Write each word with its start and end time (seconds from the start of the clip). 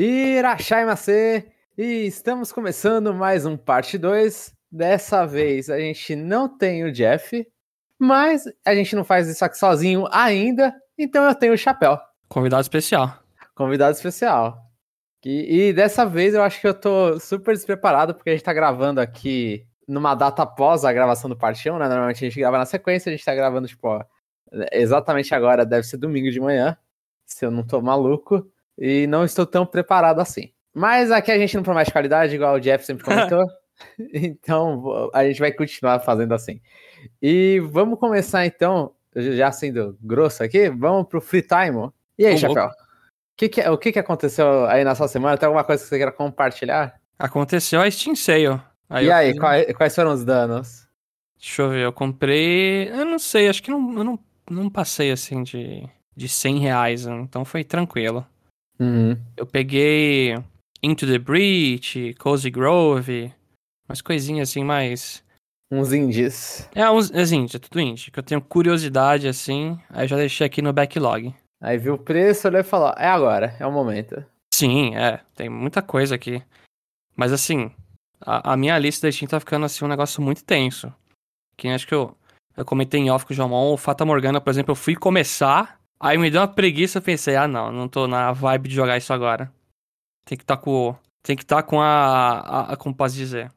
Irachai 0.00 0.84
Macê! 0.84 1.50
E 1.76 2.06
estamos 2.06 2.52
começando 2.52 3.12
mais 3.12 3.44
um 3.44 3.56
parte 3.56 3.98
2. 3.98 4.54
Dessa 4.70 5.26
vez 5.26 5.68
a 5.68 5.76
gente 5.80 6.14
não 6.14 6.48
tem 6.48 6.84
o 6.84 6.92
Jeff, 6.92 7.44
mas 7.98 8.44
a 8.64 8.76
gente 8.76 8.94
não 8.94 9.02
faz 9.02 9.26
isso 9.26 9.44
aqui 9.44 9.58
sozinho 9.58 10.06
ainda, 10.12 10.72
então 10.96 11.24
eu 11.24 11.34
tenho 11.34 11.52
o 11.52 11.58
Chapéu. 11.58 11.98
Convidado 12.28 12.62
especial. 12.62 13.12
Convidado 13.56 13.96
especial. 13.96 14.56
E, 15.24 15.70
e 15.70 15.72
dessa 15.72 16.06
vez 16.06 16.32
eu 16.32 16.44
acho 16.44 16.60
que 16.60 16.68
eu 16.68 16.74
tô 16.74 17.18
super 17.18 17.52
despreparado, 17.56 18.14
porque 18.14 18.30
a 18.30 18.32
gente 18.34 18.44
tá 18.44 18.52
gravando 18.52 19.00
aqui 19.00 19.66
numa 19.88 20.14
data 20.14 20.44
após 20.44 20.84
a 20.84 20.92
gravação 20.92 21.28
do 21.28 21.36
parte 21.36 21.68
1, 21.68 21.76
né? 21.76 21.88
Normalmente 21.88 22.24
a 22.24 22.28
gente 22.28 22.38
grava 22.38 22.56
na 22.56 22.66
sequência, 22.66 23.10
a 23.10 23.16
gente 23.16 23.24
tá 23.24 23.34
gravando, 23.34 23.66
tipo, 23.66 23.88
ó, 23.88 24.04
exatamente 24.70 25.34
agora, 25.34 25.66
deve 25.66 25.88
ser 25.88 25.96
domingo 25.96 26.30
de 26.30 26.38
manhã, 26.38 26.78
se 27.26 27.44
eu 27.44 27.50
não 27.50 27.66
tô 27.66 27.82
maluco 27.82 28.48
e 28.78 29.06
não 29.06 29.24
estou 29.24 29.44
tão 29.44 29.66
preparado 29.66 30.20
assim. 30.20 30.52
Mas 30.72 31.10
aqui 31.10 31.32
a 31.32 31.38
gente 31.38 31.56
não 31.56 31.62
promete 31.62 31.90
qualidade, 31.90 32.34
igual 32.34 32.54
o 32.54 32.60
Jeff 32.60 32.84
sempre 32.86 33.04
comentou. 33.04 33.44
então 34.14 35.10
a 35.12 35.24
gente 35.24 35.40
vai 35.40 35.52
continuar 35.52 36.00
fazendo 36.00 36.32
assim. 36.32 36.60
E 37.20 37.60
vamos 37.70 37.98
começar 37.98 38.46
então, 38.46 38.92
já 39.14 39.50
sendo 39.50 39.98
grosso 40.00 40.42
aqui, 40.42 40.68
vamos 40.68 41.08
pro 41.08 41.20
free 41.20 41.42
time. 41.42 41.90
E 42.16 42.26
aí, 42.26 42.38
Chapéu? 42.38 42.70
Que 43.36 43.48
que, 43.48 43.60
o 43.68 43.78
que, 43.78 43.92
que 43.92 43.98
aconteceu 43.98 44.66
aí 44.66 44.82
na 44.82 44.94
sua 44.94 45.06
semana? 45.06 45.36
Tem 45.36 45.46
alguma 45.46 45.64
coisa 45.64 45.82
que 45.82 45.88
você 45.88 45.96
queira 45.96 46.10
compartilhar? 46.10 47.00
Aconteceu 47.18 47.80
a 47.80 47.90
Steam 47.90 48.16
Sale. 48.16 48.60
Aí 48.90 49.06
e 49.06 49.12
aí, 49.12 49.38
quais, 49.38 49.72
quais, 49.76 49.94
foram 49.94 50.12
os 50.12 50.24
danos? 50.24 50.88
Deixa 51.38 51.62
eu 51.62 51.70
ver, 51.70 51.84
eu 51.84 51.92
comprei. 51.92 52.88
Eu 52.88 53.04
não 53.04 53.18
sei, 53.18 53.48
acho 53.48 53.62
que 53.62 53.70
não, 53.70 53.98
eu 53.98 54.04
não, 54.04 54.18
não 54.50 54.70
passei 54.70 55.12
assim 55.12 55.42
de, 55.42 55.88
de 56.16 56.28
100 56.28 56.58
reais, 56.58 57.06
então 57.06 57.44
foi 57.44 57.62
tranquilo. 57.62 58.26
Uhum. 58.78 59.16
Eu 59.36 59.46
peguei 59.46 60.34
Into 60.82 61.06
the 61.06 61.18
Breach, 61.18 62.14
Cozy 62.18 62.50
Grove, 62.50 63.32
umas 63.88 64.00
coisinhas 64.00 64.50
assim 64.50 64.64
mais. 64.64 65.24
Uns 65.70 65.92
indies. 65.92 66.68
É, 66.74 66.88
uns 66.90 67.10
é 67.10 67.22
indies, 67.34 67.54
é 67.54 67.58
tudo 67.58 67.80
indie. 67.80 68.10
Que 68.10 68.18
eu 68.18 68.22
tenho 68.22 68.40
curiosidade 68.40 69.26
assim, 69.26 69.78
aí 69.90 70.06
já 70.06 70.16
deixei 70.16 70.46
aqui 70.46 70.62
no 70.62 70.72
backlog. 70.72 71.34
Aí 71.60 71.76
viu 71.76 71.94
o 71.94 71.98
preço, 71.98 72.46
olhou 72.46 72.60
e 72.60 72.64
falou: 72.64 72.94
é 72.96 73.08
agora, 73.08 73.56
é 73.58 73.66
o 73.66 73.72
momento. 73.72 74.24
Sim, 74.54 74.94
é, 74.96 75.20
tem 75.34 75.48
muita 75.48 75.82
coisa 75.82 76.14
aqui. 76.14 76.42
Mas 77.16 77.32
assim, 77.32 77.70
a, 78.20 78.52
a 78.52 78.56
minha 78.56 78.78
lista 78.78 79.06
da 79.06 79.12
Steam 79.12 79.28
tá 79.28 79.40
ficando 79.40 79.66
assim 79.66 79.84
um 79.84 79.88
negócio 79.88 80.22
muito 80.22 80.44
tenso. 80.44 80.92
Que 81.56 81.68
acho 81.68 81.86
que 81.86 81.94
eu, 81.94 82.16
eu 82.56 82.64
comentei 82.64 83.00
em 83.00 83.10
off 83.10 83.26
com 83.26 83.32
o 83.32 83.36
João 83.36 83.52
o 83.52 83.76
Fata 83.76 84.04
Morgana, 84.04 84.40
por 84.40 84.50
exemplo, 84.50 84.72
eu 84.72 84.76
fui 84.76 84.94
começar, 84.94 85.77
Aí 86.00 86.16
me 86.16 86.30
deu 86.30 86.40
uma 86.40 86.48
preguiça, 86.48 86.98
eu 86.98 87.02
pensei, 87.02 87.34
ah 87.34 87.48
não, 87.48 87.72
não 87.72 87.88
tô 87.88 88.06
na 88.06 88.32
vibe 88.32 88.68
de 88.68 88.74
jogar 88.74 88.96
isso 88.96 89.12
agora. 89.12 89.50
Tem 90.24 90.36
que 90.36 90.44
estar 90.44 90.56
tá 90.56 90.62
com. 90.62 90.94
Tem 91.22 91.36
que 91.36 91.42
estar 91.42 91.56
tá 91.56 91.62
com 91.62 91.80
a, 91.80 91.86
a, 91.86 92.72
a. 92.72 92.76
Como 92.76 92.94
posso 92.94 93.14
dizer? 93.14 93.50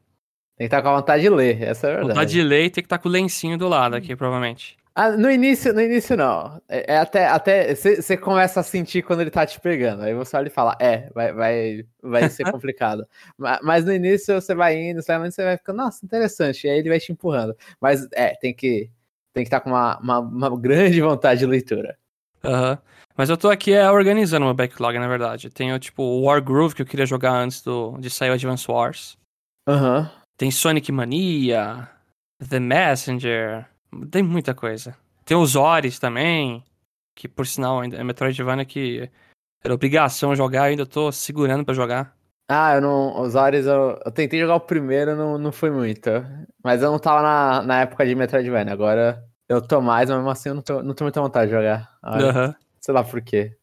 Tem 0.56 0.66
que 0.68 0.74
estar 0.74 0.78
tá 0.78 0.82
com 0.82 0.88
a 0.88 0.96
vontade 0.96 1.22
de 1.22 1.28
ler, 1.28 1.62
essa 1.62 1.86
é 1.86 1.90
a 1.90 1.92
verdade. 1.94 2.14
Vontade 2.14 2.32
de 2.32 2.42
ler 2.42 2.64
e 2.64 2.70
tem 2.70 2.82
que 2.82 2.86
estar 2.86 2.98
tá 2.98 3.02
com 3.02 3.08
o 3.08 3.12
lencinho 3.12 3.56
do 3.56 3.68
lado 3.68 3.94
aqui, 3.94 4.16
provavelmente. 4.16 4.76
Ah, 4.94 5.10
no 5.10 5.30
início, 5.30 5.72
no 5.72 5.80
início 5.80 6.16
não. 6.16 6.60
É, 6.68 6.94
é 6.94 6.98
até, 6.98 7.26
até 7.26 7.74
você 7.74 8.16
começa 8.16 8.60
a 8.60 8.62
sentir 8.62 9.02
quando 9.02 9.20
ele 9.20 9.30
tá 9.30 9.46
te 9.46 9.58
pegando. 9.58 10.02
Aí 10.02 10.12
você 10.12 10.36
olha 10.36 10.48
e 10.48 10.50
fala, 10.50 10.76
é, 10.78 11.08
vai, 11.14 11.32
vai, 11.32 11.86
vai 12.02 12.28
ser 12.28 12.44
complicado. 12.50 13.06
mas, 13.38 13.58
mas, 13.62 13.84
no 13.86 13.92
início 13.92 14.34
você 14.34 14.54
vai 14.54 14.76
indo, 14.76 15.00
você 15.00 15.18
vai, 15.18 15.30
você 15.30 15.44
vai 15.44 15.56
ficando, 15.56 15.76
nossa, 15.78 16.04
interessante. 16.04 16.66
E 16.66 16.70
aí 16.70 16.78
ele 16.78 16.90
vai 16.90 17.00
te 17.00 17.10
empurrando. 17.10 17.56
Mas 17.80 18.06
é, 18.12 18.34
tem 18.34 18.52
que 18.54 18.90
tem 19.32 19.44
que 19.44 19.48
estar 19.48 19.60
tá 19.60 19.64
com 19.64 19.70
uma, 19.70 19.98
uma, 19.98 20.18
uma 20.18 20.60
grande 20.60 21.00
vontade 21.00 21.40
de 21.40 21.46
leitura. 21.46 21.96
Aham. 22.44 22.70
Uhum. 22.72 22.78
Mas 23.14 23.28
eu 23.28 23.36
tô 23.36 23.50
aqui 23.50 23.72
é, 23.74 23.90
organizando 23.90 24.46
meu 24.46 24.54
backlog, 24.54 24.98
na 24.98 25.06
verdade. 25.06 25.50
Tenho, 25.50 25.78
tipo, 25.78 26.02
o 26.02 26.22
War 26.22 26.42
Groove, 26.42 26.74
que 26.74 26.82
eu 26.82 26.86
queria 26.86 27.04
jogar 27.04 27.32
antes 27.32 27.60
do, 27.60 27.98
de 27.98 28.08
sair 28.08 28.30
o 28.30 28.32
Advance 28.32 28.70
Wars. 28.70 29.18
Aham. 29.68 30.00
Uhum. 30.00 30.22
Tem 30.36 30.50
Sonic 30.50 30.90
Mania, 30.90 31.88
The 32.48 32.58
Messenger, 32.58 33.66
tem 34.10 34.22
muita 34.22 34.54
coisa. 34.54 34.96
Tem 35.24 35.36
os 35.36 35.54
Ores 35.54 35.98
também, 35.98 36.64
que 37.14 37.28
por 37.28 37.46
sinal 37.46 37.80
ainda 37.80 37.96
é 37.96 38.02
Metroidvania 38.02 38.64
que 38.64 39.08
era 39.62 39.74
obrigação 39.74 40.34
jogar, 40.34 40.66
eu 40.66 40.70
ainda 40.70 40.86
tô 40.86 41.12
segurando 41.12 41.64
para 41.64 41.74
jogar. 41.74 42.16
Ah, 42.48 42.74
eu 42.74 42.80
não. 42.80 43.20
Os 43.20 43.34
Ores 43.34 43.66
eu, 43.66 44.00
eu 44.04 44.10
tentei 44.10 44.40
jogar 44.40 44.56
o 44.56 44.60
primeiro, 44.60 45.14
não, 45.14 45.38
não 45.38 45.52
foi 45.52 45.70
muito. 45.70 46.10
Mas 46.62 46.82
eu 46.82 46.90
não 46.90 46.98
tava 46.98 47.22
na, 47.22 47.62
na 47.62 47.80
época 47.82 48.04
de 48.04 48.14
Metroidvania. 48.14 48.72
Agora 48.72 49.24
eu 49.52 49.62
tô 49.62 49.80
mais, 49.80 50.08
mas 50.08 50.18
mesmo 50.18 50.30
assim 50.30 50.48
eu 50.48 50.54
não 50.54 50.62
tô, 50.62 50.82
não 50.82 50.94
tô 50.94 51.04
muita 51.04 51.20
vontade 51.20 51.50
de 51.50 51.56
jogar. 51.56 51.90
Uhum. 52.04 52.54
Sei 52.80 52.94
lá 52.94 53.04
por 53.04 53.20
quê. 53.20 53.56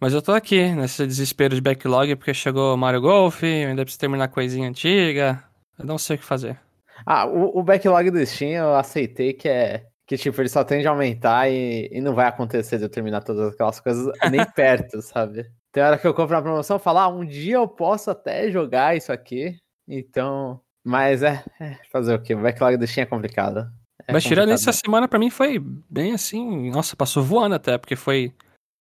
Mas 0.00 0.12
eu 0.12 0.20
tô 0.20 0.32
aqui, 0.32 0.72
nesse 0.74 1.06
desespero 1.06 1.54
de 1.54 1.60
backlog, 1.60 2.16
porque 2.16 2.34
chegou 2.34 2.76
Mario 2.76 3.00
Golf, 3.00 3.42
eu 3.42 3.68
ainda 3.68 3.82
preciso 3.82 4.00
terminar 4.00 4.28
coisinha 4.28 4.68
antiga. 4.68 5.42
Eu 5.78 5.86
não 5.86 5.96
sei 5.96 6.16
o 6.16 6.18
que 6.18 6.24
fazer. 6.24 6.58
Ah, 7.04 7.26
o, 7.26 7.58
o 7.58 7.62
backlog 7.62 8.10
do 8.10 8.24
Steam 8.24 8.52
eu 8.52 8.74
aceitei 8.74 9.32
que 9.32 9.48
é. 9.48 9.86
Que, 10.06 10.16
tipo, 10.16 10.40
ele 10.40 10.48
só 10.48 10.62
tende 10.62 10.86
a 10.86 10.90
aumentar 10.90 11.50
e, 11.50 11.88
e 11.90 12.00
não 12.00 12.14
vai 12.14 12.26
acontecer 12.26 12.78
de 12.78 12.84
eu 12.84 12.88
terminar 12.88 13.24
todas 13.24 13.52
aquelas 13.52 13.80
coisas 13.80 14.06
nem 14.30 14.44
perto, 14.54 15.02
sabe? 15.02 15.50
Tem 15.72 15.82
hora 15.82 15.98
que 15.98 16.06
eu 16.06 16.14
compro 16.14 16.36
uma 16.36 16.42
promoção 16.42 16.76
e 16.76 16.80
falo, 16.80 16.98
ah, 16.98 17.08
um 17.08 17.24
dia 17.24 17.56
eu 17.56 17.66
posso 17.66 18.10
até 18.10 18.50
jogar 18.50 18.96
isso 18.96 19.12
aqui. 19.12 19.56
Então. 19.88 20.60
Mas 20.84 21.24
é, 21.24 21.42
é 21.60 21.78
fazer 21.90 22.14
o 22.14 22.22
quê? 22.22 22.34
O 22.34 22.42
backlog 22.42 22.76
do 22.76 22.86
Steam 22.86 23.02
é 23.02 23.06
complicado. 23.06 23.68
É 24.08 24.12
Mas 24.12 24.24
tirando 24.24 24.50
essa 24.50 24.72
semana, 24.72 25.08
para 25.08 25.18
mim 25.18 25.30
foi 25.30 25.58
bem 25.58 26.12
assim. 26.12 26.70
Nossa, 26.70 26.94
passou 26.94 27.22
voando 27.22 27.56
até, 27.56 27.76
porque 27.76 27.96
foi 27.96 28.32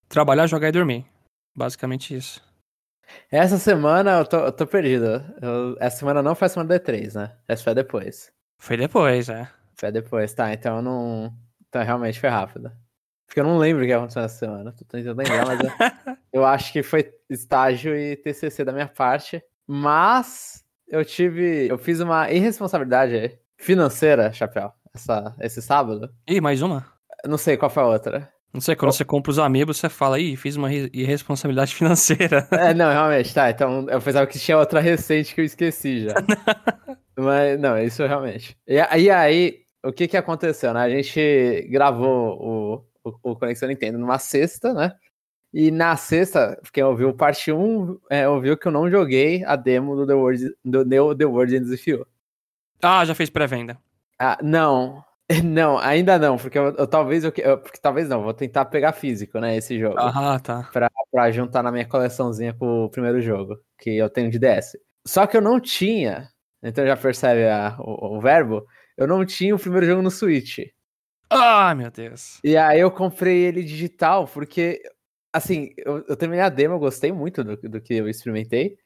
trabalhar, 0.08 0.46
jogar 0.46 0.70
e 0.70 0.72
dormir. 0.72 1.06
Basicamente 1.56 2.16
isso. 2.16 2.44
Essa 3.32 3.58
semana 3.58 4.20
eu 4.20 4.26
tô, 4.26 4.38
eu 4.38 4.52
tô 4.52 4.68
perdido. 4.68 5.24
Eu, 5.42 5.76
essa 5.80 5.98
semana 5.98 6.22
não 6.22 6.36
foi 6.36 6.46
a 6.46 6.50
semana 6.50 6.80
D3, 6.80 7.16
né? 7.16 7.36
Essa 7.48 7.64
foi 7.64 7.74
depois. 7.74 8.32
Foi 8.60 8.78
depois, 8.78 9.30
é. 9.30 9.50
Foi 9.76 9.92
depois, 9.92 10.34
tá. 10.34 10.54
Então 10.54 10.78
eu 10.78 10.82
não. 10.82 11.34
Então 11.68 11.84
realmente 11.84 12.20
foi 12.20 12.30
rápido. 12.30 12.72
Porque 13.26 13.40
eu 13.40 13.44
não 13.44 13.58
lembro 13.58 13.84
o 13.84 13.88
que 13.88 13.94
aconteceu 13.94 14.22
nessa 14.22 14.38
semana. 14.38 14.72
Tô 14.72 14.86
tentando 14.86 15.18
lembrar, 15.18 15.46
mas 15.48 15.60
eu, 15.60 15.70
eu 16.42 16.46
acho 16.46 16.72
que 16.72 16.84
foi 16.84 17.12
estágio 17.30 17.96
e 17.96 18.16
TCC 18.16 18.64
da 18.64 18.72
minha 18.72 18.88
parte. 18.88 19.44
Mas 19.66 20.64
eu 20.88 21.04
tive. 21.04 21.68
Eu 21.68 21.80
fiz 21.80 22.00
uma 22.00 22.30
irresponsabilidade 22.32 23.40
financeira, 23.58 24.32
Chapéu 24.32 24.72
essa, 24.96 25.36
esse 25.40 25.62
sábado. 25.62 26.10
Ih, 26.28 26.42
mais 26.42 26.62
uma? 26.62 26.86
Não 27.26 27.38
sei 27.38 27.58
qual 27.58 27.70
foi 27.70 27.84
a 27.84 27.88
outra. 27.88 28.30
Não 28.54 28.62
sei, 28.62 28.74
quando 28.74 28.90
oh. 28.90 28.94
você 28.94 29.04
compra 29.04 29.32
os 29.32 29.38
amigos, 29.38 29.78
você 29.78 29.90
fala, 29.90 30.18
ih, 30.18 30.38
fiz 30.38 30.56
uma 30.56 30.74
irresponsabilidade 30.74 31.76
financeira. 31.76 32.48
É, 32.52 32.74
não, 32.74 32.90
realmente, 32.90 33.34
tá. 33.34 33.50
Então 33.50 33.86
eu 33.90 34.02
pensava 34.02 34.26
que 34.26 34.40
tinha 34.40 34.58
outra 34.58 34.80
recente 34.80 35.36
que 35.36 35.42
eu 35.42 35.46
esqueci 35.46 36.06
já. 36.06 36.14
Mas, 37.18 37.60
não, 37.60 37.78
isso 37.78 38.06
realmente. 38.06 38.58
E, 38.68 38.76
e, 38.76 39.10
aí, 39.10 39.60
o 39.84 39.92
que 39.92 40.08
que 40.08 40.18
aconteceu, 40.18 40.74
né? 40.74 40.82
A 40.82 40.90
gente 40.90 41.68
gravou 41.70 42.86
o, 43.04 43.10
o, 43.10 43.32
o 43.32 43.36
Conexão 43.36 43.68
Nintendo 43.68 43.98
numa 43.98 44.20
sexta, 44.20 44.74
né? 44.74 44.94
E 45.54 45.72
na 45.72 45.96
sexta, 45.96 46.60
quem 46.74 46.84
ouviu 46.84 47.14
parte 47.14 47.52
1, 47.52 47.98
é, 48.10 48.28
ouviu 48.28 48.58
que 48.58 48.68
eu 48.68 48.72
não 48.72 48.90
joguei 48.90 49.44
a 49.46 49.56
demo 49.56 49.96
do 49.96 50.06
The 50.06 50.14
World, 50.14 50.56
do 50.64 50.84
Neo 50.84 51.16
The 51.16 51.26
World 51.26 51.56
Ends 51.56 51.70
With 51.70 51.92
You. 51.92 52.08
Ah, 52.82 53.06
já 53.06 53.16
fez 53.16 53.30
pré-venda. 53.30 53.78
Ah, 54.20 54.38
não. 54.42 55.04
Não, 55.44 55.80
ainda 55.80 56.20
não, 56.20 56.38
porque 56.38 56.56
eu, 56.56 56.76
eu 56.76 56.86
talvez 56.86 57.24
eu, 57.24 57.34
eu, 57.38 57.58
porque 57.58 57.80
talvez 57.82 58.08
não, 58.08 58.22
vou 58.22 58.32
tentar 58.32 58.64
pegar 58.66 58.94
físico, 58.94 59.40
né, 59.40 59.58
esse 59.58 59.80
jogo. 59.80 59.98
Ah, 59.98 60.40
tá. 60.40 60.70
Pra, 60.72 60.88
pra 61.12 61.32
juntar 61.32 61.64
na 61.64 61.72
minha 61.72 61.88
coleçãozinha 61.88 62.54
com 62.54 62.86
o 62.86 62.90
primeiro 62.92 63.20
jogo, 63.20 63.58
que 63.80 63.98
eu 63.98 64.08
tenho 64.08 64.30
de 64.30 64.38
DS. 64.38 64.78
Só 65.04 65.26
que 65.26 65.36
eu 65.36 65.42
não 65.42 65.60
tinha, 65.60 66.30
então 66.62 66.86
já 66.86 66.96
percebe 66.96 67.48
a, 67.48 67.76
o, 67.80 68.18
o 68.18 68.22
verbo, 68.22 68.68
eu 68.96 69.08
não 69.08 69.26
tinha 69.26 69.56
o 69.56 69.60
primeiro 69.60 69.88
jogo 69.88 70.04
no 70.04 70.12
Switch. 70.12 70.60
Ah, 71.30 71.74
meu 71.74 71.90
Deus. 71.90 72.40
E 72.44 72.56
aí 72.56 72.80
eu 72.80 72.92
comprei 72.92 73.46
ele 73.46 73.64
digital, 73.64 74.28
porque, 74.28 74.80
assim, 75.34 75.74
eu, 75.78 76.06
eu 76.08 76.16
terminei 76.16 76.44
a 76.44 76.50
demo, 76.50 76.76
eu 76.76 76.80
gostei 76.80 77.12
muito 77.12 77.44
do, 77.44 77.58
do 77.58 77.82
que 77.82 77.96
eu 77.96 78.08
experimentei, 78.08 78.78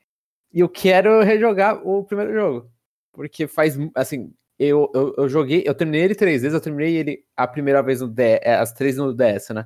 e 0.53 0.62
eu 0.62 0.69
quero 0.69 1.21
rejogar 1.21 1.86
o 1.86 2.03
primeiro 2.06 2.33
jogo. 2.33 2.71
Porque 3.12 3.48
faz, 3.48 3.77
assim, 3.94 4.33
eu, 4.59 4.91
eu, 4.94 5.15
eu, 5.17 5.29
joguei, 5.29 5.63
eu 5.65 5.73
terminei 5.73 6.03
ele 6.03 6.15
três 6.15 6.41
vezes, 6.41 6.53
eu 6.53 6.61
terminei 6.61 6.97
ele 6.97 7.23
a 7.38 7.47
primeira 7.47 7.81
vez 7.81 8.01
no 8.01 8.07
DS, 8.09 8.39
é, 8.41 8.56
as 8.56 8.73
três 8.73 8.97
no 8.97 9.13
DS, 9.13 9.50
né? 9.51 9.65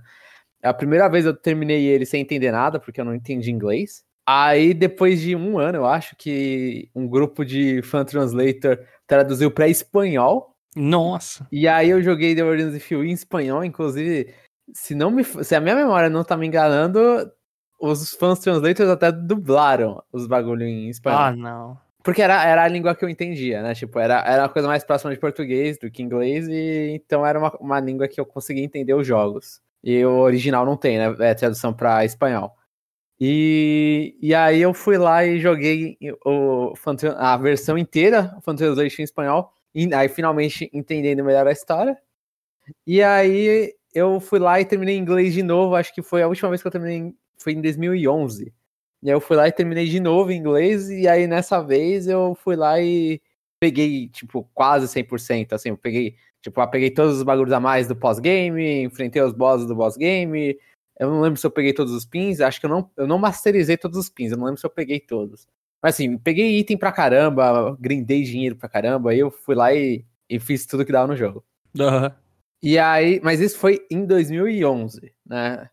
A 0.62 0.74
primeira 0.74 1.10
vez 1.10 1.26
eu 1.26 1.36
terminei 1.36 1.86
ele 1.86 2.06
sem 2.06 2.22
entender 2.22 2.52
nada, 2.52 2.80
porque 2.80 3.02
eu 3.02 3.06
não 3.06 3.16
entendi 3.16 3.52
inglês. 3.52 4.04
Aí, 4.26 4.74
depois 4.74 5.20
de 5.20 5.36
um 5.36 5.58
ano, 5.58 5.80
eu 5.80 5.86
acho 5.86 6.16
que 6.16 6.90
um 6.96 7.08
grupo 7.08 7.44
de 7.44 7.82
fan 7.82 8.06
translator 8.06 8.80
traduziu 9.06 9.52
para 9.52 9.68
espanhol. 9.68 10.56
Nossa! 10.76 11.46
E 11.52 11.68
aí 11.68 11.90
eu 11.90 12.02
joguei 12.02 12.34
The 12.36 12.44
Origins 12.44 12.76
of 12.76 12.80
Feel 12.80 13.04
em 13.04 13.12
espanhol, 13.12 13.66
inclusive, 13.66 14.34
se 14.74 14.96
não 14.96 15.12
me, 15.12 15.24
se 15.24 15.56
a 15.56 15.60
minha 15.60 15.76
memória 15.76 16.10
não 16.10 16.24
tá 16.24 16.38
me 16.38 16.48
enganando, 16.48 17.00
os 17.82 18.14
fãs 18.14 18.40
translators 18.40 18.90
até 18.90 19.12
dublaram 19.12 20.02
os 20.14 20.26
bagulho 20.26 20.64
em 20.64 20.88
espanhol. 20.90 21.20
Ah, 21.20 21.36
não. 21.36 21.83
Porque 22.04 22.22
era, 22.22 22.44
era 22.46 22.64
a 22.64 22.68
língua 22.68 22.94
que 22.94 23.06
eu 23.06 23.10
entendia, 23.10 23.62
né? 23.64 23.74
Tipo, 23.74 23.98
era, 23.98 24.20
era 24.28 24.50
coisa 24.50 24.68
mais 24.68 24.84
próxima 24.84 25.14
de 25.14 25.20
português 25.20 25.78
do 25.80 25.90
que 25.90 26.04
inglês, 26.04 26.48
e 26.50 26.92
então 26.96 27.26
era 27.26 27.40
uma, 27.40 27.52
uma 27.60 27.80
língua 27.80 28.08
que 28.10 28.20
eu 28.20 28.26
conseguia 28.26 28.64
entender 28.64 28.94
os 28.94 29.08
jogos. 29.08 29.62
E 29.82 30.04
o 30.06 30.20
original 30.20 30.66
não 30.66 30.76
tem, 30.78 30.98
né? 30.98 31.16
É 31.20 31.34
tradução 31.34 31.74
para 31.74 32.04
espanhol. 32.04 32.54
E, 33.20 34.18
e 34.22 34.36
aí 34.36 34.62
eu 34.62 34.74
fui 34.74 34.98
lá 34.98 35.26
e 35.26 35.40
joguei 35.40 35.98
o, 36.26 36.74
a 37.18 37.38
versão 37.38 37.78
inteira, 37.78 38.34
o 38.38 38.42
Fan 38.42 38.56
Translation 38.56 39.02
em 39.02 39.06
espanhol, 39.06 39.54
e 39.74 39.94
aí 39.94 40.10
finalmente 40.10 40.70
entendendo 40.74 41.24
melhor 41.24 41.48
a 41.48 41.52
história. 41.52 41.98
E 42.86 43.02
aí 43.02 43.74
eu 43.94 44.20
fui 44.20 44.40
lá 44.40 44.60
e 44.60 44.66
terminei 44.66 44.98
em 44.98 45.00
inglês 45.00 45.34
de 45.34 45.44
novo, 45.44 45.76
acho 45.76 45.94
que 45.94 46.02
foi 46.02 46.22
a 46.22 46.28
última 46.28 46.50
vez 46.50 46.62
que 46.62 46.68
eu 46.68 46.72
terminei, 46.72 47.14
foi 47.38 47.54
em 47.54 47.62
2011. 47.62 48.54
E 49.04 49.10
aí 49.10 49.16
eu 49.16 49.20
fui 49.20 49.36
lá 49.36 49.48
e 49.48 49.52
terminei 49.52 49.86
de 49.86 50.00
novo 50.00 50.32
em 50.32 50.38
inglês, 50.38 50.90
e 50.90 51.10
aí 51.10 51.28
nessa 51.28 51.62
vez 51.62 52.08
eu 52.08 52.36
fui 52.42 52.56
lá 52.56 52.80
e 52.80 53.22
peguei, 53.60 54.08
tipo, 54.08 54.50
quase 54.54 54.88
100%, 54.88 55.54
assim, 55.54 55.70
eu 55.70 55.78
peguei, 55.78 56.16
tipo, 56.42 56.62
eu 56.62 56.68
peguei 56.70 56.90
todos 56.90 57.18
os 57.18 57.24
bagulhos 57.24 57.52
a 57.52 57.60
mais 57.60 57.86
do 57.88 57.96
pós-game, 57.96 58.84
enfrentei 58.84 59.22
os 59.22 59.34
bosses 59.34 59.68
do 59.68 59.76
boss-game, 59.76 60.58
eu 60.98 61.10
não 61.10 61.22
lembro 61.22 61.38
se 61.38 61.46
eu 61.46 61.52
peguei 61.52 61.74
todos 61.74 61.94
os 61.94 62.06
pins, 62.06 62.40
acho 62.40 62.62
que 62.62 62.66
eu 62.66 62.70
não, 62.70 62.90
eu 62.96 63.06
não 63.06 63.18
masterizei 63.20 63.76
todos 63.76 63.98
os 63.98 64.10
pins, 64.10 64.32
eu 64.32 64.38
não 64.38 64.46
lembro 64.46 64.60
se 64.60 64.66
eu 64.66 64.70
peguei 64.70 65.02
todos. 65.02 65.46
Mas 65.82 65.96
assim, 65.96 66.18
peguei 66.18 66.58
item 66.60 66.78
pra 66.78 66.92
caramba, 66.92 67.76
grindei 67.78 68.24
dinheiro 68.24 68.56
pra 68.56 68.70
caramba, 68.70 69.12
aí 69.12 69.20
eu 69.20 69.30
fui 69.30 69.54
lá 69.54 69.74
e, 69.74 70.06
e 70.30 70.40
fiz 70.40 70.66
tudo 70.66 70.86
que 70.86 70.94
dava 70.94 71.08
no 71.08 71.18
jogo. 71.18 71.44
Uhum. 71.78 72.10
E 72.62 72.80
aí, 72.80 73.20
mas 73.22 73.42
isso 73.42 73.58
foi 73.58 73.86
em 73.92 74.06
2011, 74.06 75.14
né? 75.26 75.70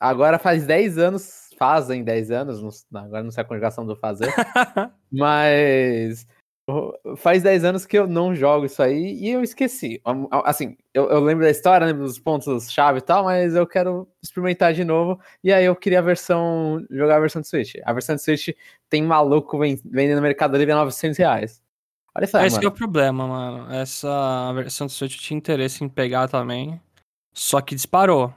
Agora 0.00 0.38
faz 0.38 0.66
10 0.66 0.98
anos, 0.98 1.43
fazem 1.56 2.04
10 2.04 2.30
anos, 2.30 2.86
agora 2.94 3.22
não 3.22 3.30
sei 3.30 3.42
a 3.42 3.46
conjugação 3.46 3.86
do 3.86 3.96
fazer, 3.96 4.32
mas 5.10 6.26
Faz 7.18 7.42
10 7.42 7.62
anos 7.62 7.84
que 7.84 7.98
eu 7.98 8.06
não 8.06 8.34
jogo 8.34 8.64
isso 8.64 8.82
aí 8.82 9.18
e 9.20 9.28
eu 9.28 9.42
esqueci. 9.42 10.00
Assim, 10.44 10.78
eu, 10.94 11.10
eu 11.10 11.20
lembro 11.20 11.44
da 11.44 11.50
história, 11.50 11.86
lembro 11.86 12.04
dos 12.04 12.18
pontos-chave 12.18 13.00
e 13.00 13.02
tal, 13.02 13.24
mas 13.24 13.54
eu 13.54 13.66
quero 13.66 14.08
experimentar 14.22 14.72
de 14.72 14.82
novo. 14.82 15.20
E 15.42 15.52
aí 15.52 15.66
eu 15.66 15.76
queria 15.76 15.98
a 15.98 16.02
versão. 16.02 16.82
jogar 16.90 17.16
a 17.16 17.20
versão 17.20 17.42
de 17.42 17.48
Switch. 17.48 17.74
A 17.84 17.92
versão 17.92 18.16
de 18.16 18.22
Switch 18.22 18.48
tem 18.88 19.02
maluco 19.02 19.58
vendendo 19.58 20.16
no 20.16 20.22
Mercado 20.22 20.56
Livre 20.56 20.72
a 20.72 20.76
900 20.76 21.18
reais. 21.18 21.62
Olha 22.16 22.26
só, 22.26 22.42
Esse 22.42 22.64
é 22.64 22.68
o 22.68 22.72
problema, 22.72 23.26
mano. 23.26 23.70
Essa 23.70 24.50
versão 24.54 24.86
de 24.86 24.94
Switch 24.94 25.16
eu 25.16 25.20
tinha 25.20 25.36
interesse 25.36 25.84
em 25.84 25.88
pegar 25.88 26.28
também. 26.28 26.80
Só 27.34 27.60
que 27.60 27.74
disparou. 27.74 28.32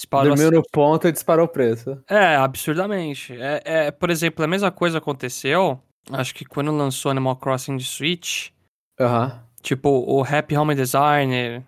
Disparou 0.00 0.34
Dormiu 0.34 0.50
no 0.50 0.62
ponto 0.72 1.06
e 1.06 1.12
disparou 1.12 1.44
o 1.44 1.48
preço. 1.48 2.02
É, 2.08 2.36
absurdamente. 2.36 3.34
É, 3.38 3.62
é, 3.64 3.90
por 3.90 4.08
exemplo, 4.08 4.42
a 4.42 4.48
mesma 4.48 4.70
coisa 4.70 4.96
aconteceu 4.96 5.78
Acho 6.12 6.34
que 6.34 6.44
quando 6.44 6.72
lançou 6.72 7.10
Animal 7.10 7.36
Crossing 7.36 7.76
de 7.76 7.84
Switch. 7.84 8.50
Uhum. 8.98 9.30
Tipo, 9.62 9.88
o 9.88 10.22
Happy 10.22 10.56
Home 10.56 10.74
Designer. 10.74 11.62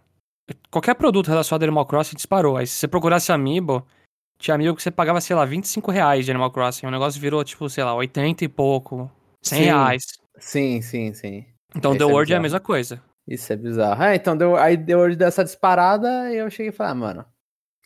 Qualquer 0.70 0.94
produto 0.94 1.28
relacionado 1.28 1.62
a 1.62 1.66
Animal 1.66 1.86
Crossing 1.86 2.16
disparou. 2.16 2.56
Aí 2.56 2.66
se 2.66 2.74
você 2.74 2.88
procurasse 2.88 3.30
Amiibo, 3.30 3.86
tinha 4.38 4.54
amigo 4.54 4.74
que 4.74 4.82
você 4.82 4.90
pagava, 4.90 5.20
sei 5.20 5.36
lá, 5.36 5.44
25 5.44 5.90
reais 5.90 6.24
de 6.24 6.30
Animal 6.30 6.50
Crossing. 6.50 6.86
O 6.86 6.90
negócio 6.90 7.20
virou, 7.20 7.44
tipo, 7.44 7.68
sei 7.68 7.84
lá, 7.84 7.94
80 7.94 8.44
e 8.44 8.48
pouco. 8.48 9.10
100 9.42 9.58
sim. 9.58 9.64
reais. 9.64 10.02
Sim, 10.38 10.82
sim, 10.82 11.12
sim. 11.12 11.46
Então 11.74 11.96
The 11.96 12.04
é 12.04 12.06
World 12.06 12.32
é, 12.32 12.34
é, 12.34 12.38
a 12.38 12.42
mesma 12.42 12.60
coisa. 12.60 13.02
Isso 13.26 13.52
é 13.52 13.56
bizarro. 13.56 14.02
É, 14.02 14.16
então 14.16 14.36
deu, 14.36 14.56
aí 14.56 14.76
The 14.76 14.96
World 14.96 15.16
dessa 15.16 15.44
disparada 15.44 16.32
e 16.32 16.38
eu 16.38 16.50
cheguei 16.50 16.70
e 16.70 16.72
falei, 16.72 16.92
ah, 16.92 16.94
mano, 16.94 17.24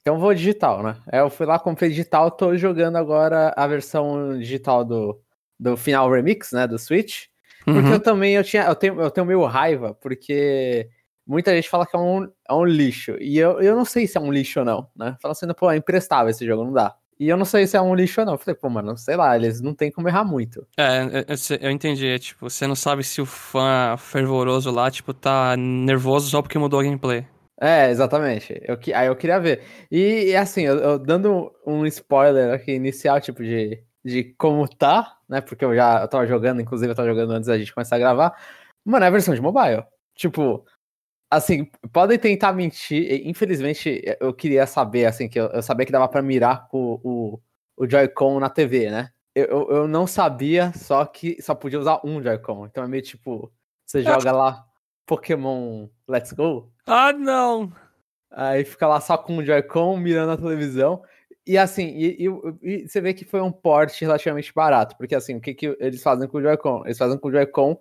então 0.06 0.20
vou 0.20 0.32
digital, 0.32 0.84
né? 0.84 0.96
Aí 1.10 1.18
eu 1.18 1.28
fui 1.28 1.44
lá, 1.44 1.58
comprei 1.58 1.90
digital, 1.90 2.30
tô 2.30 2.56
jogando 2.56 2.94
agora 2.94 3.52
a 3.56 3.66
versão 3.66 4.38
digital 4.38 4.84
do, 4.84 5.20
do 5.58 5.76
final 5.76 6.08
remix, 6.08 6.52
né, 6.52 6.64
do 6.64 6.78
Switch. 6.78 7.24
Porque 7.64 7.80
uhum. 7.80 7.94
eu 7.94 7.98
também 7.98 8.34
eu 8.36 8.44
tinha, 8.44 8.66
eu 8.66 8.76
tenho, 8.76 9.00
eu 9.00 9.10
tenho 9.10 9.26
meio 9.26 9.44
raiva, 9.44 9.94
porque 9.94 10.88
muita 11.26 11.52
gente 11.56 11.68
fala 11.68 11.84
que 11.84 11.96
é 11.96 11.98
um, 11.98 12.22
é 12.48 12.54
um 12.54 12.64
lixo. 12.64 13.16
E 13.18 13.36
eu, 13.36 13.60
eu 13.60 13.74
não 13.74 13.84
sei 13.84 14.06
se 14.06 14.16
é 14.16 14.20
um 14.20 14.30
lixo 14.30 14.60
ou 14.60 14.64
não, 14.64 14.88
né? 14.94 15.16
Fala 15.20 15.32
assim, 15.32 15.44
pô, 15.58 15.68
é 15.68 15.76
imprestável 15.76 16.30
esse 16.30 16.46
jogo, 16.46 16.64
não 16.64 16.72
dá. 16.72 16.94
E 17.18 17.28
eu 17.28 17.36
não 17.36 17.44
sei 17.44 17.66
se 17.66 17.76
é 17.76 17.82
um 17.82 17.92
lixo 17.92 18.20
ou 18.20 18.26
não. 18.26 18.34
Eu 18.34 18.38
falei, 18.38 18.54
pô, 18.54 18.70
mano, 18.70 18.96
sei 18.96 19.16
lá, 19.16 19.34
eles 19.34 19.60
não 19.60 19.74
tem 19.74 19.90
como 19.90 20.06
errar 20.06 20.24
muito. 20.24 20.64
É, 20.78 21.24
eu, 21.26 21.58
eu 21.62 21.70
entendi. 21.72 22.06
É, 22.06 22.16
tipo, 22.16 22.48
você 22.48 22.64
não 22.64 22.76
sabe 22.76 23.02
se 23.02 23.20
o 23.20 23.26
fã 23.26 23.96
fervoroso 23.98 24.70
lá, 24.70 24.88
tipo, 24.88 25.12
tá 25.12 25.56
nervoso 25.56 26.30
só 26.30 26.40
porque 26.40 26.56
mudou 26.56 26.78
a 26.78 26.84
gameplay. 26.84 27.26
É, 27.60 27.90
exatamente. 27.90 28.60
Eu, 28.64 28.78
aí 28.94 29.06
eu 29.06 29.16
queria 29.16 29.40
ver. 29.40 29.62
E, 29.90 30.34
assim, 30.36 30.62
eu, 30.62 30.78
eu, 30.78 30.98
dando 30.98 31.52
um 31.66 31.86
spoiler 31.86 32.52
aqui 32.52 32.72
inicial, 32.72 33.20
tipo, 33.20 33.42
de, 33.42 33.82
de 34.04 34.24
como 34.38 34.68
tá, 34.68 35.16
né? 35.28 35.40
Porque 35.40 35.64
eu 35.64 35.74
já 35.74 36.02
eu 36.02 36.08
tava 36.08 36.26
jogando, 36.26 36.60
inclusive 36.60 36.90
eu 36.90 36.94
tava 36.94 37.08
jogando 37.08 37.32
antes 37.32 37.46
da 37.46 37.58
gente 37.58 37.72
começar 37.72 37.96
a 37.96 37.98
gravar. 37.98 38.36
Mano, 38.84 39.04
é 39.04 39.08
a 39.08 39.10
versão 39.10 39.34
de 39.34 39.40
mobile. 39.40 39.84
Tipo, 40.14 40.64
assim, 41.30 41.64
podem 41.92 42.18
tentar 42.18 42.52
mentir. 42.52 43.26
Infelizmente, 43.26 44.02
eu 44.20 44.34
queria 44.34 44.66
saber, 44.66 45.06
assim, 45.06 45.28
que 45.28 45.40
eu, 45.40 45.46
eu 45.46 45.62
sabia 45.62 45.86
que 45.86 45.92
dava 45.92 46.08
para 46.08 46.22
mirar 46.22 46.68
com 46.68 47.00
o, 47.02 47.40
o 47.76 47.88
Joy-Con 47.88 48.38
na 48.40 48.50
TV, 48.50 48.90
né? 48.90 49.10
Eu, 49.34 49.68
eu 49.70 49.88
não 49.88 50.06
sabia, 50.06 50.72
só 50.74 51.04
que 51.04 51.40
só 51.42 51.54
podia 51.54 51.78
usar 51.78 52.00
um 52.04 52.22
Joy-Con. 52.22 52.66
Então 52.66 52.84
é 52.84 52.88
meio 52.88 53.02
tipo, 53.02 53.52
você 53.84 54.02
joga 54.02 54.32
lá 54.32 54.64
Pokémon 55.06 55.88
Let's 56.08 56.32
Go. 56.32 56.72
Ah, 56.86 57.12
não! 57.12 57.72
Aí 58.30 58.64
fica 58.64 58.86
lá 58.86 59.00
só 59.00 59.18
com 59.18 59.38
o 59.38 59.44
Joy-Con 59.44 59.96
mirando 59.96 60.32
a 60.32 60.36
televisão. 60.36 61.02
E 61.46 61.56
assim, 61.56 61.86
e, 61.88 62.26
e, 62.26 62.28
e, 62.62 62.88
você 62.88 63.00
vê 63.00 63.14
que 63.14 63.24
foi 63.24 63.40
um 63.40 63.52
porte 63.52 64.04
relativamente 64.04 64.52
barato, 64.52 64.96
porque 64.96 65.14
assim, 65.14 65.36
o 65.36 65.40
que, 65.40 65.54
que 65.54 65.76
eles 65.78 66.02
fazem 66.02 66.28
com 66.28 66.38
o 66.38 66.42
Joy-Con? 66.42 66.82
Eles 66.84 66.98
fazem 66.98 67.18
com 67.18 67.28
o 67.28 67.32
Joy-Con, 67.32 67.78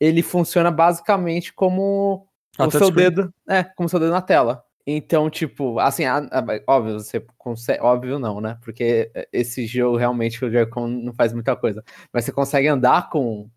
ele 0.00 0.22
funciona 0.22 0.70
basicamente 0.70 1.52
como 1.52 2.26
ah, 2.58 2.66
o 2.66 2.70
seu 2.70 2.86
screen. 2.86 3.10
dedo, 3.10 3.34
é, 3.48 3.62
como 3.62 3.88
seu 3.88 4.00
dedo 4.00 4.12
na 4.12 4.22
tela. 4.22 4.64
Então, 4.86 5.30
tipo, 5.30 5.78
assim, 5.78 6.04
a, 6.04 6.18
a, 6.18 6.44
óbvio, 6.66 6.94
você 6.94 7.24
consegue, 7.38 7.82
óbvio 7.82 8.18
não, 8.18 8.40
né? 8.40 8.58
Porque 8.62 9.12
esse 9.32 9.66
jogo 9.66 9.96
realmente 9.96 10.44
o 10.44 10.50
Joy-Con 10.50 10.88
não 10.88 11.12
faz 11.12 11.32
muita 11.32 11.54
coisa, 11.54 11.84
mas 12.12 12.24
você 12.24 12.32
consegue 12.32 12.66
andar 12.66 13.10
com 13.10 13.48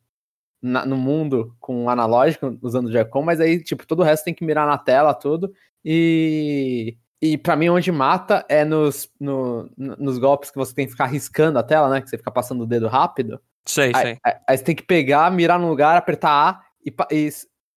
na, 0.65 0.85
no 0.85 0.97
mundo 0.97 1.55
com 1.59 1.89
analógico 1.89 2.57
usando 2.61 2.87
o 2.87 2.91
Joy-Con, 2.91 3.23
mas 3.23 3.39
aí, 3.39 3.63
tipo, 3.63 3.85
todo 3.85 3.99
o 3.99 4.03
resto 4.03 4.25
tem 4.25 4.33
que 4.33 4.45
mirar 4.45 4.67
na 4.67 4.77
tela, 4.77 5.13
tudo. 5.13 5.53
E 5.83 6.97
e 7.21 7.37
para 7.37 7.55
mim, 7.55 7.69
onde 7.69 7.91
mata 7.91 8.45
é 8.47 8.63
nos, 8.63 9.09
no, 9.19 9.67
nos 9.77 10.17
golpes 10.19 10.51
que 10.51 10.57
você 10.57 10.75
tem 10.75 10.85
que 10.85 10.91
ficar 10.91 11.05
riscando 11.05 11.57
a 11.57 11.63
tela, 11.63 11.89
né? 11.89 12.01
Que 12.01 12.09
você 12.09 12.17
fica 12.17 12.29
passando 12.29 12.63
o 12.63 12.67
dedo 12.67 12.87
rápido. 12.87 13.39
Sei, 13.65 13.91
aí, 13.95 14.01
sei. 14.01 14.17
Aí, 14.23 14.33
aí, 14.47 14.57
você 14.57 14.63
tem 14.63 14.75
que 14.75 14.83
pegar, 14.83 15.31
mirar 15.31 15.57
no 15.57 15.67
lugar, 15.67 15.97
apertar 15.97 16.29
A 16.29 16.61
e, 16.85 16.93
e, 17.11 17.29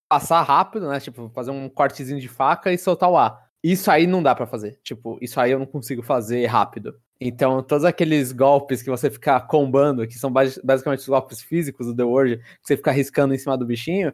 passar 0.08 0.42
rápido, 0.42 0.88
né? 0.88 1.00
Tipo, 1.00 1.30
fazer 1.34 1.50
um 1.50 1.68
cortezinho 1.68 2.20
de 2.20 2.28
faca 2.28 2.72
e 2.72 2.76
soltar 2.76 3.08
o 3.08 3.16
A. 3.16 3.40
Isso 3.62 3.90
aí 3.90 4.06
não 4.06 4.22
dá 4.22 4.34
para 4.34 4.46
fazer. 4.46 4.78
Tipo, 4.82 5.18
isso 5.22 5.40
aí 5.40 5.50
eu 5.50 5.58
não 5.58 5.66
consigo 5.66 6.02
fazer 6.02 6.44
rápido. 6.46 6.94
Então, 7.20 7.62
todos 7.62 7.84
aqueles 7.84 8.30
golpes 8.30 8.80
que 8.80 8.90
você 8.90 9.10
fica 9.10 9.40
combando, 9.40 10.06
que 10.06 10.18
são 10.18 10.32
basicamente 10.32 11.00
os 11.00 11.08
golpes 11.08 11.40
físicos 11.40 11.86
do 11.86 11.96
The 11.96 12.04
World, 12.04 12.36
que 12.36 12.44
você 12.62 12.76
fica 12.76 12.92
riscando 12.92 13.34
em 13.34 13.38
cima 13.38 13.58
do 13.58 13.66
bichinho, 13.66 14.12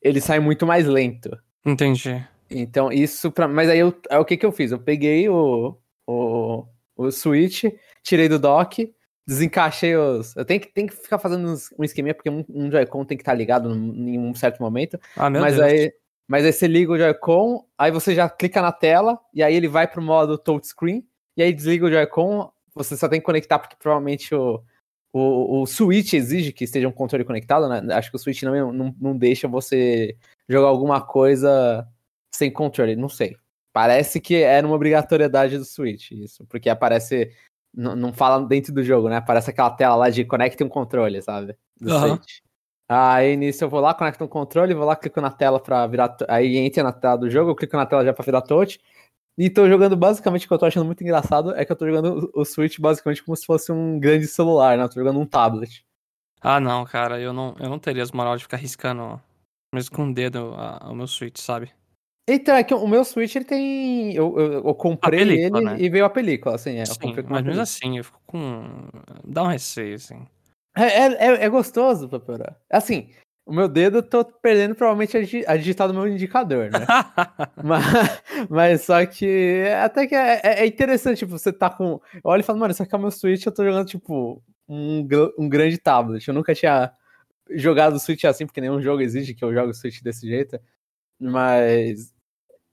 ele 0.00 0.20
sai 0.20 0.40
muito 0.40 0.66
mais 0.66 0.86
lento. 0.86 1.36
Entendi. 1.64 2.26
Então, 2.50 2.90
isso 2.90 3.30
pra. 3.30 3.46
Mas 3.46 3.68
aí 3.68 3.78
eu, 3.78 3.94
é 4.08 4.18
o 4.18 4.24
que 4.24 4.36
que 4.36 4.46
eu 4.46 4.52
fiz? 4.52 4.72
Eu 4.72 4.78
peguei 4.78 5.28
o, 5.28 5.76
o, 6.06 6.64
o 6.96 7.10
Switch, 7.10 7.64
tirei 8.02 8.28
do 8.28 8.38
dock, 8.38 8.90
desencaixei 9.26 9.94
os. 9.94 10.34
Eu 10.34 10.44
tenho 10.44 10.60
que, 10.60 10.72
tenho 10.72 10.88
que 10.88 10.96
ficar 10.96 11.18
fazendo 11.18 11.54
um 11.78 11.84
esqueminha, 11.84 12.14
porque 12.14 12.30
um, 12.30 12.42
um 12.48 12.70
Joy-Con 12.70 13.04
tem 13.04 13.18
que 13.18 13.22
estar 13.22 13.32
tá 13.32 13.38
ligado 13.38 13.70
em 13.74 14.18
um 14.18 14.34
certo 14.34 14.62
momento. 14.62 14.98
Ah, 15.14 15.28
meu 15.28 15.42
mas 15.42 15.56
Deus. 15.56 15.66
Aí, 15.66 15.92
mas 16.26 16.44
aí 16.44 16.52
você 16.52 16.66
liga 16.66 16.92
o 16.92 16.98
Joy-Con, 16.98 17.64
aí 17.76 17.90
você 17.90 18.14
já 18.14 18.28
clica 18.28 18.62
na 18.62 18.72
tela, 18.72 19.18
e 19.34 19.42
aí 19.42 19.54
ele 19.54 19.68
vai 19.68 19.86
pro 19.86 20.02
modo 20.02 20.38
touchscreen, 20.38 21.04
e 21.38 21.42
aí 21.42 21.52
desliga 21.52 21.86
o 21.86 21.90
Joy-Con, 21.90 22.50
você 22.74 22.96
só 22.96 23.08
tem 23.08 23.20
que 23.20 23.26
conectar, 23.26 23.60
porque 23.60 23.76
provavelmente 23.78 24.34
o, 24.34 24.60
o, 25.12 25.62
o 25.62 25.66
Switch 25.66 26.14
exige 26.14 26.52
que 26.52 26.64
esteja 26.64 26.88
um 26.88 26.92
controle 26.92 27.24
conectado, 27.24 27.68
né? 27.68 27.94
Acho 27.94 28.10
que 28.10 28.16
o 28.16 28.18
Switch 28.18 28.42
não, 28.42 28.72
não, 28.72 28.94
não 29.00 29.16
deixa 29.16 29.46
você 29.46 30.16
jogar 30.48 30.66
alguma 30.66 31.00
coisa 31.00 31.86
sem 32.34 32.50
controle, 32.50 32.96
não 32.96 33.08
sei. 33.08 33.36
Parece 33.72 34.20
que 34.20 34.34
era 34.34 34.66
uma 34.66 34.74
obrigatoriedade 34.74 35.56
do 35.56 35.64
Switch, 35.64 36.10
isso, 36.10 36.44
porque 36.46 36.68
aparece. 36.68 37.30
Não 37.72 38.12
fala 38.12 38.44
dentro 38.44 38.74
do 38.74 38.82
jogo, 38.82 39.08
né? 39.08 39.18
Aparece 39.18 39.50
aquela 39.50 39.70
tela 39.70 39.94
lá 39.94 40.10
de 40.10 40.24
conecte 40.24 40.64
um 40.64 40.68
controle, 40.68 41.22
sabe? 41.22 41.56
Do 41.80 41.92
uhum. 41.92 42.00
Switch. 42.00 42.38
Aí 42.88 43.36
nisso 43.36 43.62
eu 43.62 43.68
vou 43.68 43.78
lá, 43.78 43.94
conecto 43.94 44.24
um 44.24 44.28
controle, 44.28 44.74
vou 44.74 44.86
lá, 44.86 44.96
clico 44.96 45.20
na 45.20 45.30
tela 45.30 45.60
pra 45.60 45.86
virar. 45.86 46.16
Aí 46.26 46.56
entra 46.56 46.82
na 46.82 46.92
tela 46.92 47.16
do 47.16 47.30
jogo, 47.30 47.52
eu 47.52 47.54
clico 47.54 47.76
na 47.76 47.86
tela 47.86 48.04
já 48.04 48.12
pra 48.12 48.24
virar 48.24 48.40
touch. 48.40 48.80
E 49.38 49.48
tô 49.48 49.68
jogando 49.68 49.96
basicamente 49.96 50.44
o 50.44 50.48
que 50.48 50.54
eu 50.54 50.58
tô 50.58 50.66
achando 50.66 50.84
muito 50.84 51.02
engraçado 51.04 51.54
é 51.54 51.64
que 51.64 51.70
eu 51.70 51.76
tô 51.76 51.86
jogando 51.86 52.28
o 52.34 52.44
Switch 52.44 52.80
basicamente 52.80 53.22
como 53.22 53.36
se 53.36 53.46
fosse 53.46 53.70
um 53.70 54.00
grande 54.00 54.26
celular, 54.26 54.76
né? 54.76 54.82
Eu 54.82 54.88
tô 54.88 54.98
jogando 54.98 55.20
um 55.20 55.26
tablet. 55.26 55.86
Ah, 56.40 56.58
não, 56.58 56.84
cara, 56.84 57.20
eu 57.20 57.32
não, 57.32 57.54
eu 57.60 57.68
não 57.68 57.78
teria 57.78 58.02
as 58.02 58.10
moral 58.10 58.36
de 58.36 58.42
ficar 58.42 58.56
riscando 58.56 59.20
mesmo 59.72 59.94
com 59.94 60.08
o 60.08 60.12
dedo 60.12 60.54
o 60.82 60.94
meu 60.94 61.06
Switch, 61.06 61.38
sabe? 61.38 61.70
Então, 62.28 62.54
é 62.54 62.64
que 62.64 62.74
o 62.74 62.86
meu 62.86 63.04
Switch 63.04 63.36
ele 63.36 63.44
tem. 63.44 64.12
Eu, 64.12 64.38
eu, 64.38 64.52
eu 64.54 64.74
comprei 64.74 65.20
película, 65.20 65.60
ele 65.60 65.70
né? 65.70 65.76
e 65.78 65.88
veio 65.88 66.04
a 66.04 66.10
película, 66.10 66.56
assim. 66.56 66.76
É, 66.76 66.84
Sim, 66.84 67.14
mas 67.28 67.42
mesmo 67.42 67.62
assim, 67.62 67.96
eu 67.96 68.04
fico 68.04 68.20
com. 68.26 68.88
Dá 69.24 69.44
um 69.44 69.46
receio, 69.46 69.94
assim. 69.94 70.26
É, 70.76 70.82
é, 70.82 71.06
é, 71.14 71.44
é 71.44 71.48
gostoso, 71.48 72.06
Papora. 72.08 72.60
Assim, 72.70 73.08
o 73.48 73.52
meu 73.54 73.66
dedo 73.68 73.98
eu 73.98 74.02
tô 74.02 74.24
perdendo 74.24 74.74
provavelmente 74.74 75.16
a, 75.16 75.20
digi- 75.20 75.44
a 75.46 75.56
digital 75.56 75.88
do 75.88 75.94
meu 75.94 76.06
indicador, 76.06 76.70
né? 76.70 76.86
mas, 77.64 77.84
mas 78.48 78.80
só 78.82 79.04
que 79.06 79.64
até 79.82 80.06
que 80.06 80.14
é, 80.14 80.40
é- 80.44 80.60
é 80.60 80.66
interessante, 80.66 81.18
tipo, 81.18 81.32
você 81.32 81.52
tá 81.52 81.68
com. 81.70 82.00
Eu 82.14 82.20
olho 82.24 82.40
e 82.40 82.42
falo, 82.44 82.58
mano, 82.58 82.72
isso 82.72 82.82
aqui 82.82 82.94
é 82.94 82.98
o 82.98 83.00
meu 83.00 83.10
Switch, 83.10 83.44
eu 83.46 83.52
tô 83.52 83.64
jogando, 83.64 83.86
tipo, 83.86 84.42
um, 84.68 85.06
um 85.38 85.48
grande 85.48 85.78
tablet. 85.78 86.26
Eu 86.28 86.34
nunca 86.34 86.54
tinha 86.54 86.92
jogado 87.50 87.94
o 87.94 87.98
Switch 87.98 88.24
assim, 88.24 88.44
porque 88.46 88.60
nenhum 88.60 88.80
jogo 88.82 89.00
exige 89.02 89.34
que 89.34 89.44
eu 89.44 89.52
jogue 89.54 89.70
o 89.70 89.74
Switch 89.74 90.02
desse 90.02 90.26
jeito. 90.26 90.60
Mas. 91.18 92.14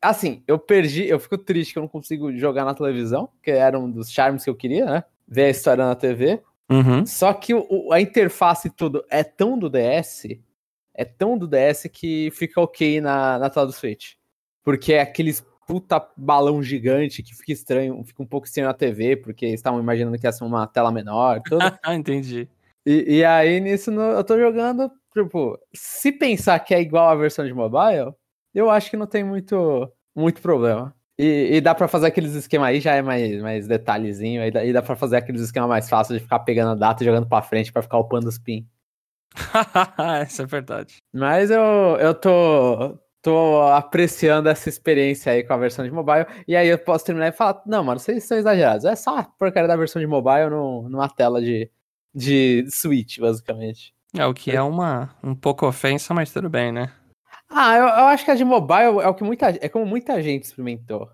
Assim, 0.01 0.44
eu 0.48 0.60
perdi, 0.60 1.08
eu 1.08 1.20
fico 1.20 1.38
triste 1.38 1.74
que 1.74 1.79
eu 1.79 1.82
não 1.82 1.88
consigo 1.88 2.32
jogar 2.38 2.63
na 2.63 2.75
televisão, 2.75 3.29
que 3.41 3.50
era 3.50 3.79
um 3.79 3.89
dos 3.89 4.12
charmes 4.12 4.44
que 4.44 4.50
eu 4.50 4.55
queria, 4.55 4.86
né? 4.86 5.03
Ver 5.27 5.46
a 5.46 5.50
história 5.50 5.84
na 5.84 5.96
TV. 5.96 6.41
Uhum. 6.70 7.05
Só 7.08 7.34
que 7.34 7.53
o- 7.55 7.91
a 7.91 8.00
interface 8.00 8.67
e 8.67 8.72
tudo 8.72 9.03
é 9.10 9.24
tão 9.24 9.58
do 9.58 9.67
DS, 9.70 10.27
é 10.96 11.06
tão 11.06 11.38
do 11.38 11.48
DS 11.48 11.90
que 11.90 12.32
fica 12.32 12.60
ok 12.62 13.00
na, 13.02 13.38
na 13.38 13.50
tela 13.50 13.66
do 13.66 13.72
Switch. 13.74 14.14
Porque 14.64 14.94
é 14.94 15.02
aqueles 15.02 15.46
puta 15.68 16.00
balão 16.16 16.62
gigante 16.62 17.22
que 17.24 17.36
fica 17.36 17.52
estranho, 17.52 18.04
fica 18.04 18.22
um 18.22 18.25
pouco 18.25 18.46
estranho 18.48 18.68
na 18.68 18.74
TV, 18.74 19.18
porque 19.18 19.48
estavam 19.48 19.80
imaginando 19.80 20.18
que 20.18 20.25
ia 20.28 20.32
ser 20.32 20.44
uma 20.44 20.66
tela 20.68 20.92
menor. 20.92 21.42
Ah, 21.84 21.96
entendi. 21.96 22.48
e, 22.86 23.18
e 23.18 23.25
aí 23.25 23.60
nisso 23.60 23.90
no- 23.92 24.02
eu 24.02 24.24
tô 24.24 24.38
jogando, 24.40 24.92
tipo, 25.14 25.60
se 25.74 26.12
pensar 26.12 26.60
que 26.60 26.74
é 26.74 26.82
igual 26.82 27.10
a 27.10 27.16
versão 27.16 27.46
de 27.46 27.54
mobile, 27.54 28.14
eu 28.54 28.70
acho 28.70 28.90
que 28.92 28.98
não 28.98 29.08
tem 29.08 29.24
muito, 29.24 29.92
muito 30.16 30.42
problema. 30.42 30.94
E, 31.18 31.56
e 31.56 31.62
dá 31.62 31.74
pra 31.74 31.88
fazer 31.88 32.08
aqueles 32.08 32.34
esquemas 32.34 32.68
aí, 32.68 32.80
já 32.80 32.94
é 32.94 33.02
mais, 33.02 33.42
mais 33.42 33.68
detalhezinho, 33.68 34.42
aí 34.42 34.52
dá, 34.52 34.64
e 34.66 34.72
dá 34.74 34.82
pra 34.82 34.96
fazer 34.96 35.18
aqueles 35.18 35.42
esquemas 35.42 35.70
mais 35.70 35.90
fáceis 35.90 36.20
de 36.20 36.24
ficar 36.24 36.40
pegando 36.40 36.72
a 36.72 36.75
data 36.75 37.04
e 37.04 37.06
jogando 37.06 37.28
pra 37.28 37.42
frente 37.42 37.72
pra 37.72 37.82
ficar 37.82 37.98
upando 37.98 38.28
os 38.28 38.38
pin. 38.38 38.68
Isso 40.27 40.42
é 40.42 40.46
verdade. 40.46 40.98
Mas 41.13 41.51
eu, 41.51 41.62
eu 42.00 42.13
tô, 42.13 42.98
tô 43.22 43.62
apreciando 43.62 44.50
essa 44.50 44.70
experiência 44.70 45.32
aí 45.32 45.44
com 45.44 45.54
a 45.54 45.58
versão 45.58 45.84
de 45.86 45.92
mobile, 45.92 46.25
e 46.48 46.56
aí 46.56 46.68
eu 46.68 46.77
posso 46.77 47.06
terminar 47.06 47.27
e 47.27 47.32
falar, 47.32 47.62
não, 47.65 47.84
mano, 47.84 48.00
vocês 48.00 48.24
são 48.24 48.38
exagerados, 48.38 48.86
é 48.86 48.96
só 48.96 49.20
a 49.20 49.24
porcaria 49.24 49.68
da 49.68 49.75
versão 49.75 50.00
de 50.01 50.08
mobile 50.08 50.50
no, 50.50 50.89
numa 50.89 51.10
tela 51.10 51.42
de, 51.42 51.70
de 52.13 52.65
Switch, 52.70 53.20
basicamente. 53.20 53.94
É 54.18 54.25
o 54.25 54.34
que 54.34 54.51
é 54.51 54.62
uma 54.62 55.13
um 55.22 55.36
pouco 55.36 55.68
ofensa, 55.68 56.13
mas 56.13 56.32
tudo 56.32 56.50
bem, 56.50 56.72
né? 56.72 56.92
Ah, 57.50 57.75
eu, 57.75 57.84
eu 57.84 58.06
acho 58.08 58.24
que 58.25 58.32
a 58.32 58.36
de 58.36 58.46
mobile 58.46 59.00
é 59.01 59.08
o 59.08 59.13
que 59.13 59.24
muita 59.24 59.50
é 59.50 59.70
como 59.70 59.86
muita 59.86 60.22
gente 60.22 60.44
experimentou. 60.44 61.10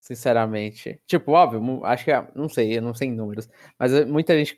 Sinceramente. 0.00 0.98
Tipo, 1.06 1.32
óbvio, 1.32 1.84
acho 1.84 2.04
que. 2.04 2.10
é- 2.10 2.26
Não 2.34 2.48
sei, 2.48 2.78
eu 2.78 2.82
não 2.82 2.94
sei 2.94 3.08
em 3.08 3.14
números. 3.14 3.48
Mas 3.78 3.92
eh, 3.92 4.06
muita 4.06 4.34
gente 4.38 4.56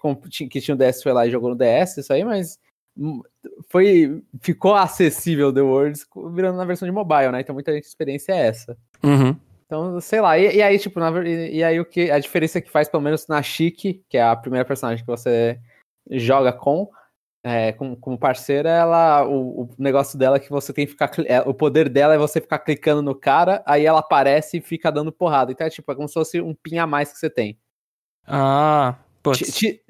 que 0.49 0.61
tinha 0.61 0.75
o 0.75 0.79
DS 0.79 1.03
foi 1.03 1.13
lá 1.13 1.27
e 1.27 1.31
jogou 1.31 1.51
no 1.51 1.57
DS, 1.57 1.99
isso 1.99 2.13
aí, 2.13 2.25
mas. 2.25 2.59
Foi. 3.69 4.23
Ficou 4.41 4.75
acessível 4.75 5.53
The 5.53 5.63
Worlds 5.63 6.07
virando 6.35 6.59
na 6.59 6.65
versão 6.65 6.87
de 6.87 6.93
mobile, 6.93 7.33
né? 7.33 7.41
Então 7.41 7.55
muita 7.55 7.73
gente 7.73 7.85
experiência 7.85 8.33
é 8.33 8.47
essa. 8.47 8.77
Uhum. 9.03 9.37
Então, 9.65 10.01
sei 10.01 10.21
lá, 10.21 10.37
e, 10.37 10.57
e 10.57 10.63
aí, 10.63 10.79
tipo, 10.81 10.99
na 10.99 11.11
e, 11.23 11.59
e 11.59 11.65
aí 11.65 11.79
o 11.79 11.85
que. 11.85 12.11
A 12.11 12.19
diferença 12.19 12.61
que 12.61 12.71
faz, 12.71 12.89
pelo 12.89 13.03
menos 13.03 13.29
na 13.29 13.41
Chique, 13.41 14.05
que 14.09 14.19
é 14.19 14.23
a 14.23 14.35
primeira 14.35 14.65
personagem 14.65 15.05
que 15.05 15.11
você 15.11 15.61
joga 16.11 16.53
com, 16.53 16.91
é, 17.45 17.73
com, 17.73 17.95
como 17.95 18.19
parceira, 18.19 18.69
ela. 18.69 19.25
O, 19.25 19.63
o 19.63 19.71
negócio 19.79 20.19
dela 20.19 20.37
é 20.37 20.41
que 20.41 20.51
você 20.51 20.73
tem 20.73 20.87
que 20.87 20.93
ficar. 20.93 21.11
é, 21.25 21.41
o 21.43 21.55
poder 21.55 21.89
dela 21.89 22.15
é 22.15 22.19
você 22.19 22.41
ficar 22.41 22.59
clicando 22.59 23.01
no 23.01 23.15
cara, 23.15 23.63
aí 23.65 23.87
ela 23.87 24.01
aparece 24.01 24.59
e 24.59 24.61
fica 24.61 24.91
dando 24.91 25.13
porrada. 25.13 25.53
Então 25.53 25.67
é 25.67 25.71
tipo, 25.71 25.91
é 25.93 25.95
como 25.95 26.09
se 26.09 26.15
fosse 26.15 26.41
um 26.41 26.53
pin 26.53 26.79
a 26.79 26.87
mais 26.87 27.13
que 27.13 27.19
você 27.19 27.31
tem. 27.31 27.57
Ah, 28.27 28.97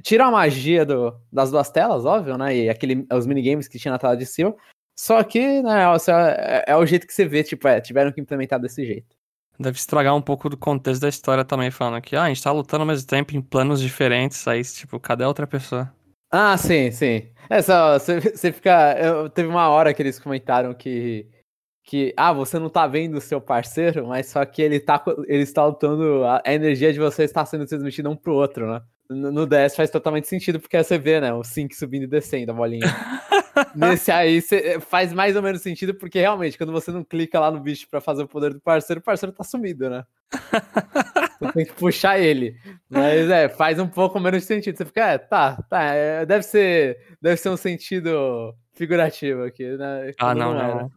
Tira 0.02 0.26
a 0.26 0.30
magia 0.30 0.84
do- 0.84 1.14
das 1.32 1.50
duas 1.50 1.70
telas, 1.70 2.04
óbvio, 2.04 2.36
né? 2.36 2.56
E 2.56 2.68
aquele, 2.68 3.06
os 3.12 3.26
minigames 3.26 3.68
que 3.68 3.78
tinha 3.78 3.92
na 3.92 3.98
tela 3.98 4.16
de 4.16 4.26
cima. 4.26 4.54
Só 4.98 5.22
que, 5.22 5.62
né, 5.62 5.98
seu- 5.98 6.14
é, 6.16 6.64
é 6.68 6.76
o 6.76 6.84
jeito 6.84 7.06
que 7.06 7.12
você 7.12 7.24
vê, 7.24 7.42
tipo, 7.42 7.66
é, 7.68 7.80
tiveram 7.80 8.12
que 8.12 8.20
implementar 8.20 8.60
desse 8.60 8.84
jeito. 8.84 9.16
Deve 9.58 9.76
estragar 9.76 10.16
um 10.16 10.22
pouco 10.22 10.48
do 10.48 10.56
contexto 10.56 11.02
da 11.02 11.08
história 11.08 11.44
também, 11.44 11.70
falando 11.70 12.00
que, 12.02 12.16
ah, 12.16 12.24
a 12.24 12.28
gente 12.28 12.42
tá 12.42 12.50
lutando 12.50 12.82
ao 12.82 12.86
mesmo 12.86 13.06
tempo 13.06 13.36
em 13.36 13.40
planos 13.42 13.80
diferentes, 13.80 14.46
aí, 14.48 14.62
tipo, 14.64 14.98
cadê 14.98 15.24
a 15.24 15.28
outra 15.28 15.46
pessoa? 15.46 15.92
Ah, 16.30 16.56
sim, 16.56 16.90
sim. 16.90 17.28
É 17.48 17.60
só, 17.60 17.98
você, 17.98 18.20
você 18.20 18.52
fica. 18.52 18.96
Eu, 18.98 19.28
teve 19.28 19.48
uma 19.48 19.68
hora 19.68 19.92
que 19.92 20.00
eles 20.02 20.18
comentaram 20.18 20.72
que. 20.74 21.26
Que, 21.82 22.14
ah, 22.16 22.32
você 22.32 22.58
não 22.58 22.68
tá 22.68 22.86
vendo 22.86 23.16
o 23.16 23.20
seu 23.20 23.40
parceiro, 23.40 24.06
mas 24.06 24.26
só 24.28 24.44
que 24.44 24.62
ele 24.62 24.78
tá, 24.78 25.02
ele 25.26 25.42
está 25.42 25.64
lutando. 25.66 26.24
A, 26.24 26.40
energia 26.46 26.92
de 26.92 27.00
vocês 27.00 27.30
está 27.30 27.44
sendo 27.44 27.66
transmitida 27.66 28.08
um 28.08 28.14
pro 28.14 28.34
outro, 28.34 28.70
né? 28.72 28.80
No, 29.10 29.44
DS 29.46 29.74
faz 29.74 29.90
totalmente 29.90 30.28
sentido, 30.28 30.60
porque 30.60 30.80
você 30.82 30.96
vê, 30.96 31.20
né? 31.20 31.32
O 31.34 31.42
sync 31.42 31.74
subindo 31.74 32.04
e 32.04 32.06
descendo 32.06 32.52
a 32.52 32.54
bolinha. 32.54 32.86
Nesse 33.74 34.12
aí 34.12 34.40
cê- 34.40 34.78
faz 34.78 35.12
mais 35.12 35.34
ou 35.34 35.42
menos 35.42 35.60
sentido, 35.62 35.92
porque 35.94 36.20
realmente, 36.20 36.56
quando 36.56 36.72
você 36.72 36.92
não 36.92 37.02
clica 37.02 37.40
lá 37.40 37.50
no 37.50 37.58
bicho 37.58 37.88
pra 37.90 38.00
fazer 38.00 38.22
o 38.22 38.28
poder 38.28 38.54
do 38.54 38.60
parceiro, 38.60 39.00
o 39.00 39.02
parceiro 39.02 39.34
tá 39.34 39.42
sumido, 39.42 39.90
né? 39.90 40.04
Você 41.40 41.52
tem 41.54 41.64
que 41.64 41.72
puxar 41.72 42.18
ele. 42.20 42.54
Mas 42.88 43.30
é, 43.30 43.48
faz 43.48 43.78
um 43.80 43.88
pouco 43.88 44.20
menos 44.20 44.44
sentido. 44.44 44.76
Você 44.76 44.84
fica, 44.84 45.00
é, 45.12 45.18
tá, 45.18 45.56
tá. 45.70 45.82
é, 45.94 46.26
deve 46.26 46.42
ser. 46.44 46.98
Deve 47.20 47.38
ser 47.38 47.48
um 47.48 47.56
sentido 47.56 48.54
figurativo 48.74 49.44
aqui, 49.44 49.64
né? 49.76 50.10
Ah, 50.10 50.26
Quando 50.34 50.38
não, 50.38 50.54
era. 50.54 50.74
não. 50.74 50.92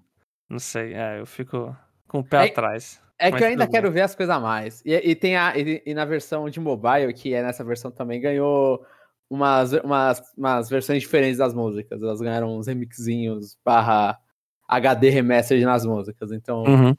Não 0.49 0.59
sei, 0.59 0.93
é, 0.93 1.19
eu 1.19 1.25
fico 1.25 1.73
com 2.09 2.19
o 2.19 2.23
pé 2.23 2.45
É- 2.47 2.49
atrás. 2.49 3.01
É 3.19 3.29
Mas 3.29 3.39
que 3.39 3.43
eu 3.43 3.49
ainda 3.49 3.67
quero 3.67 3.91
ver 3.91 4.01
as 4.01 4.15
coisas 4.15 4.35
a 4.35 4.39
mais. 4.39 4.81
E, 4.85 4.93
e 4.93 5.15
tem 5.15 5.35
a. 5.37 5.57
E, 5.57 5.81
e 5.85 5.93
na 5.93 6.05
versão 6.05 6.49
de 6.49 6.59
mobile, 6.59 7.13
que 7.13 7.33
é 7.33 7.41
nessa 7.41 7.63
versão 7.63 7.91
também, 7.91 8.19
ganhou 8.19 8.85
umas, 9.29 9.73
umas, 9.73 10.21
umas 10.37 10.69
versões 10.69 11.01
diferentes 11.01 11.37
das 11.37 11.53
músicas. 11.53 12.01
Elas 12.01 12.21
ganharam 12.21 12.57
uns 12.57 12.67
remixinhos 12.67 13.57
barra 13.63 14.19
HD 14.67 15.09
remastered 15.09 15.65
nas 15.65 15.85
músicas. 15.85 16.31
Então. 16.31 16.63
Uhum. 16.63 16.95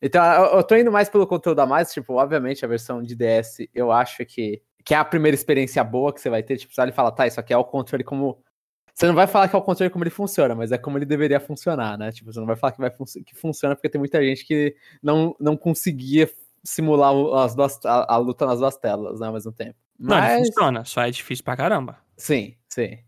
Então, 0.00 0.24
eu, 0.24 0.58
eu 0.58 0.62
tô 0.62 0.76
indo 0.76 0.92
mais 0.92 1.08
pelo 1.08 1.26
conteúdo 1.26 1.58
a 1.60 1.66
mais, 1.66 1.92
tipo, 1.92 2.14
obviamente 2.14 2.64
a 2.64 2.68
versão 2.68 3.02
de 3.02 3.16
DS, 3.16 3.68
eu 3.74 3.90
acho 3.90 4.24
que, 4.24 4.62
que 4.84 4.94
é 4.94 4.96
a 4.96 5.04
primeira 5.04 5.34
experiência 5.34 5.82
boa 5.82 6.12
que 6.12 6.20
você 6.20 6.30
vai 6.30 6.40
ter, 6.40 6.56
tipo, 6.56 6.72
você 6.72 6.80
olha 6.80 6.90
e 6.90 6.94
fala, 6.94 7.10
tá, 7.10 7.26
isso 7.26 7.40
aqui 7.40 7.52
é 7.52 7.56
o 7.56 7.64
controle 7.64 8.04
como... 8.04 8.40
Você 8.98 9.06
não 9.06 9.14
vai 9.14 9.28
falar 9.28 9.46
que 9.48 9.54
é 9.54 9.58
o 9.58 9.62
controle 9.62 9.90
como 9.90 10.02
ele 10.02 10.10
funciona, 10.10 10.56
mas 10.56 10.72
é 10.72 10.76
como 10.76 10.98
ele 10.98 11.06
deveria 11.06 11.38
funcionar, 11.38 11.96
né? 11.96 12.10
Tipo, 12.10 12.32
você 12.32 12.40
não 12.40 12.48
vai 12.48 12.56
falar 12.56 12.72
que, 12.72 12.80
vai 12.80 12.90
fun 12.90 13.04
que 13.24 13.32
funciona 13.32 13.76
porque 13.76 13.88
tem 13.88 13.96
muita 14.00 14.20
gente 14.20 14.44
que 14.44 14.74
não, 15.00 15.36
não 15.38 15.56
conseguia 15.56 16.28
simular 16.64 17.14
as 17.36 17.54
duas, 17.54 17.78
a, 17.86 18.14
a 18.14 18.16
luta 18.16 18.44
nas 18.44 18.58
duas 18.58 18.76
telas, 18.76 19.20
né, 19.20 19.28
ao 19.28 19.32
mesmo 19.32 19.52
tempo. 19.52 19.76
Não, 19.96 20.16
Mas, 20.16 20.36
funciona, 20.36 20.84
só 20.84 21.02
é 21.02 21.12
difícil 21.12 21.44
pra 21.44 21.56
caramba. 21.56 21.96
sim, 22.16 22.56
sim. 22.68 22.98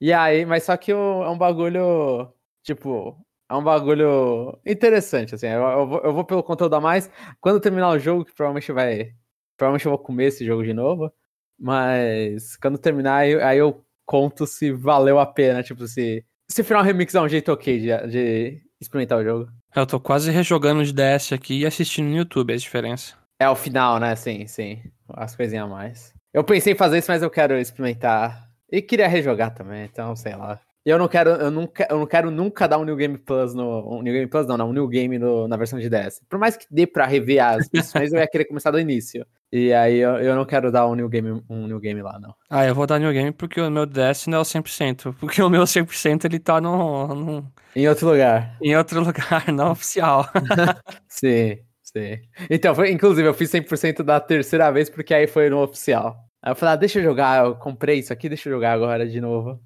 E 0.00 0.12
aí, 0.12 0.44
mas 0.44 0.64
só 0.64 0.76
que 0.76 0.92
o- 0.92 1.24
é 1.24 1.30
um 1.30 1.38
bagulho, 1.38 2.32
tipo, 2.62 3.16
é 3.50 3.54
um 3.54 3.64
bagulho 3.64 4.58
interessante, 4.66 5.34
assim. 5.34 5.46
Eu, 5.46 5.62
eu 5.62 5.86
vou, 5.86 6.00
eu 6.02 6.12
vou 6.14 6.24
pelo 6.24 6.42
conteúdo 6.42 6.74
a 6.76 6.80
mais. 6.80 7.10
Quando 7.40 7.60
terminar 7.60 7.90
o 7.90 7.98
jogo, 7.98 8.24
que 8.24 8.34
provavelmente 8.34 8.72
vai. 8.72 9.14
Provavelmente 9.56 9.86
eu 9.86 9.92
vou 9.92 9.98
comer 9.98 10.26
esse 10.26 10.44
jogo 10.44 10.64
de 10.64 10.74
novo. 10.74 11.12
Mas 11.58 12.56
quando 12.56 12.78
terminar, 12.78 13.16
aí, 13.18 13.34
aí 13.42 13.58
eu 13.58 13.84
conto 14.06 14.46
se 14.46 14.72
valeu 14.72 15.18
a 15.18 15.26
pena. 15.26 15.62
Tipo, 15.62 15.86
se. 15.86 16.24
Se 16.48 16.60
o 16.60 16.64
final 16.64 16.82
remix 16.82 17.14
é 17.14 17.20
um 17.20 17.28
jeito 17.28 17.50
ok 17.50 17.78
de, 17.78 18.06
de 18.08 18.62
experimentar 18.80 19.18
o 19.18 19.24
jogo. 19.24 19.50
Eu 19.74 19.86
tô 19.86 19.98
quase 19.98 20.30
rejogando 20.30 20.84
de 20.84 20.92
DS 20.92 21.32
aqui 21.32 21.60
e 21.60 21.66
assistindo 21.66 22.08
no 22.08 22.16
YouTube 22.16 22.52
a 22.52 22.56
diferença. 22.56 23.14
É 23.40 23.48
o 23.48 23.56
final, 23.56 23.98
né? 23.98 24.14
Sim, 24.14 24.46
sim. 24.46 24.82
As 25.08 25.34
coisinhas 25.34 25.64
a 25.64 25.68
mais. 25.68 26.14
Eu 26.32 26.44
pensei 26.44 26.74
em 26.74 26.76
fazer 26.76 26.98
isso, 26.98 27.10
mas 27.10 27.22
eu 27.22 27.30
quero 27.30 27.58
experimentar. 27.58 28.48
E 28.70 28.80
queria 28.80 29.08
rejogar 29.08 29.54
também, 29.54 29.84
então 29.84 30.14
sei 30.16 30.34
lá. 30.34 30.60
E 30.84 30.90
eu 30.90 30.98
não 30.98 31.06
quero, 31.06 31.30
eu 31.30 31.50
nunca, 31.50 31.86
eu 31.88 31.98
não 31.98 32.06
quero 32.06 32.28
nunca 32.30 32.66
dar 32.66 32.76
um 32.78 32.84
New 32.84 32.96
Game 32.96 33.16
Plus 33.16 33.54
no. 33.54 33.98
Um 33.98 34.02
New 34.02 34.12
Game 34.12 34.26
Plus, 34.26 34.46
não, 34.46 34.56
não, 34.56 34.70
um 34.70 34.72
New 34.72 34.88
Game 34.88 35.16
no- 35.16 35.46
na 35.46 35.56
versão 35.56 35.78
de 35.78 35.88
DS. 35.88 36.20
Por 36.28 36.38
mais 36.40 36.56
que 36.56 36.66
dê 36.70 36.86
pra 36.88 37.06
rever 37.06 37.38
as 37.44 37.68
missões, 37.72 38.12
eu 38.12 38.18
ia 38.18 38.26
querer 38.26 38.46
começar 38.46 38.70
do 38.72 38.80
início. 38.80 39.24
E 39.52 39.72
aí 39.72 39.98
eu, 39.98 40.16
eu 40.16 40.34
não 40.34 40.44
quero 40.44 40.72
dar 40.72 40.88
um 40.88 40.94
New 40.96 41.08
Game, 41.08 41.40
um 41.48 41.66
New 41.68 41.78
Game 41.78 42.00
lá, 42.02 42.18
não. 42.18 42.34
Ah, 42.50 42.66
eu 42.66 42.74
vou 42.74 42.86
dar 42.86 42.98
New 42.98 43.12
Game 43.12 43.30
porque 43.32 43.60
o 43.60 43.70
meu 43.70 43.86
DS 43.86 44.26
não 44.28 44.38
é 44.38 44.40
o 44.40 44.44
100%. 44.44 45.14
Porque 45.20 45.40
o 45.42 45.48
meu 45.50 45.62
100% 45.66 46.24
ele 46.24 46.38
tá 46.40 46.60
no, 46.60 47.06
no- 47.14 47.52
Em 47.76 47.86
outro 47.88 48.08
lugar. 48.08 48.56
em 48.60 48.74
outro 48.76 49.00
lugar, 49.04 49.44
não 49.52 49.70
oficial. 49.72 50.26
Sim, 51.08 51.58
sim. 51.82 52.18
Então, 52.50 52.74
foi, 52.74 52.90
inclusive, 52.90 53.28
eu 53.28 53.34
fiz 53.34 53.50
100% 53.50 54.02
da 54.02 54.18
terceira 54.18 54.70
vez, 54.72 54.88
porque 54.90 55.14
aí 55.14 55.26
foi 55.26 55.48
no 55.50 55.62
oficial. 55.62 56.16
Aí 56.42 56.50
eu 56.52 56.56
falei, 56.56 56.72
ah, 56.72 56.76
deixa 56.76 56.98
eu 56.98 57.04
jogar, 57.04 57.44
eu 57.44 57.54
comprei 57.54 57.98
isso 58.00 58.12
aqui, 58.12 58.28
deixa 58.28 58.48
eu 58.48 58.54
jogar 58.54 58.72
agora 58.72 59.06
de 59.06 59.20
novo. 59.20 59.60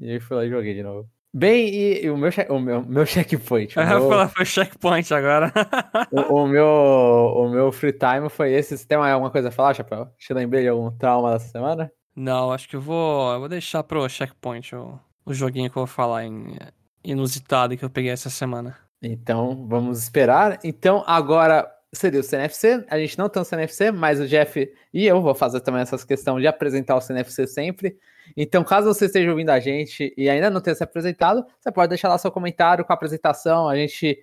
E 0.00 0.12
aí 0.12 0.20
fui 0.20 0.36
lá 0.36 0.44
e 0.44 0.50
joguei 0.50 0.74
de 0.74 0.82
novo. 0.82 1.08
Bem, 1.32 1.68
e, 1.68 2.04
e 2.04 2.10
o, 2.10 2.16
meu, 2.16 2.30
o 2.48 2.58
meu, 2.58 2.82
meu 2.82 3.06
checkpoint, 3.06 3.78
o 3.78 3.80
Eu 3.80 3.84
ia 3.84 3.98
meu, 4.00 4.08
falar, 4.08 4.28
foi 4.28 4.44
checkpoint 4.44 5.14
agora. 5.14 5.52
o, 6.10 6.42
o 6.42 6.48
meu, 6.48 6.66
o 6.66 7.48
meu 7.48 7.70
free 7.70 7.92
time 7.92 8.28
foi 8.28 8.52
esse. 8.52 8.76
Você 8.76 8.86
tem 8.86 8.98
alguma 8.98 9.30
coisa 9.30 9.48
a 9.48 9.52
falar, 9.52 9.74
Chapéu? 9.74 10.08
Te 10.18 10.32
lembrei 10.34 10.62
de 10.62 10.68
algum 10.68 10.90
trauma 10.90 11.32
dessa 11.32 11.48
semana? 11.48 11.92
Não, 12.16 12.50
acho 12.50 12.68
que 12.68 12.74
eu 12.74 12.80
vou. 12.80 13.32
Eu 13.32 13.38
vou 13.40 13.48
deixar 13.48 13.84
pro 13.84 14.08
checkpoint 14.08 14.74
o, 14.74 14.98
o 15.24 15.32
joguinho 15.32 15.70
que 15.70 15.76
eu 15.76 15.82
vou 15.82 15.86
falar 15.86 16.24
em 16.24 16.56
inusitado 17.04 17.76
que 17.76 17.84
eu 17.84 17.90
peguei 17.90 18.10
essa 18.10 18.28
semana. 18.28 18.76
Então, 19.02 19.66
vamos 19.68 20.02
esperar. 20.02 20.58
Então, 20.64 21.04
agora 21.06 21.70
seria 21.92 22.20
o 22.20 22.24
CNFC. 22.24 22.84
A 22.90 22.98
gente 22.98 23.18
não 23.18 23.28
tem 23.28 23.40
o 23.40 23.44
CNFC, 23.44 23.90
mas 23.90 24.20
o 24.20 24.26
Jeff 24.26 24.68
e 24.92 25.06
eu 25.06 25.22
vou 25.22 25.34
fazer 25.34 25.60
também 25.60 25.82
essa 25.82 25.96
questão 26.06 26.40
de 26.40 26.46
apresentar 26.46 26.96
o 26.96 27.00
CNFC 27.00 27.46
sempre. 27.46 27.96
Então, 28.36 28.64
caso 28.64 28.92
você 28.92 29.06
esteja 29.06 29.30
ouvindo 29.30 29.50
a 29.50 29.60
gente 29.60 30.12
e 30.16 30.28
ainda 30.28 30.50
não 30.50 30.60
tenha 30.60 30.74
se 30.74 30.84
apresentado, 30.84 31.44
você 31.58 31.70
pode 31.72 31.90
deixar 31.90 32.08
lá 32.08 32.18
seu 32.18 32.30
comentário 32.30 32.84
com 32.84 32.92
a 32.92 32.96
apresentação. 32.96 33.68
A 33.68 33.76
gente. 33.76 34.18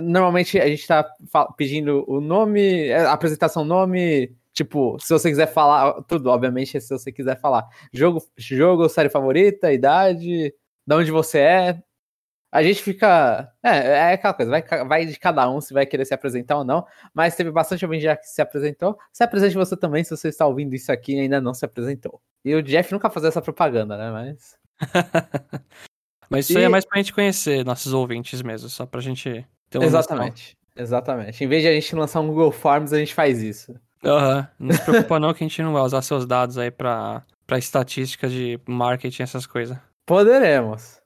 Normalmente 0.00 0.58
a 0.58 0.68
gente 0.68 0.86
tá 0.86 1.04
pedindo 1.56 2.04
o 2.08 2.20
nome, 2.20 2.86
é, 2.86 3.04
apresentação, 3.06 3.64
nome, 3.64 4.34
tipo, 4.52 4.96
se 5.00 5.12
você 5.12 5.28
quiser 5.30 5.46
falar, 5.48 6.02
tudo, 6.04 6.30
obviamente, 6.30 6.80
se 6.80 6.88
você 6.88 7.12
quiser 7.12 7.38
falar. 7.40 7.66
Jogo, 7.92 8.22
jogo, 8.36 8.88
série 8.88 9.10
favorita, 9.10 9.72
idade, 9.72 10.54
de 10.86 10.94
onde 10.94 11.10
você 11.10 11.38
é, 11.38 11.82
a 12.52 12.62
gente 12.62 12.82
fica. 12.82 13.52
É, 13.62 14.10
é 14.10 14.12
aquela 14.14 14.34
coisa, 14.34 14.50
vai, 14.50 14.62
vai 14.84 15.06
de 15.06 15.18
cada 15.18 15.48
um 15.48 15.60
se 15.60 15.72
vai 15.72 15.86
querer 15.86 16.04
se 16.04 16.12
apresentar 16.12 16.58
ou 16.58 16.64
não. 16.64 16.84
Mas 17.14 17.36
teve 17.36 17.50
bastante 17.50 17.86
gente 17.86 18.00
já 18.00 18.16
que 18.16 18.26
se 18.26 18.42
apresentou. 18.42 18.98
Se 19.12 19.22
apresente 19.22 19.54
você 19.54 19.76
também, 19.76 20.02
se 20.02 20.10
você 20.10 20.28
está 20.28 20.46
ouvindo 20.46 20.74
isso 20.74 20.90
aqui 20.90 21.14
e 21.14 21.20
ainda 21.20 21.40
não 21.40 21.54
se 21.54 21.64
apresentou. 21.64 22.20
E 22.44 22.54
o 22.54 22.62
Jeff 22.62 22.92
nunca 22.92 23.08
fazia 23.10 23.28
essa 23.28 23.42
propaganda, 23.42 23.96
né? 23.96 24.10
Mas. 24.10 24.58
Mas 26.28 26.48
isso 26.48 26.58
e... 26.58 26.60
aí 26.60 26.64
é 26.64 26.68
mais 26.68 26.84
pra 26.84 26.98
gente 26.98 27.12
conhecer 27.12 27.64
nossos 27.64 27.92
ouvintes 27.92 28.40
mesmo, 28.40 28.68
só 28.68 28.86
pra 28.86 29.00
gente 29.00 29.44
ter 29.68 29.78
uma 29.78 29.84
Exatamente. 29.84 30.56
Noção. 30.76 30.84
Exatamente. 30.84 31.44
Em 31.44 31.48
vez 31.48 31.62
de 31.62 31.68
a 31.68 31.72
gente 31.72 31.94
lançar 31.94 32.20
um 32.20 32.28
Google 32.28 32.52
Forms, 32.52 32.92
a 32.92 32.98
gente 32.98 33.12
faz 33.12 33.42
isso. 33.42 33.72
Uhum. 34.04 34.46
Não 34.58 34.74
se 34.74 34.82
preocupa 34.86 35.18
não 35.18 35.34
que 35.34 35.42
a 35.44 35.48
gente 35.48 35.60
não 35.62 35.72
vai 35.72 35.82
usar 35.82 36.02
seus 36.02 36.24
dados 36.24 36.56
aí 36.56 36.70
pra, 36.70 37.24
pra 37.46 37.58
estatísticas 37.58 38.30
de 38.30 38.60
marketing, 38.66 39.24
essas 39.24 39.46
coisas. 39.46 39.76
Poderemos. 40.06 40.99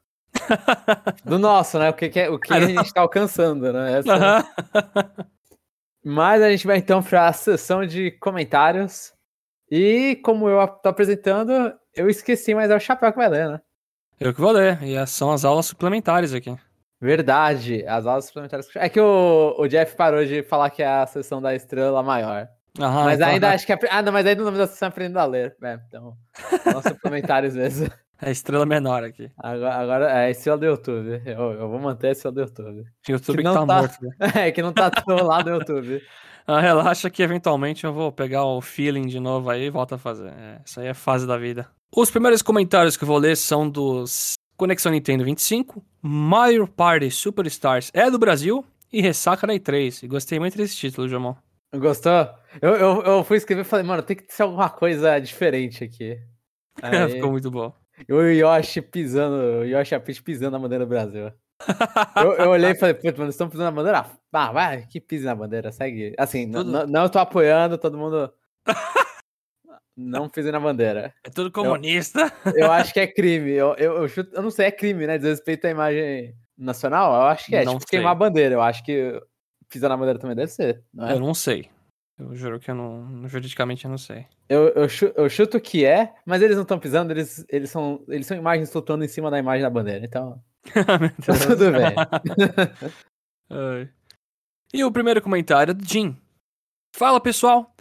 Do 1.24 1.38
nosso, 1.38 1.78
né? 1.78 1.90
O 1.90 1.94
que, 1.94 2.08
que 2.08 2.20
é, 2.20 2.30
o 2.30 2.38
que 2.38 2.52
a 2.52 2.60
gente 2.60 2.82
está 2.82 3.00
alcançando, 3.00 3.72
né? 3.72 3.98
Essa... 3.98 4.44
Mas 6.04 6.42
a 6.42 6.50
gente 6.50 6.66
vai 6.66 6.76
então 6.76 7.02
para 7.02 7.28
a 7.28 7.32
sessão 7.32 7.86
de 7.86 8.10
comentários. 8.10 9.12
E 9.70 10.20
como 10.22 10.48
eu 10.48 10.66
tô 10.68 10.90
apresentando, 10.90 11.72
eu 11.94 12.10
esqueci, 12.10 12.54
mas 12.54 12.70
é 12.70 12.76
o 12.76 12.80
Chapéu 12.80 13.10
que 13.10 13.16
vai 13.16 13.28
ler, 13.28 13.48
né? 13.48 13.60
Eu 14.20 14.34
que 14.34 14.40
vou 14.40 14.52
ler, 14.52 14.82
e 14.82 15.06
são 15.06 15.32
as 15.32 15.44
aulas 15.44 15.66
suplementares 15.66 16.34
aqui. 16.34 16.54
Verdade, 17.00 17.84
as 17.86 18.06
aulas 18.06 18.26
suplementares. 18.26 18.68
É 18.76 18.88
que 18.88 19.00
o, 19.00 19.54
o 19.58 19.66
Jeff 19.66 19.96
parou 19.96 20.24
de 20.24 20.42
falar 20.42 20.70
que 20.70 20.82
é 20.82 20.86
a 20.86 21.06
sessão 21.06 21.40
da 21.40 21.54
estrela 21.54 22.02
maior. 22.02 22.48
Aham, 22.78 23.04
mas 23.04 23.16
então, 23.18 23.28
ainda 23.28 23.50
acho 23.52 23.66
que 23.66 23.72
é. 23.72 23.78
Ah, 23.90 24.02
não, 24.02 24.12
mas 24.12 24.26
ainda 24.26 24.42
o 24.42 24.44
nome 24.44 24.58
da 24.58 24.66
sessão 24.66 24.86
é 24.86 24.90
aprendendo 24.90 25.18
a 25.18 25.24
ler. 25.24 25.56
É, 25.62 25.80
então, 25.88 26.16
são 26.62 26.82
suplementares 26.82 27.56
mesmo. 27.56 27.90
É 28.20 28.30
estrela 28.30 28.64
menor 28.64 29.02
aqui. 29.04 29.30
Agora, 29.36 29.74
agora 29.74 30.24
é 30.24 30.30
estrela 30.30 30.58
do 30.58 30.66
YouTube. 30.66 31.22
Eu, 31.26 31.52
eu 31.52 31.68
vou 31.68 31.78
manter 31.78 32.08
a 32.08 32.12
estrela 32.12 32.34
do 32.34 32.40
YouTube. 32.40 32.80
O 32.80 33.12
YouTube 33.12 33.36
que, 33.36 33.42
que 33.42 33.48
tá, 33.48 33.66
tá, 33.66 33.80
morto. 33.80 33.96
Né? 34.02 34.10
É, 34.46 34.52
que 34.52 34.62
não 34.62 34.72
tá 34.72 34.88
do 34.88 35.24
lado 35.24 35.44
do 35.44 35.50
YouTube. 35.50 36.02
Ah, 36.46 36.60
relaxa 36.60 37.08
que 37.08 37.22
eventualmente 37.22 37.84
eu 37.84 37.92
vou 37.94 38.12
pegar 38.12 38.44
o 38.44 38.60
feeling 38.60 39.06
de 39.06 39.18
novo 39.18 39.48
aí 39.48 39.64
e 39.64 39.70
volto 39.70 39.94
a 39.94 39.98
fazer. 39.98 40.28
É, 40.28 40.60
isso 40.62 40.78
aí 40.78 40.88
é 40.88 40.92
fase 40.92 41.26
da 41.26 41.38
vida. 41.38 41.66
Os 41.96 42.10
primeiros 42.10 42.42
comentários 42.42 42.98
que 42.98 43.04
eu 43.04 43.08
vou 43.08 43.16
ler 43.16 43.34
são 43.34 43.66
dos 43.66 44.34
Conexão 44.54 44.92
Nintendo 44.92 45.24
25, 45.24 45.82
Mario 46.02 46.68
Party 46.68 47.10
Superstars 47.10 47.90
é 47.94 48.10
do 48.10 48.18
Brasil 48.18 48.62
e 48.92 49.00
Ressaca 49.00 49.46
da 49.46 49.54
E3. 49.54 50.02
E 50.02 50.06
gostei 50.06 50.38
muito 50.38 50.56
desse 50.58 50.76
título, 50.76 51.08
Jamon. 51.08 51.34
Gostou? 51.74 52.28
Eu, 52.60 52.74
eu, 52.74 53.02
eu 53.02 53.24
fui 53.24 53.38
escrever 53.38 53.62
e 53.62 53.64
falei, 53.64 53.84
mano, 53.84 54.02
tem 54.02 54.16
que 54.16 54.24
ser 54.28 54.42
alguma 54.42 54.68
coisa 54.68 55.18
diferente 55.18 55.82
aqui. 55.82 56.20
Aí... 56.82 57.08
Ficou 57.08 57.30
muito 57.30 57.50
bom. 57.50 57.72
O 58.10 58.20
Yoshi 58.22 58.82
pisando, 58.82 59.60
o 59.60 59.64
Yoshi 59.64 59.94
Apit 59.94 60.22
pisando 60.22 60.52
na 60.52 60.58
bandeira 60.58 60.84
do 60.84 60.88
Brasil. 60.88 61.32
eu, 62.16 62.32
eu, 62.32 62.50
olhei 62.50 62.72
e 62.72 62.74
falei, 62.74 62.94
putz, 62.94 63.16
mano, 63.16 63.30
estão 63.30 63.48
pisando 63.48 63.66
na 63.66 63.70
bandeira? 63.70 64.06
Ah, 64.32 64.52
vai, 64.52 64.86
que 64.86 65.00
pise 65.00 65.24
na 65.24 65.34
bandeira, 65.34 65.70
segue. 65.70 66.14
Assim, 66.18 66.50
tudo... 66.50 66.86
não, 66.86 67.02
eu 67.04 67.08
tô 67.08 67.18
apoiando, 67.18 67.78
todo 67.78 67.96
mundo. 67.96 68.32
não 69.96 70.28
pise 70.28 70.50
na 70.50 70.58
bandeira. 70.58 71.14
É 71.22 71.30
tudo 71.30 71.52
comunista. 71.52 72.32
Eu, 72.46 72.64
eu 72.64 72.72
acho 72.72 72.92
que 72.92 73.00
é 73.00 73.06
crime. 73.06 73.52
Eu, 73.52 73.74
eu, 73.74 73.96
eu, 73.98 74.08
chuto, 74.08 74.34
eu 74.34 74.42
não 74.42 74.50
sei, 74.50 74.66
é 74.66 74.72
crime, 74.72 75.06
né? 75.06 75.16
Desrespeito 75.16 75.66
à 75.66 75.70
imagem 75.70 76.34
nacional? 76.58 77.14
Eu 77.14 77.22
acho 77.28 77.46
que 77.46 77.56
é. 77.56 77.64
Não 77.64 77.74
tipo, 77.74 77.88
sei. 77.88 77.98
queimar 77.98 78.12
a 78.12 78.16
bandeira. 78.16 78.56
Eu 78.56 78.60
acho 78.60 78.84
que 78.84 79.20
pisar 79.68 79.88
na 79.88 79.96
bandeira 79.96 80.18
também 80.18 80.36
deve 80.36 80.50
ser. 80.50 80.82
Não 80.92 81.08
é? 81.08 81.12
Eu 81.12 81.20
não 81.20 81.34
sei. 81.34 81.70
Eu 82.18 82.34
juro 82.36 82.60
que 82.60 82.70
eu 82.70 82.74
não. 82.74 83.28
Juridicamente 83.28 83.84
eu 83.84 83.90
não 83.90 83.98
sei. 83.98 84.26
Eu, 84.48 84.68
eu, 84.68 84.88
chuto, 84.88 85.14
eu 85.18 85.28
chuto 85.28 85.60
que 85.60 85.84
é, 85.84 86.14
mas 86.24 86.42
eles 86.42 86.54
não 86.54 86.62
estão 86.62 86.78
pisando, 86.78 87.12
eles, 87.12 87.44
eles, 87.48 87.70
são, 87.70 88.04
eles 88.08 88.26
são 88.26 88.36
imagens 88.36 88.70
flutuando 88.70 89.04
em 89.04 89.08
cima 89.08 89.30
da 89.30 89.38
imagem 89.38 89.62
da 89.62 89.70
bandeira, 89.70 90.04
então. 90.04 90.40
tá 90.72 91.34
tudo 91.46 91.72
bem. 91.72 91.94
e 94.72 94.84
o 94.84 94.92
primeiro 94.92 95.20
comentário 95.20 95.72
é 95.72 95.74
do 95.74 95.84
Jim. 95.84 96.16
Fala 96.94 97.20
pessoal! 97.20 97.74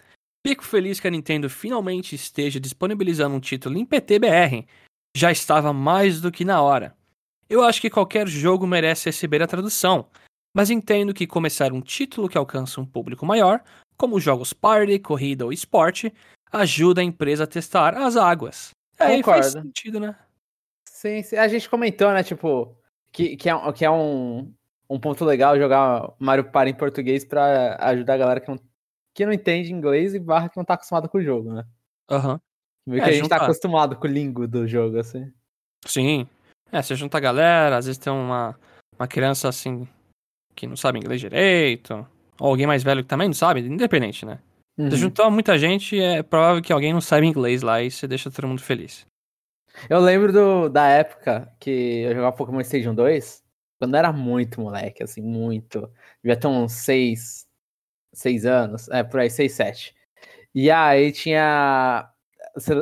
Fico 0.45 0.65
feliz 0.65 0.99
que 0.99 1.07
a 1.07 1.11
Nintendo 1.11 1.49
finalmente 1.49 2.15
esteja 2.15 2.59
disponibilizando 2.59 3.35
um 3.35 3.39
título 3.39 3.77
em 3.77 3.85
PTBR. 3.85 4.67
Já 5.15 5.31
estava 5.31 5.71
mais 5.71 6.19
do 6.19 6.31
que 6.31 6.43
na 6.43 6.61
hora. 6.61 6.97
Eu 7.47 7.63
acho 7.63 7.79
que 7.79 7.89
qualquer 7.89 8.27
jogo 8.27 8.65
merece 8.65 9.05
receber 9.05 9.41
a 9.43 9.47
tradução, 9.47 10.09
mas 10.53 10.71
entendo 10.71 11.13
que 11.13 11.27
começar 11.27 11.71
um 11.71 11.79
título 11.79 12.27
que 12.27 12.37
alcança 12.37 12.81
um 12.81 12.85
público 12.85 13.25
maior 13.25 13.63
como 14.03 14.19
jogos 14.19 14.51
party, 14.51 14.99
corrida 14.99 15.45
ou 15.45 15.53
esporte, 15.53 16.13
ajuda 16.51 16.99
a 16.99 17.03
empresa 17.05 17.45
a 17.45 17.47
testar 17.47 17.95
as 17.95 18.17
águas. 18.17 18.71
É, 18.99 19.23
faz 19.23 19.53
sentido, 19.53 19.97
né? 19.97 20.13
Sim, 20.85 21.23
sim, 21.23 21.37
a 21.37 21.47
gente 21.47 21.69
comentou, 21.69 22.11
né, 22.11 22.21
tipo, 22.21 22.77
que, 23.13 23.37
que 23.37 23.49
é, 23.49 23.71
que 23.71 23.85
é 23.85 23.89
um, 23.89 24.53
um 24.89 24.99
ponto 24.99 25.23
legal 25.23 25.57
jogar 25.57 26.11
Mario 26.19 26.51
Party 26.51 26.71
em 26.71 26.75
português 26.75 27.23
para 27.23 27.77
ajudar 27.79 28.15
a 28.15 28.17
galera 28.17 28.39
que 28.41 28.49
não, 28.49 28.59
que 29.13 29.25
não 29.25 29.31
entende 29.31 29.71
inglês 29.71 30.13
e 30.13 30.19
barra 30.19 30.49
que 30.49 30.57
não 30.57 30.65
tá 30.65 30.73
acostumado 30.73 31.07
com 31.07 31.19
o 31.19 31.23
jogo, 31.23 31.53
né? 31.53 31.63
Aham. 32.11 32.41
Uhum. 32.85 32.97
É, 32.97 32.99
que 33.05 33.09
a 33.09 33.13
gente 33.13 33.29
tá 33.29 33.37
acostumado 33.37 33.95
com 33.95 34.05
o 34.05 34.11
língua 34.11 34.45
do 34.45 34.67
jogo, 34.67 34.99
assim. 34.99 35.31
Sim. 35.85 36.27
É, 36.69 36.81
você 36.81 36.93
junta 36.93 37.19
a 37.19 37.21
galera, 37.21 37.77
às 37.77 37.85
vezes 37.85 37.97
tem 37.97 38.11
uma, 38.11 38.59
uma 38.99 39.07
criança, 39.07 39.47
assim, 39.47 39.87
que 40.53 40.67
não 40.67 40.75
sabe 40.75 40.99
inglês 40.99 41.21
direito, 41.21 42.05
ou 42.39 42.49
alguém 42.49 42.67
mais 42.67 42.83
velho 42.83 43.03
que 43.03 43.09
também 43.09 43.27
não 43.27 43.33
sabe, 43.33 43.61
independente, 43.61 44.25
né? 44.25 44.39
Uhum. 44.77 44.89
Se 44.89 44.97
juntar 44.97 45.29
muita 45.29 45.57
gente, 45.57 45.99
é 45.99 46.23
provável 46.23 46.61
que 46.61 46.73
alguém 46.73 46.93
não 46.93 47.01
saiba 47.01 47.25
inglês 47.25 47.61
lá 47.61 47.81
e 47.81 47.91
você 47.91 48.07
deixa 48.07 48.31
todo 48.31 48.47
mundo 48.47 48.61
feliz. 48.61 49.05
Eu 49.89 49.99
lembro 49.99 50.31
do, 50.31 50.69
da 50.69 50.87
época 50.87 51.51
que 51.59 52.01
eu 52.01 52.13
jogava 52.15 52.35
Pokémon 52.35 52.61
Stadium 52.61 52.95
2, 52.95 53.43
quando 53.79 53.95
eu 53.95 53.99
era 53.99 54.11
muito 54.13 54.61
moleque, 54.61 55.03
assim, 55.03 55.21
muito. 55.21 55.91
Devia 56.23 56.39
ter 56.39 56.47
uns 56.47 56.73
6, 56.73 57.45
6 58.13 58.45
anos, 58.45 58.87
é, 58.89 59.03
por 59.03 59.19
aí, 59.19 59.29
6, 59.29 59.51
7. 59.51 59.95
E 60.55 60.69
aí 60.71 61.11
tinha. 61.11 62.09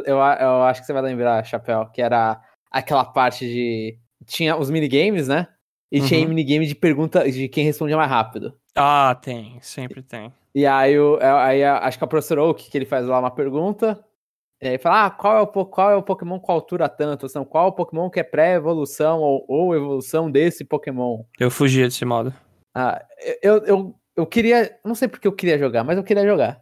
Eu, 0.05 0.17
eu 0.17 0.63
acho 0.63 0.81
que 0.81 0.87
você 0.87 0.93
vai 0.93 1.01
lembrar, 1.01 1.45
Chapéu, 1.45 1.87
que 1.87 2.01
era 2.01 2.41
aquela 2.69 3.05
parte 3.05 3.45
de. 3.45 3.97
Tinha 4.25 4.55
os 4.55 4.69
minigames, 4.69 5.27
né? 5.27 5.47
E 5.91 5.99
uhum. 5.99 6.07
tinha 6.07 6.27
minigame 6.27 6.67
de 6.67 6.75
pergunta 6.75 7.29
de 7.29 7.49
quem 7.49 7.65
respondia 7.65 7.97
mais 7.97 8.09
rápido. 8.09 8.57
Ah, 8.75 9.19
tem, 9.21 9.59
sempre 9.61 10.01
tem. 10.01 10.33
E 10.53 10.65
aí, 10.65 10.93
eu, 10.93 11.19
é, 11.19 11.31
aí 11.31 11.63
acho 11.63 11.97
que 11.97 12.03
a 12.03 12.07
professora 12.07 12.43
Oak, 12.43 12.69
que 12.69 12.77
ele 12.77 12.85
faz 12.85 13.05
lá 13.05 13.19
uma 13.19 13.31
pergunta, 13.31 14.03
e 14.61 14.67
aí 14.67 14.77
fala, 14.77 15.05
ah, 15.05 15.09
qual 15.09 15.37
é 15.37 15.41
o, 15.41 15.47
qual 15.47 15.91
é 15.91 15.95
o 15.95 16.03
Pokémon 16.03 16.39
com 16.39 16.51
altura 16.51 16.87
tanto? 16.87 17.25
Assim, 17.25 17.43
qual 17.45 17.65
é 17.65 17.69
o 17.69 17.73
Pokémon 17.73 18.09
que 18.11 18.19
é 18.19 18.23
pré-evolução 18.23 19.19
ou, 19.19 19.43
ou, 19.47 19.75
evolução 19.75 20.29
desse 20.29 20.63
Pokémon? 20.63 21.23
Eu 21.39 21.49
fugia 21.49 21.85
desse 21.85 22.05
modo. 22.05 22.31
Ah, 22.75 23.03
eu, 23.41 23.57
eu, 23.65 23.95
eu 24.15 24.25
queria, 24.27 24.77
não 24.85 24.93
sei 24.93 25.07
porque 25.07 25.27
eu 25.27 25.31
queria 25.35 25.57
jogar, 25.57 25.83
mas 25.83 25.97
eu 25.97 26.03
queria 26.03 26.25
jogar. 26.25 26.61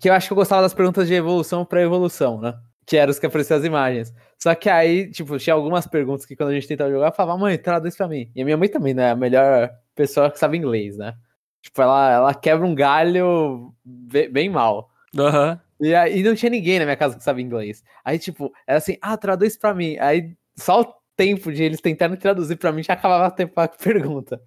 Que 0.00 0.08
eu 0.08 0.12
acho 0.12 0.28
que 0.28 0.32
eu 0.32 0.36
gostava 0.36 0.62
das 0.62 0.74
perguntas 0.74 1.08
de 1.08 1.14
evolução 1.14 1.64
para 1.64 1.82
evolução, 1.82 2.40
né? 2.40 2.54
Que 2.86 2.96
eram 2.96 3.10
os 3.10 3.18
que 3.18 3.26
apareciam 3.26 3.58
as 3.58 3.64
imagens. 3.64 4.14
Só 4.38 4.54
que 4.54 4.70
aí, 4.70 5.10
tipo, 5.10 5.36
tinha 5.38 5.54
algumas 5.54 5.86
perguntas 5.88 6.24
que 6.24 6.36
quando 6.36 6.50
a 6.50 6.54
gente 6.54 6.68
tentava 6.68 6.90
jogar, 6.90 7.08
eu 7.08 7.12
falava, 7.12 7.38
mãe, 7.38 7.58
traduz 7.58 7.96
pra 7.96 8.06
mim. 8.06 8.30
E 8.34 8.42
a 8.42 8.44
minha 8.44 8.56
mãe 8.56 8.68
também, 8.68 8.94
né? 8.94 9.10
A 9.10 9.16
melhor 9.16 9.70
pessoa 9.94 10.30
que 10.30 10.38
sabe 10.38 10.56
inglês, 10.56 10.96
né? 10.96 11.16
Tipo, 11.64 11.80
ela, 11.80 12.12
ela 12.12 12.34
quebra 12.34 12.66
um 12.66 12.74
galho 12.74 13.74
bem, 13.82 14.30
bem 14.30 14.50
mal. 14.50 14.90
Aham. 15.16 15.52
Uhum. 15.52 15.58
E 15.80 15.94
aí 15.94 16.22
não 16.22 16.34
tinha 16.34 16.50
ninguém 16.50 16.78
na 16.78 16.84
minha 16.84 16.96
casa 16.96 17.16
que 17.16 17.24
sabe 17.24 17.42
inglês. 17.42 17.82
Aí, 18.04 18.18
tipo, 18.18 18.52
era 18.66 18.78
assim, 18.78 18.98
ah, 19.00 19.16
traduz 19.16 19.56
pra 19.56 19.74
mim. 19.74 19.96
Aí 19.98 20.36
só 20.56 20.82
o 20.82 20.94
tempo 21.16 21.50
de 21.50 21.62
eles 21.62 21.80
tentarem 21.80 22.16
traduzir 22.16 22.56
pra 22.56 22.70
mim 22.70 22.82
já 22.82 22.92
acabava 22.92 23.28
o 23.28 23.30
tempo 23.30 23.54
pra 23.54 23.66
pergunta. 23.82 24.40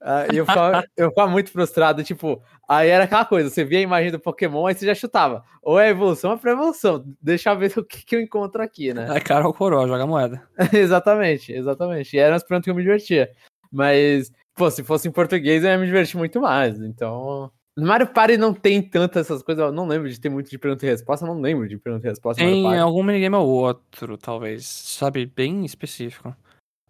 Uh, 0.00 0.32
e 0.32 0.36
eu 0.36 0.46
ficava, 0.46 0.84
eu 0.96 1.08
ficava 1.10 1.30
muito 1.30 1.50
frustrado, 1.50 2.02
tipo, 2.04 2.40
aí 2.66 2.88
era 2.88 3.04
aquela 3.04 3.24
coisa, 3.24 3.50
você 3.50 3.64
via 3.64 3.80
a 3.80 3.82
imagem 3.82 4.10
do 4.10 4.18
Pokémon, 4.18 4.66
aí 4.66 4.74
você 4.74 4.86
já 4.86 4.94
chutava. 4.94 5.44
Ou 5.60 5.78
é 5.78 5.90
evolução 5.90 6.30
ou 6.30 6.36
é 6.36 6.40
pré-evolução. 6.40 7.04
Deixa 7.20 7.50
eu 7.50 7.58
ver 7.58 7.76
o 7.76 7.84
que, 7.84 8.04
que 8.04 8.16
eu 8.16 8.20
encontro 8.20 8.62
aqui, 8.62 8.94
né? 8.94 9.08
É 9.10 9.20
cara 9.20 9.46
ou 9.46 9.52
coroa, 9.52 9.88
joga 9.88 10.06
moeda. 10.06 10.40
exatamente, 10.72 11.52
exatamente. 11.52 12.16
E 12.16 12.20
eram 12.20 12.36
as 12.36 12.44
perguntas 12.44 12.64
que 12.64 12.70
eu 12.70 12.76
me 12.76 12.82
divertia. 12.82 13.30
Mas 13.72 14.30
Pô, 14.54 14.70
se 14.70 14.82
fosse 14.84 15.08
em 15.08 15.10
português 15.10 15.64
eu 15.64 15.70
ia 15.70 15.78
me 15.78 15.86
divertir 15.86 16.16
muito 16.16 16.40
mais. 16.40 16.80
Então. 16.80 17.50
No 17.76 17.86
Mario 17.86 18.06
Party 18.06 18.36
não 18.36 18.54
tem 18.54 18.80
tantas 18.80 19.26
essas 19.26 19.42
coisas. 19.42 19.64
Eu 19.64 19.72
não 19.72 19.86
lembro 19.86 20.08
de 20.08 20.20
ter 20.20 20.28
muito 20.28 20.48
de 20.48 20.58
pergunta 20.58 20.86
e 20.86 20.88
resposta. 20.88 21.26
Eu 21.26 21.34
não 21.34 21.40
lembro 21.40 21.68
de 21.68 21.76
pergunta 21.76 22.06
e 22.06 22.10
resposta. 22.10 22.42
Tem 22.42 22.78
algum 22.78 23.02
minigame 23.02 23.34
ou 23.34 23.48
outro, 23.48 24.16
talvez. 24.16 24.64
Sabe, 24.66 25.26
bem 25.26 25.64
específico. 25.64 26.34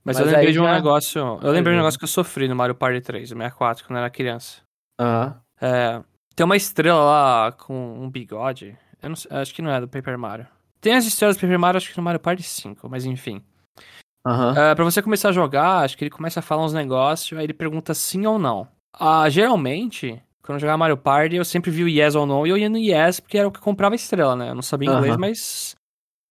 Mas, 0.04 0.18
Mas 0.18 0.26
eu 0.26 0.26
lembrei 0.26 0.52
de 0.52 0.60
um 0.60 0.64
já... 0.64 0.74
negócio. 0.74 1.20
Eu 1.42 1.50
lembrei 1.50 1.72
de 1.72 1.78
um 1.78 1.82
negócio 1.82 1.98
que 1.98 2.04
eu 2.04 2.08
sofri 2.08 2.46
no 2.46 2.54
Mario 2.54 2.74
Party 2.74 3.00
3, 3.00 3.30
no 3.30 3.38
64, 3.38 3.84
quando 3.84 3.96
eu 3.96 4.00
era 4.00 4.10
criança. 4.10 4.60
Aham. 5.00 5.40
É, 5.60 6.02
tem 6.36 6.44
uma 6.44 6.56
estrela 6.56 7.02
lá 7.02 7.52
com 7.52 7.74
um 7.98 8.10
bigode. 8.10 8.76
Eu 9.02 9.08
não 9.08 9.16
sei, 9.16 9.34
acho 9.34 9.54
que 9.54 9.62
não 9.62 9.70
é 9.70 9.80
do 9.80 9.88
Paper 9.88 10.18
Mario. 10.18 10.46
Tem 10.80 10.94
as 10.94 11.06
histórias 11.06 11.36
do 11.36 11.40
Paper 11.40 11.58
Mario, 11.58 11.78
acho 11.78 11.90
que 11.90 11.96
no 11.96 12.02
Mario 12.02 12.20
Party 12.20 12.42
5, 12.42 12.86
mas 12.90 13.06
enfim. 13.06 13.42
Aham. 14.26 14.52
Uh, 14.52 14.74
pra 14.74 14.84
você 14.84 15.02
começar 15.02 15.28
a 15.28 15.32
jogar, 15.32 15.84
acho 15.84 15.96
que 15.98 16.04
ele 16.04 16.10
começa 16.10 16.40
a 16.40 16.42
falar 16.42 16.64
uns 16.64 16.72
negócios, 16.72 17.38
aí 17.38 17.44
ele 17.44 17.52
pergunta 17.52 17.92
sim 17.92 18.26
ou 18.26 18.38
não. 18.38 18.66
Ah, 18.92 19.28
geralmente, 19.28 20.22
quando 20.42 20.56
eu 20.56 20.60
jogava 20.60 20.78
Mario 20.78 20.96
Party, 20.96 21.36
eu 21.36 21.44
sempre 21.44 21.70
vi 21.70 21.84
o 21.84 21.88
yes 21.88 22.14
ou 22.14 22.26
não, 22.26 22.46
e 22.46 22.50
eu 22.50 22.56
ia 22.56 22.68
no 22.68 22.78
yes 22.78 23.20
porque 23.20 23.36
era 23.36 23.48
o 23.48 23.52
que 23.52 23.60
comprava 23.60 23.94
estrela, 23.94 24.34
né? 24.34 24.50
Eu 24.50 24.54
não 24.54 24.62
sabia 24.62 24.88
inglês, 24.88 25.12
Aham. 25.12 25.20
mas 25.20 25.76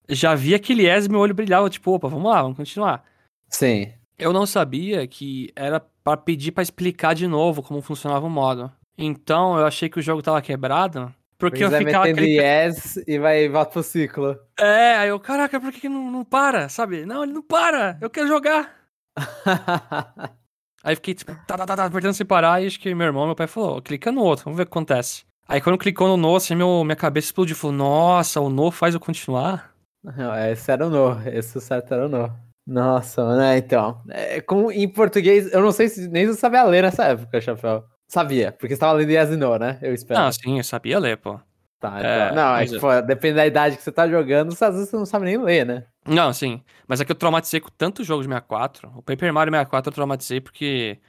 já 0.10 0.34
vi 0.34 0.56
aquele 0.56 0.84
yes 0.84 1.06
e 1.06 1.10
meu 1.10 1.20
olho 1.20 1.34
brilhava, 1.36 1.70
tipo, 1.70 1.92
opa, 1.92 2.08
vamos 2.08 2.32
lá, 2.32 2.42
vamos 2.42 2.58
continuar. 2.58 3.04
Sim. 3.48 3.94
Eu 4.18 4.34
não 4.34 4.46
sabia 4.46 5.06
que 5.08 5.52
era 5.56 5.80
pra 6.04 6.18
pedir 6.18 6.52
pra 6.52 6.64
explicar 6.64 7.14
de 7.14 7.28
novo 7.28 7.62
como 7.62 7.82
funcionava 7.82 8.26
o 8.26 8.30
modo. 8.30 8.72
Então, 8.98 9.58
eu 9.58 9.66
achei 9.66 9.90
que 9.90 10.00
o 10.00 10.02
jogo 10.02 10.22
tava 10.22 10.42
quebrado, 10.42 11.14
porque 11.38 11.64
eu 11.64 11.70
vai 11.70 11.84
ficava 11.84 12.08
aquele... 12.08 12.40
yes 12.40 12.98
e 13.08 13.20
vai 13.20 13.50
volta 13.50 13.72
pro 13.72 13.84
ciclo. 13.84 14.38
É, 14.60 14.96
aí 14.98 15.10
eu, 15.10 15.20
caraca, 15.20 15.60
por 15.60 15.72
que, 15.72 15.90
não, 15.90 16.10
não 16.12 16.24
para, 16.24 16.70
sabe? 16.70 17.06
Não, 17.06 17.24
ele 17.24 17.34
não 17.34 17.42
para, 17.42 17.98
eu 18.02 18.10
quero 18.10 18.28
jogar. 18.28 18.74
Aí 20.84 20.96
fiquei, 20.96 21.14
tipo, 21.14 21.34
tá, 21.48 21.56
tá, 21.56 21.66
tá, 21.66 21.78
tá, 21.78 21.86
apertando 21.86 22.14
sem 22.14 22.26
parar, 22.26 22.62
e 22.62 22.68
acho 22.68 22.78
que 22.78 22.94
meu 22.94 23.08
irmão, 23.08 23.26
meu 23.26 23.36
pai 23.36 23.48
falou, 23.48 23.82
clica 23.82 24.12
no 24.12 24.22
outro, 24.22 24.44
vamos 24.44 24.58
ver 24.58 24.64
o 24.64 24.66
que 24.66 24.72
acontece. 24.72 25.24
Aí 25.48 25.62
quando 25.62 25.78
clicou 25.78 26.10
no 26.10 26.18
no, 26.18 26.36
assim, 26.36 26.56
meu, 26.56 26.84
minha 26.84 26.96
cabeça 26.96 27.28
explodiu, 27.28 27.56
falou, 27.56 27.78
nossa, 27.78 28.42
o 28.42 28.50
no 28.50 28.70
faz 28.70 28.94
eu 28.94 29.00
continuar? 29.00 29.74
Não, 30.04 30.36
esse 30.38 30.70
era 30.70 30.86
o 30.86 30.90
no. 30.90 31.22
Esse 31.30 31.62
certo 31.62 31.94
era 31.94 32.06
o 32.06 32.10
no. 32.10 32.30
Nossa, 32.68 33.24
mano, 33.24 33.42
é, 33.42 33.58
então. 33.58 34.02
É, 34.10 34.42
com, 34.42 34.72
em 34.72 34.88
português, 34.88 35.52
eu 35.54 35.62
não 35.62 35.72
sei 35.72 35.88
se 35.88 36.08
nem 36.10 36.24
eu 36.24 36.34
sabia 36.34 36.64
ler 36.64 36.84
nessa 36.84 37.06
época, 37.06 37.40
Chapéu. 37.40 37.86
Sabia, 38.14 38.52
porque 38.52 38.76
você 38.76 38.80
tava 38.80 38.94
lendo 38.94 39.10
yes 39.10 39.36
no, 39.36 39.58
né? 39.58 39.80
Eu 39.82 39.92
espero. 39.92 40.22
Não, 40.22 40.32
sim, 40.32 40.60
eu 40.60 40.64
sabia 40.64 41.00
ler, 41.00 41.18
pô. 41.18 41.40
Tá, 41.80 42.00
É, 42.00 42.28
então. 42.28 42.36
Não, 42.36 42.56
é 42.56 42.68
que, 42.68 42.80
pô, 42.80 43.02
depende 43.02 43.38
da 43.38 43.48
idade 43.48 43.76
que 43.76 43.82
você 43.82 43.92
tá 43.92 44.08
jogando, 44.08 44.50
às 44.52 44.60
vezes 44.76 44.90
você 44.90 44.96
não 44.96 45.06
sabe 45.08 45.26
nem 45.26 45.38
ler, 45.42 45.66
né? 45.66 45.88
Não, 46.06 46.32
sim, 46.32 46.62
mas 46.88 47.02
é 47.02 47.06
que 47.06 47.12
eu 47.12 47.16
traumatizei 47.16 47.60
com 47.60 47.70
tanto 47.76 48.04
jogo 48.04 48.22
de 48.22 48.28
64, 48.28 48.88
o 48.96 49.02
Paper 49.02 49.34
Mario 49.34 49.52
64 49.52 49.90
eu 49.90 49.96
traumatizei 49.96 50.40
porque 50.40 51.00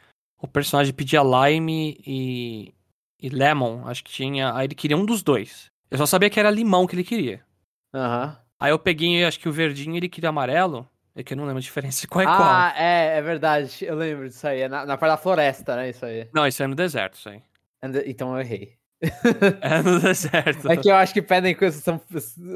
o 0.41 0.49
personagem 0.49 0.95
pedia 0.95 1.21
Lime 1.23 2.01
e, 2.07 2.75
e 3.21 3.29
Lemon, 3.29 3.87
acho 3.87 4.03
que 4.03 4.11
tinha, 4.11 4.55
aí 4.55 4.67
ele 4.67 4.75
queria 4.75 4.97
um 4.97 5.05
dos 5.05 5.23
dois. 5.23 5.67
Eu 5.91 5.99
só 5.99 6.07
sabia 6.07 6.31
que 6.31 6.41
era 6.41 6.51
limão 6.51 6.87
que 6.87 6.95
ele 6.95 7.05
queria. 7.05 7.45
Aham. 7.95 8.35
Aí 8.59 8.71
eu 8.71 8.79
peguei, 8.79 9.27
acho 9.27 9.39
que 9.39 9.49
o 9.49 9.53
verdinho 9.53 9.95
ele 9.95 10.09
queria 10.09 10.31
amarelo, 10.31 10.89
é 11.17 11.23
que 11.23 11.33
eu 11.33 11.37
não 11.37 11.45
lembro 11.45 11.59
a 11.59 11.63
diferença 11.63 12.07
qual 12.09 12.23
é 12.23 12.25
qual. 12.27 12.39
ah, 12.43 12.73
é, 12.77 13.19
é 13.19 13.23
verdade. 13.23 13.85
Eu 13.85 13.95
lembro 13.97 14.29
disso 14.29 14.47
aí. 14.47 14.63
É 14.63 14.69
na, 14.69 14.85
na 14.85 14.97
parte 14.97 15.13
da 15.13 15.17
floresta, 15.17 15.77
né? 15.77 15.91
Isso 15.91 16.05
aí. 16.05 16.29
Não, 16.35 16.47
isso 16.47 16.63
é 16.63 16.67
no 16.67 16.75
deserto, 16.75 17.15
isso 17.15 17.29
aí. 17.29 17.41
And- 17.83 18.03
Então 18.07 18.35
eu 18.35 18.41
errei. 18.41 18.73
É 19.61 19.83
no 19.83 20.01
deserto. 20.01 20.71
É 20.71 20.77
que 20.77 20.91
eu 20.91 20.95
acho 20.97 21.13
que 21.13 21.21
pedem 21.23 21.55
coisas, 21.55 21.83
são 21.83 22.01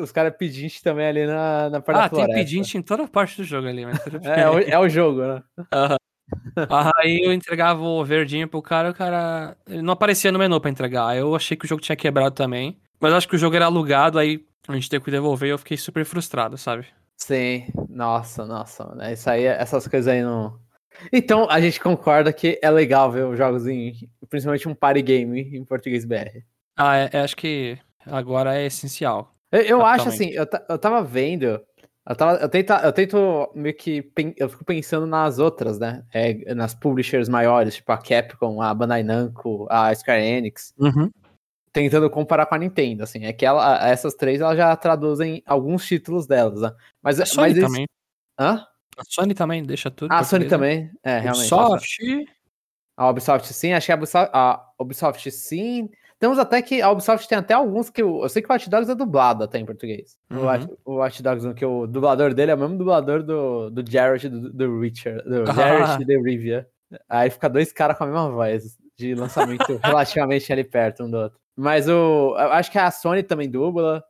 os, 0.01 0.11
caras 0.13 0.35
pedintes 0.37 0.81
também 0.81 1.07
ali 1.07 1.27
na, 1.27 1.69
na 1.71 1.81
parte 1.81 1.99
ah, 1.99 2.03
da 2.03 2.09
tem 2.09 2.19
floresta. 2.21 2.39
pedinte 2.39 2.79
em 2.79 2.83
toda 2.83 3.07
parte 3.07 3.37
do 3.37 3.45
jogo 3.45 3.69
ali, 3.69 3.85
mas 3.85 4.03
tudo 4.03 4.19
bem. 4.21 4.31
É, 4.33 4.49
o- 4.49 4.59
é 4.59 4.79
o 4.79 4.89
jogo, 4.89 5.21
né? 5.23 5.43
Aí 6.97 7.21
eu 7.25 7.33
entregava 7.33 7.81
o 7.83 8.05
verdinho 8.05 8.49
pro 8.49 8.61
cara, 8.63 8.91
o 8.91 8.95
cara. 8.95 9.57
Ele 9.67 9.83
não 9.83 9.93
aparecia 9.93 10.33
no 10.33 10.39
menu 10.39 10.61
pra 10.61 10.71
entregar. 10.71 11.07
Aí 11.09 11.19
eu 11.19 11.35
achei 11.35 11.57
que 11.57 11.65
o 11.65 11.69
jogo 11.69 11.81
tinha 11.83 11.97
quebrado 11.97 12.35
também. 12.35 12.79
Mas 13.01 13.11
eu 13.13 13.17
acho 13.17 13.29
que 13.29 13.37
o 13.37 13.39
jogo 13.39 13.55
era 13.57 13.67
alugado, 13.67 14.19
aí 14.19 14.45
a 14.67 14.75
gente 14.75 14.89
teve 14.91 15.05
que 15.05 15.11
devolver 15.11 15.49
e 15.49 15.53
eu 15.53 15.59
fiquei 15.59 15.77
super 15.77 16.05
frustrado, 16.05 16.59
sabe? 16.59 16.87
Sim. 17.19 17.67
Nossa, 17.89 18.47
nossa. 18.47 18.97
É 19.01 19.13
Isso 19.13 19.29
aí, 19.29 19.45
essas 19.45 19.87
coisas 19.87 20.09
aí 20.09 20.23
não. 20.23 20.59
Então, 21.13 21.49
a 21.51 21.61
gente 21.61 21.81
concorda 21.81 22.33
que 22.33 22.59
é 22.63 22.71
legal 22.71 23.11
ver 23.11 23.27
os 23.27 23.37
jogos 23.37 23.67
em. 23.67 23.93
Principalmente 24.29 24.69
um 24.69 24.75
party 24.75 25.03
game 25.03 25.41
em 25.41 25.65
português 25.65 26.05
BR. 26.05 26.43
Ah, 26.77 26.97
é, 26.97 27.11
é, 27.13 27.21
acho 27.21 27.37
que 27.37 27.79
agora 28.07 28.57
é 28.57 28.67
essencial. 28.67 29.35
Eu, 29.51 29.63
eu 29.63 29.87
acho 29.87 30.09
assim, 30.09 30.31
eu, 30.31 30.47
eu 30.69 30.79
tava 30.79 31.03
vendo. 31.03 31.61
Eu, 32.09 32.17
tava, 32.17 32.39
eu, 32.39 32.49
tento, 32.49 32.73
eu 32.73 32.93
tento 32.93 33.53
meio 33.55 33.75
que. 33.75 34.11
Eu 34.37 34.49
fico 34.49 34.65
pensando 34.65 35.07
nas 35.07 35.39
outras, 35.39 35.79
né? 35.79 36.05
É, 36.13 36.55
nas 36.55 36.75
publishers 36.75 37.29
maiores, 37.29 37.77
tipo 37.77 37.91
a 37.93 37.99
Capcom, 37.99 38.63
a 38.63 38.73
Bandai 38.73 39.03
Namco, 39.03 39.67
a 39.71 39.95
Square 39.95 40.23
Enix. 40.23 40.73
Uhum. 40.79 41.11
Tentando 41.73 42.09
comparar 42.11 42.47
com 42.47 42.55
a 42.55 42.59
Nintendo, 42.59 43.03
assim. 43.05 43.25
É 43.25 43.33
que 43.33 43.45
ela, 43.45 43.87
essas 43.89 44.15
três 44.15 44.41
elas 44.41 44.57
já 44.57 44.75
traduzem 44.77 45.43
alguns 45.47 45.85
títulos 45.87 46.27
delas, 46.27 46.61
né? 46.63 46.73
Mas, 47.03 47.21
A 47.21 47.27
Sony 47.27 47.49
mas 47.49 47.57
eles- 47.57 47.69
também. 47.71 47.87
Hã? 48.39 48.65
A 48.97 49.03
Sony 49.09 49.35
também 49.35 49.63
deixa 49.63 49.91
tudo. 49.91 50.11
Ah, 50.13 50.19
a 50.21 50.25
Sony 50.25 50.45
né? 50.45 50.51
também. 50.51 50.91
É, 51.05 51.19
realmente. 51.19 51.53
Ubisoft. 51.55 51.99
A 52.97 53.09
Ubisoft 53.11 53.53
sim, 53.55 53.73
achei 53.73 53.93
a 53.95 53.97
Ubisoft, 53.97 54.31
a 54.33 54.65
Ubisoft 54.79 55.31
sim. 55.31 55.89
Temos 56.19 56.37
até 56.37 56.61
que 56.61 56.83
a 56.83 56.91
Ubisoft 56.91 57.29
tem 57.29 57.39
até 57.39 57.55
alguns 57.55 57.89
que 57.91 58.03
eu, 58.03 58.23
eu 58.23 58.29
sei 58.29 58.43
que 58.43 58.49
o 58.49 58.53
Watch 58.53 58.69
Dogs 58.69 58.91
é 58.91 58.95
dublado 58.97 59.45
até 59.45 59.57
em 59.59 59.65
português. 59.65 60.19
O, 60.29 60.35
Uhum. 60.35 60.45
Watch, 60.47 60.69
o 60.85 60.95
Watch 60.97 61.23
Dogs, 61.23 61.55
que 61.55 61.65
o 61.65 61.87
dublador 61.87 62.35
dele 62.35 62.51
é 62.51 62.55
o 62.57 62.59
mesmo 62.59 62.77
dublador 62.77 63.23
do, 63.23 63.71
do 63.71 63.89
Jared 63.89 64.29
do, 64.29 64.53
do 64.53 64.81
Richard, 64.81 65.23
do 65.23 65.45
Ah. 65.49 65.53
Jared 65.95 66.05
de 66.05 66.19
Rivia. 66.21 66.69
Aí 67.09 67.31
fica 67.31 67.49
dois 67.49 67.73
caras 67.73 67.97
com 67.97 68.03
a 68.03 68.07
mesma 68.09 68.31
voz 68.33 68.77
de 68.97 69.15
lançamento 69.15 69.79
relativamente 69.85 70.53
ali 70.53 70.65
perto 70.65 71.05
um 71.05 71.11
do 71.11 71.19
outro. 71.19 71.39
Mas 71.61 71.89
o, 71.89 72.37
eu 72.39 72.53
acho 72.53 72.71
que 72.71 72.79
a 72.79 72.89
Sony 72.89 73.21
também 73.21 73.51
dubla, 73.51 74.05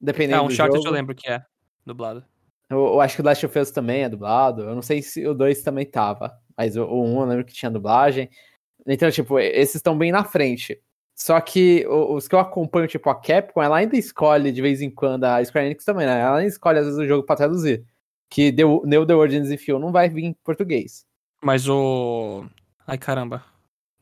dependendo 0.00 0.40
É, 0.40 0.42
um 0.42 0.48
do 0.48 0.52
short 0.52 0.74
jogo. 0.74 0.88
eu 0.88 0.92
lembro 0.92 1.14
que 1.14 1.30
é 1.30 1.40
dublado. 1.86 2.24
Eu, 2.68 2.78
eu 2.78 3.00
acho 3.00 3.14
que 3.14 3.22
o 3.22 3.24
Last 3.24 3.46
of 3.46 3.56
Us 3.56 3.70
também 3.70 4.02
é 4.02 4.08
dublado. 4.08 4.62
Eu 4.62 4.74
não 4.74 4.82
sei 4.82 5.00
se 5.00 5.24
o 5.24 5.32
2 5.32 5.62
também 5.62 5.86
tava. 5.86 6.36
Mas 6.56 6.76
o, 6.76 6.84
o 6.84 7.04
1 7.04 7.20
eu 7.20 7.26
lembro 7.26 7.44
que 7.44 7.52
tinha 7.52 7.70
dublagem. 7.70 8.28
Então, 8.84 9.08
tipo, 9.08 9.38
esses 9.38 9.76
estão 9.76 9.96
bem 9.96 10.10
na 10.10 10.24
frente. 10.24 10.82
Só 11.14 11.40
que 11.40 11.86
os 11.86 12.26
que 12.26 12.34
eu 12.34 12.40
acompanho, 12.40 12.88
tipo, 12.88 13.08
a 13.08 13.14
Capcom, 13.14 13.62
ela 13.62 13.76
ainda 13.76 13.96
escolhe 13.96 14.50
de 14.50 14.60
vez 14.60 14.82
em 14.82 14.90
quando, 14.90 15.24
a 15.24 15.44
Square 15.44 15.66
Enix 15.66 15.84
também, 15.84 16.06
né? 16.06 16.18
Ela 16.18 16.38
ainda 16.38 16.48
escolhe 16.48 16.80
às 16.80 16.86
vezes 16.86 16.98
o 16.98 17.06
jogo 17.06 17.24
pra 17.24 17.36
traduzir. 17.36 17.84
Que 18.28 18.50
The, 18.50 18.64
New 18.64 19.06
The 19.06 19.14
Origins 19.14 19.48
of 19.48 19.64
Fuel 19.64 19.78
não 19.78 19.92
vai 19.92 20.08
vir 20.08 20.24
em 20.24 20.32
português. 20.42 21.04
Mas 21.40 21.68
o. 21.68 22.44
Ai 22.84 22.98
caramba. 22.98 23.44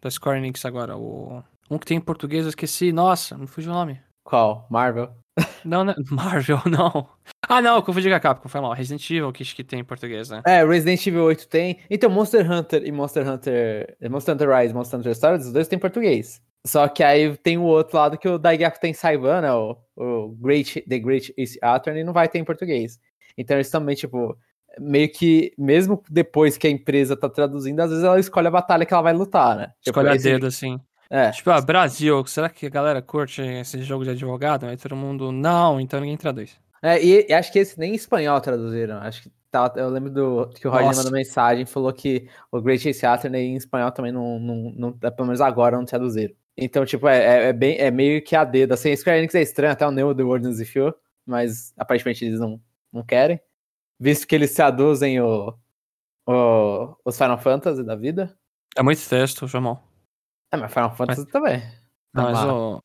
Da 0.00 0.10
Square 0.10 0.38
Enix 0.38 0.64
agora. 0.64 0.96
O... 0.96 1.42
Um 1.70 1.78
que 1.78 1.86
tem 1.86 1.96
em 1.98 2.00
português, 2.00 2.44
eu 2.44 2.48
esqueci. 2.50 2.92
Nossa, 2.92 3.36
me 3.36 3.46
fugiu 3.46 3.70
o 3.70 3.74
nome. 3.74 4.00
Qual? 4.24 4.66
Marvel? 4.70 5.10
Não, 5.64 5.84
né? 5.84 5.94
Marvel, 6.10 6.60
não. 6.66 7.08
Ah, 7.48 7.62
não, 7.62 7.76
eu 7.76 7.82
confundi 7.82 8.08
com 8.08 8.14
a 8.14 8.20
Capcom, 8.20 8.48
foi 8.48 8.60
mal. 8.60 8.72
Resident 8.72 9.08
Evil 9.08 9.32
que 9.32 9.42
acho 9.44 9.54
que 9.54 9.62
tem 9.62 9.78
em 9.80 9.84
português, 9.84 10.28
né? 10.30 10.42
É, 10.44 10.64
Resident 10.64 11.06
Evil 11.06 11.22
8 11.24 11.48
tem. 11.48 11.78
Então, 11.88 12.10
Monster 12.10 12.50
Hunter 12.50 12.82
e 12.84 12.90
Monster 12.90 13.28
Hunter. 13.28 13.96
Monster 14.10 14.34
Hunter 14.34 14.50
Rise 14.50 14.72
e 14.72 14.74
Monster 14.74 14.98
Hunter 14.98 15.14
Stories, 15.14 15.46
os 15.46 15.52
dois 15.52 15.68
tem 15.68 15.76
em 15.76 15.80
português. 15.80 16.42
Só 16.66 16.88
que 16.88 17.04
aí 17.04 17.36
tem 17.36 17.56
o 17.56 17.62
outro 17.62 17.96
lado 17.96 18.18
que 18.18 18.28
o 18.28 18.36
Daigaku 18.38 18.80
tem 18.80 18.92
Saiban, 18.92 19.40
né? 19.42 19.52
O, 19.52 19.76
o 19.96 20.28
Great, 20.40 20.80
The 20.88 20.98
Great 20.98 21.32
Ace 21.38 21.56
Attorney 21.62 22.02
não 22.02 22.12
vai 22.12 22.28
ter 22.28 22.38
em 22.38 22.44
português. 22.44 22.98
Então 23.36 23.56
eles 23.56 23.70
também, 23.70 23.94
tipo, 23.94 24.36
meio 24.80 25.10
que, 25.10 25.52
mesmo 25.56 26.02
depois 26.10 26.58
que 26.58 26.66
a 26.66 26.70
empresa 26.70 27.16
tá 27.16 27.28
traduzindo, 27.28 27.78
às 27.80 27.90
vezes 27.90 28.04
ela 28.04 28.18
escolhe 28.18 28.48
a 28.48 28.50
batalha 28.50 28.84
que 28.84 28.92
ela 28.92 29.02
vai 29.02 29.12
lutar, 29.12 29.56
né? 29.56 29.66
Tipo, 29.80 30.00
Escolhe 30.00 30.08
a 30.08 30.14
esse- 30.16 30.24
dedo, 30.24 30.46
assim. 30.46 30.80
É, 31.10 31.30
Tipo, 31.30 31.50
ah, 31.50 31.60
Brasil, 31.60 32.24
será 32.26 32.48
que 32.48 32.66
a 32.66 32.70
galera 32.70 33.00
curte 33.00 33.40
esse 33.40 33.82
jogo 33.82 34.04
de 34.04 34.10
advogado? 34.10 34.66
Aí 34.66 34.76
todo 34.76 34.94
mundo, 34.94 35.32
não, 35.32 35.80
então 35.80 36.00
ninguém 36.00 36.16
traduz. 36.16 36.58
É, 36.82 37.02
e, 37.02 37.26
e 37.28 37.32
acho 37.32 37.50
que 37.50 37.58
esse 37.58 37.78
nem 37.78 37.92
em 37.92 37.94
espanhol 37.94 38.40
traduziram. 38.40 38.98
Acho 38.98 39.22
que 39.22 39.32
tá, 39.50 39.72
eu 39.76 39.88
lembro 39.88 40.10
do 40.10 40.48
que 40.50 40.68
o 40.68 40.70
Roger 40.70 40.86
Nossa. 40.86 40.98
mandou 40.98 41.12
mensagem 41.12 41.64
falou 41.64 41.92
que 41.92 42.28
o 42.52 42.60
Great 42.60 42.86
Ace 42.88 43.06
Attorney 43.06 43.46
em 43.46 43.56
espanhol 43.56 43.90
também 43.90 44.12
não, 44.12 44.38
não, 44.38 44.74
não 44.76 44.92
pelo 44.92 45.26
menos 45.26 45.40
agora 45.40 45.76
não 45.76 45.84
traduziram. 45.84 46.34
Então, 46.56 46.84
tipo, 46.84 47.08
é, 47.08 47.18
é, 47.18 47.48
é 47.48 47.52
bem, 47.52 47.78
é 47.78 47.90
meio 47.90 48.22
que 48.22 48.34
a 48.34 48.44
dedo. 48.44 48.74
Assim, 48.74 48.90
a 48.90 48.96
Square 48.96 49.18
Enix 49.18 49.34
é 49.34 49.42
estranho, 49.42 49.72
até 49.72 49.86
o 49.86 49.90
Neo 49.90 50.14
The 50.14 50.24
World 50.24 50.48
of 50.48 50.64
Few, 50.64 50.92
mas 51.24 51.72
aparentemente 51.76 52.24
eles 52.24 52.40
não, 52.40 52.60
não 52.92 53.04
querem. 53.04 53.40
Visto 53.98 54.26
que 54.26 54.34
eles 54.34 54.52
traduzem 54.54 55.20
o, 55.20 55.54
o, 56.26 56.96
os 57.04 57.16
Final 57.16 57.38
Fantasy 57.38 57.84
da 57.84 57.94
vida. 57.94 58.36
É 58.76 58.82
muito 58.82 59.08
texto, 59.08 59.46
João. 59.46 59.87
É, 60.52 60.56
mas 60.56 60.72
Final 60.72 60.94
Fantasy 60.94 61.26
também. 61.26 61.62
Mas, 62.14 62.38
Amar. 62.38 62.48
ó, 62.48 62.80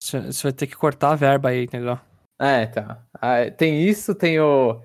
você 0.00 0.20
vai 0.42 0.52
ter 0.52 0.66
que 0.66 0.76
cortar 0.76 1.12
a 1.12 1.16
verba 1.16 1.48
aí, 1.48 1.64
entendeu? 1.64 1.98
É, 2.40 2.64
então. 2.64 2.96
Ah, 3.14 3.50
tem 3.50 3.82
isso, 3.82 4.14
tem 4.14 4.38
o. 4.38 4.80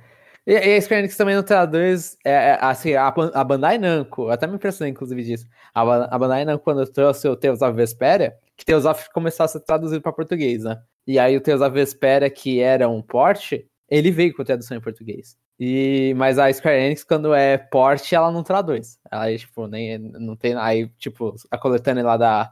E, 0.48 0.54
e 0.54 0.76
a 0.76 0.82
Square 0.82 1.00
Enix 1.00 1.18
também 1.18 1.36
não 1.36 1.44
traduz. 1.44 2.18
É, 2.26 2.32
é, 2.32 2.58
assim, 2.62 2.94
a, 2.94 3.08
a 3.08 3.44
Bandai 3.44 3.78
Namco, 3.78 4.30
até 4.30 4.48
me 4.48 4.56
impressionei, 4.56 4.92
inclusive, 4.92 5.24
disso. 5.24 5.48
A, 5.74 5.82
a 5.82 6.18
Bandai 6.18 6.46
Namco, 6.46 6.64
quando 6.64 6.86
trouxe 6.88 7.28
o 7.28 7.36
Tales 7.36 7.62
of 7.62 7.74
Vesperia, 7.74 8.36
que 8.58 8.66
Tales 8.66 8.86
of 8.86 9.10
começou 9.14 9.44
a 9.44 9.48
ser 9.48 9.60
traduzido 9.60 10.02
para 10.02 10.14
português, 10.14 10.64
né? 10.64 10.82
E 11.06 11.20
aí 11.20 11.36
o 11.36 11.42
Tales 11.42 11.62
of 11.62 11.72
Vesperia, 11.72 12.30
que 12.30 12.60
era 12.60 12.88
um 12.88 13.02
porte, 13.02 13.68
ele 13.90 14.12
veio 14.12 14.34
com 14.34 14.44
tradução 14.44 14.78
em 14.78 14.82
português. 14.82 15.36
E, 15.64 16.16
mas 16.16 16.40
a 16.40 16.52
Square 16.52 16.76
Enix, 16.76 17.04
quando 17.04 17.36
é 17.36 17.56
porte, 17.56 18.16
ela 18.16 18.32
não 18.32 18.42
traduz. 18.42 19.00
Ela, 19.12 19.38
tipo, 19.38 19.68
nem, 19.68 20.00
não 20.00 20.36
tem. 20.36 20.56
Aí, 20.56 20.88
tipo, 20.98 21.36
a 21.52 21.58
coletânea 21.58 22.04
lá 22.04 22.18
da. 22.18 22.52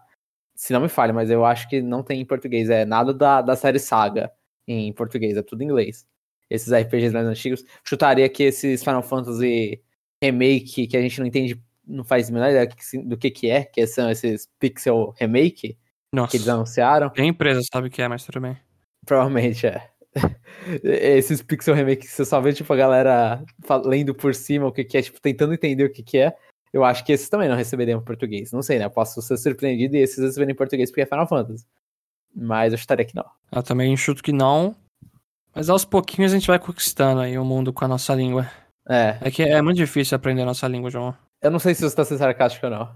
Se 0.54 0.72
não 0.72 0.82
me 0.82 0.89
falha, 0.89 1.12
mas 1.12 1.32
eu 1.32 1.43
acho 1.43 1.67
que 1.67 1.82
não 1.82 2.04
tem 2.04 2.22
em 2.22 2.26
português. 2.26 2.69
É 2.69 2.86
nada 2.86 3.12
da, 3.12 3.41
da 3.41 3.56
série 3.56 3.80
Saga 3.80 4.32
em 4.67 4.93
português, 4.93 5.36
é 5.36 5.41
tudo 5.41 5.63
em 5.63 5.65
inglês. 5.65 6.06
Esses 6.52 6.72
RPGs 6.72 7.12
mais 7.12 7.26
antigos. 7.26 7.65
Chutaria 7.84 8.30
que 8.30 8.43
esses 8.43 8.84
Final 8.84 9.02
Fantasy 9.02 9.82
Remake, 10.24 10.86
que 10.86 10.95
a 10.95 11.02
gente 11.02 11.19
não 11.19 11.26
entende, 11.26 11.60
não 11.88 12.04
faz 12.04 12.30
a 12.30 12.34
menor 12.34 12.52
ideia 12.52 12.69
do 13.06 13.17
que 13.17 13.32
que, 13.32 13.50
é, 13.50 13.63
que 13.63 13.88
são 13.88 14.12
esses 14.12 14.48
Pixel 14.60 15.15
Remake 15.17 15.76
Nossa. 16.13 16.30
que 16.30 16.38
eles 16.38 16.48
anunciaram. 16.48 17.12
Nem 17.17 17.26
a 17.26 17.30
empresa 17.30 17.62
sabe 17.74 17.88
o 17.88 17.91
que 17.91 18.04
é, 18.04 18.08
mas 18.08 18.24
tudo 18.24 18.39
bem. 18.39 18.56
Provavelmente 19.04 19.65
é. 19.65 19.89
esses 20.84 21.41
pixel 21.41 21.76
remake 21.76 22.02
que 22.02 22.08
você 22.08 22.26
só 22.26 22.39
vê, 22.41 22.54
tipo, 22.54 22.72
a 22.74 22.76
galera 22.76 23.43
lendo 23.86 24.13
por 24.13 24.34
cima 24.34 24.67
o 24.67 24.72
que, 24.72 24.84
que 24.84 24.98
é, 24.98 25.02
tipo, 25.02 25.19
tentando 25.22 25.54
entender 25.54 25.84
o 25.84 25.91
que, 25.91 26.04
que 26.04 26.17
é. 26.17 26.36
Eu 26.72 26.84
acho 26.84 27.04
que 27.04 27.12
esses 27.12 27.30
também 27.30 27.50
não 27.50 27.56
receberiam 27.56 28.00
em 28.00 28.04
português. 28.04 28.52
Não 28.52 28.62
sei, 28.62 28.78
né? 28.78 28.86
Eu 28.86 28.91
posso 28.91 29.22
ser 29.22 29.38
surpreendido 29.38 29.95
e 29.95 30.00
esses 30.00 30.19
receberem 30.19 30.54
em 30.54 30.58
português 30.58 30.91
porque 30.91 31.02
é 31.02 31.06
Final 31.06 31.28
Fantasy. 31.28 31.65
Mas 32.36 32.74
eu 32.74 32.78
estaria 32.78 33.06
que 33.06 33.15
não. 33.15 33.26
Eu 33.52 33.63
também 33.63 33.95
chuto 33.98 34.22
que 34.22 34.32
não. 34.32 34.76
Mas 35.54 35.69
aos 35.69 35.84
pouquinhos 35.84 36.32
a 36.32 36.36
gente 36.36 36.48
vai 36.48 36.60
conquistando 36.60 37.22
aí 37.22 37.38
o 37.39 37.45
mundo 37.45 37.74
com 37.74 37.86
a 37.86 37.88
nossa 37.88 38.13
língua. 38.13 38.50
É. 38.88 39.17
É 39.22 39.32
que 39.32 39.41
é 39.41 39.62
muito 39.62 39.78
difícil 39.78 40.15
aprender 40.15 40.43
a 40.43 40.45
nossa 40.45 40.67
língua, 40.67 40.91
João. 40.91 41.15
Eu 41.41 41.50
não 41.50 41.60
sei 41.60 41.74
se 41.74 41.82
você 41.82 41.95
tá 41.95 42.06
sendo 42.06 42.19
sarcástico 42.19 42.67
ou 42.67 42.72
não. 42.72 42.95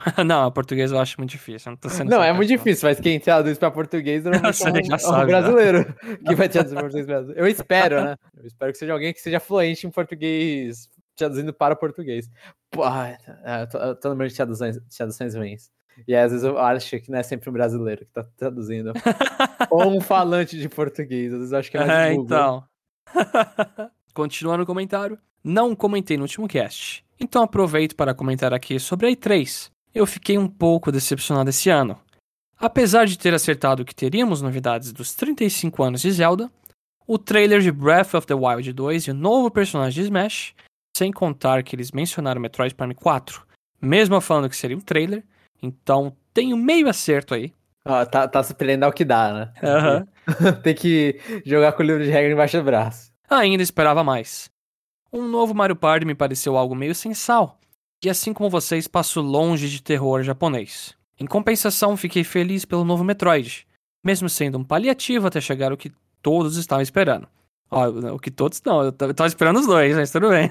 não, 0.26 0.44
a 0.44 0.50
português 0.50 0.90
eu 0.92 0.98
acho 0.98 1.18
muito 1.18 1.30
difícil. 1.30 1.72
Não, 1.72 2.04
não 2.04 2.22
é 2.22 2.32
muito 2.32 2.48
difícil, 2.48 2.88
mas 2.88 2.98
quem 2.98 3.20
traduz 3.20 3.58
pra 3.58 3.70
português 3.70 4.24
normalmente 4.24 4.62
é 4.62 4.66
um, 4.66 4.92
é 4.92 4.94
um 4.94 4.98
sabe, 4.98 5.26
brasileiro 5.26 5.94
que 6.26 6.34
vai 6.34 6.48
traduzir 6.48 6.74
pra 6.74 6.82
português 6.82 7.06
mesmo. 7.06 7.32
Eu 7.32 7.46
espero, 7.46 8.04
né? 8.04 8.16
Eu 8.36 8.46
espero 8.46 8.72
que 8.72 8.78
seja 8.78 8.92
alguém 8.92 9.12
que 9.12 9.20
seja 9.20 9.38
fluente 9.38 9.86
em 9.86 9.90
português, 9.90 10.88
traduzindo 11.16 11.52
para 11.52 11.76
português. 11.76 12.28
Pô, 12.70 12.84
eu 12.84 13.68
tô, 13.70 13.78
eu 13.78 13.94
tô 13.96 14.08
lembrando 14.10 14.30
de 14.30 14.36
traduções, 14.36 14.78
traduções 14.96 15.34
ruins. 15.34 15.70
E 16.08 16.14
às 16.14 16.30
vezes 16.32 16.46
eu 16.46 16.58
acho 16.58 16.98
que 17.00 17.10
não 17.10 17.18
é 17.18 17.22
sempre 17.22 17.50
um 17.50 17.52
brasileiro 17.52 18.06
que 18.06 18.12
tá 18.12 18.24
traduzindo. 18.36 18.92
Ou 19.70 19.96
um 19.96 20.00
falante 20.00 20.58
de 20.58 20.68
português. 20.68 21.32
Às 21.32 21.38
vezes 21.38 21.52
eu 21.52 21.58
acho 21.58 21.70
que 21.70 21.76
é 21.76 21.80
mais 21.80 21.90
É, 21.90 22.14
Google. 22.14 22.24
então. 22.24 22.64
Continuando 24.14 24.62
o 24.62 24.66
comentário. 24.66 25.18
Não 25.42 25.74
comentei 25.74 26.16
no 26.16 26.22
último 26.22 26.48
cast. 26.48 27.04
Então 27.18 27.42
aproveito 27.42 27.94
para 27.96 28.14
comentar 28.14 28.54
aqui 28.54 28.78
sobre 28.78 29.08
a 29.08 29.10
E3. 29.10 29.70
Eu 29.94 30.06
fiquei 30.06 30.38
um 30.38 30.48
pouco 30.48 30.92
decepcionado 30.92 31.50
esse 31.50 31.68
ano. 31.68 31.98
Apesar 32.56 33.06
de 33.06 33.18
ter 33.18 33.34
acertado 33.34 33.84
que 33.84 33.94
teríamos 33.94 34.42
novidades 34.42 34.92
dos 34.92 35.14
35 35.14 35.82
anos 35.82 36.02
de 36.02 36.10
Zelda, 36.12 36.50
o 37.06 37.18
trailer 37.18 37.60
de 37.60 37.72
Breath 37.72 38.14
of 38.14 38.26
the 38.26 38.34
Wild 38.34 38.72
2 38.72 39.04
e 39.04 39.10
o 39.10 39.14
novo 39.14 39.50
personagem 39.50 40.02
de 40.02 40.08
Smash, 40.08 40.54
sem 40.96 41.10
contar 41.10 41.62
que 41.62 41.74
eles 41.74 41.90
mencionaram 41.90 42.40
Metroid 42.40 42.74
Prime 42.74 42.94
4, 42.94 43.46
mesmo 43.80 44.20
falando 44.20 44.48
que 44.48 44.56
seria 44.56 44.76
um 44.76 44.80
trailer, 44.80 45.24
então 45.62 46.14
tem 46.32 46.54
um 46.54 46.56
meio 46.56 46.88
acerto 46.88 47.34
aí. 47.34 47.52
Ó, 47.84 48.04
tá, 48.04 48.28
tá 48.28 48.42
se 48.42 48.54
prendendo 48.54 48.84
ao 48.84 48.92
que 48.92 49.04
dá, 49.04 49.32
né? 49.32 49.52
Aham. 49.62 50.06
Tem 50.62 50.74
que 50.74 51.18
jogar 51.44 51.72
com 51.72 51.82
o 51.82 51.86
livro 51.86 52.04
de 52.04 52.10
regra 52.10 52.30
embaixo 52.30 52.58
do 52.58 52.64
braço. 52.64 53.10
Ainda 53.28 53.62
esperava 53.62 54.04
mais. 54.04 54.50
Um 55.12 55.26
novo 55.26 55.54
Mario 55.54 55.74
Party 55.74 56.04
me 56.04 56.14
pareceu 56.14 56.56
algo 56.56 56.74
meio 56.74 56.94
sem 56.94 57.14
sal, 57.14 57.58
e 58.02 58.08
assim 58.08 58.32
como 58.32 58.48
vocês, 58.48 58.88
passo 58.88 59.20
longe 59.20 59.68
de 59.68 59.82
terror 59.82 60.22
japonês. 60.22 60.94
Em 61.18 61.26
compensação, 61.26 61.96
fiquei 61.96 62.24
feliz 62.24 62.64
pelo 62.64 62.84
novo 62.84 63.04
Metroid, 63.04 63.66
mesmo 64.02 64.28
sendo 64.28 64.58
um 64.58 64.64
paliativo 64.64 65.26
até 65.26 65.40
chegar 65.40 65.72
o 65.72 65.76
que 65.76 65.92
todos 66.22 66.56
estavam 66.56 66.82
esperando. 66.82 67.28
Ó, 67.70 67.88
o 68.14 68.18
que 68.18 68.30
todos 68.30 68.62
não, 68.64 68.84
eu 68.84 68.92
tava 68.92 69.26
esperando 69.26 69.60
os 69.60 69.66
dois, 69.66 69.94
mas 69.94 70.10
tudo 70.10 70.30
bem. 70.30 70.50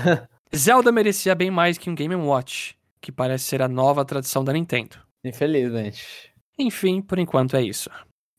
Zelda 0.54 0.92
merecia 0.92 1.34
bem 1.34 1.50
mais 1.50 1.78
que 1.78 1.88
um 1.88 1.94
Game 1.94 2.14
Watch, 2.14 2.76
que 3.00 3.10
parece 3.10 3.44
ser 3.44 3.62
a 3.62 3.68
nova 3.68 4.04
tradição 4.04 4.44
da 4.44 4.52
Nintendo. 4.52 4.96
Infelizmente. 5.24 6.30
Enfim, 6.58 7.00
por 7.00 7.18
enquanto 7.18 7.56
é 7.56 7.62
isso. 7.62 7.88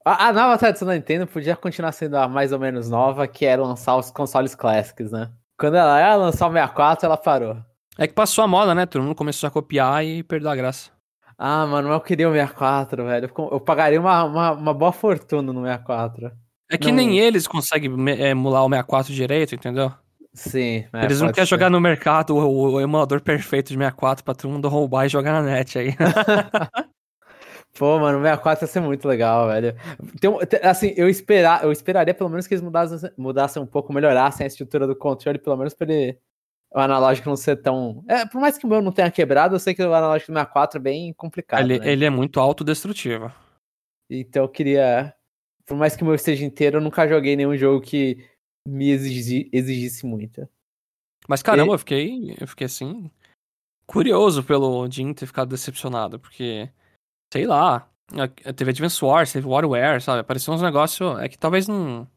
A, 0.05 0.27
a 0.27 0.33
nova 0.33 0.57
tradição 0.57 0.87
da 0.87 0.93
Nintendo 0.93 1.25
podia 1.27 1.55
continuar 1.55 1.91
sendo 1.91 2.15
a 2.15 2.27
mais 2.27 2.51
ou 2.51 2.59
menos 2.59 2.89
nova, 2.89 3.27
que 3.27 3.45
era 3.45 3.61
lançar 3.61 3.95
os 3.97 4.11
consoles 4.11 4.55
clássicos, 4.55 5.11
né? 5.11 5.31
Quando 5.57 5.77
ela 5.77 5.99
ia 5.99 6.15
lançar 6.15 6.47
o 6.47 6.51
64, 6.51 7.05
ela 7.05 7.17
parou. 7.17 7.57
É 7.97 8.07
que 8.07 8.13
passou 8.13 8.43
a 8.43 8.47
moda, 8.47 8.73
né? 8.73 8.85
Todo 8.85 9.03
mundo 9.03 9.15
começou 9.15 9.47
a 9.47 9.51
copiar 9.51 10.03
e 10.05 10.23
perdeu 10.23 10.49
a 10.49 10.55
graça. 10.55 10.89
Ah, 11.37 11.65
mano, 11.65 11.89
eu 11.89 11.99
queria 11.99 12.29
o 12.29 12.33
64, 12.33 13.03
velho. 13.05 13.31
Eu 13.51 13.59
pagaria 13.59 13.99
uma, 13.99 14.23
uma, 14.23 14.51
uma 14.51 14.73
boa 14.73 14.91
fortuna 14.91 15.51
no 15.51 15.63
64. 15.63 16.31
É 16.69 16.77
que 16.77 16.89
Não. 16.89 16.95
nem 16.95 17.19
eles 17.19 17.47
conseguem 17.47 17.91
é, 18.09 18.29
emular 18.29 18.63
o 18.63 18.69
64 18.69 19.13
direito, 19.13 19.55
entendeu? 19.55 19.91
Sim. 20.33 20.85
é, 20.93 21.03
eles 21.03 21.19
não 21.19 21.27
querem 21.29 21.45
ser. 21.45 21.49
jogar 21.49 21.69
no 21.69 21.81
mercado 21.81 22.37
o, 22.37 22.73
o 22.73 22.79
emulador 22.81 23.21
perfeito 23.21 23.67
de 23.69 23.73
64 23.73 24.23
pra 24.23 24.33
todo 24.33 24.49
mundo 24.49 24.69
roubar 24.69 25.05
e 25.05 25.09
jogar 25.09 25.33
na 25.33 25.41
net 25.41 25.77
aí. 25.77 25.93
Pô, 27.77 27.99
mano, 27.99 28.19
o 28.19 28.21
64 28.21 28.63
ia 28.63 28.67
ser 28.67 28.79
muito 28.81 29.07
legal, 29.07 29.47
velho. 29.47 29.75
Te- 30.47 30.57
assim, 30.63 30.93
eu, 30.95 31.09
esperar, 31.09 31.63
eu 31.63 31.71
esperaria 31.71 32.13
pelo 32.13 32.29
menos 32.29 32.45
que 32.45 32.53
eles 32.53 32.63
mudassem, 32.63 33.09
mudassem 33.17 33.61
um 33.61 33.65
pouco, 33.65 33.91
melhorassem 33.93 34.43
a 34.43 34.47
estrutura 34.47 34.85
do 34.85 34.95
controle, 34.95 35.39
pelo 35.39 35.57
menos 35.57 35.73
pra 35.73 35.91
ele. 35.91 36.17
O 36.73 36.79
analógico 36.79 37.27
não 37.27 37.35
ser 37.35 37.57
tão. 37.61 38.03
É, 38.07 38.25
por 38.25 38.39
mais 38.39 38.57
que 38.57 38.65
o 38.65 38.69
meu 38.69 38.81
não 38.81 38.93
tenha 38.93 39.11
quebrado, 39.11 39.55
eu 39.55 39.59
sei 39.59 39.73
que 39.73 39.83
o 39.83 39.93
analógico 39.93 40.31
do 40.31 40.35
64 40.35 40.77
é 40.77 40.81
bem 40.81 41.13
complicado. 41.13 41.61
ele, 41.61 41.79
né? 41.79 41.91
ele 41.91 42.05
é 42.05 42.09
muito 42.09 42.39
autodestrutivo. 42.39 43.31
Então 44.09 44.43
eu 44.43 44.49
queria. 44.49 45.13
Por 45.65 45.77
mais 45.77 45.95
que 45.95 46.03
o 46.03 46.05
meu 46.05 46.15
esteja 46.15 46.45
inteiro, 46.45 46.77
eu 46.77 46.81
nunca 46.81 47.07
joguei 47.07 47.35
nenhum 47.35 47.55
jogo 47.57 47.81
que 47.81 48.25
me 48.67 48.89
exigi- 48.89 49.49
exigisse 49.51 50.05
muito. 50.05 50.47
Mas 51.27 51.41
caramba, 51.41 51.73
eu 51.73 51.79
fiquei, 51.79 52.35
eu 52.39 52.47
fiquei 52.47 52.65
assim, 52.65 53.11
curioso 53.85 54.43
pelo 54.43 54.89
Jim 54.89 55.13
ter 55.13 55.25
ficado 55.27 55.49
decepcionado, 55.49 56.19
porque, 56.19 56.69
sei 57.31 57.45
lá, 57.45 57.89
teve 58.55 58.71
Advance 58.71 59.03
Wars, 59.03 59.31
teve 59.31 59.47
WarWare, 59.47 60.01
sabe? 60.01 60.21
Apareceu 60.21 60.53
uns 60.53 60.61
negócios, 60.61 61.19
é 61.19 61.29
que 61.29 61.37
talvez 61.37 61.67
não, 61.67 62.07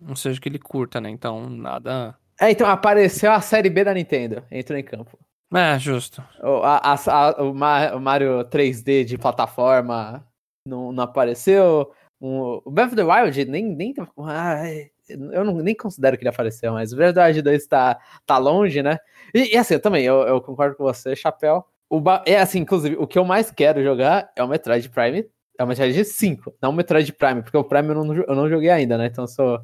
não 0.00 0.16
seja 0.16 0.40
que 0.40 0.48
ele 0.48 0.58
curta, 0.58 1.00
né? 1.00 1.08
Então, 1.10 1.48
nada... 1.48 2.18
É, 2.40 2.50
então 2.50 2.68
apareceu 2.68 3.32
a 3.32 3.40
série 3.40 3.68
B 3.70 3.82
da 3.84 3.92
Nintendo, 3.94 4.44
entrou 4.50 4.78
em 4.78 4.82
campo. 4.84 5.18
É, 5.54 5.78
justo. 5.78 6.22
O, 6.42 6.62
a- 6.62 6.80
a- 6.94 7.42
o 7.42 7.54
Ma- 7.54 7.94
o 7.94 8.00
Mario 8.00 8.44
3D 8.44 9.04
de 9.04 9.16
plataforma 9.16 10.24
não, 10.64 10.92
não 10.92 11.04
apareceu. 11.04 11.90
O, 12.20 12.60
o 12.64 12.70
Breath 12.70 12.88
of 12.88 12.96
the 12.96 13.02
Wild 13.04 13.44
nem. 13.46 13.64
nem 13.64 13.94
ai, 14.18 14.90
eu 15.08 15.44
não, 15.44 15.54
nem 15.54 15.74
considero 15.74 16.16
que 16.18 16.22
ele 16.22 16.28
apareceu, 16.28 16.72
mas 16.74 16.92
o 16.92 16.96
Breath 16.96 17.10
of 17.10 17.14
the 17.14 17.24
Wild 17.26 17.42
2 17.42 17.66
tá, 17.66 17.98
tá 18.26 18.36
longe, 18.38 18.82
né? 18.82 18.98
E, 19.34 19.54
e 19.54 19.56
assim, 19.56 19.74
eu 19.74 19.80
também, 19.80 20.04
eu, 20.04 20.20
eu 20.22 20.40
concordo 20.40 20.76
com 20.76 20.84
você, 20.84 21.16
Chapéu. 21.16 21.64
O, 21.88 22.02
é 22.26 22.36
assim, 22.38 22.58
inclusive, 22.60 22.96
o 22.98 23.06
que 23.06 23.18
eu 23.18 23.24
mais 23.24 23.50
quero 23.50 23.82
jogar 23.82 24.30
é 24.36 24.42
o 24.44 24.48
Metroid 24.48 24.86
Prime. 24.90 25.26
É 25.58 25.64
o 25.64 25.66
Metroid 25.66 26.04
5, 26.04 26.54
não 26.62 26.70
o 26.70 26.72
Metroid 26.74 27.10
Prime, 27.14 27.42
porque 27.42 27.56
o 27.56 27.64
Prime 27.64 27.88
eu 27.88 27.94
não, 28.04 28.14
eu 28.14 28.34
não 28.36 28.48
joguei 28.48 28.68
ainda, 28.70 28.96
né? 28.98 29.06
Então 29.06 29.24
eu 29.24 29.28
sou, 29.28 29.58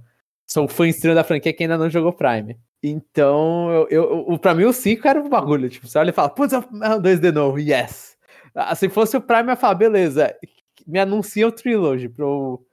sou 0.46 0.64
um 0.64 0.68
fã 0.68 0.87
estranho 0.87 1.14
da 1.14 1.24
franquia 1.24 1.52
que 1.52 1.62
ainda 1.62 1.78
não 1.78 1.90
jogou 1.90 2.12
Prime. 2.12 2.59
Então, 2.83 3.70
eu, 3.90 4.26
eu, 4.28 4.38
pra 4.38 4.54
mim 4.54 4.64
o 4.64 4.72
5 4.72 5.09
era 5.09 5.20
o 5.20 5.28
bagulho. 5.28 5.70
Tipo, 5.70 5.88
você 5.88 5.98
olha 5.98 6.11
e 6.11 6.12
fala, 6.12 6.28
putz, 6.28 6.52
é 6.52 6.59
um 6.59 7.00
2D 7.00 7.33
novo, 7.33 7.59
yes. 7.59 8.16
Ah, 8.54 8.74
se 8.74 8.88
fosse 8.88 9.16
o 9.16 9.20
Prime, 9.20 9.44
eu 9.44 9.48
ia 9.50 9.57
falar, 9.57 9.74
beleza, 9.74 10.35
me 10.87 11.00
anuncia 11.00 11.46
o 11.48 11.52
Trilogy 11.52 12.09
pra 12.09 12.24
eu 12.24 12.64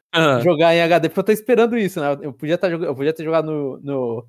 jogar 0.44 0.76
em 0.76 0.82
HD, 0.82 1.10
porque 1.10 1.20
eu 1.22 1.24
tô 1.24 1.32
esperando 1.32 1.78
isso, 1.78 2.00
né? 2.00 2.18
Eu 2.22 2.34
podia, 2.34 2.58
tá, 2.58 2.70
eu 2.70 2.96
podia 2.96 3.14
ter 3.14 3.24
jogado 3.24 3.50
no, 3.50 3.80
no. 3.80 4.28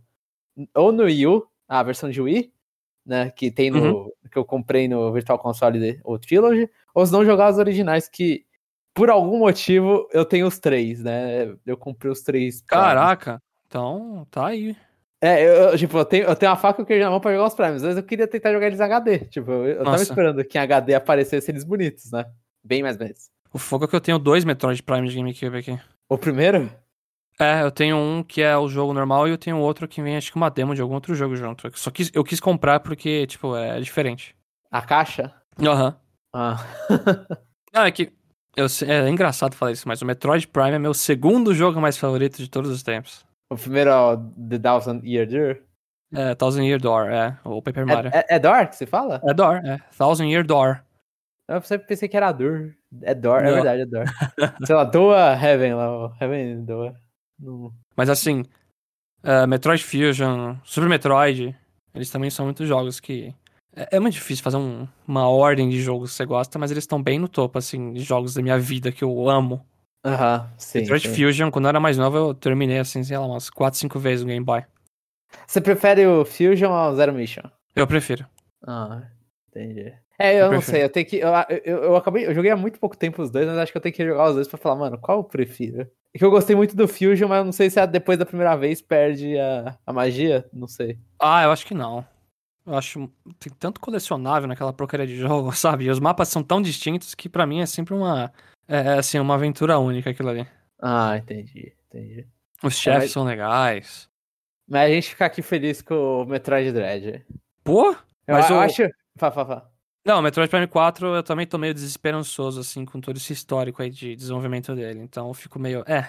Ou 0.75 0.93
no 0.93 1.05
Wii 1.05 1.27
U, 1.27 1.47
a 1.69 1.83
versão 1.83 2.09
de 2.09 2.21
Wii, 2.21 2.53
né? 3.05 3.31
Que 3.31 3.51
tem 3.51 3.71
no. 3.71 4.13
Que 4.31 4.39
eu 4.39 4.45
comprei 4.45 4.89
no 4.89 5.13
Virtual 5.13 5.39
Console, 5.39 6.01
o 6.05 6.19
Trilogy, 6.19 6.71
ou 6.95 7.05
se 7.05 7.13
não 7.13 7.25
jogar 7.25 7.51
os 7.51 7.59
originais, 7.59 8.09
que 8.09 8.47
por 8.95 9.11
algum 9.11 9.39
motivo 9.39 10.09
eu 10.13 10.25
tenho 10.25 10.47
os 10.47 10.59
três, 10.59 11.03
né? 11.03 11.55
Eu 11.65 11.77
comprei 11.77 12.11
os 12.11 12.23
três. 12.23 12.63
Caraca. 12.63 13.43
Então, 13.67 14.27
tá 14.31 14.47
aí. 14.49 14.77
É, 15.21 15.41
eu, 15.47 15.53
eu, 15.53 15.79
tipo, 15.79 15.97
eu 15.97 16.05
tenho, 16.05 16.25
eu 16.25 16.35
tenho 16.35 16.51
uma 16.51 16.59
faca 16.59 16.81
e 16.81 16.83
o 16.83 16.87
queijo 16.87 17.05
na 17.05 17.11
mão 17.11 17.21
pra 17.21 17.33
jogar 17.33 17.47
os 17.47 17.55
Primes. 17.55 17.83
Vezes 17.83 17.97
eu 17.97 18.03
queria 18.03 18.27
tentar 18.27 18.53
jogar 18.53 18.67
eles 18.67 18.81
HD. 18.81 19.19
Tipo, 19.21 19.53
eu, 19.53 19.67
eu 19.67 19.85
tava 19.85 20.03
esperando 20.03 20.45
que 20.45 20.59
em 20.59 20.61
HD 20.61 20.95
aparecesse 20.95 21.51
eles 21.51 21.63
bonitos, 21.63 22.11
né? 22.11 22.27
Bem 22.63 22.83
mais 22.83 22.97
bonitos. 22.97 23.31
O 23.53 23.59
fogo 23.59 23.85
é 23.85 23.89
que 23.89 23.95
eu 23.95 24.01
tenho 24.01 24.19
dois 24.19 24.45
Metroid 24.45 24.83
Prime 24.83 25.09
de 25.09 25.15
GameCube 25.15 25.59
aqui. 25.59 25.79
O 26.09 26.19
primeiro? 26.19 26.71
É, 27.41 27.63
eu 27.63 27.71
tenho 27.71 27.97
um 27.97 28.23
que 28.23 28.43
é 28.43 28.57
o 28.57 28.69
jogo 28.69 28.93
normal 28.93 29.29
e 29.29 29.31
eu 29.31 29.39
tenho 29.39 29.59
outro 29.59 29.89
que 29.89 30.03
vem, 30.03 30.17
acho 30.17 30.31
que 30.31 30.37
uma 30.37 30.51
demo 30.51 30.75
de 30.75 30.83
algum 30.83 30.95
outro 30.95 31.15
jogo 31.15 31.37
junto. 31.37 31.71
Só 31.79 31.91
quis, 31.91 32.11
eu 32.13 32.25
quis 32.25 32.41
comprar 32.41 32.81
porque, 32.81 33.27
tipo, 33.27 33.57
é 33.57 33.81
diferente. 33.81 34.35
A 34.71 34.83
caixa? 34.83 35.33
Aham. 35.61 35.97
Ah. 36.33 36.57
Não, 37.73 37.85
é 37.85 37.91
que. 37.91 38.13
Eu, 38.57 38.69
sei- 38.69 38.91
é 38.91 39.09
engraçado 39.09 39.55
falar 39.55 39.73
isso, 39.73 39.89
mas 39.89 40.03
o 40.03 40.07
Metroid 40.07 40.47
Prime 40.49 40.73
é 40.73 40.79
meu 40.79 40.93
segundo 40.95 41.55
jogo 41.55 41.81
mais 41.81 41.97
favorito 41.97 42.37
de 42.39 42.49
todos 42.51 42.71
os 42.71 42.83
tempos. 42.83 43.25
o 43.51 43.57
primeiro 43.57 43.91
é 43.91 43.97
o 43.97 44.17
The 44.19 44.59
Thousand 44.59 45.01
Year 45.05 45.27
Door. 45.29 45.63
É, 46.15 46.35
Thousand 46.35 46.63
Year 46.65 46.79
Door, 46.81 47.07
é. 47.11 47.39
O 47.45 47.63
Paper 47.63 47.87
Mario. 47.87 48.11
É, 48.13 48.19
é, 48.19 48.37
é 48.37 48.39
Door 48.39 48.69
que 48.69 48.77
você 48.77 48.85
fala? 48.87 49.21
É, 49.25 49.33
Door, 49.33 49.57
é. 49.65 49.79
Thousand 49.97 50.27
Year 50.27 50.45
Door. 50.47 50.83
Eu 51.49 51.61
sempre 51.63 51.87
pensei 51.87 52.09
que 52.09 52.17
era 52.17 52.31
Door. 52.33 52.75
É 53.03 53.15
Door, 53.15 53.41
é 53.41 53.45
Não. 53.47 53.55
verdade, 53.55 53.83
é 53.83 53.87
Door. 53.87 54.05
Sei 54.67 54.75
lá, 54.77 54.85
Doa 54.85 55.33
Heaven 55.35 55.75
lá. 55.75 56.15
Heaven 56.21 56.65
Doa. 56.65 56.95
Mas 57.97 58.09
assim, 58.11 58.45
é, 59.23 59.47
Metroid 59.47 59.83
Fusion, 59.83 60.57
Super 60.65 60.89
Metroid, 60.89 61.57
eles 61.95 62.11
também 62.11 62.29
são 62.31 62.45
muitos 62.45 62.69
jogos 62.69 63.01
que. 63.01 63.35
É, 63.75 63.97
é 63.97 64.01
muito 64.01 64.15
difícil 64.15 64.43
fazer 64.45 64.57
um- 64.57 64.87
uma 65.07 65.29
ordem 65.29 65.69
de 65.69 65.81
jogos 65.81 66.11
que 66.11 66.17
você 66.17 66.25
gosta, 66.27 66.59
mas 66.59 66.71
eles 66.71 66.83
estão 66.85 67.03
bem 67.03 67.19
no 67.19 67.29
topo, 67.29 67.59
assim, 67.59 67.93
de 67.93 68.01
jogos 68.03 68.35
da 68.35 68.43
minha 68.43 68.59
vida 68.59 68.93
que 68.93 69.03
eu 69.05 69.29
amo. 69.29 69.65
Aham, 70.05 70.51
sim. 70.59 70.81
Metroid 70.81 71.09
sim. 71.09 71.15
Fusion, 71.15 71.51
quando 71.51 71.67
eu 71.67 71.69
era 71.71 71.81
mais 71.81 71.97
novo, 71.97 72.17
eu 72.17 72.35
terminei, 72.35 72.79
assim, 72.79 73.03
sei 73.05 73.17
lá, 73.17 73.27
umas 73.27 73.49
4, 73.49 73.79
5 73.79 73.99
vezes 73.99 74.25
no 74.25 74.29
Game 74.31 74.45
Boy. 74.45 74.65
Você 75.47 75.61
prefere 75.61 76.07
o 76.07 76.25
Fusion 76.25 76.73
ao 76.73 76.95
Zero 76.95 77.13
Mission? 77.13 77.43
Eu 77.75 77.87
prefiro. 77.87 78.27
Ah, 78.67 79.03
entendi. 79.49 79.93
É, 80.19 80.35
eu 80.35 80.39
Eu 80.39 80.43
não 80.45 80.51
prefiro. 80.59 80.71
sei, 80.77 80.85
eu 80.85 80.89
tenho 80.91 81.07
que. 81.07 81.17
Eu, 81.17 81.31
eu, 81.65 81.83
eu 81.85 81.97
acabei. 81.97 82.27
Eu 82.27 82.35
joguei 82.35 82.51
há 82.51 82.57
muito 82.57 82.79
pouco 82.79 82.97
tempo 82.97 83.23
os 83.23 83.31
dois, 83.31 83.47
mas 83.47 83.57
acho 83.59 83.73
que 83.73 83.79
eu 83.79 83.83
tenho 83.83 83.95
que 83.95 84.05
jogar 84.05 84.29
os 84.29 84.35
dois 84.35 84.47
pra 84.49 84.59
falar, 84.59 84.77
mano, 84.77 84.99
qual 84.99 85.19
eu 85.19 85.25
prefiro? 85.25 85.89
É 86.15 86.19
que 86.19 86.25
eu 86.25 86.31
gostei 86.31 86.55
muito 86.55 86.77
do 86.77 86.87
Fusion, 86.87 87.27
mas 87.29 87.39
eu 87.39 87.45
não 87.47 87.53
sei 87.53 87.71
se 87.71 87.81
é 87.81 87.87
depois 87.87 88.19
da 88.19 88.27
primeira 88.27 88.55
vez 88.57 88.83
perde 88.83 89.39
a, 89.39 89.79
a 89.87 89.93
magia. 89.93 90.45
Não 90.53 90.69
sei. 90.69 90.99
Ah, 91.19 91.45
eu 91.45 91.51
acho 91.51 91.65
que 91.67 91.73
não. 91.75 92.05
Eu 92.67 92.77
acho. 92.77 93.11
Tem 93.39 93.53
tanto 93.59 93.81
colecionável 93.81 94.49
naquela 94.49 94.73
porcaria 94.73 95.07
de 95.07 95.17
jogo, 95.17 95.53
sabe? 95.57 95.85
E 95.85 95.91
os 95.91 95.99
mapas 96.01 96.29
são 96.29 96.43
tão 96.43 96.61
distintos 96.63 97.15
que 97.15 97.29
pra 97.29 97.47
mim 97.47 97.61
é 97.61 97.67
sempre 97.67 97.95
uma. 97.95 98.33
É, 98.69 98.95
assim, 98.95 99.19
uma 99.19 99.35
aventura 99.35 99.79
única 99.79 100.11
aquilo 100.11 100.29
ali. 100.31 100.47
Ah, 100.81 101.17
entendi, 101.17 101.73
entendi. 101.89 102.27
Os 102.63 102.77
chefes 102.77 103.03
mas- 103.03 103.11
são 103.13 103.25
legais. 103.25 104.09
Mas 104.69 104.91
a 104.91 104.95
gente 104.95 105.11
fica 105.11 105.27
aqui 105.27 105.43
feliz 105.43 105.83
com 105.83 105.95
o 106.23 106.25
Metroid 106.25 106.71
Dread. 106.73 107.25
Pô! 107.65 107.91
Eu, 108.27 108.35
Mas 108.35 108.49
eu 108.49 108.57
o- 108.57 108.61
acho. 108.61 108.83
Fá, 109.17 109.31
fá, 109.31 109.45
fá. 109.45 109.69
Não, 110.05 110.23
Metroid 110.23 110.49
Prime 110.51 110.67
4 110.67 111.15
eu 111.17 111.23
também 111.23 111.47
tô 111.47 111.59
meio 111.59 111.75
desesperançoso, 111.75 112.61
assim, 112.61 112.85
com 112.85 113.01
todo 113.01 113.17
esse 113.17 113.33
histórico 113.33 113.83
aí 113.83 113.91
de 113.91 114.17
desenvolvimento 114.17 114.75
dele. 114.75 115.01
Então 115.01 115.29
eu 115.29 115.35
fico 115.35 115.59
meio. 115.59 115.85
É. 115.87 116.09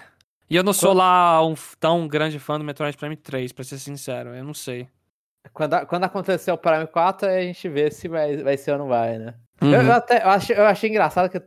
E 0.50 0.56
eu 0.56 0.64
não 0.64 0.74
sou 0.74 0.94
lá 0.94 1.44
um 1.46 1.56
tão 1.80 2.08
grande 2.08 2.40
fã 2.40 2.58
do 2.58 2.64
Metroid 2.64 2.96
Prime 2.98 3.16
3, 3.18 3.52
pra 3.52 3.64
ser 3.64 3.78
sincero. 3.80 4.30
Eu 4.36 4.44
não 4.44 4.54
sei. 4.54 4.88
Quando, 5.52 5.86
quando 5.88 6.04
acontecer 6.06 6.52
o 6.52 6.58
Prime 6.58 6.88
4, 6.88 7.28
aí 7.28 7.38
a 7.38 7.42
gente 7.46 7.68
vê 7.68 7.92
se 7.92 8.08
vai, 8.08 8.38
vai 8.38 8.58
ser 8.58 8.72
ou 8.72 8.78
não 8.78 8.88
vai, 8.88 9.18
né? 9.20 9.36
Eu, 9.62 9.68
Uhum. 9.68 9.82
eu 9.86 9.92
até, 9.94 10.24
eu, 10.24 10.30
achei, 10.30 10.56
eu 10.58 10.66
achei 10.66 10.90
engraçado 10.90 11.30
que 11.30 11.40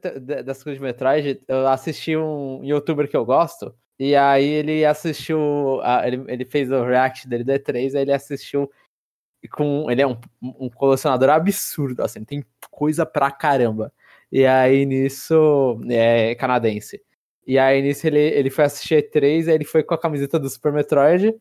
das 0.42 0.62
coisas 0.62 0.78
de 0.78 0.84
Metroid, 0.84 1.40
eu 1.48 1.66
assisti 1.68 2.16
um 2.16 2.62
youtuber 2.62 3.08
que 3.08 3.16
eu 3.16 3.24
gosto, 3.24 3.74
e 3.98 4.14
aí 4.14 4.44
ele 4.46 4.84
assistiu, 4.84 5.80
a- 5.82 6.06
ele, 6.06 6.24
ele 6.28 6.44
fez 6.44 6.70
o 6.70 6.84
react 6.84 7.28
dele 7.28 7.44
do 7.44 7.52
E3, 7.52 7.94
aí 7.94 8.02
ele 8.02 8.12
assistiu 8.12 8.70
com, 9.50 9.90
ele 9.90 10.02
é 10.02 10.06
um, 10.06 10.16
um 10.42 10.68
colecionador 10.68 11.30
absurdo, 11.30 12.02
assim, 12.02 12.24
tem 12.24 12.44
coisa 12.70 13.06
pra 13.06 13.30
caramba. 13.30 13.92
E 14.30 14.44
aí 14.44 14.84
nisso, 14.84 15.78
é 15.88 16.34
canadense. 16.34 17.00
E 17.46 17.58
aí 17.58 17.80
nisso 17.80 18.06
ele, 18.06 18.18
ele 18.20 18.50
foi 18.50 18.64
assistir 18.64 18.96
E3, 18.96 19.46
aí 19.48 19.54
ele 19.54 19.64
foi 19.64 19.82
com 19.82 19.94
a 19.94 19.98
camiseta 19.98 20.38
do 20.38 20.48
Super 20.50 20.72
Metroid, 20.72 21.34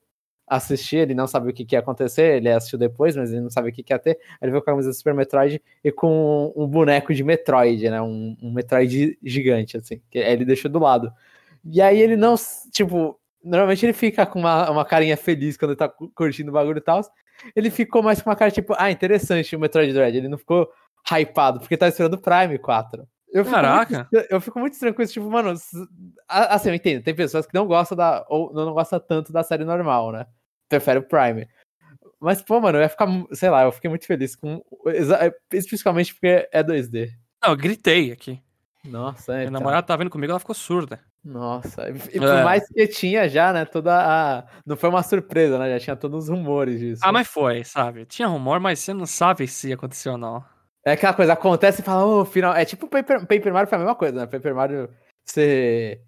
assistir, 0.48 0.98
ele 0.98 1.14
não 1.16 1.26
sabia 1.28 1.50
o 1.52 1.54
que, 1.54 1.66
que 1.66 1.76
ia 1.76 1.80
acontecer, 1.80 2.38
ele 2.38 2.50
assistiu 2.50 2.78
depois, 2.78 3.16
mas 3.16 3.32
ele 3.32 3.42
não 3.42 3.50
sabia 3.50 3.72
o 3.72 3.74
que, 3.74 3.82
que 3.82 3.92
ia 3.94 4.00
ter. 4.00 4.20
Ele 4.42 4.52
veio 4.52 4.64
com 4.64 4.70
a 4.70 4.74
camiseta 4.74 4.92
do 4.94 4.98
Super 4.98 5.14
Metroid 5.14 5.62
e 5.84 5.92
com 5.92 6.54
um 6.56 6.68
boneco 6.68 7.14
de 7.14 7.24
Metroid, 7.24 7.90
né? 7.90 8.02
Um, 8.02 8.38
um 8.42 8.52
Metroid 8.52 9.18
gigante, 9.24 9.78
assim. 9.78 10.02
Que 10.10 10.20
ele 10.20 10.46
deixou 10.46 10.70
do 10.70 10.80
lado. 10.80 11.12
E 11.64 11.82
aí 11.82 12.00
ele 12.00 12.16
não, 12.16 12.36
tipo, 12.72 13.20
normalmente 13.44 13.86
ele 13.86 13.94
fica 13.94 14.26
com 14.26 14.40
uma, 14.40 14.70
uma 14.70 14.86
carinha 14.86 15.18
feliz 15.18 15.58
quando 15.58 15.72
ele 15.72 15.78
tá 15.78 15.90
cu- 15.90 16.12
curtindo 16.14 16.52
o 16.52 16.54
bagulho 16.54 16.78
e 16.78 16.82
tal. 16.82 17.02
Ele 17.56 17.70
ficou 17.72 18.04
mais 18.04 18.22
com 18.22 18.30
uma 18.30 18.36
cara 18.36 18.52
tipo, 18.52 18.76
ah, 18.78 18.92
interessante 18.92 19.56
o 19.56 19.60
Metroid 19.60 19.92
Dread. 19.92 20.16
Ele 20.16 20.28
não 20.28 20.38
ficou 20.38 20.70
hypado, 21.12 21.60
porque 21.60 21.76
tá 21.78 21.88
esperando 21.88 22.14
o 22.16 22.22
Prime 22.22 22.58
4. 22.60 23.08
Eu 23.36 23.44
fico 23.44 23.56
Caraca. 23.56 24.08
Muito, 24.12 24.28
eu 24.32 24.40
fico 24.42 24.60
muito 24.60 24.80
tranquilo, 24.80 25.10
tipo, 25.12 25.30
mano, 25.30 25.50
s- 25.52 25.76
a- 26.28 26.56
assim, 26.56 26.70
eu 26.70 26.76
entendo, 26.76 27.04
tem 27.04 27.14
pessoas 27.14 27.46
que 27.46 27.54
não 27.54 27.68
gostam 27.68 27.98
da, 27.98 28.26
ou 28.30 28.54
não 28.54 28.74
gostam 28.74 28.98
tanto 29.00 29.34
da 29.34 29.44
série 29.44 29.66
normal, 29.66 30.12
né? 30.14 30.26
Prefere 30.70 31.00
o 31.00 31.04
Prime. 31.04 31.46
Mas, 32.20 32.42
pô, 32.42 32.62
mano, 32.62 32.78
eu 32.78 32.82
ia 32.82 32.88
ficar, 32.90 33.08
sei 33.34 33.50
lá, 33.50 33.64
eu 33.64 33.72
fiquei 33.74 33.90
muito 33.90 34.06
feliz 34.08 34.38
com, 34.38 34.64
exa- 34.88 35.34
especificamente 35.52 36.14
porque 36.14 36.48
é 36.50 36.64
2D. 36.64 37.12
Não, 37.44 37.50
eu 37.52 37.58
gritei 37.58 38.12
aqui. 38.14 38.42
Nossa, 38.86 39.34
é, 39.34 39.36
Minha 39.38 39.48
então. 39.50 39.60
namorada 39.60 39.86
tá 39.86 39.96
vendo 39.98 40.10
comigo, 40.10 40.32
ela 40.32 40.40
ficou 40.40 40.56
surda. 40.56 41.00
Nossa, 41.24 41.90
e 41.90 42.16
e 42.16 42.20
por 42.20 42.30
É. 42.30 42.44
mais 42.44 42.66
que 42.70 42.88
tinha 42.88 43.28
já, 43.28 43.52
né, 43.52 43.66
toda 43.66 43.92
a... 44.00 44.44
Não 44.66 44.78
foi 44.78 44.90
uma 44.90 45.04
surpresa, 45.04 45.60
né, 45.60 45.72
já 45.72 45.80
tinha 45.84 45.96
todos 45.98 46.24
os 46.26 46.30
rumores 46.30 46.80
disso. 46.80 47.02
Ah, 47.04 47.12
mas 47.12 47.28
foi, 47.28 47.64
sabe? 47.66 48.06
Tinha 48.06 48.28
rumor, 48.30 48.60
mas 48.62 48.80
você 48.80 48.94
não 48.94 49.06
sabe 49.06 49.46
se 49.48 49.74
aconteceu 49.74 50.14
ou 50.14 50.18
não. 50.18 50.42
É 50.86 50.92
aquela 50.92 51.14
coisa, 51.14 51.34
acontece 51.34 51.82
e 51.82 51.84
fala, 51.84 52.06
ô, 52.06 52.24
final. 52.26 52.54
É 52.56 52.64
tipo 52.64 52.88
Paper, 52.88 53.22
Paper 53.26 53.52
Mario 53.52 53.68
foi 53.68 53.76
a 53.78 53.80
mesma 53.80 53.96
coisa, 53.96 54.20
né? 54.22 54.26
Paper 54.28 54.54
Mario, 54.54 54.90
você 55.26 56.00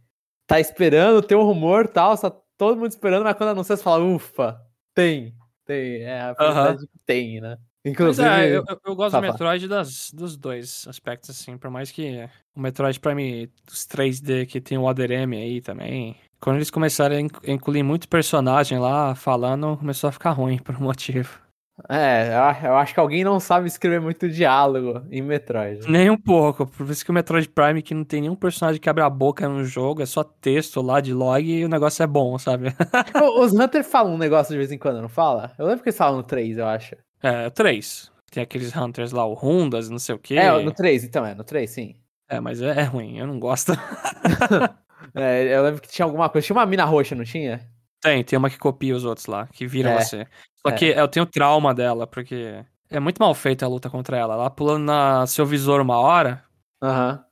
tá 0.45 0.59
esperando, 0.59 1.21
tem 1.21 1.35
um 1.37 1.43
rumor 1.43 1.85
e 1.85 1.87
tal, 1.87 2.15
tá 2.17 2.29
todo 2.57 2.77
mundo 2.77 2.91
esperando, 2.91 3.23
mas 3.23 3.35
quando 3.35 3.49
anuncia, 3.49 3.75
você 3.75 3.83
fala, 3.83 4.03
ufa, 4.03 4.61
tem, 4.93 5.33
tem. 5.65 6.03
É 6.03 6.21
a 6.21 6.35
felicidade 6.35 6.87
que 6.87 6.99
tem, 7.05 7.41
né? 7.41 7.57
Mas 7.83 7.93
Inclusive. 7.93 8.27
é, 8.27 8.49
eu, 8.49 8.63
eu- 8.67 8.79
eu 8.85 8.95
gosto 8.95 9.11
Fala, 9.13 9.27
do. 9.27 9.31
Metroid 9.31 9.67
das, 9.67 10.11
dos 10.11 10.35
dois 10.35 10.85
aspectos, 10.87 11.29
assim. 11.29 11.57
Por 11.57 11.71
mais 11.71 11.89
que 11.89 12.27
o 12.55 12.59
Metroid 12.59 12.99
Prime 12.99 13.49
dos 13.65 13.85
3D, 13.87 14.45
que 14.45 14.59
tem 14.59 14.77
o 14.77 14.87
ADRM 14.89 15.33
aí 15.37 15.61
também. 15.61 16.15
Quando 16.39 16.57
eles 16.57 16.69
começaram 16.69 17.15
a 17.15 17.21
inc- 17.21 17.47
incluir 17.47 17.83
muito 17.83 18.07
personagem 18.09 18.77
lá 18.77 19.15
falando, 19.15 19.77
começou 19.77 20.09
a 20.09 20.11
ficar 20.11 20.31
ruim 20.31 20.57
por 20.59 20.75
um 20.75 20.81
motivo. 20.81 21.39
É, 21.87 22.29
eu, 22.63 22.75
acho 22.75 22.93
que 22.93 22.99
alguém 22.99 23.23
não 23.23 23.39
sabe 23.39 23.67
escrever 23.67 24.01
muito 24.01 24.27
diálogo 24.27 25.05
em 25.11 25.21
Metroid. 25.21 25.87
Nem 25.87 26.09
um 26.09 26.17
pouco. 26.17 26.65
Por 26.65 26.89
isso 26.89 27.05
que 27.05 27.11
o 27.11 27.13
Metroid 27.13 27.47
Prime, 27.49 27.83
que 27.83 27.93
não 27.93 28.03
tem 28.03 28.21
nenhum 28.21 28.35
personagem 28.35 28.81
que 28.81 28.89
abre 28.89 29.03
a 29.03 29.09
boca 29.09 29.47
no 29.47 29.63
jogo, 29.63 30.01
é 30.01 30.05
só 30.05 30.23
texto 30.23 30.81
lá 30.81 30.99
de 30.99 31.13
log 31.13 31.47
e 31.47 31.63
o 31.63 31.69
negócio 31.69 32.01
é 32.01 32.07
bom, 32.07 32.37
sabe? 32.39 32.73
Ô, 33.21 33.41
Os 33.45 33.53
Hunter 33.53 33.83
falam 33.83 34.15
um 34.15 34.17
negócio 34.17 34.51
de 34.51 34.57
vez 34.57 34.71
em 34.71 34.77
quando, 34.77 35.01
não 35.01 35.09
fala? 35.09 35.51
Eu 35.57 35.67
lembro 35.67 35.83
que 35.83 35.89
eles 35.89 35.97
falam 35.97 36.17
no 36.17 36.23
3, 36.23 36.57
eu 36.57 36.65
acho. 36.65 36.95
É, 37.21 37.49
três. 37.51 38.11
Tem 38.31 38.41
aqueles 38.41 38.75
Hunters 38.75 39.11
lá, 39.11 39.25
o 39.25 39.33
Rundas, 39.33 39.89
não 39.89 39.99
sei 39.99 40.15
o 40.15 40.19
quê. 40.19 40.35
É, 40.35 40.51
no 40.63 40.71
3, 40.71 41.03
então, 41.03 41.25
é, 41.25 41.35
no 41.35 41.43
3, 41.43 41.69
sim. 41.69 41.95
É, 42.27 42.39
mas 42.39 42.61
é, 42.61 42.81
é 42.81 42.83
ruim, 42.83 43.17
eu 43.19 43.27
não 43.27 43.39
gosto. 43.39 43.71
É, 45.15 45.55
eu 45.55 45.63
lembro 45.63 45.81
que 45.81 45.87
tinha 45.87 46.05
alguma 46.05 46.27
coisa. 46.29 46.45
Tinha 46.45 46.57
uma 46.57 46.65
mina 46.65 46.83
roxa, 46.83 47.15
não 47.15 47.23
tinha? 47.23 47.61
Tem, 48.01 48.23
tem 48.23 48.37
uma 48.37 48.49
que 48.49 48.57
copia 48.57 48.95
os 48.95 49.05
outros 49.05 49.25
lá, 49.27 49.47
que 49.47 49.65
vira 49.65 49.91
É, 49.91 49.99
você. 49.99 50.27
Só 50.69 50.75
é. 50.75 50.77
que 50.77 50.85
eu 50.85 51.07
tenho 51.07 51.25
trauma 51.25 51.73
dela, 51.73 52.05
porque 52.07 52.63
é 52.89 52.99
muito 52.99 53.19
mal 53.19 53.33
feita 53.33 53.65
a 53.65 53.69
luta 53.69 53.89
contra 53.89 54.17
ela. 54.17 54.33
Ela 54.35 54.49
pulando 54.49 54.83
na 54.85 55.25
seu 55.27 55.45
visor 55.45 55.81
uma 55.81 55.97
hora, 55.97 56.43
Aham. 56.81 57.23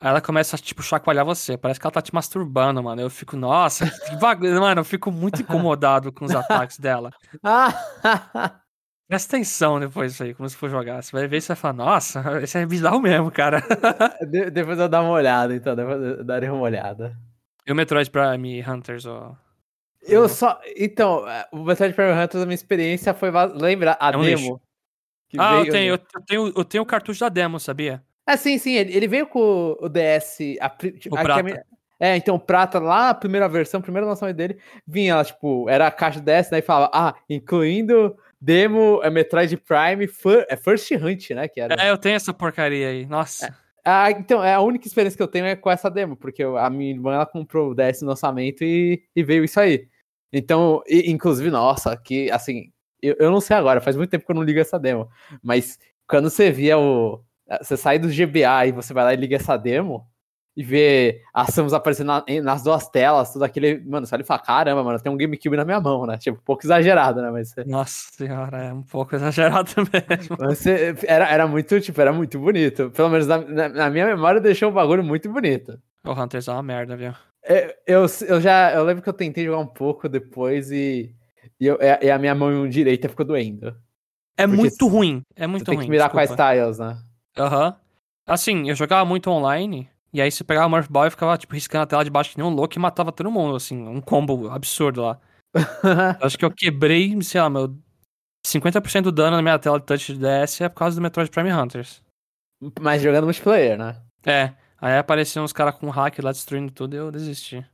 aí 0.00 0.08
ela 0.10 0.20
começa 0.20 0.56
a, 0.56 0.58
tipo, 0.58 0.82
chacoalhar 0.82 1.24
você. 1.24 1.56
Parece 1.56 1.78
que 1.80 1.86
ela 1.86 1.92
tá 1.92 2.02
te 2.02 2.14
masturbando, 2.14 2.82
mano. 2.82 3.00
Eu 3.02 3.10
fico, 3.10 3.36
nossa, 3.36 3.88
que 3.90 4.16
bagulho. 4.16 4.58
Mano, 4.60 4.80
eu 4.80 4.84
fico 4.84 5.10
muito 5.10 5.42
incomodado 5.42 6.12
com 6.12 6.24
os 6.24 6.34
ataques 6.34 6.78
dela. 6.78 7.10
Presta 9.08 9.36
atenção 9.36 9.78
depois 9.78 10.10
disso 10.12 10.24
aí, 10.24 10.34
como 10.34 10.48
se 10.48 10.56
for 10.56 10.68
jogar. 10.68 11.00
Você 11.00 11.12
vai 11.12 11.28
ver 11.28 11.36
e 11.36 11.40
você 11.40 11.48
vai 11.48 11.56
falar, 11.56 11.74
nossa, 11.74 12.20
esse 12.42 12.58
é 12.58 12.66
bizarro 12.66 13.00
mesmo, 13.00 13.30
cara. 13.30 13.62
De- 14.28 14.50
depois 14.50 14.78
eu 14.80 14.88
dar 14.88 15.02
uma 15.02 15.12
olhada, 15.12 15.54
então. 15.54 15.76
Depois 15.76 16.02
eu 16.02 16.24
darei 16.24 16.48
uma 16.48 16.60
olhada. 16.62 17.16
E 17.64 17.70
o 17.72 17.74
Metroid 17.74 18.10
Prime 18.10 18.64
Hunters, 18.68 19.06
ó. 19.06 19.36
Eu 20.08 20.28
só. 20.28 20.60
Então, 20.76 21.28
é, 21.28 21.46
o 21.52 21.58
Metroid 21.64 21.94
Prime 21.94 22.12
Hunters, 22.12 22.42
a 22.42 22.46
minha 22.46 22.54
experiência 22.54 23.12
foi. 23.14 23.30
Lembra 23.54 23.96
a 24.00 24.10
É 24.12 24.16
um 24.16 24.22
demo? 24.22 24.60
Ah, 25.38 25.56
eu 25.58 25.70
tenho, 25.70 25.94
eu 25.94 25.98
tenho, 26.24 26.52
eu 26.56 26.64
tenho 26.64 26.82
o 26.82 26.86
cartucho 26.86 27.20
da 27.20 27.28
demo, 27.28 27.58
sabia? 27.58 28.02
Ah, 28.26 28.36
sim, 28.36 28.58
sim. 28.58 28.74
Ele, 28.74 28.96
ele 28.96 29.08
veio 29.08 29.26
com 29.26 29.76
o 29.80 29.88
DS. 29.88 30.56
A, 30.60 30.68
pri- 30.68 30.98
O 31.10 31.16
a- 31.16 31.22
prata. 31.22 31.40
a 31.40 31.42
minha- 31.42 31.64
É, 31.98 32.14
então, 32.16 32.34
o 32.34 32.38
Prata, 32.40 32.78
lá, 32.78 33.08
a 33.10 33.14
primeira 33.14 33.48
versão, 33.48 33.80
o 33.80 33.82
primeiro 33.82 34.06
lançamento 34.06 34.36
dele, 34.36 34.58
vinha, 34.86 35.22
tipo, 35.24 35.66
era 35.70 35.86
a 35.86 35.90
caixa 35.90 36.20
DS, 36.20 36.50
daí 36.50 36.60
falava, 36.60 36.90
ah, 36.92 37.14
incluindo 37.28 38.14
demo, 38.40 39.00
é 39.02 39.08
Metroid 39.08 39.56
Prime, 39.56 40.06
é 40.48 40.56
First 40.56 40.90
Hunt, 40.92 41.30
né? 41.30 41.48
Que 41.48 41.58
era. 41.60 41.74
É, 41.82 41.90
eu 41.90 41.96
tenho 41.96 42.16
essa 42.16 42.34
porcaria 42.34 42.88
aí. 42.88 43.06
Nossa. 43.06 43.56
Ah, 43.84 44.10
então, 44.10 44.44
é 44.44 44.52
a 44.52 44.60
única 44.60 44.86
experiência 44.86 45.16
que 45.16 45.22
eu 45.22 45.28
tenho 45.28 45.46
é 45.46 45.56
com 45.56 45.70
essa 45.70 45.88
demo, 45.90 46.16
porque 46.16 46.42
eu- 46.44 46.58
a 46.58 46.68
minha 46.68 46.90
irmã 46.90 47.14
ela 47.14 47.24
comprou 47.26 47.70
o 47.70 47.74
DS 47.74 48.02
no 48.02 48.08
lançamento 48.10 48.62
e, 48.62 49.02
e 49.14 49.22
veio 49.22 49.42
isso 49.44 49.58
aí. 49.58 49.88
Então, 50.32 50.82
e- 50.86 51.10
inclusive, 51.10 51.50
nossa, 51.50 51.96
que 51.96 52.30
assim, 52.30 52.70
eu, 53.02 53.14
eu 53.18 53.30
não 53.30 53.40
sei 53.40 53.56
agora, 53.56 53.80
faz 53.80 53.96
muito 53.96 54.10
tempo 54.10 54.24
que 54.26 54.30
eu 54.32 54.36
não 54.36 54.42
ligo 54.42 54.58
essa 54.60 54.78
demo, 54.78 55.08
mas 55.42 55.78
quando 56.08 56.28
você 56.30 56.50
via 56.50 56.78
o. 56.78 57.20
Você 57.62 57.76
sai 57.76 57.98
do 57.98 58.08
GBA 58.08 58.66
e 58.66 58.72
você 58.72 58.92
vai 58.92 59.04
lá 59.04 59.14
e 59.14 59.16
liga 59.16 59.36
essa 59.36 59.56
demo 59.56 60.04
e 60.56 60.64
vê 60.64 61.20
as 61.32 61.50
Samus 61.54 61.72
aparecendo 61.72 62.08
na- 62.08 62.24
nas 62.42 62.62
duas 62.64 62.88
telas, 62.88 63.32
tudo 63.32 63.44
aquele. 63.44 63.78
Mano, 63.84 64.04
você 64.06 64.14
olha 64.16 64.22
e 64.22 64.26
fala, 64.26 64.40
caramba, 64.40 64.82
mano, 64.82 64.98
tem 64.98 65.12
um 65.12 65.16
GameCube 65.16 65.56
na 65.56 65.64
minha 65.64 65.78
mão, 65.80 66.06
né? 66.06 66.16
Tipo, 66.18 66.38
um 66.38 66.42
pouco 66.44 66.66
exagerado, 66.66 67.22
né? 67.22 67.30
Mas, 67.30 67.54
Nossa 67.64 68.08
senhora, 68.12 68.64
é 68.64 68.72
um 68.72 68.82
pouco 68.82 69.14
exagerado 69.14 69.70
mesmo. 70.08 70.36
você- 70.38 70.96
era, 71.06 71.28
era 71.30 71.46
muito, 71.46 71.80
tipo, 71.80 72.00
era 72.00 72.12
muito 72.12 72.36
bonito. 72.40 72.90
Pelo 72.90 73.10
menos 73.10 73.26
na, 73.28 73.38
na- 73.38 73.68
na 73.68 73.90
minha 73.90 74.06
memória 74.06 74.40
deixou 74.40 74.70
o 74.70 74.72
bagulho 74.72 75.04
muito 75.04 75.30
bonito. 75.30 75.78
O 76.04 76.12
Hunters 76.12 76.48
é 76.48 76.52
uma 76.52 76.62
merda, 76.64 76.96
viu? 76.96 77.12
É, 77.48 77.76
Eu, 77.86 78.06
eu 78.28 78.40
já. 78.40 78.72
Eu 78.72 78.84
lembro 78.84 79.02
que 79.02 79.08
eu 79.08 79.12
tentei 79.12 79.44
jogar 79.44 79.58
um 79.58 79.66
pouco 79.66 80.08
depois 80.08 80.70
e. 80.70 81.14
E, 81.60 81.66
eu- 81.66 81.78
e 81.80 82.10
a 82.10 82.18
minha 82.18 82.34
mão 82.34 82.68
direita 82.68 83.08
ficou 83.08 83.24
doendo. 83.24 83.68
É 84.36 84.46
Porque 84.46 84.60
muito 84.60 84.86
ruim. 84.88 85.22
É 85.34 85.46
muito 85.46 85.60
Você 85.62 85.66
tem 85.70 85.76
ruim. 85.76 85.86
que 85.86 85.90
mirar 85.90 86.10
com 86.10 86.18
a 86.18 86.22
desculpa. 86.22 86.42
Styles, 86.54 86.78
né? 86.78 86.98
Aham. 87.38 87.76
Assim, 88.26 88.68
eu 88.68 88.74
jogava 88.74 89.04
muito 89.04 89.30
online. 89.30 89.88
E 90.12 90.20
aí 90.20 90.30
você 90.30 90.42
pegava 90.44 90.66
o 90.66 90.70
Murph 90.70 90.88
Ball 90.88 91.06
e 91.06 91.10
ficava, 91.10 91.36
tipo, 91.38 91.54
riscando 91.54 91.84
a 91.84 91.86
tela 91.86 92.04
de 92.04 92.10
baixo 92.10 92.30
que 92.32 92.38
nem 92.38 92.46
um 92.46 92.52
louco 92.54 92.74
e 92.76 92.78
matava 92.78 93.12
todo 93.12 93.30
mundo, 93.30 93.54
assim. 93.56 93.86
Um 93.86 94.00
combo 94.00 94.50
absurdo 94.50 95.02
lá. 95.02 95.20
Acho 96.20 96.36
que 96.38 96.44
eu 96.44 96.50
quebrei, 96.50 97.20
sei 97.22 97.40
lá, 97.40 97.48
meu. 97.48 97.74
50% 98.46 99.04
do 99.04 99.12
dano 99.12 99.36
na 99.36 99.42
minha 99.42 99.58
tela 99.58 99.78
de 99.80 99.86
touch 99.86 100.12
de 100.14 100.18
DS 100.20 100.60
é 100.62 100.68
por 100.68 100.76
causa 100.76 100.96
do 100.96 101.02
Metroid 101.02 101.30
Prime 101.30 101.52
Hunters. 101.52 102.02
Mas 102.80 103.02
jogando 103.02 103.24
multiplayer, 103.24 103.76
né? 103.78 104.00
É. 104.24 104.52
Aí 104.78 104.96
apareciam 104.98 105.44
uns 105.44 105.52
caras 105.52 105.74
com 105.76 105.88
hack 105.90 106.18
lá 106.20 106.32
destruindo 106.32 106.70
tudo 106.72 106.94
e 106.94 106.98
eu 106.98 107.10
desisti. 107.10 107.64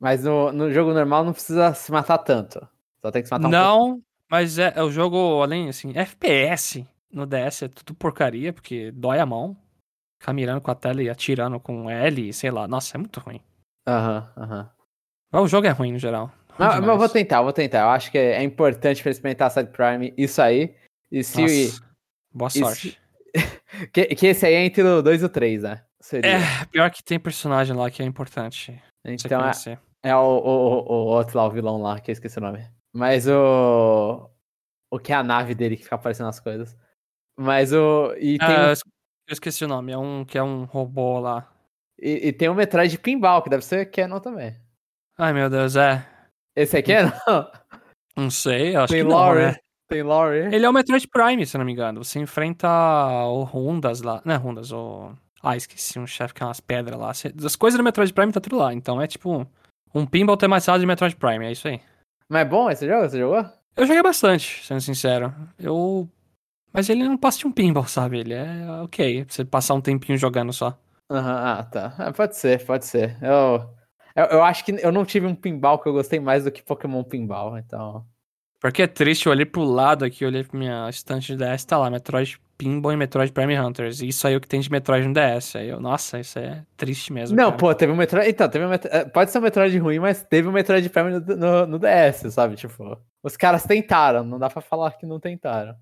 Mas 0.00 0.24
no, 0.24 0.52
no 0.52 0.72
jogo 0.72 0.92
normal 0.92 1.24
não 1.24 1.32
precisa 1.32 1.72
se 1.74 1.92
matar 1.92 2.18
tanto. 2.18 2.66
Só 3.00 3.10
tem 3.10 3.22
que 3.22 3.28
se 3.28 3.34
matar 3.34 3.46
um 3.46 3.50
pouco. 3.50 3.64
Não, 3.64 4.02
mas 4.30 4.58
é, 4.58 4.72
é 4.74 4.82
o 4.82 4.90
jogo, 4.90 5.42
além, 5.42 5.68
assim, 5.68 5.92
FPS. 5.96 6.86
no 7.12 7.24
DS 7.26 7.64
é 7.64 7.68
tudo 7.68 7.94
porcaria, 7.94 8.52
porque 8.52 8.90
dói 8.90 9.20
a 9.20 9.26
mão. 9.26 9.56
Ficar 10.20 10.32
mirando 10.32 10.60
com 10.60 10.70
a 10.70 10.74
tela 10.74 11.02
e 11.02 11.10
atirando 11.10 11.58
com 11.60 11.88
L, 11.90 12.32
sei 12.32 12.50
lá. 12.50 12.66
Nossa, 12.66 12.96
é 12.96 12.98
muito 12.98 13.20
ruim. 13.20 13.40
Aham, 13.86 14.32
aham. 14.36 14.70
Mas 15.32 15.42
o 15.42 15.48
jogo 15.48 15.66
é 15.66 15.70
ruim 15.70 15.92
no 15.92 15.98
geral. 15.98 16.26
Ruim 16.50 16.66
Mas, 16.68 16.80
mas 16.80 16.88
eu 16.88 16.98
vou 16.98 17.08
tentar, 17.08 17.36
eu 17.38 17.44
vou 17.44 17.52
tentar. 17.52 17.80
Eu 17.82 17.88
acho 17.90 18.10
que 18.10 18.18
é, 18.18 18.32
é 18.34 18.42
importante 18.42 19.02
pra 19.02 19.10
experimentar 19.10 19.50
Side 19.50 19.70
Prime 19.70 20.12
isso 20.16 20.40
aí. 20.42 20.74
E 21.10 21.22
se. 21.24 21.40
Nossa, 21.40 21.82
boa 22.32 22.48
e 22.48 22.58
sorte. 22.58 22.90
se- 22.90 23.02
Que, 23.92 24.06
que 24.14 24.26
esse 24.26 24.44
aí 24.46 24.54
é 24.54 24.64
entre 24.64 24.82
o 24.82 25.00
2 25.02 25.22
e 25.22 25.24
o 25.24 25.28
3, 25.28 25.62
né? 25.62 25.82
Seria. 26.02 26.30
É, 26.32 26.64
pior 26.70 26.90
que 26.90 27.02
tem 27.02 27.18
personagem 27.18 27.74
lá 27.76 27.90
que 27.90 28.02
é 28.02 28.04
importante 28.04 28.82
então 29.04 29.40
é, 29.48 29.78
é 30.02 30.16
o, 30.16 30.20
o, 30.20 30.92
o 30.92 30.94
outro 31.06 31.38
lá, 31.38 31.46
o 31.46 31.50
vilão 31.50 31.80
lá, 31.80 31.98
que 32.00 32.10
eu 32.10 32.12
esqueci 32.12 32.38
o 32.38 32.42
nome. 32.42 32.68
Mas 32.92 33.26
o. 33.28 34.28
O 34.92 34.98
que 34.98 35.12
é 35.12 35.16
a 35.16 35.22
nave 35.22 35.54
dele 35.54 35.76
que 35.76 35.84
fica 35.84 35.94
aparecendo 35.94 36.28
as 36.28 36.38
coisas. 36.40 36.76
Mas 37.38 37.72
o. 37.72 38.12
E 38.18 38.36
tem, 38.38 38.46
Ah, 38.48 38.60
um- 38.60 38.66
eu 38.66 38.72
es- 38.72 38.82
eu 39.28 39.32
esqueci 39.32 39.64
o 39.64 39.68
nome, 39.68 39.92
é 39.92 39.96
um 39.98 40.24
que 40.24 40.36
é 40.36 40.42
um 40.42 40.64
robô 40.64 41.18
lá. 41.20 41.48
e, 41.98 42.28
e 42.28 42.32
tem 42.32 42.48
o 42.48 42.54
Metroid 42.54 42.90
de 42.90 42.98
Pinball, 42.98 43.40
que 43.42 43.48
deve 43.50 43.64
ser 43.64 43.86
Canon 43.90 44.18
também. 44.20 44.54
Ai 45.18 45.32
meu 45.32 45.48
Deus, 45.48 45.76
é. 45.76 46.06
Esse 46.56 46.78
é 46.78 46.82
Canon? 46.82 47.10
Não 48.16 48.28
sei, 48.30 48.76
acho 48.76 48.92
tem 48.92 49.02
que 49.04 49.08
não, 49.08 49.16
Lore. 49.16 49.38
né? 49.46 49.56
Tem 49.88 50.02
Lore. 50.02 50.54
Ele 50.54 50.66
é 50.66 50.68
o 50.68 50.72
Metroid 50.72 51.06
Prime, 51.08 51.46
se 51.46 51.56
não 51.56 51.64
me 51.64 51.72
engano. 51.72 52.04
Você 52.04 52.18
enfrenta 52.18 52.68
o 53.26 53.42
Rundas 53.44 54.02
lá. 54.02 54.20
Não 54.24 54.34
é 54.34 54.36
Rundas, 54.36 54.70
o. 54.72 55.12
Ah, 55.42 55.56
esqueci 55.56 55.98
um 55.98 56.06
chefe 56.06 56.34
que 56.34 56.42
é 56.42 56.46
umas 56.46 56.60
pedras 56.60 56.98
lá. 56.98 57.10
As 57.10 57.56
coisas 57.56 57.76
do 57.76 57.82
Metroid 57.82 58.12
Prime 58.12 58.32
tá 58.32 58.40
tudo 58.40 58.56
lá. 58.56 58.72
Então 58.72 59.02
é 59.02 59.06
tipo 59.06 59.46
um 59.94 60.06
pinball 60.06 60.36
tematizado 60.36 60.78
de 60.78 60.86
Metroid 60.86 61.16
Prime, 61.16 61.44
é 61.46 61.52
isso 61.52 61.66
aí. 61.68 61.80
Mas 62.28 62.42
é 62.42 62.44
bom 62.44 62.70
esse 62.70 62.86
jogo? 62.86 63.08
Você 63.08 63.18
jogou? 63.18 63.44
Eu 63.76 63.86
joguei 63.86 64.02
bastante, 64.02 64.64
sendo 64.64 64.80
sincero. 64.80 65.34
Eu. 65.58 66.08
Mas 66.72 66.88
ele 66.88 67.04
não 67.04 67.18
passa 67.18 67.38
de 67.38 67.46
um 67.46 67.52
pinball, 67.52 67.86
sabe? 67.86 68.20
Ele 68.20 68.34
é 68.34 68.70
ok. 68.82 69.26
Você 69.28 69.44
passar 69.44 69.74
um 69.74 69.80
tempinho 69.80 70.16
jogando 70.16 70.52
só. 70.52 70.78
Aham, 71.10 71.58
ah, 71.58 71.62
tá. 71.64 71.94
Ah, 71.98 72.12
pode 72.12 72.36
ser, 72.36 72.64
pode 72.64 72.86
ser. 72.86 73.18
Eu, 73.20 73.68
eu, 74.16 74.24
eu 74.38 74.44
acho 74.44 74.64
que 74.64 74.72
eu 74.72 74.92
não 74.92 75.04
tive 75.04 75.26
um 75.26 75.34
pinball 75.34 75.78
que 75.78 75.88
eu 75.88 75.92
gostei 75.92 76.20
mais 76.20 76.44
do 76.44 76.52
que 76.52 76.62
Pokémon 76.62 77.02
Pinball, 77.02 77.58
então. 77.58 78.06
Porque 78.60 78.82
é 78.82 78.86
triste, 78.86 79.26
eu 79.26 79.32
olhei 79.32 79.44
pro 79.44 79.64
lado 79.64 80.04
aqui, 80.04 80.24
eu 80.24 80.28
olhei 80.28 80.44
pra 80.44 80.58
minha 80.58 80.88
estante 80.88 81.36
de 81.36 81.44
DS, 81.44 81.64
tá 81.64 81.76
lá, 81.76 81.90
Metroid 81.90 82.40
Pinball 82.58 82.92
e 82.92 82.96
Metroid 82.96 83.32
Prime 83.32 83.58
Hunters. 83.58 84.00
E 84.00 84.08
isso 84.08 84.26
aí 84.26 84.34
é 84.34 84.36
o 84.36 84.40
que 84.40 84.46
tem 84.48 84.60
de 84.60 84.70
Metroid 84.70 85.06
no 85.06 85.14
DS. 85.14 85.56
Aí 85.56 85.68
eu, 85.68 85.80
nossa, 85.80 86.20
isso 86.20 86.38
é 86.38 86.64
triste 86.76 87.12
mesmo. 87.12 87.36
Não, 87.36 87.46
cara. 87.46 87.56
pô, 87.56 87.74
teve 87.74 87.92
um 87.92 87.96
Metroid. 87.96 88.28
Então, 88.28 88.48
teve 88.48 88.64
um 88.64 88.68
Metroid. 88.68 88.96
eh, 88.96 89.04
Pode 89.04 89.30
ser 89.30 89.38
um 89.38 89.42
Metroid 89.42 89.76
ruim, 89.78 89.98
mas 89.98 90.22
teve 90.22 90.48
um 90.48 90.52
Metroid 90.52 90.88
Prime 90.88 91.10
no, 91.10 91.20
no, 91.36 91.66
no 91.66 91.78
DS, 91.78 92.32
sabe? 92.32 92.54
Tipo, 92.56 92.96
os 93.22 93.36
caras 93.36 93.64
tentaram, 93.64 94.22
não 94.24 94.38
dá 94.38 94.48
pra 94.48 94.60
falar 94.62 94.92
que 94.92 95.06
não 95.06 95.18
tentaram. 95.18 95.74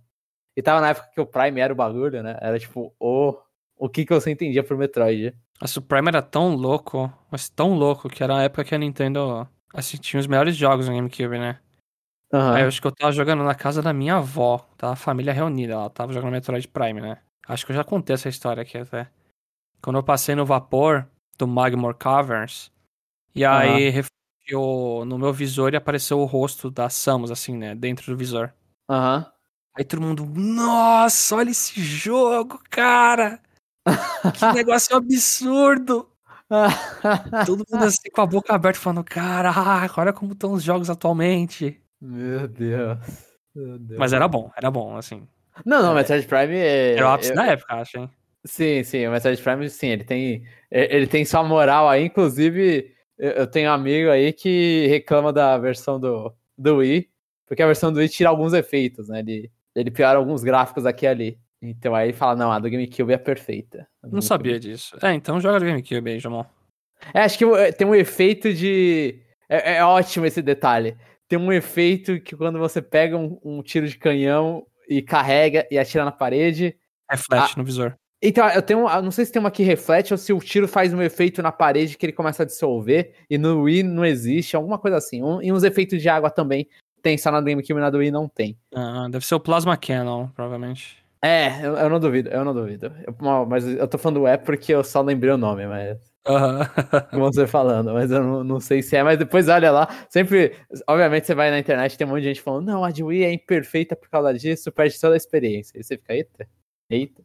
E 0.57 0.62
tava 0.62 0.81
na 0.81 0.91
época 0.91 1.09
que 1.14 1.21
o 1.21 1.27
Prime 1.27 1.61
era 1.61 1.73
o 1.73 1.77
bagulho, 1.77 2.23
né? 2.23 2.37
Era 2.41 2.59
tipo, 2.59 2.95
o. 2.99 3.35
O 3.77 3.89
que 3.89 4.05
que 4.05 4.12
você 4.12 4.31
entendia 4.31 4.62
pro 4.62 4.77
Metroid? 4.77 5.35
Nossa, 5.61 5.79
o 5.79 5.83
Prime 5.83 6.09
era 6.09 6.21
tão 6.21 6.55
louco, 6.55 7.11
mas 7.31 7.49
tão 7.49 7.73
louco, 7.75 8.09
que 8.11 8.23
era 8.23 8.37
a 8.37 8.43
época 8.43 8.64
que 8.64 8.75
a 8.75 8.79
Nintendo 8.79 9.49
assim, 9.73 9.97
tinha 9.97 10.21
os 10.21 10.27
melhores 10.27 10.55
jogos 10.57 10.87
no 10.89 10.95
GameCube, 10.95 11.39
né? 11.39 11.59
Aham. 12.33 12.55
Aí 12.55 12.62
eu 12.62 12.68
acho 12.68 12.81
que 12.81 12.87
eu 12.87 12.93
tava 12.95 13.12
jogando 13.12 13.43
na 13.43 13.55
casa 13.55 13.83
da 13.83 13.93
minha 13.93 14.16
avó, 14.16 14.59
tava 14.76 14.93
a 14.93 14.97
família 14.97 15.33
reunida, 15.33 15.72
ela 15.74 15.91
tava 15.91 16.12
jogando 16.12 16.33
Metroid 16.33 16.66
Prime, 16.68 17.01
né? 17.01 17.18
Acho 17.49 17.66
que 17.66 17.72
eu 17.72 17.76
já 17.76 17.83
contei 17.85 18.14
essa 18.14 18.28
história 18.28 18.62
aqui 18.62 18.78
até. 18.78 19.09
Quando 19.83 19.97
eu 19.99 20.03
passei 20.05 20.35
no 20.35 20.47
vapor 20.47 21.07
do 21.39 21.47
Magmore 21.49 21.97
Caverns, 21.97 22.70
e 23.35 23.45
aí 23.45 23.91
refletiu 23.91 25.05
no 25.07 25.18
meu 25.18 25.33
visor 25.33 25.74
e 25.74 25.76
apareceu 25.76 26.20
o 26.20 26.26
rosto 26.26 26.70
da 26.70 26.91
Samus, 26.91 27.31
assim, 27.31 27.57
né? 27.57 27.74
Dentro 27.74 28.07
do 28.12 28.18
visor. 28.18 28.53
Aham. 28.91 29.26
Aí 29.76 29.85
todo 29.85 30.03
mundo, 30.03 30.26
nossa, 30.26 31.37
olha 31.37 31.51
esse 31.51 31.81
jogo, 31.83 32.61
cara! 32.70 33.41
Que 34.35 34.47
negócio 34.55 34.97
absurdo! 34.97 36.11
Todo 37.47 37.64
mundo 37.70 37.85
assim 37.85 38.11
com 38.12 38.20
a 38.22 38.26
boca 38.26 38.55
aberta 38.55 38.81
falando, 38.81 39.05
caraca, 39.05 40.01
olha 40.01 40.12
como 40.12 40.33
estão 40.35 40.53
os 40.53 40.62
jogos 40.62 40.91
atualmente. 40.91 41.80
Meu 42.01 42.48
Deus. 42.48 42.98
Meu 43.55 43.78
Deus. 43.78 43.98
Mas 43.98 44.12
era 44.12 44.26
bom, 44.28 44.51
era 44.57 44.70
bom, 44.70 44.96
assim. 44.96 45.26
Não, 45.64 45.82
não, 45.82 45.92
é- 45.92 45.94
Metroid 45.96 46.26
Prime 46.26 46.57
é. 46.57 46.94
Era 46.96 47.07
o 47.07 47.11
ápice 47.11 47.30
eu- 47.30 47.36
da 47.36 47.46
época, 47.46 47.74
acho, 47.74 47.98
hein? 47.98 48.11
Sim, 48.44 48.82
sim, 48.82 49.07
o 49.07 49.11
Metroid 49.11 49.42
Prime, 49.42 49.68
sim, 49.68 49.88
ele 49.88 50.05
tem, 50.05 50.22
e- 50.36 50.42
ele 50.70 51.07
tem 51.07 51.24
sua 51.24 51.42
moral 51.44 51.88
aí, 51.88 52.05
inclusive, 52.07 52.90
eu 53.18 53.46
tenho 53.46 53.68
um 53.70 53.74
amigo 53.74 54.09
aí 54.11 54.32
que 54.32 54.86
reclama 54.88 55.30
da 55.30 55.59
versão 55.59 56.01
do, 56.01 56.32
do 56.57 56.76
Wii, 56.76 57.07
porque 57.46 57.62
a 57.62 57.66
versão 57.66 57.92
do 57.92 57.98
Wii 57.98 58.09
tira 58.09 58.30
alguns 58.30 58.55
efeitos, 58.55 59.09
né, 59.09 59.18
ele, 59.18 59.51
ele 59.74 59.90
piora 59.90 60.18
alguns 60.18 60.42
gráficos 60.42 60.86
aqui 60.86 61.05
e 61.05 61.09
ali, 61.09 61.38
então 61.61 61.94
aí 61.94 62.09
ele 62.09 62.16
fala, 62.16 62.34
não, 62.34 62.51
a 62.51 62.59
do 62.59 62.70
GameCube 62.70 63.12
é 63.12 63.18
perfeita. 63.18 63.86
A 64.03 64.07
do 64.07 64.14
Não 64.14 64.22
sabia 64.22 64.59
disso. 64.59 64.96
É, 65.05 65.12
então 65.12 65.38
joga 65.38 65.61
no 65.61 65.66
GameCube 65.66 66.11
aí, 66.12 66.18
Jamon. 66.18 66.44
É, 67.12 67.20
acho 67.20 67.36
que 67.36 67.44
tem 67.72 67.86
um 67.86 67.94
efeito 67.94 68.55
de, 68.55 69.20
é, 69.51 69.74
é 69.76 69.84
ótimo 69.84 70.24
esse 70.24 70.40
detalhe, 70.40 70.96
tem 71.31 71.39
um 71.39 71.53
efeito 71.53 72.20
que 72.20 72.35
quando 72.37 72.59
você 72.59 72.83
pega 72.83 73.16
um, 73.16 73.39
um 73.45 73.62
tiro 73.62 73.87
de 73.87 73.97
canhão 73.97 74.66
e 74.89 75.01
carrega 75.01 75.64
e 75.70 75.78
atira 75.78 76.05
na 76.05 76.11
parede, 76.11 76.76
Reflete 77.09 77.57
no 77.57 77.64
visor. 77.64 77.95
Então, 78.22 78.47
eu 78.51 78.61
tenho. 78.61 78.89
eu 78.89 79.03
Não 79.03 79.11
sei 79.12 79.24
se 79.24 79.33
tem 79.33 79.39
uma 79.41 79.51
que 79.51 79.62
reflete 79.62 80.12
ou 80.12 80.18
se 80.18 80.33
o 80.33 80.39
tiro 80.41 80.66
faz 80.68 80.93
um 80.93 81.01
efeito 81.01 81.41
na 81.41 81.51
parede 81.53 81.97
que 81.97 82.05
ele 82.05 82.12
começa 82.12 82.43
a 82.43 82.47
dissolver. 82.47 83.14
E 83.31 83.39
no 83.39 83.62
Wii 83.62 83.83
não 83.85 84.05
existe, 84.05 84.55
alguma 84.57 84.76
coisa 84.78 84.97
assim. 84.99 85.22
Um- 85.22 85.41
e 85.41 85.53
uns 85.53 85.62
efeitos 85.62 86.03
de 86.03 86.09
água 86.09 86.31
também 86.31 86.68
tem, 87.03 87.16
só 87.16 87.31
na 87.31 87.41
GameCube 87.41 87.78
e 87.78 87.81
na 87.81 87.91
do 87.91 87.99
Wii 87.99 88.11
não 88.11 88.28
tem. 88.28 88.59
Ah, 88.74 89.09
deve 89.11 89.24
ser 89.24 89.37
o 89.37 89.41
Plasma 89.41 89.76
Cannon, 89.76 90.26
provavelmente. 90.28 90.99
É, 91.22 91.64
eu, 91.64 91.76
eu 91.76 91.89
não 91.91 91.99
duvido, 92.01 92.28
eu 92.31 92.45
não 92.45 92.53
duvido. 92.55 92.93
Eu- 93.07 93.47
mas 93.47 93.66
eu 93.66 93.87
tô 93.89 93.97
falando 93.99 94.26
é 94.26 94.37
porque 94.37 94.72
eu 94.74 94.83
só 94.85 95.01
lembrei 95.01 95.33
o 95.33 95.39
nome, 95.39 95.66
mas. 95.66 96.10
Aham. 96.27 96.61
Com 97.11 97.18
você 97.18 97.47
falando, 97.47 97.93
mas 97.93 98.11
eu 98.11 98.23
não, 98.23 98.45
não 98.45 98.61
sei 98.61 98.83
se 98.83 98.97
é. 98.97 99.03
Mas 99.03 99.18
depois 99.18 99.49
olha 99.49 99.71
lá. 99.71 99.89
Sempre. 100.09 100.57
Obviamente 100.87 101.27
você 101.27 101.35
vai 101.35 101.51
na 101.51 101.59
internet 101.59 101.97
tem 101.97 102.07
um 102.07 102.11
monte 102.11 102.23
de 102.23 102.29
gente 102.29 102.43
falando, 102.43 102.66
não, 102.66 102.85
a 102.85 102.91
de 102.91 103.03
Wii 103.03 103.25
é 103.25 103.33
imperfeita 103.33 103.97
por 103.97 104.09
causa 104.09 104.33
disso, 104.35 104.71
perde 104.71 105.01
toda 105.01 105.14
a 105.14 105.16
experiência. 105.16 105.79
E 105.79 105.83
você 105.83 105.97
fica, 105.97 106.14
eita, 106.14 106.49
eita. 106.91 107.23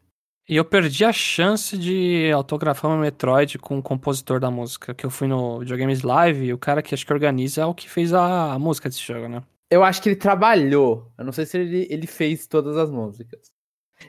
E 0.47 0.55
eu 0.55 0.63
perdi 0.63 1.03
a 1.03 1.11
chance 1.11 1.75
de 1.75 2.31
autografar 2.31 2.91
meu 2.91 2.99
Metroid 2.99 3.57
com 3.57 3.79
o 3.79 3.81
compositor 3.81 4.39
da 4.39 4.51
música, 4.51 4.93
que 4.93 5.03
eu 5.03 5.09
fui 5.09 5.27
no 5.27 5.59
Videogames 5.59 6.03
Live 6.03 6.45
e 6.45 6.53
o 6.53 6.57
cara 6.57 6.83
que 6.83 6.93
acho 6.93 7.03
que 7.03 7.11
organiza 7.11 7.63
é 7.63 7.65
o 7.65 7.73
que 7.73 7.89
fez 7.89 8.13
a, 8.13 8.53
a 8.53 8.59
música 8.59 8.87
desse 8.87 9.01
jogo, 9.01 9.27
né? 9.27 9.41
Eu 9.71 9.83
acho 9.83 10.01
que 10.03 10.09
ele 10.09 10.15
trabalhou. 10.15 11.11
Eu 11.17 11.25
não 11.25 11.31
sei 11.31 11.47
se 11.47 11.57
ele, 11.57 11.87
ele 11.89 12.05
fez 12.05 12.45
todas 12.45 12.77
as 12.77 12.91
músicas. 12.91 13.54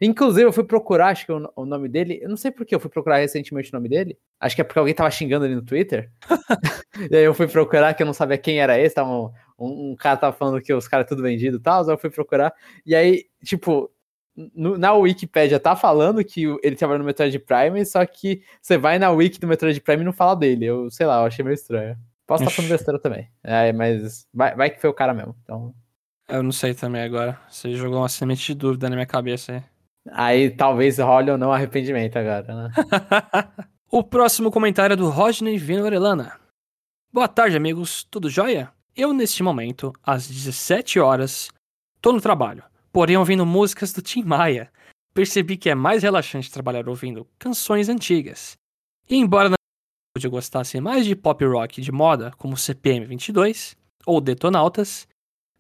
Inclusive, 0.01 0.45
eu 0.45 0.53
fui 0.53 0.65
procurar, 0.65 1.09
acho 1.09 1.25
que 1.27 1.33
o, 1.33 1.53
o 1.57 1.65
nome 1.65 1.89
dele. 1.89 2.19
Eu 2.23 2.29
não 2.29 2.37
sei 2.37 2.51
por 2.51 2.67
que 2.67 2.75
eu 2.75 2.81
fui 2.81 2.91
procurar 2.91 3.19
recentemente 3.19 3.71
o 3.73 3.77
nome 3.77 3.89
dele. 3.89 4.19
Acho 4.41 4.55
que 4.55 4.61
é 4.61 4.65
porque 4.65 4.79
alguém 4.79 4.95
tava 4.95 5.11
xingando 5.11 5.45
ele 5.45 5.55
no 5.55 5.63
Twitter. 5.63 6.11
e 7.11 7.17
aí 7.17 7.25
eu 7.25 7.35
fui 7.35 7.47
procurar, 7.47 7.95
que 7.95 8.03
eu 8.03 8.07
não 8.07 8.13
sabia 8.13 8.37
quem 8.39 8.59
era 8.61 8.79
esse. 8.79 8.95
Tava 8.95 9.11
um, 9.11 9.31
um, 9.59 9.91
um 9.93 9.97
cara 9.97 10.17
tava 10.17 10.37
falando 10.37 10.61
que 10.61 10.73
os 10.73 10.89
caras 10.89 11.07
tudo 11.09 11.23
vendido 11.23 11.57
e 11.59 11.61
tal. 11.61 11.83
Aí 11.85 11.91
eu 11.91 11.99
fui 11.99 12.11
procurar. 12.11 12.53
E 12.85 12.95
aí, 12.95 13.27
tipo, 13.45 13.91
no- 14.55 14.77
na 14.77 14.93
Wikipédia 14.93 15.59
tá 15.59 15.75
falando 15.75 16.23
que 16.25 16.45
ele 16.63 16.77
trabalha 16.77 16.99
no 16.99 17.05
Metroid 17.05 17.39
Prime, 17.39 17.85
só 17.87 18.05
que 18.05 18.43
você 18.61 18.77
vai 18.77 18.99
na 18.99 19.11
Wiki 19.11 19.41
do 19.41 19.47
Metroid 19.47 19.81
Prime 19.81 20.03
e 20.03 20.05
não 20.05 20.13
fala 20.13 20.35
dele. 20.37 20.67
Eu 20.67 20.91
sei 20.91 21.07
lá, 21.07 21.21
eu 21.21 21.27
achei 21.27 21.45
meio 21.45 21.55
estranho. 21.55 21.97
Posso 22.27 22.43
estar 22.43 22.51
Ixi. 22.51 22.57
falando 22.57 22.71
besteira 22.71 22.99
também. 23.01 23.31
É, 23.43 23.73
mas 23.73 24.27
vai, 24.35 24.55
vai 24.57 24.71
que 24.71 24.81
foi 24.81 24.91
o 24.91 24.95
cara 24.95 25.15
mesmo. 25.15 25.35
Então. 25.43 25.73
Eu 26.29 26.43
não 26.43 26.51
sei 26.51 26.75
também 26.75 27.03
agora. 27.03 27.39
Você 27.49 27.73
jogou 27.75 27.99
uma 28.01 28.09
semente 28.09 28.47
de 28.47 28.55
dúvida 28.55 28.91
na 28.91 28.97
minha 28.97 29.07
cabeça 29.07 29.53
aí. 29.53 29.63
Aí 30.13 30.51
talvez 30.51 30.99
role 30.99 31.31
ou 31.31 31.39
não 31.39 31.53
arrependimento 31.53 32.17
agora, 32.17 32.55
né? 32.55 32.73
o 33.91 34.03
próximo 34.03 34.51
comentário 34.51 34.95
é 34.95 34.97
do 34.97 35.09
Rodney 35.09 35.59
Vino 35.59 35.85
Orelana. 35.85 36.39
Boa 37.13 37.29
tarde, 37.29 37.57
amigos. 37.57 38.05
Tudo 38.11 38.29
jóia? 38.29 38.71
Eu, 38.95 39.13
neste 39.13 39.43
momento, 39.43 39.93
às 40.03 40.27
17 40.29 40.99
horas, 40.99 41.51
tô 42.01 42.13
no 42.13 42.21
trabalho, 42.21 42.63
porém 42.93 43.17
ouvindo 43.17 43.45
músicas 43.45 43.93
do 43.93 44.01
Tim 44.01 44.23
Maia. 44.23 44.71
Percebi 45.13 45.57
que 45.57 45.71
é 45.71 45.75
mais 45.75 46.03
relaxante 46.03 46.51
trabalhar 46.51 46.89
ouvindo 46.89 47.27
canções 47.39 47.89
antigas. 47.89 48.57
E 49.09 49.17
embora 49.17 49.51
na 49.51 49.57
eu 50.23 50.31
gostasse 50.31 50.81
mais 50.81 51.05
de 51.05 51.15
pop 51.15 51.45
rock 51.45 51.81
de 51.81 51.93
moda, 51.93 52.33
como 52.39 52.57
CPM 52.57 53.05
22 53.05 53.77
ou 54.07 54.21
Detonautas, 54.21 55.07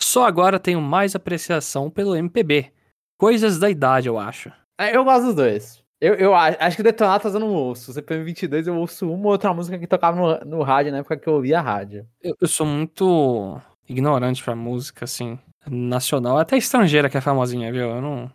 só 0.01 0.25
agora 0.25 0.59
tenho 0.59 0.81
mais 0.81 1.15
apreciação 1.15 1.91
pelo 1.91 2.17
MPB. 2.17 2.73
Coisas 3.19 3.59
da 3.59 3.71
idade, 3.71 4.09
eu 4.09 4.19
acho. 4.19 4.51
É, 4.79 4.95
Eu 4.97 5.05
gosto 5.05 5.27
dos 5.27 5.35
dois. 5.35 5.85
Eu, 5.99 6.15
eu 6.15 6.35
a- 6.35 6.55
acho 6.61 6.77
que 6.77 6.83
o 6.83 6.85
Detonatas 6.85 7.33
eu 7.33 7.41
não 7.41 7.55
ouço. 7.55 7.91
O 7.91 7.95
CPM 7.95 8.23
22 8.25 8.67
eu 8.67 8.77
ouço 8.77 9.11
uma 9.11 9.25
ou 9.27 9.33
outra 9.33 9.55
música 9.55 9.79
que 9.79 9.87
tocava 9.87 10.45
no, 10.45 10.59
no 10.59 10.63
rádio 10.63 10.93
na 10.93 10.99
época 10.99 11.17
que 11.17 11.27
eu 11.27 11.33
ouvia 11.35 11.61
rádio. 11.61 12.07
Eu, 12.23 12.37
eu 12.39 12.47
sou 12.47 12.67
muito 12.67 13.59
ignorante 13.89 14.43
pra 14.45 14.55
música, 14.55 15.07
assim, 15.07 15.39
nacional, 15.67 16.37
até 16.37 16.57
estrangeira 16.59 17.09
que 17.09 17.17
é 17.17 17.21
famosinha, 17.23 17.73
viu? 17.73 17.89
Eu 17.89 18.03
não. 18.03 18.31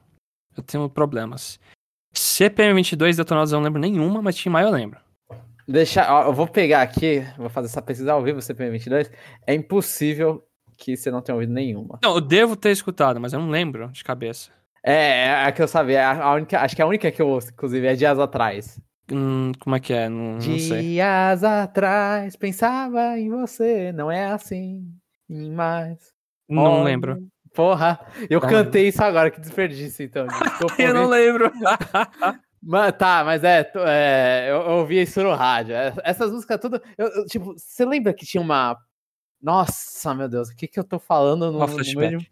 Eu 0.57 0.63
tenho 0.63 0.89
problemas. 0.89 1.59
CPM 2.13 2.73
22 2.73 3.17
Detonados 3.17 3.51
eu 3.53 3.59
não 3.59 3.63
lembro 3.65 3.79
nenhuma, 3.79 4.21
mas 4.21 4.35
Tim 4.35 4.49
Maia 4.49 4.65
eu 4.65 4.71
lembro. 4.71 4.99
Deixa, 5.67 6.11
ó, 6.11 6.25
eu 6.25 6.33
vou 6.33 6.47
pegar 6.47 6.81
aqui, 6.81 7.21
vou 7.37 7.47
fazer 7.49 7.67
essa 7.67 7.81
pesquisa 7.81 8.11
ao 8.13 8.23
vivo, 8.23 8.41
CPM 8.41 8.71
22. 8.71 9.09
É 9.45 9.53
impossível 9.53 10.43
que 10.75 10.97
você 10.97 11.11
não 11.11 11.21
tenha 11.21 11.35
ouvido 11.35 11.53
nenhuma. 11.53 11.99
Não, 12.03 12.15
eu 12.15 12.21
devo 12.21 12.55
ter 12.55 12.71
escutado, 12.71 13.21
mas 13.21 13.31
eu 13.33 13.39
não 13.39 13.49
lembro 13.51 13.87
de 13.89 14.03
cabeça. 14.03 14.49
É, 14.83 15.25
é 15.25 15.43
a 15.45 15.51
que 15.51 15.61
eu 15.61 15.67
sabia. 15.67 16.09
A 16.09 16.33
única, 16.33 16.59
acho 16.59 16.75
que 16.75 16.81
é 16.81 16.85
a 16.85 16.87
única 16.87 17.11
que 17.11 17.21
eu 17.21 17.27
ouço, 17.27 17.49
inclusive, 17.51 17.85
é 17.87 17.95
dias 17.95 18.17
atrás. 18.19 18.79
Hum, 19.11 19.51
como 19.59 19.75
é 19.75 19.79
que 19.79 19.93
é? 19.93 20.07
Não, 20.09 20.33
não 20.33 20.39
sei. 20.39 20.81
Dias 20.81 21.43
atrás 21.43 22.35
pensava 22.35 23.17
em 23.19 23.29
você, 23.29 23.91
não 23.91 24.09
é 24.11 24.25
assim, 24.25 24.85
em 25.29 25.51
mais. 25.51 26.11
Não 26.49 26.83
lembro. 26.83 27.17
Porra, 27.53 27.99
eu 28.29 28.39
Não 28.39 28.47
cantei 28.47 28.87
isso 28.87 29.03
agora, 29.03 29.29
que 29.29 29.39
desperdício, 29.41 30.05
então. 30.05 30.25
Eu 30.79 30.93
não 30.93 31.07
lembro. 31.07 31.51
Mas, 32.63 32.95
tá, 32.95 33.23
mas 33.25 33.43
é, 33.43 33.71
é, 33.87 34.45
eu, 34.51 34.57
eu 34.61 34.71
ouvi 34.77 35.01
isso 35.01 35.19
no 35.23 35.33
rádio. 35.33 35.73
É, 35.73 35.91
Essas 36.03 36.31
músicas 36.31 36.59
tudo. 36.59 36.79
eu- 36.95 37.07
eu, 37.07 37.25
tipo, 37.25 37.55
você 37.57 37.83
lembra 37.83 38.13
que 38.13 38.23
tinha 38.23 38.39
uma. 38.39 38.77
Nossa, 39.41 40.13
meu 40.13 40.29
Deus, 40.29 40.49
o 40.49 40.55
que 40.55 40.67
que 40.67 40.79
eu 40.79 40.83
tô 40.83 40.99
falando 40.99 41.51
no, 41.51 41.57
no 41.65 41.99
meio? 41.99 42.19
É, 42.19 42.25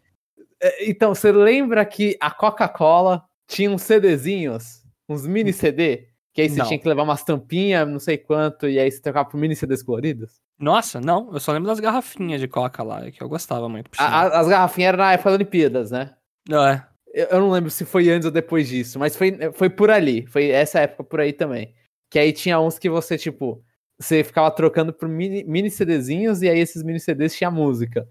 Então, 0.82 1.14
você 1.16 1.32
lembra 1.32 1.86
que 1.86 2.18
a 2.20 2.30
Coca-Cola 2.32 3.24
tinha 3.47 3.70
uns 3.72 3.82
CDzinhos, 3.84 4.84
uns 5.07 5.26
mini 5.26 5.53
CD? 5.53 6.07
Que 6.34 6.41
aí 6.43 6.49
você 6.49 6.57
Não. 6.60 6.66
tinha 6.68 6.80
que 6.80 6.88
levar 6.88 7.03
umas 7.03 7.24
tampinhas, 7.24 7.88
não 7.88 7.99
sei 7.99 8.18
quanto, 8.18 8.68
e 8.70 8.78
aí 8.80 8.89
você 8.91 9.01
trocava 9.01 9.28
por 9.30 9.38
mini 9.39 9.55
CDs 9.55 9.82
coloridos? 9.82 10.36
Nossa, 10.60 10.99
não. 11.01 11.32
Eu 11.34 11.39
só 11.39 11.51
lembro 11.51 11.68
das 11.70 11.80
garrafinhas 11.80 12.39
de 12.39 12.47
coca 12.47 12.84
lá, 12.84 13.10
que 13.10 13.22
eu 13.24 13.30
gostava 13.30 13.68
muito. 13.70 13.89
a- 13.97 14.39
as 14.39 14.47
garrafinhas 14.47 14.89
eram 14.89 14.99
na 14.99 15.14
época 15.14 15.30
das 15.30 15.36
Olimpíadas, 15.36 15.91
né? 15.91 16.14
É. 16.49 16.82
Eu, 17.14 17.26
eu 17.28 17.39
não 17.39 17.49
lembro 17.51 17.72
se 17.72 17.86
foi 17.86 18.10
antes 18.10 18.26
ou 18.26 18.32
depois 18.32 18.68
disso, 18.68 18.99
mas 18.99 19.16
foi, 19.16 19.38
foi 19.53 19.70
por 19.70 19.89
ali. 19.89 20.28
Foi 20.28 20.49
essa 20.49 20.80
época 20.82 21.03
por 21.03 21.20
aí 21.20 21.34
também. 21.34 21.74
Que 22.12 22.20
aí 22.20 22.32
tinha 22.32 22.60
uns 22.60 22.78
que 22.78 22.89
você, 22.89 23.18
tipo, 23.18 23.64
você 23.99 24.24
ficava 24.24 24.51
trocando 24.51 24.93
por 24.93 25.10
mini, 25.10 25.43
mini 25.45 25.72
CDzinhos 25.72 26.41
e 26.43 26.49
aí 26.49 26.60
esses 26.60 26.84
mini 26.84 26.99
CDs 26.99 27.36
tinha 27.36 27.49
música. 27.49 28.07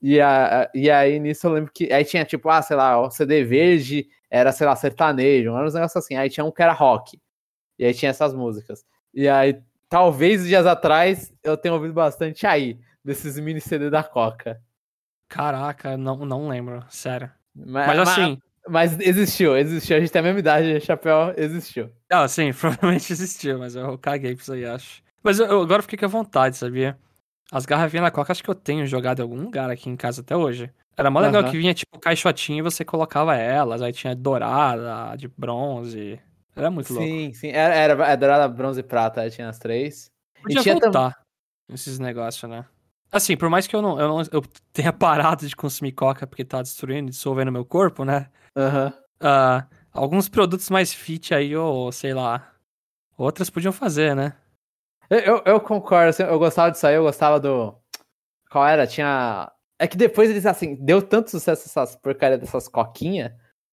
E, 0.00 0.20
a, 0.20 0.70
e 0.74 0.90
aí 0.90 1.18
nisso 1.18 1.46
eu 1.46 1.52
lembro 1.52 1.72
que. 1.72 1.92
Aí 1.92 2.04
tinha, 2.04 2.24
tipo, 2.24 2.48
ah, 2.48 2.62
sei 2.62 2.76
lá, 2.76 3.00
o 3.00 3.10
CD 3.10 3.44
verde 3.44 4.08
era, 4.30 4.52
sei 4.52 4.66
lá, 4.66 4.76
sertanejo, 4.76 5.54
era 5.54 5.66
uns 5.66 5.74
negócios 5.74 6.04
assim. 6.04 6.16
Aí 6.16 6.30
tinha 6.30 6.44
um 6.44 6.52
que 6.52 6.62
era 6.62 6.72
rock. 6.72 7.20
E 7.78 7.84
aí 7.84 7.94
tinha 7.94 8.10
essas 8.10 8.34
músicas. 8.34 8.84
E 9.12 9.28
aí, 9.28 9.60
talvez 9.88 10.46
dias 10.46 10.66
atrás, 10.66 11.32
eu 11.42 11.56
tenha 11.56 11.74
ouvido 11.74 11.94
bastante 11.94 12.46
aí, 12.46 12.78
desses 13.04 13.38
mini 13.38 13.60
CD 13.60 13.90
da 13.90 14.02
Coca. 14.02 14.60
Caraca, 15.28 15.96
não, 15.96 16.24
não 16.24 16.48
lembro. 16.48 16.84
Sério. 16.88 17.30
Mas, 17.54 17.86
Mas 17.86 17.98
assim. 18.08 18.38
Mas 18.68 19.00
existiu, 19.00 19.56
existiu. 19.56 19.96
A 19.96 20.00
gente 20.00 20.12
tem 20.12 20.20
a 20.20 20.22
mesma 20.22 20.40
idade, 20.40 20.80
chapéu, 20.80 21.32
existiu. 21.36 21.90
Ah, 22.10 22.28
sim, 22.28 22.52
provavelmente 22.54 23.12
existiu, 23.12 23.58
mas 23.58 23.74
eu 23.74 23.96
caguei 23.98 24.34
pra 24.34 24.42
isso 24.42 24.52
aí, 24.52 24.66
acho. 24.66 25.02
Mas 25.22 25.40
eu, 25.40 25.46
eu 25.46 25.62
agora 25.62 25.82
fiquei 25.82 25.98
com 25.98 26.04
a 26.04 26.08
vontade, 26.08 26.56
sabia? 26.56 26.98
As 27.50 27.64
garrafinhas 27.64 28.04
da 28.04 28.10
Coca, 28.10 28.32
acho 28.32 28.42
que 28.42 28.50
eu 28.50 28.54
tenho 28.54 28.86
jogado 28.86 29.20
em 29.20 29.22
algum 29.22 29.40
lugar 29.40 29.70
aqui 29.70 29.88
em 29.88 29.96
casa 29.96 30.20
até 30.20 30.36
hoje. 30.36 30.70
Era 30.96 31.10
mó 31.10 31.20
legal 31.20 31.42
Aham. 31.42 31.50
que 31.50 31.56
vinha, 31.58 31.72
tipo, 31.72 31.98
caixotinha 31.98 32.58
e 32.58 32.62
você 32.62 32.84
colocava 32.84 33.36
elas. 33.36 33.80
Aí 33.80 33.92
tinha 33.92 34.14
dourada, 34.14 35.16
de 35.16 35.28
bronze. 35.28 36.20
Era 36.54 36.70
muito 36.70 36.92
louco. 36.92 37.06
Sim, 37.06 37.32
sim. 37.32 37.48
Era, 37.48 37.74
era, 37.74 37.92
era 38.04 38.16
dourada, 38.16 38.48
bronze 38.48 38.80
e 38.80 38.82
prata, 38.82 39.20
aí 39.22 39.30
tinha 39.30 39.48
as 39.48 39.58
três. 39.58 40.10
Podia 40.42 40.60
tinha 40.60 40.74
tam- 40.78 40.90
voltar 40.92 41.20
esses 41.68 41.98
negócios, 41.98 42.50
né? 42.50 42.64
Assim, 43.10 43.36
por 43.36 43.48
mais 43.48 43.66
que 43.66 43.74
eu 43.74 43.80
não, 43.80 43.98
eu 43.98 44.08
não 44.08 44.22
eu 44.32 44.42
tenha 44.72 44.92
parado 44.92 45.46
de 45.46 45.56
consumir 45.56 45.92
Coca 45.92 46.26
porque 46.26 46.44
tá 46.44 46.60
destruindo, 46.60 47.10
dissolvendo 47.10 47.50
meu 47.52 47.64
corpo, 47.64 48.04
né? 48.04 48.28
Aham. 48.56 48.92
Ah, 49.20 49.66
alguns 49.92 50.28
produtos 50.28 50.68
mais 50.70 50.92
fit 50.92 51.32
aí, 51.34 51.56
ou 51.56 51.90
sei 51.90 52.12
lá, 52.12 52.52
outras 53.16 53.48
podiam 53.50 53.72
fazer, 53.72 54.14
né? 54.14 54.34
Eu, 55.10 55.42
eu, 55.44 55.60
concordo, 55.60 56.10
assim, 56.10 56.22
eu 56.22 56.38
gostava 56.38 56.70
disso 56.70 56.86
aí, 56.86 56.94
eu 56.94 57.02
gostava 57.02 57.40
do. 57.40 57.74
Qual 58.50 58.66
era? 58.66 58.86
Tinha. 58.86 59.50
É 59.78 59.86
que 59.86 59.96
depois 59.96 60.28
eles, 60.28 60.44
assim, 60.44 60.74
deu 60.74 61.00
tanto 61.00 61.30
sucesso 61.30 61.66
essas 61.66 61.96
porcaria 61.96 62.36
dessas 62.36 62.68
coquinhas 62.68 63.32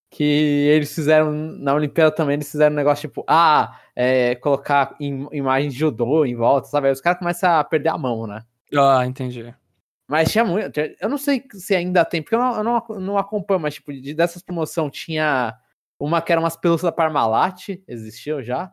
que 0.10 0.24
eles 0.24 0.94
fizeram 0.94 1.32
na 1.32 1.74
Olimpíada 1.74 2.10
também, 2.10 2.36
eles 2.36 2.50
fizeram 2.50 2.74
um 2.74 2.78
negócio 2.78 3.10
tipo, 3.10 3.26
ah, 3.28 3.80
é, 3.94 4.36
colocar 4.36 4.96
im 5.00 5.28
imagens 5.34 5.74
de 5.74 5.80
judô 5.80 6.26
em 6.26 6.36
volta, 6.36 6.68
sabe? 6.68 6.88
Aí 6.88 6.94
os 6.94 7.02
caras 7.02 7.20
começam 7.20 7.52
a 7.52 7.64
perder 7.64 7.90
a 7.90 7.98
mão, 7.98 8.26
né? 8.26 8.42
Ah, 8.74 9.06
entendi. 9.06 9.54
Mas 10.08 10.32
tinha 10.32 10.46
muito. 10.46 10.80
Eu 10.80 11.10
não 11.10 11.18
sei 11.18 11.44
se 11.54 11.76
ainda 11.76 12.06
tem, 12.06 12.22
porque 12.22 12.36
eu 12.36 12.40
não, 12.40 12.56
eu 12.58 12.64
não, 12.64 12.86
não 13.00 13.18
acompanho, 13.18 13.60
mas 13.60 13.74
tipo, 13.74 13.92
de, 13.92 14.14
dessas 14.14 14.42
promoção 14.42 14.90
tinha 14.90 15.54
uma 16.00 16.22
que 16.22 16.32
era 16.32 16.40
umas 16.40 16.56
pelúcias 16.56 16.90
da 16.90 16.96
Parmalat, 16.96 17.82
existiu 17.88 18.44
já. 18.44 18.72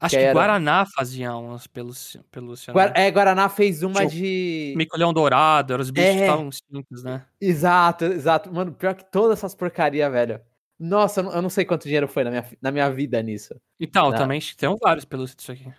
Acho 0.00 0.16
Que 0.16 0.20
que 0.20 0.24
era- 0.26 0.34
Guaraná 0.34 0.84
fazia 0.86 1.34
uns 1.36 1.66
pelos, 1.66 2.16
pelúcia, 2.30 2.72
Guar- 2.72 2.92
né? 2.94 3.06
é, 3.06 3.10
Guaraná 3.10 3.48
fez 3.48 3.82
uma 3.82 4.02
o 4.02 4.06
de. 4.06 4.74
Mico-leão 4.76 5.12
dourado, 5.12 5.72
eram 5.72 5.82
os 5.82 5.90
bichos 5.90 6.10
que 6.10 6.18
É. 6.18 6.24
estavam 6.24 6.48
extintos, 6.48 7.02
né? 7.04 7.24
Exato, 7.40 8.04
exato. 8.04 8.52
Mano, 8.52 8.72
pior 8.72 8.94
que 8.94 9.04
todas 9.10 9.38
essas 9.38 9.54
porcaria, 9.54 10.10
velho. 10.10 10.40
Nossa, 10.78 11.20
eu 11.20 11.40
não, 11.40 11.48
sei 11.48 11.64
quanto 11.64 11.84
dinheiro 11.84 12.08
foi 12.08 12.24
na 12.24 12.30
minha, 12.30 12.44
na 12.60 12.70
minha 12.72 12.90
vida 12.90 13.22
nisso. 13.22 13.54
Então, 13.80 14.10
Não. 14.10 14.18
também 14.18 14.40
tem 14.56 14.76
vários 14.82 15.04
pelúcios 15.04 15.36
disso 15.36 15.52
aqui. 15.52 15.72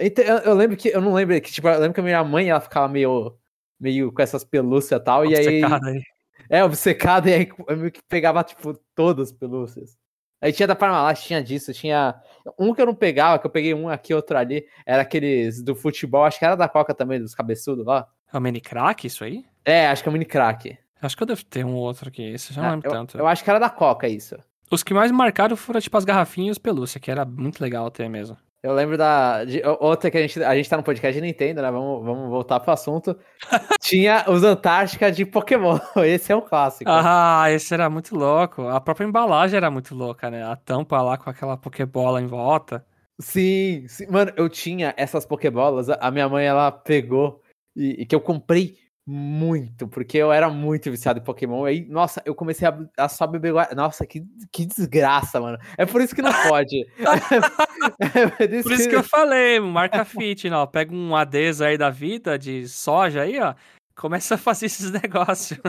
Então, 0.00 0.24
eu, 0.24 0.38
eu 0.38 0.54
lembro 0.54 0.76
que. 0.76 0.88
Eu 0.88 1.00
não 1.00 1.14
lembro 1.14 1.40
que, 1.40 1.50
tipo, 1.50 1.66
eu 1.66 1.80
lembro 1.80 1.94
que 1.94 2.00
a 2.00 2.02
minha 2.04 2.22
mãe 2.22 2.50
ela 2.50 2.60
ficava 2.60 2.86
meio. 2.88 3.36
meio 3.80 4.12
com 4.12 4.22
essas 4.22 4.44
pelúcias 4.44 5.00
e 5.00 5.04
tal. 5.04 5.24
E 5.24 5.34
aí. 5.34 5.62
Aí. 5.64 6.02
É, 6.48 6.62
obcecado, 6.62 7.28
e 7.28 7.32
aí 7.34 7.48
eu 7.68 7.76
meio 7.76 7.90
que 7.90 8.00
pegava, 8.08 8.44
tipo, 8.44 8.74
todas 8.94 9.30
as 9.30 9.32
pelúcias. 9.32 9.96
Aí 10.40 10.52
tinha 10.52 10.66
da 10.66 10.76
Parmalat, 10.76 11.20
tinha 11.22 11.42
disso, 11.42 11.72
tinha. 11.72 12.14
Um 12.58 12.74
que 12.74 12.80
eu 12.80 12.86
não 12.86 12.94
pegava, 12.94 13.38
que 13.38 13.46
eu 13.46 13.50
peguei 13.50 13.72
um 13.74 13.88
aqui, 13.88 14.12
outro 14.14 14.36
ali, 14.36 14.66
era 14.84 15.02
aqueles 15.02 15.62
do 15.62 15.74
futebol, 15.74 16.24
acho 16.24 16.38
que 16.38 16.44
era 16.44 16.54
da 16.54 16.68
Coca 16.68 16.94
também, 16.94 17.18
dos 17.20 17.34
cabeçudos 17.34 17.84
lá. 17.84 18.06
É 18.32 18.36
o 18.36 18.40
mini 18.40 18.60
crack, 18.60 19.06
isso 19.06 19.24
aí? 19.24 19.44
É, 19.64 19.88
acho 19.88 20.02
que 20.02 20.08
é 20.08 20.10
o 20.10 20.12
mini 20.12 20.24
crack. 20.24 20.76
Acho 21.00 21.16
que 21.16 21.22
eu 21.22 21.26
devo 21.26 21.44
ter 21.44 21.64
um 21.64 21.74
outro 21.74 22.08
aqui. 22.08 22.32
Eu 22.32 22.38
já 22.38 22.60
Ah, 22.60 22.64
não 22.64 22.70
lembro 22.72 22.88
eu, 22.88 22.92
tanto. 22.92 23.18
eu 23.18 23.26
acho 23.26 23.42
que 23.42 23.50
era 23.50 23.58
da 23.58 23.70
Coca 23.70 24.08
isso. 24.08 24.36
Os 24.70 24.82
que 24.82 24.92
mais 24.94 25.10
marcaram 25.12 25.56
foram, 25.56 25.80
tipo, 25.80 25.96
as 25.96 26.04
garrafinhas 26.04 26.48
e 26.48 26.52
os 26.52 26.58
pelúcia, 26.58 27.00
que 27.00 27.10
era 27.10 27.24
muito 27.24 27.60
legal 27.60 27.90
ter 27.90 28.08
mesmo. 28.08 28.36
Eu 28.66 28.74
lembro 28.74 28.98
da. 28.98 29.44
de- 29.44 29.62
outra 29.78 30.10
que 30.10 30.18
a 30.18 30.20
gente, 30.20 30.42
a 30.42 30.56
gente 30.56 30.68
tá 30.68 30.76
no 30.76 30.82
podcast 30.82 31.14
de 31.20 31.24
Nintendo, 31.24 31.62
né? 31.62 31.70
Vamos, 31.70 32.04
vamos 32.04 32.28
voltar 32.28 32.58
pro 32.58 32.72
assunto. 32.72 33.16
Tinha 33.80 34.24
os 34.26 34.42
Antártica 34.42 35.12
de 35.12 35.24
Pokémon. 35.24 35.78
Esse 36.04 36.32
é 36.32 36.36
um 36.36 36.40
clássico. 36.40 36.90
Ah, 36.92 37.44
esse 37.48 37.72
era 37.72 37.88
muito 37.88 38.16
louco. 38.16 38.66
A 38.66 38.80
própria 38.80 39.06
embalagem 39.06 39.56
era 39.56 39.70
muito 39.70 39.94
louca, 39.94 40.28
né? 40.28 40.42
A 40.44 40.56
tampa 40.56 41.00
lá 41.00 41.16
com 41.16 41.30
aquela 41.30 41.56
Pokébola 41.56 42.20
em 42.20 42.26
volta. 42.26 42.84
Sim, 43.20 43.86
sim. 43.86 44.06
Mano, 44.10 44.32
eu 44.36 44.48
tinha 44.48 44.92
essas 44.96 45.24
Pokébolas. 45.24 45.88
A 45.88 45.94
a 46.00 46.10
minha 46.10 46.28
mãe, 46.28 46.44
ela 46.44 46.72
pegou 46.72 47.40
e, 47.76 48.02
e 48.02 48.06
que 48.06 48.16
eu 48.16 48.20
comprei 48.20 48.76
muito, 49.06 49.86
porque 49.86 50.18
eu 50.18 50.32
era 50.32 50.48
muito 50.48 50.90
viciado 50.90 51.20
em 51.20 51.22
Pokémon. 51.22 51.64
Aí, 51.64 51.86
nossa, 51.88 52.20
eu 52.24 52.34
comecei 52.34 52.66
a, 52.66 52.76
a 52.98 53.08
só 53.08 53.26
beber. 53.26 53.54
Nossa, 53.76 54.04
que, 54.04 54.24
que 54.50 54.66
desgraça, 54.66 55.40
mano. 55.40 55.58
É 55.78 55.86
por 55.86 56.00
isso 56.00 56.14
que 56.14 56.22
não 56.22 56.32
pode. 56.48 56.84
É 58.00 58.26
por 58.26 58.62
Por 58.64 58.72
isso 58.72 58.88
que 58.88 58.96
eu 58.96 59.02
falei, 59.04 59.60
marca 59.60 60.04
fit, 60.04 60.48
ó. 60.50 60.66
Pega 60.66 60.92
um 60.94 61.14
Ades 61.14 61.60
aí 61.60 61.78
da 61.78 61.90
vida 61.90 62.38
de 62.38 62.66
soja 62.66 63.22
aí, 63.22 63.38
ó. 63.38 63.54
Começa 63.94 64.34
a 64.34 64.38
fazer 64.38 64.66
esses 64.66 64.90
negócios. 65.02 65.60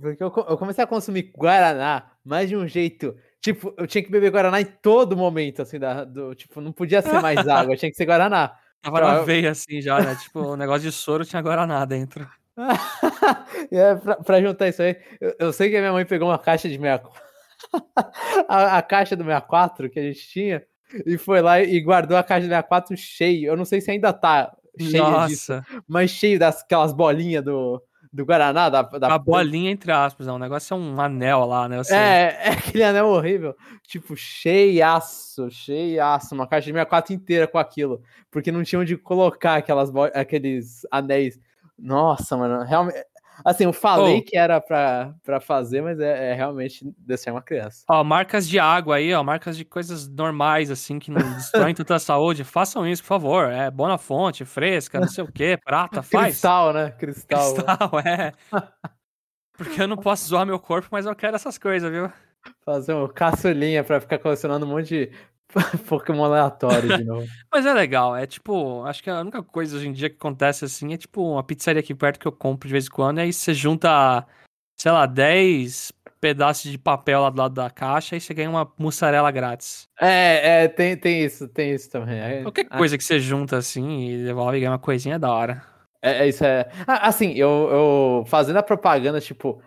Porque 0.00 0.22
eu, 0.22 0.32
eu 0.48 0.56
comecei 0.56 0.82
a 0.82 0.86
consumir 0.86 1.30
Guaraná, 1.36 2.10
mas 2.24 2.48
de 2.48 2.56
um 2.56 2.66
jeito. 2.66 3.14
Tipo, 3.40 3.74
eu 3.76 3.86
tinha 3.86 4.02
que 4.02 4.10
beber 4.10 4.30
Guaraná 4.30 4.60
em 4.60 4.64
todo 4.64 5.16
momento, 5.16 5.62
assim, 5.62 5.78
da, 5.78 6.04
do, 6.04 6.34
tipo, 6.34 6.60
não 6.60 6.72
podia 6.72 7.02
ser 7.02 7.20
mais 7.20 7.46
água, 7.46 7.76
tinha 7.76 7.90
que 7.90 7.96
ser 7.96 8.06
Guaraná. 8.06 8.56
Tava 8.80 8.98
Pra- 8.98 9.14
na 9.14 9.22
veia 9.22 9.50
assim 9.50 9.80
já, 9.80 10.00
né? 10.00 10.16
Tipo, 10.16 10.40
o 10.40 10.56
negócio 10.56 10.82
de 10.82 10.92
soro 10.92 11.24
tinha 11.24 11.42
Guaraná 11.42 11.84
dentro. 11.84 12.28
É, 13.70 13.94
pra, 13.94 14.16
pra 14.16 14.40
juntar 14.42 14.68
isso 14.68 14.82
aí, 14.82 14.96
eu, 15.20 15.34
eu 15.38 15.52
sei 15.52 15.70
que 15.70 15.76
a 15.76 15.80
minha 15.80 15.92
mãe 15.92 16.04
pegou 16.04 16.28
uma 16.28 16.38
caixa 16.38 16.68
de 16.68 16.76
64. 16.78 17.10
a, 18.48 18.78
a 18.78 18.82
caixa 18.82 19.16
do 19.16 19.24
64 19.24 19.88
que 19.88 19.98
a 19.98 20.02
gente 20.02 20.28
tinha, 20.28 20.62
e 21.06 21.16
foi 21.16 21.40
lá 21.40 21.60
e 21.62 21.80
guardou 21.80 22.16
a 22.16 22.22
caixa 22.22 22.46
do 22.46 22.50
64 22.50 22.96
cheio. 22.96 23.46
Eu 23.46 23.56
não 23.56 23.64
sei 23.64 23.80
se 23.80 23.90
ainda 23.90 24.12
tá 24.12 24.52
cheia 24.78 25.26
disso, 25.26 25.52
Nossa, 25.52 25.66
mas 25.88 26.10
cheio 26.10 26.38
das 26.38 26.64
bolinhas 26.94 27.42
do, 27.44 27.82
do 28.12 28.24
Guaraná, 28.26 28.68
da, 28.68 28.82
da 28.82 29.14
a 29.14 29.18
bolinha 29.18 29.70
entre 29.70 29.90
aspas, 29.90 30.26
não. 30.26 30.34
O 30.34 30.38
negócio 30.38 30.74
é 30.74 30.76
um 30.76 31.00
anel 31.00 31.46
lá, 31.46 31.66
né? 31.68 31.82
Sei. 31.82 31.96
É, 31.96 32.38
é 32.44 32.48
aquele 32.50 32.84
anel 32.84 33.06
horrível. 33.06 33.54
Tipo, 33.86 34.14
cheiaço, 34.16 35.50
cheiaço. 35.50 36.34
Uma 36.34 36.46
caixa 36.46 36.66
de 36.66 36.72
64 36.72 37.14
inteira 37.14 37.46
com 37.46 37.58
aquilo. 37.58 38.02
Porque 38.30 38.52
não 38.52 38.62
tinha 38.62 38.80
onde 38.80 38.96
colocar 38.98 39.56
aquelas, 39.56 39.90
bo- 39.90 40.10
aqueles 40.14 40.86
anéis. 40.90 41.38
Nossa, 41.82 42.36
mano, 42.36 42.62
realmente. 42.64 42.96
Assim, 43.44 43.64
eu 43.64 43.72
falei 43.72 44.18
Oh. 44.18 44.22
que 44.22 44.36
era 44.36 44.60
pra, 44.60 45.14
pra 45.24 45.40
fazer, 45.40 45.82
mas 45.82 45.98
é, 45.98 46.30
é 46.30 46.34
realmente 46.34 46.84
deixar 46.98 47.32
uma 47.32 47.42
criança. 47.42 47.82
Ó, 47.88 48.04
marcas 48.04 48.46
de 48.46 48.58
água 48.58 48.96
aí, 48.96 49.12
ó, 49.12 49.22
marcas 49.24 49.56
de 49.56 49.64
coisas 49.64 50.06
normais, 50.06 50.70
assim, 50.70 50.98
que 50.98 51.10
não 51.10 51.20
destroem 51.34 51.74
tanta 51.74 51.98
saúde. 51.98 52.44
Façam 52.44 52.86
isso, 52.86 53.02
por 53.02 53.08
favor. 53.08 53.50
É 53.50 53.70
boa 53.70 53.88
na 53.88 53.98
fonte, 53.98 54.44
fresca, 54.44 55.00
não 55.00 55.08
sei 55.08 55.24
o 55.24 55.32
quê, 55.32 55.58
prata, 55.64 56.02
faz. 56.04 56.26
Cristal, 56.26 56.72
né? 56.72 56.90
Cristal. 56.92 57.54
Cristal, 57.54 57.90
é. 58.00 58.32
Porque 59.56 59.82
eu 59.82 59.88
não 59.88 59.96
posso 59.96 60.26
zoar 60.28 60.46
meu 60.46 60.58
corpo, 60.60 60.88
mas 60.92 61.06
eu 61.06 61.14
quero 61.16 61.34
essas 61.36 61.58
coisas, 61.58 61.90
viu? 61.90 62.12
Fazer 62.64 62.94
um 62.94 63.08
caçulinha 63.08 63.82
pra 63.82 64.00
ficar 64.00 64.18
colecionando 64.18 64.66
um 64.66 64.68
monte 64.68 64.88
de 64.88 65.12
Pokémon 65.88 66.24
aleatório 66.24 66.96
de 66.96 67.04
novo. 67.04 67.26
Mas 67.52 67.66
é 67.66 67.72
legal, 67.72 68.16
é 68.16 68.26
tipo, 68.26 68.84
acho 68.84 69.02
que 69.02 69.10
a 69.10 69.20
única 69.20 69.42
coisa 69.42 69.76
hoje 69.76 69.88
em 69.88 69.92
dia 69.92 70.10
que 70.10 70.16
acontece 70.16 70.64
assim 70.64 70.92
é 70.92 70.96
tipo 70.96 71.22
uma 71.22 71.42
pizzaria 71.42 71.80
aqui 71.80 71.94
perto 71.94 72.18
que 72.18 72.26
eu 72.26 72.32
compro 72.32 72.68
de 72.68 72.72
vez 72.72 72.86
em 72.86 72.90
quando, 72.90 73.18
e 73.18 73.22
aí 73.22 73.32
você 73.32 73.54
junta, 73.54 74.26
sei 74.78 74.92
lá, 74.92 75.06
10 75.06 75.92
pedaço 76.22 76.70
de 76.70 76.78
papel 76.78 77.20
lá 77.20 77.30
do 77.30 77.38
lado 77.38 77.54
da 77.54 77.68
caixa 77.68 78.14
e 78.14 78.20
você 78.20 78.32
ganha 78.32 78.48
uma 78.48 78.72
mussarela 78.78 79.28
grátis. 79.32 79.88
É, 80.00 80.64
é, 80.64 80.68
tem, 80.68 80.96
tem 80.96 81.24
isso, 81.24 81.48
tem 81.48 81.74
isso 81.74 81.90
também. 81.90 82.20
É, 82.20 82.42
Qualquer 82.42 82.68
coisa 82.68 82.96
que 82.96 83.02
você 83.02 83.18
junta 83.18 83.56
assim 83.56 84.06
e 84.06 84.24
devolve 84.24 84.56
e 84.56 84.60
ganha 84.60 84.70
uma 84.70 84.78
coisinha 84.78 85.18
da 85.18 85.32
hora. 85.32 85.72
É, 86.00 86.24
é 86.24 86.28
isso 86.28 86.44
é. 86.44 86.68
Ah, 86.86 87.08
assim, 87.08 87.32
eu, 87.32 87.68
eu 87.70 88.24
fazendo 88.26 88.56
a 88.56 88.62
propaganda, 88.62 89.20
tipo, 89.20 89.60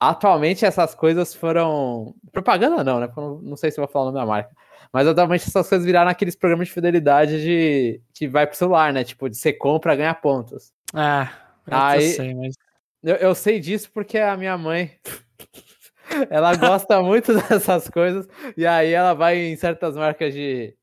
atualmente 0.00 0.64
essas 0.64 0.94
coisas 0.94 1.34
foram. 1.34 2.14
Propaganda 2.32 2.82
não, 2.82 2.98
né? 2.98 3.08
Não 3.16 3.56
sei 3.56 3.70
se 3.70 3.78
eu 3.78 3.84
vou 3.84 3.92
falar 3.92 4.06
o 4.06 4.08
nome 4.08 4.18
da 4.18 4.26
marca. 4.26 4.50
Mas 4.92 5.06
atualmente 5.06 5.46
essas 5.48 5.68
coisas 5.68 5.86
viraram 5.86 6.10
aqueles 6.10 6.34
programas 6.34 6.68
de 6.68 6.74
fidelidade 6.74 7.40
de 7.42 8.00
que 8.12 8.26
vai 8.26 8.46
pro 8.46 8.56
celular, 8.56 8.92
né? 8.92 9.04
Tipo, 9.04 9.28
de 9.30 9.36
você 9.36 9.52
compra, 9.52 9.94
ganha 9.94 10.14
pontos. 10.14 10.72
Ah, 10.92 11.30
eu 11.66 11.76
Aí- 11.76 12.10
sei, 12.12 12.34
mas. 12.34 12.54
Eu, 13.02 13.16
eu 13.16 13.34
sei 13.34 13.60
disso 13.60 13.90
porque 13.92 14.18
a 14.18 14.36
minha 14.36 14.58
mãe. 14.58 14.98
ela 16.28 16.54
gosta 16.56 17.00
muito 17.02 17.32
dessas 17.34 17.88
coisas. 17.88 18.28
E 18.56 18.66
aí 18.66 18.92
ela 18.92 19.14
vai 19.14 19.38
em 19.38 19.56
certas 19.56 19.96
marcas 19.96 20.34
de, 20.34 20.76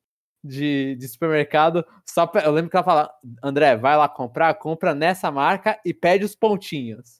de, 0.44 0.96
de 0.96 1.08
supermercado. 1.08 1.86
Só 2.06 2.26
pra- 2.26 2.44
eu 2.44 2.52
lembro 2.52 2.72
que 2.72 2.78
ela 2.78 2.84
fala: 2.86 3.12
André, 3.44 3.76
vai 3.76 3.96
lá 3.98 4.08
comprar, 4.08 4.54
compra 4.56 4.96
nessa 4.96 5.30
marca 5.30 5.80
e 5.86 5.94
pede 5.94 6.24
os 6.26 6.36
pontinhos. 6.36 7.20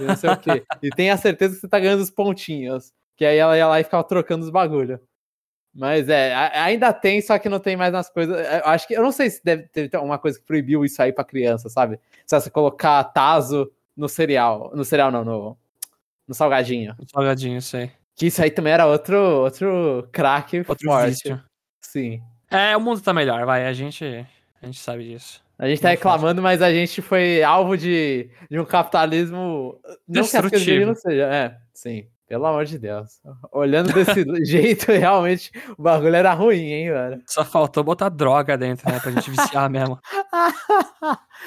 E 0.00 0.02
não 0.04 0.16
sei 0.16 0.30
o 0.30 0.36
quê. 0.38 0.64
E 0.82 0.88
tenha 0.90 1.16
certeza 1.16 1.54
que 1.54 1.60
você 1.60 1.68
tá 1.68 1.78
ganhando 1.78 2.00
os 2.00 2.10
pontinhos. 2.10 2.92
Que 3.16 3.24
aí 3.26 3.36
ela 3.36 3.56
ia 3.56 3.66
lá 3.66 3.80
e 3.80 3.84
ficava 3.84 4.02
trocando 4.04 4.44
os 4.44 4.50
bagulho. 4.50 4.98
Mas 5.74 6.08
é, 6.08 6.34
ainda 6.34 6.92
tem, 6.92 7.20
só 7.22 7.38
que 7.38 7.48
não 7.48 7.58
tem 7.58 7.76
mais 7.76 7.92
nas 7.92 8.10
coisas. 8.10 8.36
Eu 8.36 8.66
acho 8.66 8.86
que 8.86 8.94
eu 8.94 9.02
não 9.02 9.10
sei 9.12 9.30
se 9.30 9.42
deve 9.42 9.64
ter 9.68 9.96
uma 9.96 10.18
coisa 10.18 10.38
que 10.38 10.44
proibiu 10.44 10.84
isso 10.84 11.00
aí 11.00 11.12
pra 11.12 11.24
criança, 11.24 11.68
sabe? 11.70 11.98
Se 12.26 12.38
você 12.38 12.50
colocar 12.50 13.02
taso 13.04 13.70
no 13.96 14.08
cereal. 14.08 14.70
No 14.74 14.84
cereal 14.84 15.10
não, 15.10 15.24
no, 15.24 15.56
no 16.28 16.34
salgadinho. 16.34 16.94
Salgadinho, 17.10 17.62
sei. 17.62 17.90
Que 18.14 18.26
isso 18.26 18.42
aí 18.42 18.50
também 18.50 18.72
era 18.74 18.86
outro, 18.86 19.16
outro 19.16 20.08
craque 20.12 20.64
Outro 20.68 20.86
forte. 20.86 21.08
vício. 21.08 21.42
Sim. 21.80 22.22
É, 22.50 22.76
o 22.76 22.80
mundo 22.80 23.00
tá 23.00 23.14
melhor, 23.14 23.46
vai. 23.46 23.66
A 23.66 23.72
gente, 23.72 24.04
a 24.60 24.66
gente 24.66 24.78
sabe 24.78 25.04
disso. 25.04 25.42
A 25.58 25.68
gente 25.68 25.80
tá 25.80 25.90
reclamando, 25.90 26.42
mas 26.42 26.60
a 26.60 26.72
gente 26.72 27.00
foi 27.00 27.42
alvo 27.42 27.76
de, 27.76 28.28
de 28.50 28.58
um 28.58 28.64
capitalismo. 28.64 29.80
Não 30.06 30.22
que 30.26 30.36
as 30.36 30.48
coisas 30.50 30.86
não 30.86 30.94
seja. 30.94 31.22
É, 31.32 31.56
sim. 31.72 32.06
Pelo 32.32 32.46
amor 32.46 32.64
de 32.64 32.78
Deus. 32.78 33.20
Olhando 33.52 33.92
desse 33.92 34.24
jeito, 34.46 34.90
realmente, 34.90 35.52
o 35.76 35.82
bagulho 35.82 36.14
era 36.16 36.32
ruim, 36.32 36.62
hein, 36.72 36.90
velho? 36.90 37.22
Só 37.26 37.44
faltou 37.44 37.84
botar 37.84 38.08
droga 38.08 38.56
dentro, 38.56 38.90
né? 38.90 38.98
Pra 38.98 39.10
gente 39.10 39.30
viciar 39.30 39.68
mesmo. 39.70 39.98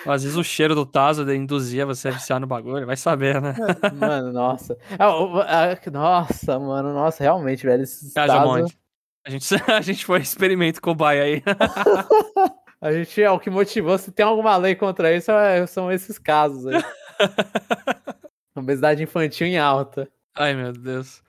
Às 0.06 0.22
vezes 0.22 0.38
o 0.38 0.44
cheiro 0.44 0.76
do 0.76 0.86
Tazo 0.86 1.24
induzia 1.34 1.88
você 1.88 2.10
a 2.10 2.12
viciar 2.12 2.40
no 2.40 2.46
bagulho, 2.46 2.86
vai 2.86 2.96
saber, 2.96 3.42
né? 3.42 3.56
Mano, 4.00 4.32
nossa. 4.32 4.78
Ah, 5.00 5.76
Nossa, 5.92 6.60
mano, 6.60 6.94
nossa, 6.94 7.24
realmente, 7.24 7.66
velho. 7.66 7.82
Esses 7.82 8.16
Ah, 8.16 8.28
Tazo- 8.28 8.34
Jamon, 8.40 8.68
A 9.26 9.30
gente, 9.32 9.48
a 9.68 9.82
gente 9.82 10.06
foi 10.06 10.20
experimento 10.20 10.80
cobaia 10.80 11.24
aí. 11.24 11.44
A 12.80 12.92
gente 12.92 13.24
é 13.24 13.32
o 13.32 13.40
que 13.40 13.50
motivou. 13.50 13.98
Se 13.98 14.12
tem 14.12 14.24
alguma 14.24 14.56
lei 14.56 14.76
contra 14.76 15.12
isso, 15.16 15.32
é- 15.32 15.66
são 15.66 15.92
esses 15.92 16.20
casos 16.20 16.68
aí. 16.68 16.80
Obesidade 18.56 19.02
infantil 19.02 19.48
em 19.48 19.58
alta. 19.58 20.08
Ai, 20.36 20.54
meu 20.54 20.72
Deus. 20.74 21.24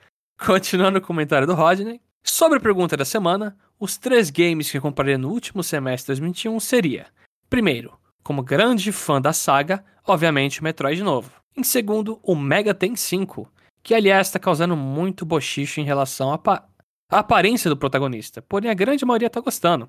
Continuando 0.44 0.98
o 0.98 1.02
comentário 1.02 1.46
do 1.46 1.54
Rodney. 1.54 2.00
Sobre 2.24 2.58
a 2.58 2.60
pergunta 2.60 2.96
da 2.96 3.04
semana, 3.04 3.56
os 3.78 3.96
três 3.96 4.30
games 4.30 4.70
que 4.70 4.76
eu 4.78 4.82
compraria 4.82 5.16
no 5.16 5.30
último 5.30 5.62
semestre 5.62 6.14
de 6.14 6.20
2021 6.20 6.58
seria: 6.60 7.06
primeiro, 7.48 7.96
como 8.22 8.42
grande 8.42 8.90
fã 8.90 9.20
da 9.20 9.32
saga, 9.32 9.84
obviamente 10.04 10.60
o 10.60 10.64
Metroid 10.64 11.02
novo. 11.02 11.30
Em 11.56 11.62
segundo, 11.62 12.18
o 12.22 12.34
Mega 12.34 12.74
Ten 12.74 12.96
5, 12.96 13.50
que 13.82 13.94
aliás 13.94 14.26
está 14.26 14.38
causando 14.38 14.76
muito 14.76 15.24
bochicho 15.24 15.80
em 15.80 15.84
relação 15.84 16.32
à, 16.32 16.36
pa- 16.38 16.68
à 17.10 17.20
aparência 17.20 17.70
do 17.70 17.76
protagonista, 17.76 18.42
porém 18.42 18.70
a 18.70 18.74
grande 18.74 19.04
maioria 19.06 19.30
tá 19.30 19.40
gostando. 19.40 19.88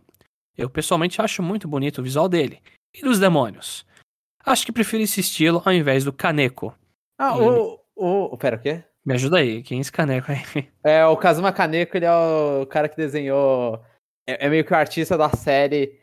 Eu 0.56 0.70
pessoalmente 0.70 1.22
acho 1.22 1.42
muito 1.44 1.68
bonito 1.68 2.00
o 2.00 2.04
visual 2.04 2.30
dele. 2.30 2.62
E 2.94 3.02
dos 3.02 3.20
demônios? 3.20 3.86
Acho 4.46 4.66
que 4.66 4.72
prefiro 4.72 5.04
esse 5.04 5.20
estilo 5.20 5.62
ao 5.66 5.74
invés 5.74 6.04
do 6.06 6.14
Kaneko. 6.14 6.74
Ah, 7.20 7.36
o, 7.38 7.80
o. 7.96 8.38
Pera, 8.38 8.56
o 8.56 8.60
quê? 8.60 8.84
Me 9.08 9.14
ajuda 9.14 9.38
aí, 9.38 9.64
quem 9.64 9.78
é 9.78 9.82
esse 9.82 9.92
Kaneko 9.92 10.32
aí? 10.34 10.68
É, 10.84 11.06
o 11.06 11.16
Kazuma 11.16 11.54
Kaneko, 11.54 11.96
ele 11.98 12.06
é 12.06 12.12
o 12.12 12.66
cara 12.66 12.90
que 12.90 12.98
desenhou. 12.98 13.82
É, 14.28 14.46
é 14.46 14.50
meio 14.50 14.66
que 14.66 14.74
o 14.74 14.76
artista 14.76 15.18
da 15.18 15.30
série 15.30 15.98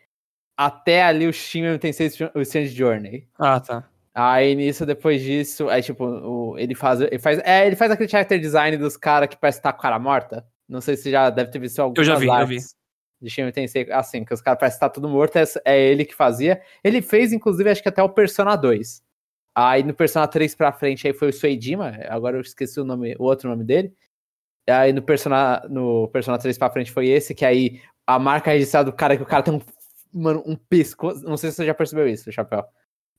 até 0.59 1.02
ali 1.02 1.26
o 1.26 1.32
Shin 1.32 1.61
Megami 1.61 1.78
Tensei 1.78 2.11
o 2.34 2.40
Strange 2.40 2.74
Journey. 2.74 3.28
Ah, 3.38 3.61
tá. 3.61 3.86
Aí 4.14 4.55
nisso, 4.55 4.86
depois 4.86 5.20
disso, 5.20 5.68
aí 5.68 5.82
tipo, 5.82 6.02
o- 6.02 6.59
ele 6.59 6.74
faz. 6.74 7.00
Ele 7.02 7.18
faz, 7.18 7.38
é, 7.44 7.66
ele 7.66 7.76
faz 7.76 7.90
aquele 7.90 8.09
character 8.09 8.40
design 8.40 8.76
dos 8.78 8.96
caras 8.96 9.28
que 9.28 9.36
parece 9.36 9.59
que 9.59 9.64
tá 9.64 9.72
com 9.72 9.80
a 9.80 9.82
cara 9.82 9.98
morta. 9.98 10.46
Não 10.66 10.80
sei 10.80 10.96
se 10.96 11.11
já 11.11 11.28
deve 11.28 11.50
ter 11.50 11.59
visto 11.59 11.80
algumas 11.80 12.07
já 12.07 12.16
vi, 12.16 12.26
eu 12.26 12.32
artes 12.32 12.74
De 13.20 13.28
Shin 13.28 13.50
Tensei, 13.50 13.86
assim, 13.92 14.24
que 14.24 14.32
os 14.32 14.40
caras 14.40 14.59
parecem 14.59 14.78
que 14.78 14.80
tá 14.80 14.88
tudo 14.88 15.11
morto, 15.11 15.36
é, 15.36 15.44
é 15.66 15.78
ele 15.78 16.07
que 16.07 16.14
fazia. 16.14 16.62
Ele 16.82 17.02
fez, 17.02 17.34
inclusive, 17.34 17.68
acho 17.68 17.82
que 17.82 17.88
até 17.90 18.02
o 18.02 18.09
Persona 18.09 18.57
2. 18.57 19.02
Aí 19.55 19.82
no 19.82 19.94
Persona 19.94 20.26
3 20.26 20.55
pra 20.55 20.72
frente 20.72 21.07
aí 21.07 21.14
foi 21.14 21.28
o 21.28 21.32
Suedima, 21.32 21.96
agora 22.09 22.36
eu 22.36 22.40
esqueci 22.40 22.80
o 22.80 22.84
nome, 22.84 23.14
o 23.18 23.22
outro 23.22 23.48
nome 23.48 23.64
dele. 23.64 23.94
Aí 24.68 24.92
no 24.92 25.02
Persona, 25.02 25.62
no 25.68 26.09
Persona 26.09 26.38
3 26.38 26.59
pra 26.59 26.70
frente 26.70 26.90
foi 26.90 27.09
esse, 27.09 27.34
que 27.34 27.44
aí 27.44 27.80
a 28.07 28.18
marca 28.18 28.50
registrada 28.50 28.90
do 28.90 28.96
cara, 28.96 29.16
que 29.16 29.22
o 29.22 29.26
cara 29.26 29.42
tem 29.42 29.55
um, 29.55 29.61
mano, 30.12 30.42
um 30.44 30.57
pescoço. 30.57 31.22
Não 31.24 31.36
sei 31.36 31.50
se 31.50 31.57
você 31.57 31.66
já 31.66 31.74
percebeu 31.74 32.09
isso, 32.09 32.32
Chapéu. 32.32 32.64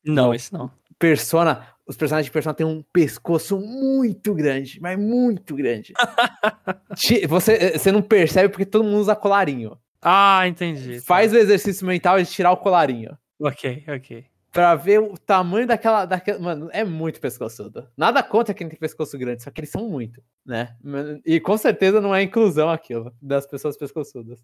Não, 0.04 0.34
esse 0.34 0.52
não. 0.52 0.70
Persona, 1.00 1.68
os 1.86 1.96
personagens 1.96 2.26
de 2.26 2.32
Persona 2.32 2.54
têm 2.54 2.66
um 2.66 2.84
pescoço 2.94 3.60
muito 3.60 4.34
grande, 4.34 4.80
mas 4.82 4.98
muito 5.00 5.56
grande. 5.56 5.94
Você, 7.28 7.78
você 7.78 7.92
não 7.92 8.02
percebe 8.02 8.50
porque 8.50 8.66
todo 8.66 8.84
mundo 8.84 8.98
usa 8.98 9.16
colarinho. 9.16 9.78
Ah, 10.02 10.48
entendi. 10.48 10.98
tá. 10.98 11.06
Faz 11.06 11.34
o 11.34 11.38
exercício 11.38 11.86
mental 11.86 12.18
de 12.18 12.30
tirar 12.30 12.52
o 12.52 12.58
colarinho. 12.58 13.18
Ok, 13.40 13.84
ok. 13.88 14.26
Pra 14.56 14.74
ver 14.74 15.02
o 15.02 15.18
tamanho 15.18 15.68
daquela, 15.68 16.06
daquela. 16.06 16.40
Mano, 16.40 16.70
é 16.72 16.82
muito 16.86 17.20
pescoçudo. 17.20 17.90
Nada 17.98 18.24
contra 18.24 18.54
quem 18.54 18.70
tem 18.70 18.80
pescoço 18.80 19.18
grande, 19.18 19.44
só 19.44 19.52
que 19.52 19.60
eles 19.60 19.70
são 19.70 19.90
muito, 19.90 20.24
né? 20.46 20.78
E 21.26 21.42
com 21.42 21.58
certeza 21.58 22.00
não 22.00 22.16
é 22.16 22.24
inclusão 22.24 22.70
aquilo, 22.70 23.14
das 23.22 23.46
pessoas 23.46 23.78
pescoçudas. 23.78 24.42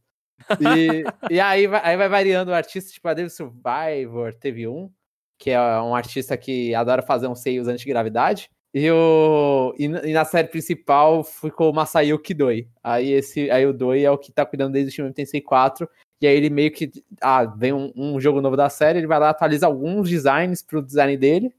E, 0.60 1.06
e 1.34 1.40
aí, 1.40 1.66
vai, 1.66 1.80
aí 1.82 1.96
vai 1.96 2.10
variando 2.10 2.52
o 2.52 2.54
artista, 2.54 2.92
tipo, 2.92 3.08
a 3.08 3.14
David 3.14 3.34
Survivor 3.34 4.34
teve 4.34 4.68
um, 4.68 4.92
que 5.40 5.52
é 5.52 5.82
um 5.82 5.96
artista 5.96 6.36
que 6.36 6.76
adora 6.76 7.02
fazer 7.02 7.28
uns 7.28 7.40
seios 7.40 7.70
antigravidade. 7.70 8.50
E, 8.74 8.92
o, 8.92 9.74
e, 9.80 9.86
e 9.86 10.12
na 10.12 10.26
série 10.26 10.50
principal 10.50 11.24
ficou 11.24 11.72
o 11.72 11.74
Masayuki 11.74 12.34
Doi. 12.34 12.68
Aí, 12.84 13.14
esse, 13.14 13.50
aí 13.50 13.66
o 13.66 13.72
Doi 13.72 14.04
é 14.04 14.12
o 14.12 14.18
que 14.18 14.34
tá 14.34 14.46
cuidando 14.46 14.74
desde 14.74 14.90
o 14.90 14.94
Shin 14.94 15.02
Megami 15.04 15.16
Tensei 15.16 15.40
4. 15.40 15.88
E 16.22 16.28
aí 16.28 16.36
ele 16.36 16.50
meio 16.52 16.72
que. 16.72 16.92
Ah, 17.20 17.46
vem 17.46 17.74
um, 17.74 17.92
um 17.96 18.20
jogo 18.20 18.42
novo 18.42 18.56
da 18.56 18.70
série, 18.70 19.00
ele 19.00 19.08
vai 19.08 19.20
lá 19.20 19.32
atualiza 19.32 19.66
alguns 19.66 20.08
designs 20.08 20.62
pro 20.62 20.82
design 20.82 21.18
dele, 21.18 21.54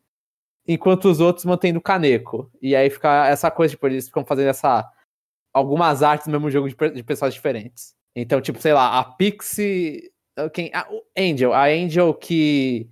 enquanto 0.66 1.06
os 1.06 1.20
outros 1.20 1.44
mantêm 1.44 1.72
no 1.72 1.80
caneco. 1.80 2.50
E 2.62 2.76
aí 2.76 2.88
fica 2.88 3.26
essa 3.26 3.50
coisa, 3.50 3.72
tipo, 3.72 3.86
eles 3.88 4.06
ficam 4.06 4.24
fazendo 4.24 4.48
essa. 4.48 4.88
Algumas 5.52 6.02
artes 6.02 6.28
no 6.28 6.32
mesmo 6.32 6.50
jogo 6.50 6.68
de, 6.68 6.90
de 6.94 7.02
pessoas 7.02 7.34
diferentes. 7.34 7.94
Então, 8.14 8.40
tipo, 8.40 8.60
sei 8.60 8.72
lá, 8.72 8.98
a 9.00 9.04
Pixie. 9.04 10.10
Quem, 10.54 10.70
a, 10.72 10.86
o 10.90 11.02
Angel, 11.18 11.52
a 11.52 11.64
Angel 11.64 12.14
que. 12.14 12.88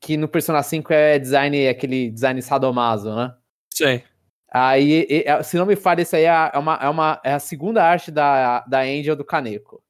Que 0.00 0.16
no 0.16 0.26
Persona 0.26 0.64
5 0.64 0.92
é 0.92 1.16
design, 1.16 1.56
é 1.56 1.68
aquele 1.68 2.10
design 2.10 2.42
sadomaso, 2.42 3.14
né? 3.14 3.32
Sei. 3.72 4.02
Aí, 4.50 5.06
se 5.44 5.56
não 5.56 5.64
me 5.64 5.76
falha, 5.76 6.02
isso 6.02 6.16
aí 6.16 6.24
é 6.24 6.50
é 6.52 6.58
uma, 6.58 6.74
é 6.74 6.88
uma 6.88 7.20
é 7.24 7.32
a 7.34 7.38
segunda 7.38 7.84
arte 7.84 8.10
da, 8.10 8.60
da 8.62 8.80
Angel 8.80 9.14
do 9.14 9.24
Kaneko. 9.24 9.80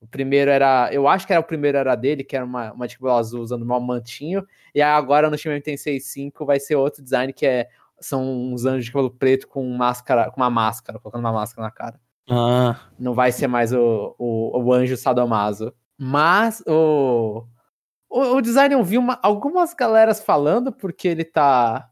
O 0.00 0.06
primeiro 0.06 0.50
era. 0.50 0.90
Eu 0.92 1.08
acho 1.08 1.26
que 1.26 1.32
era 1.32 1.40
o 1.40 1.44
primeiro 1.44 1.78
era 1.78 1.94
dele, 1.94 2.22
que 2.22 2.36
era 2.36 2.44
uma, 2.44 2.72
uma 2.72 2.86
de 2.86 2.98
cabelo 2.98 3.16
azul 3.16 3.42
usando 3.42 3.62
um 3.62 3.80
mantinho. 3.80 4.46
E 4.74 4.82
agora 4.82 5.30
no 5.30 5.36
Shin 5.36 5.48
Megami 5.48 5.62
Tensei 5.62 6.00
5 6.00 6.44
vai 6.44 6.60
ser 6.60 6.76
outro 6.76 7.02
design 7.02 7.32
que 7.32 7.46
é. 7.46 7.68
São 7.98 8.52
uns 8.52 8.66
anjos 8.66 8.84
de 8.84 8.92
cabelo 8.92 9.10
preto 9.10 9.48
com 9.48 9.66
máscara, 9.74 10.30
com 10.30 10.38
uma 10.38 10.50
máscara, 10.50 10.98
colocando 10.98 11.24
uma 11.24 11.32
máscara 11.32 11.62
na 11.62 11.70
cara. 11.70 11.98
Ah, 12.28 12.78
Não 12.98 13.14
vai 13.14 13.32
ser 13.32 13.46
mais 13.46 13.72
o, 13.72 14.14
o, 14.18 14.60
o 14.62 14.72
anjo 14.72 14.98
sadomaso. 14.98 15.72
Mas 15.96 16.62
o, 16.66 17.46
o, 18.10 18.20
o 18.36 18.42
design 18.42 18.74
eu 18.74 18.84
vi 18.84 18.98
uma, 18.98 19.18
algumas 19.22 19.72
galeras 19.72 20.20
falando 20.22 20.70
porque 20.72 21.08
ele 21.08 21.24
tá 21.24 21.90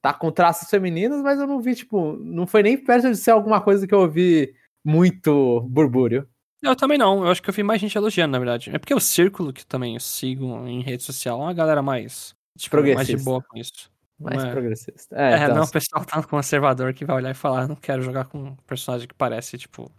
tá 0.00 0.12
com 0.12 0.30
traços 0.30 0.68
femininos, 0.70 1.22
mas 1.22 1.40
eu 1.40 1.46
não 1.46 1.60
vi, 1.60 1.74
tipo, 1.74 2.12
não 2.12 2.46
foi 2.46 2.62
nem 2.62 2.76
perto 2.76 3.10
de 3.10 3.16
ser 3.16 3.32
alguma 3.32 3.60
coisa 3.60 3.86
que 3.86 3.94
eu 3.94 4.00
ouvi 4.00 4.54
muito 4.84 5.60
burbúrio. 5.62 6.28
Eu 6.62 6.76
também 6.76 6.98
não. 6.98 7.24
Eu 7.24 7.30
acho 7.30 7.42
que 7.42 7.48
eu 7.50 7.54
vi 7.54 7.62
mais 7.62 7.80
gente 7.80 7.96
elogiando, 7.96 8.32
na 8.32 8.38
verdade. 8.38 8.70
É 8.74 8.78
porque 8.78 8.94
o 8.94 9.00
círculo 9.00 9.52
que 9.52 9.64
também 9.64 9.94
eu 9.94 10.00
sigo 10.00 10.66
em 10.66 10.80
rede 10.82 11.02
social 11.02 11.40
é 11.40 11.44
uma 11.44 11.54
galera 11.54 11.82
mais. 11.82 12.34
Tipo, 12.58 12.76
mais 12.82 13.06
de 13.06 13.16
boa 13.16 13.42
com 13.42 13.56
isso. 13.58 13.90
Mais 14.18 14.42
É. 14.42 14.50
progressista. 14.50 15.16
É, 15.16 15.32
É, 15.34 15.36
então, 15.44 15.54
não, 15.54 15.62
o 15.64 15.70
pessoal 15.70 16.04
tá 16.04 16.20
conservador 16.24 16.92
que 16.92 17.04
vai 17.04 17.16
olhar 17.16 17.30
e 17.30 17.34
falar, 17.34 17.68
não 17.68 17.76
quero 17.76 18.02
jogar 18.02 18.24
com 18.24 18.38
um 18.38 18.56
personagem 18.66 19.06
que 19.06 19.14
parece, 19.14 19.56
tipo, 19.56 19.90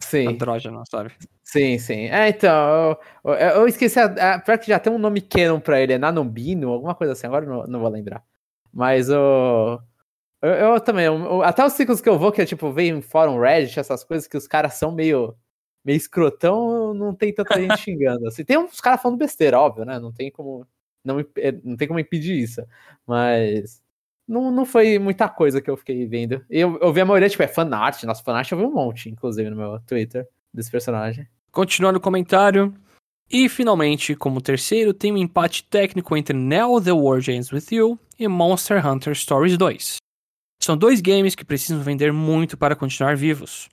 sim, 0.00 0.28
andrógeno, 0.28 0.80
sabe? 0.88 1.10
sim, 1.42 1.76
sim. 1.78 2.06
É, 2.06 2.28
então, 2.28 2.96
eu, 3.24 3.32
eu- 3.34 3.48
eu 3.56 3.66
esqueci, 3.68 3.98
a, 3.98 4.34
a, 4.34 4.38
pior 4.38 4.58
que 4.58 4.68
já 4.68 4.78
tem 4.78 4.92
um 4.92 4.98
nome 4.98 5.20
canon 5.20 5.58
pra 5.58 5.80
ele, 5.80 5.92
é 5.94 5.98
Nanombino, 5.98 6.70
alguma 6.70 6.94
coisa 6.94 7.14
assim, 7.14 7.26
agora 7.26 7.44
eu 7.44 7.50
não, 7.50 7.62
não 7.66 7.80
vou 7.80 7.88
lembrar. 7.88 8.22
Mas 8.72 9.10
o... 9.10 9.80
Eu, 10.42 10.50
eu 10.50 10.80
também. 10.80 11.06
até 11.44 11.64
os 11.64 11.72
ciclos 11.72 12.00
que 12.00 12.08
eu 12.08 12.18
vou, 12.18 12.30
que 12.32 12.42
é 12.42 12.46
tipo, 12.46 12.70
vem 12.72 12.90
em 12.90 13.02
fórum 13.02 13.40
Reddit, 13.40 13.80
essas 13.80 14.04
coisas 14.04 14.28
que 14.28 14.36
os 14.36 14.46
caras 14.46 14.74
são 14.74 14.92
meio, 14.92 15.34
meio 15.84 15.96
escrotão, 15.96 16.94
não 16.94 17.14
tem 17.14 17.32
tanta 17.32 17.60
gente 17.60 17.76
xingando. 17.78 18.26
Assim, 18.26 18.44
tem 18.44 18.56
uns 18.56 18.80
caras 18.80 19.02
falando 19.02 19.18
besteira, 19.18 19.60
óbvio, 19.60 19.84
né? 19.84 19.98
Não 19.98 20.12
tem 20.12 20.30
como. 20.30 20.66
Não, 21.04 21.20
é, 21.36 21.52
não 21.62 21.76
tem 21.76 21.86
como 21.86 22.00
impedir 22.00 22.36
isso. 22.38 22.62
Mas. 23.06 23.82
Não, 24.26 24.50
não 24.50 24.64
foi 24.64 24.98
muita 24.98 25.28
coisa 25.28 25.60
que 25.60 25.70
eu 25.70 25.76
fiquei 25.76 26.06
vendo. 26.06 26.42
Eu, 26.48 26.78
eu 26.80 26.92
vi 26.92 27.02
a 27.02 27.04
maioria, 27.04 27.28
tipo, 27.28 27.42
é 27.42 27.48
fanart. 27.48 28.02
Nossa, 28.04 28.24
fanart 28.24 28.50
eu 28.50 28.56
vi 28.56 28.64
um 28.64 28.72
monte, 28.72 29.10
inclusive, 29.10 29.50
no 29.50 29.56
meu 29.56 29.78
Twitter, 29.80 30.26
desse 30.52 30.70
personagem. 30.70 31.28
Continuando 31.52 31.98
o 31.98 32.00
comentário. 32.00 32.72
E 33.30 33.48
finalmente, 33.48 34.14
como 34.14 34.40
terceiro, 34.40 34.94
tem 34.94 35.12
um 35.12 35.18
empate 35.18 35.64
técnico 35.64 36.16
entre 36.16 36.36
Now 36.36 36.80
The 36.80 36.92
War 36.92 37.18
Ends 37.28 37.52
With 37.52 37.66
You 37.70 37.98
e 38.18 38.26
Monster 38.28 38.86
Hunter 38.86 39.14
Stories 39.14 39.58
2. 39.58 39.96
São 40.62 40.76
dois 40.76 41.00
games 41.00 41.34
que 41.34 41.44
precisam 41.44 41.82
vender 41.82 42.12
muito 42.12 42.56
para 42.56 42.76
continuar 42.76 43.16
vivos, 43.16 43.68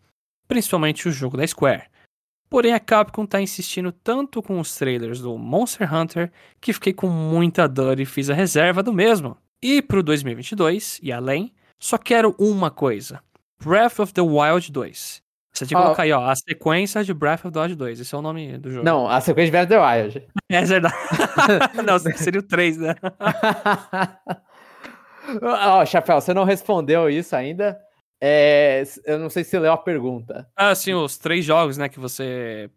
principalmente 0.48 1.08
o 1.08 1.12
jogo 1.12 1.38
da 1.38 1.48
Square. 1.48 1.91
Porém, 2.52 2.74
a 2.74 2.80
Capcom 2.82 3.26
tá 3.26 3.42
insistindo 3.42 3.94
tanto 3.94 4.44
com 4.44 4.60
os 4.60 4.76
trailers 4.76 5.22
do 5.22 5.38
Monster 5.38 5.92
Hunter 5.92 6.30
que 6.60 6.74
fiquei 6.74 6.92
com 6.92 7.08
muita 7.08 7.66
dor 7.66 7.98
e 7.98 8.06
fiz 8.06 8.30
a 8.30 8.34
reserva 8.34 8.84
do 8.84 8.92
mesmo. 8.92 9.38
E 9.64 9.82
pro 9.82 10.04
2022 10.04 11.00
e 11.02 11.14
além, 11.14 11.54
só 11.80 11.98
quero 11.98 12.36
uma 12.38 12.70
coisa: 12.70 13.24
Breath 13.64 14.00
of 14.00 14.14
the 14.14 14.22
Wild 14.22 14.70
2. 14.70 15.22
Você 15.54 15.66
tinha 15.66 15.78
que 15.78 15.82
Ó. 15.82 15.86
colocar 15.86 16.04
aí, 16.04 16.12
ó, 16.12 16.30
a 16.30 16.36
sequência 16.36 17.06
de 17.06 17.14
Breath 17.14 17.46
of 17.46 17.54
the 17.54 17.60
Wild 17.62 17.76
2. 17.76 18.02
Esse 18.02 18.14
é 18.14 18.18
o 18.18 18.22
nome 18.22 18.58
do 18.58 18.70
jogo. 18.70 18.84
Não, 18.84 19.08
a 19.08 19.22
sequência 19.22 19.46
de 19.46 19.52
Breath 19.52 19.72
of 19.72 19.74
the 19.74 20.04
Wild. 20.04 20.28
É 20.52 20.66
verdade. 20.66 20.96
não, 21.88 21.98
seria 22.00 22.42
o 22.42 22.44
3, 22.44 22.78
né? 22.80 22.96
Ó, 25.42 25.86
Chapéu, 25.86 26.20
você 26.20 26.34
não 26.34 26.44
respondeu 26.44 27.10
isso 27.10 27.34
ainda. 27.34 27.80
É, 28.22 28.84
eu 29.06 29.18
não 29.18 29.30
sei 29.30 29.44
se 29.44 29.50
você 29.50 29.60
leu 29.60 29.72
a 29.74 29.78
pergunta. 29.78 30.48
Ah, 30.56 30.76
sim, 30.76 30.94
os 30.94 31.18
três 31.18 31.44
jogos, 31.44 31.78
né, 31.78 31.90
que 31.90 32.00
você 32.00 32.70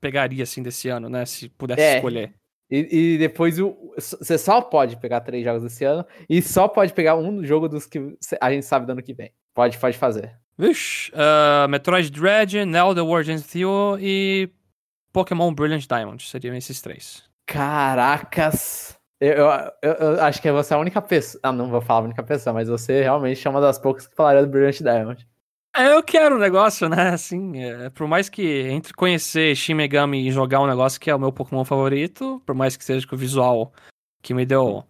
pegaria, 0.00 0.42
assim, 0.42 0.62
desse 0.62 0.88
ano, 0.88 1.08
né, 1.08 1.24
se 1.24 1.48
pudesse 1.48 1.80
É. 1.80 1.96
escolher. 1.96 2.34
E, 2.70 3.14
e 3.14 3.18
depois 3.18 3.58
o, 3.58 3.76
você 3.96 4.38
só 4.38 4.60
pode 4.60 4.96
pegar 4.96 5.20
três 5.22 5.42
jogos 5.42 5.64
esse 5.64 5.84
ano 5.84 6.06
e 6.28 6.40
só 6.40 6.68
pode 6.68 6.92
pegar 6.92 7.16
um 7.16 7.44
jogo 7.44 7.68
dos 7.68 7.84
que 7.84 8.16
a 8.40 8.52
gente 8.52 8.64
sabe 8.64 8.86
do 8.86 8.92
ano 8.92 9.02
que 9.02 9.12
vem. 9.12 9.32
Pode, 9.52 9.76
pode 9.76 9.98
fazer. 9.98 10.38
Vixe, 10.56 11.10
ah, 11.14 11.66
Metroid 11.68 12.10
Dread, 12.10 12.52
The 12.94 13.00
World 13.00 13.44
You 13.58 13.98
e 13.98 14.48
Pokémon 15.12 15.52
Brilliant 15.52 15.86
Diamond. 15.88 16.22
Seriam 16.22 16.54
esses 16.54 16.80
três. 16.80 17.24
Caracas! 17.46 18.99
Eu, 19.20 19.46
eu, 19.82 19.92
eu- 19.92 20.22
acho 20.22 20.40
que 20.40 20.50
você 20.50 20.72
é 20.72 20.76
a 20.76 20.80
única 20.80 21.02
pessoa. 21.02 21.40
Ah, 21.42 21.52
não 21.52 21.68
vou 21.68 21.80
falar 21.80 22.00
a 22.00 22.04
única 22.04 22.22
pessoa, 22.22 22.54
mas 22.54 22.68
você 22.68 23.02
realmente 23.02 23.46
é 23.46 23.50
uma 23.50 23.60
das 23.60 23.78
poucas 23.78 24.06
que 24.06 24.14
falaria 24.16 24.42
do 24.42 24.48
Brilliant 24.48 24.78
Diamond. 24.80 25.28
É, 25.76 25.92
eu 25.94 26.02
quero 26.02 26.34
um 26.34 26.38
negócio, 26.38 26.88
né, 26.88 27.10
assim, 27.10 27.62
é, 27.62 27.90
por 27.90 28.08
mais 28.08 28.28
que 28.28 28.42
entre 28.68 28.92
conhecer 28.92 29.54
Shin 29.54 29.74
Megami 29.74 30.26
e 30.26 30.32
jogar 30.32 30.60
um 30.60 30.66
negócio 30.66 30.98
que 31.00 31.08
é 31.10 31.14
o 31.14 31.18
meu 31.18 31.30
Pokémon 31.32 31.64
favorito, 31.64 32.42
por 32.44 32.56
mais 32.56 32.76
que 32.76 32.84
seja 32.84 33.06
com 33.06 33.14
o 33.14 33.18
visual 33.18 33.72
que 34.20 34.34
me 34.34 34.44
deu 34.44 34.82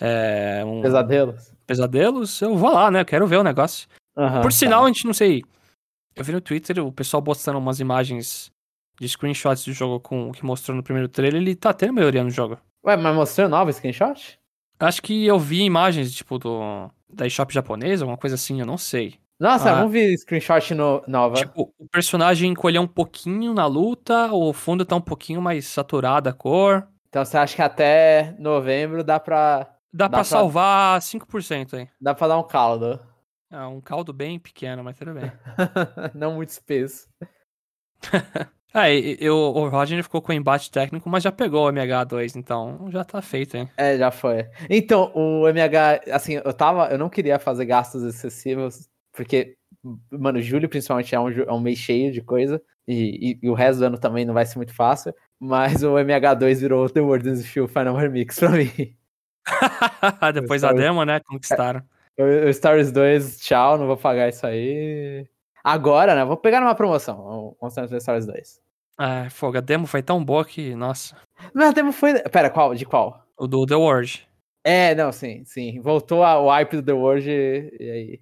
é, 0.00 0.62
um 0.64 0.80
Pesadelos. 0.80 1.52
pesadelos, 1.66 2.40
eu 2.40 2.56
vou 2.56 2.70
lá, 2.72 2.88
né, 2.90 3.00
eu 3.00 3.04
quero 3.04 3.26
ver 3.26 3.38
o 3.38 3.42
negócio. 3.42 3.88
Aham, 4.16 4.42
Por 4.42 4.52
tá. 4.52 4.56
sinal, 4.58 4.84
a 4.84 4.86
gente 4.88 5.06
não 5.06 5.12
sei. 5.14 5.42
Eu 6.14 6.22
vi 6.22 6.30
no 6.32 6.40
Twitter 6.40 6.78
o 6.78 6.92
pessoal 6.92 7.20
postando 7.22 7.58
umas 7.58 7.80
imagens 7.80 8.48
de 9.00 9.08
screenshots 9.08 9.64
do 9.64 9.72
jogo 9.72 9.98
com 9.98 10.28
o 10.28 10.32
que 10.32 10.44
mostrou 10.44 10.76
no 10.76 10.82
primeiro 10.84 11.08
trailer, 11.08 11.40
ele 11.40 11.56
tá 11.56 11.72
tendo 11.72 11.94
melhoria 11.94 12.22
no 12.22 12.30
jogo. 12.30 12.58
Ué, 12.84 12.96
mas 12.96 13.14
mostrou 13.14 13.48
nova 13.48 13.72
screenshot? 13.72 14.38
Acho 14.78 15.00
que 15.02 15.24
eu 15.26 15.38
vi 15.38 15.62
imagens, 15.62 16.12
tipo, 16.14 16.38
do 16.38 16.90
da 17.08 17.26
eShop 17.26 17.52
japonesa, 17.52 18.04
alguma 18.04 18.16
coisa 18.18 18.34
assim, 18.34 18.58
eu 18.60 18.66
não 18.66 18.78
sei. 18.78 19.20
Nossa, 19.38 19.70
Ah. 19.72 19.80
não 19.80 19.88
vi 19.88 20.16
screenshot 20.18 20.74
no, 20.74 21.02
nova. 21.06 21.34
Tipo, 21.36 21.72
o 21.78 21.86
personagem 21.88 22.50
encolheu 22.50 22.82
um 22.82 22.86
pouquinho 22.88 23.52
na 23.54 23.66
luta, 23.66 24.32
o 24.32 24.52
fundo 24.52 24.84
tá 24.84 24.96
um 24.96 25.00
pouquinho 25.00 25.40
mais 25.42 25.66
saturado 25.66 26.28
a 26.28 26.32
cor. 26.32 26.88
Então 27.08 27.24
você 27.24 27.36
acha 27.36 27.54
que 27.54 27.62
até 27.62 28.34
novembro 28.38 29.04
dá 29.04 29.20
pra, 29.20 29.68
Dá, 29.94 30.06
Dá 30.06 30.08
pra 30.08 30.18
pra- 30.18 30.24
salvar 30.24 31.02
5% 31.02 31.74
aí. 31.76 31.86
dá 32.00 32.14
pra 32.14 32.28
dar 32.28 32.38
um 32.38 32.42
caldo. 32.46 32.98
É 33.50 33.60
um 33.66 33.80
caldo 33.82 34.10
bem 34.14 34.38
pequeno, 34.38 34.82
mas 34.82 34.96
tudo 34.98 35.12
bem. 35.12 35.30
não 36.14 36.34
muito 36.36 36.48
espesso. 36.48 37.06
É, 38.74 38.94
e- 38.94 39.18
e 39.20 39.28
o, 39.30 39.68
Roger 39.68 40.02
ficou 40.02 40.22
com 40.22 40.32
o 40.32 40.34
embate 40.34 40.70
técnico, 40.70 41.08
mas 41.08 41.22
já 41.22 41.30
pegou 41.30 41.66
o 41.66 41.70
MH2, 41.72 42.36
então 42.36 42.88
já 42.90 43.04
tá 43.04 43.20
feito, 43.20 43.56
hein? 43.56 43.68
É, 43.76 43.98
já 43.98 44.10
foi. 44.10 44.46
Então, 44.70 45.12
o 45.14 45.46
MH, 45.48 46.00
assim, 46.10 46.40
eu 46.42 46.52
tava, 46.54 46.88
eu 46.90 46.98
não 46.98 47.10
queria 47.10 47.38
fazer 47.38 47.66
gastos 47.66 48.02
excessivos, 48.02 48.88
porque, 49.12 49.56
mano, 50.10 50.40
julho 50.40 50.68
principalmente 50.68 51.14
é 51.14 51.20
um, 51.20 51.28
é 51.30 51.52
um 51.52 51.60
mês 51.60 51.78
cheio 51.78 52.10
de 52.12 52.22
coisa, 52.22 52.62
e, 52.88 53.32
e- 53.32 53.46
e 53.46 53.50
o 53.50 53.54
resto 53.54 53.80
do 53.80 53.84
ano 53.86 53.98
também 53.98 54.24
não 54.24 54.32
vai 54.34 54.46
ser 54.46 54.56
muito 54.56 54.74
fácil, 54.74 55.14
mas 55.38 55.82
o 55.82 55.98
MH2 55.98 56.60
virou 56.60 56.88
The 56.88 57.00
World 57.00 57.28
is 57.28 57.46
Feel 57.46 57.68
Final 57.68 57.94
Remix 57.96 58.38
pra 58.38 58.50
mim. 58.50 58.70
Depois 60.34 60.62
da 60.62 60.72
demo, 60.72 61.04
né? 61.04 61.20
Conquistaram. 61.20 61.82
O, 62.18 62.22
o 62.22 62.48
Stars 62.48 62.92
2, 62.92 63.38
tchau, 63.40 63.76
não 63.78 63.86
vou 63.86 63.96
pagar 63.96 64.28
isso 64.28 64.46
aí. 64.46 65.26
Agora, 65.64 66.14
né, 66.14 66.24
vou 66.24 66.36
pegar 66.36 66.60
numa 66.60 66.74
promoção, 66.74 67.18
o 67.18 67.56
Monster 67.62 67.84
Hunter 67.84 67.98
Stars 67.98 68.26
2. 68.26 68.60
É, 69.00 69.30
fogo, 69.30 69.58
a 69.58 69.60
demo 69.60 69.86
foi 69.86 70.02
tão 70.02 70.24
boa 70.24 70.44
que, 70.44 70.74
nossa. 70.74 71.16
Mas 71.54 71.68
a 71.68 71.72
demo 71.72 71.92
foi, 71.92 72.20
pera, 72.22 72.50
qual, 72.50 72.74
de 72.74 72.84
qual? 72.84 73.24
O 73.38 73.46
do 73.46 73.66
The 73.66 73.74
World. 73.74 74.26
É, 74.64 74.94
não, 74.94 75.10
sim, 75.10 75.44
sim. 75.44 75.80
Voltou 75.80 76.22
ao 76.22 76.48
hype 76.48 76.76
do 76.76 76.82
The 76.82 76.92
World 76.92 77.28
e, 77.28 77.76
e 77.80 77.90
aí. 77.90 78.20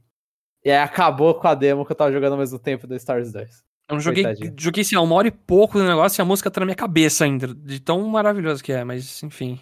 E 0.64 0.70
aí 0.70 0.78
acabou 0.78 1.34
com 1.34 1.49
a 1.49 1.55
demo 1.55 1.84
que 1.84 1.93
eu 1.93 1.97
tava 1.97 2.12
jogando 2.12 2.32
ao 2.32 2.38
mesmo 2.38 2.59
tempo 2.59 2.86
do 2.86 2.95
Stars 2.95 3.32
2. 3.32 3.62
Eu 3.88 3.95
não 3.95 4.01
joguei, 4.01 4.22
Coitadinho. 4.22 4.55
joguei 4.59 4.82
assim, 4.82 4.97
uma 4.97 5.14
hora 5.16 5.28
e 5.28 5.32
pouco 5.32 5.78
do 5.78 5.84
negócio 5.84 6.20
e 6.20 6.22
a 6.22 6.24
música 6.24 6.51
tá 6.51 6.61
na 6.61 6.66
minha 6.66 6.76
cabeça 6.76 7.24
ainda, 7.24 7.49
de 7.49 7.80
tão 7.80 8.07
maravilhoso 8.07 8.62
que 8.62 8.72
é, 8.72 8.84
mas 8.84 9.22
enfim. 9.22 9.59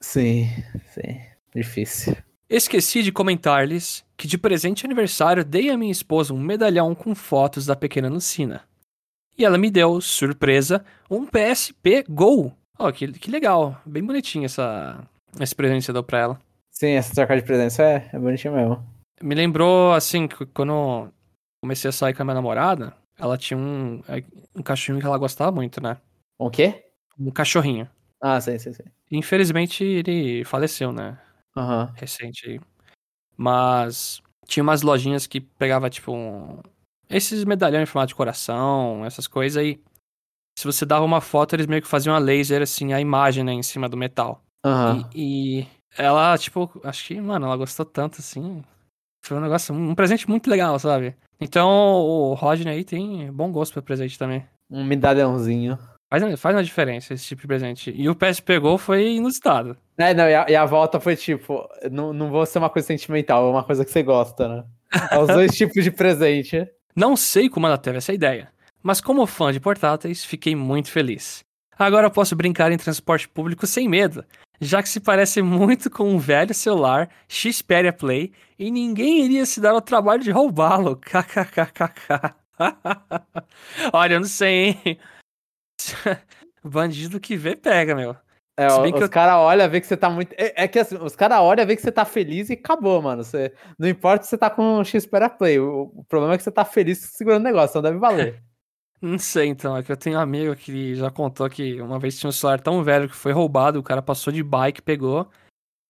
Sim, 0.00 0.48
sim. 0.92 1.20
Difícil. 1.54 2.16
Esqueci 2.48 3.02
de 3.02 3.10
comentar-lhes 3.10 4.04
que 4.16 4.28
de 4.28 4.38
presente 4.38 4.80
de 4.80 4.86
aniversário 4.86 5.44
dei 5.44 5.68
à 5.68 5.76
minha 5.76 5.90
esposa 5.90 6.32
um 6.32 6.38
medalhão 6.38 6.94
com 6.94 7.12
fotos 7.12 7.66
da 7.66 7.74
pequena 7.74 8.08
Lucina. 8.08 8.62
E 9.36 9.44
ela 9.44 9.58
me 9.58 9.68
deu, 9.68 10.00
surpresa, 10.00 10.84
um 11.10 11.26
PSP 11.26 12.04
Go. 12.08 12.52
Ó, 12.78 12.92
que, 12.92 13.12
que 13.14 13.32
legal. 13.32 13.76
Bem 13.84 14.04
bonitinho 14.04 14.44
essa, 14.44 14.96
esse 15.40 15.56
presente 15.56 15.80
que 15.80 15.86
você 15.86 15.92
deu 15.92 16.04
pra 16.04 16.20
ela. 16.20 16.40
Sim, 16.70 16.90
essa 16.90 17.12
troca 17.12 17.36
de 17.36 17.42
presença 17.42 17.82
é, 17.82 18.10
é 18.12 18.18
bonitinho 18.18 18.54
mesmo. 18.54 18.86
Me 19.20 19.34
lembrou, 19.34 19.92
assim, 19.92 20.28
que 20.28 20.46
quando 20.46 21.08
comecei 21.60 21.88
a 21.88 21.92
sair 21.92 22.14
com 22.14 22.22
a 22.22 22.24
minha 22.24 22.34
namorada, 22.36 22.94
ela 23.18 23.36
tinha 23.36 23.58
um, 23.58 24.00
um 24.54 24.62
cachorrinho 24.62 25.00
que 25.00 25.06
ela 25.06 25.18
gostava 25.18 25.50
muito, 25.50 25.82
né? 25.82 25.96
O 26.38 26.48
quê? 26.48 26.84
Um 27.18 27.32
cachorrinho. 27.32 27.88
Ah, 28.20 28.40
sim, 28.40 28.56
sim, 28.56 28.72
sim. 28.72 28.84
Infelizmente 29.10 29.82
ele 29.82 30.44
faleceu, 30.44 30.92
né? 30.92 31.18
Aham. 31.56 31.92
Recente 31.96 32.48
aí. 32.48 32.60
Mas 33.36 34.22
tinha 34.46 34.62
umas 34.62 34.82
lojinhas 34.82 35.26
que 35.26 35.40
pegava, 35.40 35.90
tipo, 35.90 36.12
um- 36.12 36.60
esses 37.08 37.44
medalhões 37.44 37.82
em 37.82 37.86
formato 37.90 38.08
de 38.08 38.14
coração, 38.14 39.04
essas 39.04 39.26
coisas 39.26 39.56
aí. 39.62 39.80
Se 40.58 40.64
você 40.66 40.86
dava 40.86 41.04
uma 41.04 41.20
foto, 41.20 41.54
eles 41.54 41.66
meio 41.66 41.82
que 41.82 41.88
faziam 41.88 42.14
a 42.14 42.18
laser, 42.18 42.62
assim, 42.62 42.92
a 42.92 43.00
imagem, 43.00 43.44
né, 43.44 43.52
em 43.52 43.62
cima 43.62 43.88
do 43.88 43.96
metal. 43.96 44.42
Aham. 44.64 45.08
E, 45.14 45.60
e 45.60 45.66
ela, 45.98 46.36
tipo, 46.38 46.70
acho 46.82 47.06
que, 47.06 47.20
mano, 47.20 47.46
ela 47.46 47.56
gostou 47.56 47.84
tanto, 47.84 48.20
assim. 48.20 48.64
Foi 49.24 49.36
um 49.36 49.40
negócio, 49.40 49.74
um 49.74 49.94
presente 49.94 50.28
muito 50.28 50.48
legal, 50.48 50.78
sabe? 50.78 51.16
Então 51.40 51.68
o 51.68 52.34
Rodney 52.34 52.72
aí 52.72 52.84
tem 52.84 53.30
bom 53.32 53.50
gosto 53.52 53.72
pra 53.74 53.82
presente 53.82 54.18
também. 54.18 54.46
Um 54.70 54.84
medalhãozinho. 54.84 55.78
Faz, 56.08 56.40
faz 56.40 56.54
uma 56.54 56.62
diferença 56.62 57.14
esse 57.14 57.26
tipo 57.26 57.42
de 57.42 57.48
presente. 57.48 57.92
E 57.94 58.08
o 58.08 58.14
PS 58.14 58.40
pegou 58.40 58.78
foi 58.78 59.14
inusitado. 59.14 59.76
É, 59.98 60.14
não, 60.14 60.28
e 60.28 60.34
a, 60.34 60.46
e 60.48 60.54
a 60.54 60.64
volta 60.64 61.00
foi 61.00 61.16
tipo, 61.16 61.68
não, 61.90 62.12
não 62.12 62.30
vou 62.30 62.46
ser 62.46 62.58
uma 62.58 62.70
coisa 62.70 62.86
sentimental, 62.86 63.46
é 63.46 63.50
uma 63.50 63.64
coisa 63.64 63.84
que 63.84 63.90
você 63.90 64.02
gosta, 64.02 64.48
né? 64.48 64.64
É 65.10 65.18
os 65.18 65.26
dois 65.26 65.52
tipos 65.56 65.82
de 65.82 65.90
presente. 65.90 66.66
Não 66.94 67.16
sei 67.16 67.48
como 67.48 67.66
ela 67.66 67.78
teve 67.78 67.98
essa 67.98 68.12
ideia, 68.12 68.48
mas 68.82 69.00
como 69.00 69.26
fã 69.26 69.52
de 69.52 69.60
portáteis, 69.60 70.24
fiquei 70.24 70.54
muito 70.54 70.90
feliz. 70.90 71.44
Agora 71.78 72.06
eu 72.06 72.10
posso 72.10 72.36
brincar 72.36 72.72
em 72.72 72.78
transporte 72.78 73.28
público 73.28 73.66
sem 73.66 73.88
medo, 73.88 74.24
já 74.60 74.82
que 74.82 74.88
se 74.88 75.00
parece 75.00 75.42
muito 75.42 75.90
com 75.90 76.08
um 76.08 76.18
velho 76.18 76.54
celular 76.54 77.10
Xperia 77.28 77.92
Play 77.92 78.32
e 78.58 78.70
ninguém 78.70 79.24
iria 79.24 79.44
se 79.44 79.60
dar 79.60 79.72
ao 79.72 79.82
trabalho 79.82 80.22
de 80.22 80.30
roubá-lo. 80.30 80.96
KKKKK. 81.04 82.34
Olha, 83.92 84.14
eu 84.14 84.20
não 84.20 84.26
sei, 84.26 84.78
hein? 84.84 84.98
Bandido 86.64 87.20
que 87.20 87.36
vê, 87.36 87.54
pega, 87.54 87.94
meu. 87.94 88.16
É, 88.58 88.66
os 88.68 89.02
eu- 89.02 89.10
caras 89.10 89.34
olham, 89.34 89.68
vê 89.68 89.80
que 89.80 89.86
você 89.86 89.96
tá 89.96 90.08
muito. 90.08 90.32
É, 90.32 90.64
é 90.64 90.68
que 90.68 90.78
assim, 90.78 90.96
os 90.96 91.14
caras 91.14 91.38
olham, 91.40 91.66
vê 91.66 91.76
que 91.76 91.82
você 91.82 91.92
tá 91.92 92.06
feliz 92.06 92.48
e 92.48 92.54
acabou, 92.54 93.02
mano. 93.02 93.22
Você... 93.22 93.52
Não 93.78 93.86
importa 93.86 94.24
se 94.24 94.30
você 94.30 94.38
tá 94.38 94.48
com 94.48 94.78
um 94.78 94.84
Xperia 94.84 95.28
Play. 95.28 95.60
O, 95.60 95.92
o 95.94 96.04
problema 96.04 96.34
é 96.34 96.36
que 96.38 96.42
você 96.42 96.50
tá 96.50 96.64
feliz 96.64 96.98
segurando 96.98 97.42
o 97.42 97.44
negócio, 97.44 97.72
então 97.72 97.82
deve 97.82 97.98
valer. 97.98 98.42
Não 99.00 99.18
sei, 99.18 99.48
então. 99.48 99.76
É 99.76 99.82
que 99.82 99.92
eu 99.92 99.96
tenho 99.96 100.16
um 100.16 100.20
amigo 100.20 100.56
que 100.56 100.94
já 100.94 101.10
contou 101.10 101.50
que 101.50 101.80
uma 101.82 101.98
vez 101.98 102.18
tinha 102.18 102.30
um 102.30 102.32
celular 102.32 102.58
tão 102.58 102.82
velho 102.82 103.10
que 103.10 103.14
foi 103.14 103.30
roubado, 103.30 103.78
o 103.78 103.82
cara 103.82 104.00
passou 104.00 104.32
de 104.32 104.42
bike, 104.42 104.80
pegou. 104.80 105.28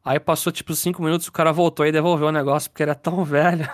Aí 0.04 0.18
passou 0.18 0.52
tipo 0.52 0.74
5 0.74 1.02
minutos, 1.02 1.28
o 1.28 1.32
cara 1.32 1.52
voltou 1.52 1.86
e 1.86 1.92
devolveu 1.92 2.28
o 2.28 2.32
negócio 2.32 2.68
porque 2.68 2.82
era 2.82 2.96
tão 2.96 3.22
velho. 3.24 3.68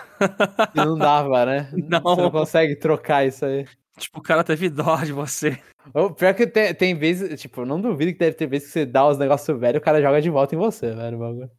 E 0.73 0.77
não 0.77 0.95
dava, 0.97 1.45
né? 1.45 1.69
Não. 1.73 2.01
Você 2.01 2.21
não 2.21 2.31
consegue 2.31 2.75
trocar 2.75 3.25
isso 3.25 3.43
aí. 3.43 3.65
Tipo, 3.97 4.19
o 4.19 4.23
cara 4.23 4.43
teve 4.43 4.69
dó 4.69 4.97
de 4.97 5.11
você. 5.11 5.59
O 5.93 6.11
pior 6.11 6.33
que 6.33 6.47
tem, 6.47 6.73
tem 6.73 6.95
vezes, 6.95 7.39
tipo, 7.41 7.65
não 7.65 7.79
duvido 7.79 8.13
que 8.13 8.19
deve 8.19 8.35
ter 8.35 8.47
vezes 8.47 8.67
que 8.67 8.73
você 8.73 8.85
dá 8.85 9.07
os 9.07 9.17
negócios 9.17 9.59
velhos 9.59 9.75
e 9.75 9.77
o 9.79 9.81
cara 9.81 10.01
joga 10.01 10.21
de 10.21 10.29
volta 10.29 10.55
em 10.55 10.57
você, 10.57 10.93
velho. 10.93 11.17
o 11.17 11.19
bagulho. 11.19 11.51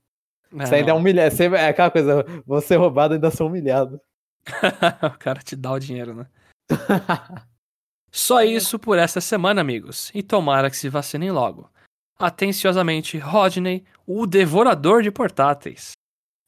É, 0.52 0.66
Você 0.66 0.74
ainda 0.76 0.90
é 0.90 0.94
humilhado. 0.94 1.34
Você, 1.34 1.46
é 1.46 1.68
aquela 1.68 1.90
coisa, 1.90 2.24
você 2.46 2.76
roubado 2.76 3.14
ainda 3.14 3.30
sou 3.30 3.48
humilhado. 3.48 4.00
o 5.14 5.18
cara 5.18 5.40
te 5.40 5.56
dá 5.56 5.72
o 5.72 5.78
dinheiro, 5.78 6.14
né? 6.14 6.26
Só 8.10 8.42
isso 8.42 8.78
por 8.78 8.96
essa 8.96 9.20
semana, 9.20 9.60
amigos. 9.60 10.10
E 10.14 10.22
tomara 10.22 10.70
que 10.70 10.76
se 10.76 10.88
vacinem 10.88 11.32
logo. 11.32 11.68
Atenciosamente, 12.16 13.18
Rodney, 13.18 13.84
o 14.06 14.24
devorador 14.26 15.02
de 15.02 15.10
portáteis. 15.10 15.92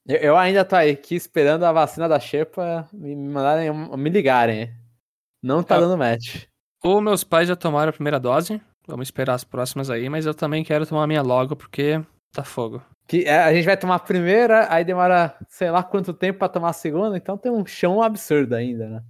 Eu, 0.07 0.17
eu 0.19 0.37
ainda 0.37 0.65
tô 0.65 0.77
aqui 0.77 1.17
esperando 1.17 1.65
a 1.65 1.73
vacina 1.73 2.09
da 2.09 2.21
Xepa 2.21 2.89
me 2.93 3.17
mandarem, 3.17 3.73
me 3.73 4.11
ligarem. 4.11 4.73
Não 5.47 5.63
tá 5.63 5.77
É. 5.77 5.81
dando 5.81 5.97
match. 5.97 6.45
Os 6.85 7.03
meus 7.03 7.23
pais 7.25 7.49
já 7.49 7.55
tomaram 7.57 7.91
a 7.91 7.93
primeira 7.93 8.19
dose. 8.19 8.61
Vamos 8.87 9.07
esperar 9.09 9.35
as 9.35 9.45
próximas 9.45 9.91
aí, 9.91 10.09
mas 10.09 10.27
eu 10.27 10.35
também 10.35 10.63
quero 10.65 10.87
tomar 10.87 11.05
a 11.05 11.07
minha 11.07 11.23
logo 11.23 11.55
porque 11.57 12.01
tá 12.33 12.45
fogo. 12.45 12.83
Que 13.09 13.25
é, 13.25 13.39
a 13.39 13.55
gente 13.55 13.65
vai 13.65 13.77
tomar 13.77 13.97
a 13.97 14.01
primeira, 14.01 14.67
aí 14.73 14.85
demora 14.85 15.37
sei 15.49 15.71
lá 15.71 15.83
quanto 15.83 16.13
tempo 16.13 16.41
pra 16.41 16.49
tomar 16.49 16.71
a 16.71 16.73
segunda, 16.73 17.17
então 17.17 17.37
tem 17.39 17.51
um 17.53 17.65
chão 17.65 18.03
absurdo 18.03 18.55
ainda, 18.55 18.89
né? 18.89 19.03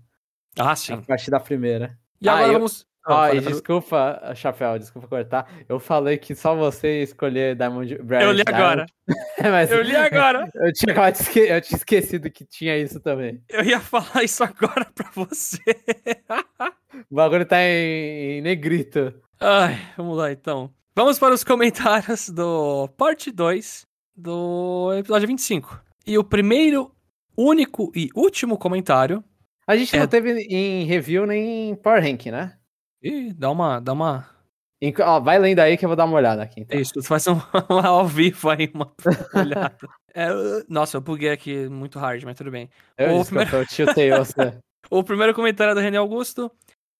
Ah, 0.58 0.72
A 0.72 0.76
sim. 0.76 1.00
partir 1.02 1.30
da 1.30 1.40
primeira. 1.40 1.98
E 2.20 2.28
Ah, 2.28 2.32
agora 2.34 2.48
eu- 2.48 2.52
vamos. 2.54 2.86
Ó, 3.08 3.22
Ah, 3.22 3.34
e 3.34 3.40
desculpa, 3.40 4.32
Chapéu, 4.34 4.78
desculpa 4.78 5.06
cortar. 5.08 5.48
Eu 5.68 5.78
falei 5.78 6.18
que 6.18 6.34
só 6.34 6.54
você 6.56 7.02
escolher 7.02 7.54
Diamond 7.56 7.94
Branch. 8.02 8.22
Eu 8.24 8.32
li 8.32 8.42
agora. 8.46 8.86
mas 9.40 9.70
Eu 9.70 9.82
li 9.82 9.94
agora. 9.94 10.50
eu 10.54 10.72
tinha 10.72 10.92
eu 10.92 11.60
tinha 11.60 11.76
esquecido 11.76 12.30
que 12.30 12.44
tinha 12.44 12.76
isso 12.76 12.98
também. 13.00 13.40
Eu 13.48 13.64
ia 13.64 13.78
falar 13.80 14.24
isso 14.24 14.42
agora 14.42 14.86
pra 14.94 15.10
você. 15.14 15.58
O 17.10 17.14
bagulho 17.14 17.44
tá 17.44 17.60
em, 17.60 18.38
em 18.38 18.40
negrito. 18.40 19.12
Ai, 19.38 19.78
vamos 19.98 20.16
lá 20.16 20.32
então. 20.32 20.72
Vamos 20.94 21.18
para 21.18 21.34
os 21.34 21.44
comentários 21.44 22.30
do 22.30 22.88
parte 22.96 23.30
2 23.30 23.86
do 24.16 24.94
episódio 24.96 25.28
25. 25.28 25.78
E 26.06 26.16
o 26.16 26.24
primeiro, 26.24 26.90
único 27.36 27.92
e 27.94 28.08
último 28.16 28.56
comentário. 28.56 29.22
A 29.66 29.76
gente 29.76 29.94
É. 29.94 29.98
não 30.00 30.06
teve 30.06 30.32
em 30.48 30.84
review 30.86 31.26
nem 31.26 31.68
em 31.70 31.74
Power 31.76 32.02
Rank, 32.02 32.26
né? 32.26 32.54
Ih, 33.02 33.32
dá 33.32 33.50
uma. 33.50 33.80
Dá 33.80 33.92
uma. 33.92 34.28
Ó, 35.00 35.20
vai 35.20 35.38
lendo 35.38 35.58
aí 35.60 35.76
que 35.76 35.84
eu 35.84 35.88
vou 35.88 35.96
dar 35.96 36.04
uma 36.04 36.16
olhada 36.16 36.42
aqui. 36.42 36.60
Então. 36.60 36.78
É 36.78 36.80
isso, 36.80 37.02
faz 37.02 37.26
um, 37.26 37.34
um 37.70 37.78
ao 37.78 38.06
vivo 38.06 38.50
aí, 38.50 38.70
uma 38.74 38.92
olhada. 39.34 39.76
É, 40.14 40.28
nossa, 40.68 40.96
eu 40.96 41.00
buguei 41.00 41.30
aqui 41.30 41.68
muito 41.68 41.98
hard, 41.98 42.22
mas 42.24 42.36
tudo 42.36 42.50
bem. 42.50 42.70
Eu, 42.96 43.16
O 43.16 43.20
desculpa, 43.20 43.56
eu 43.56 43.66
tiltei 43.66 44.10
você. 44.10 44.58
O 44.88 45.02
primeiro 45.02 45.34
comentário 45.34 45.72
é 45.72 45.74
do 45.74 45.80
René 45.80 45.96
Augusto. 45.96 46.48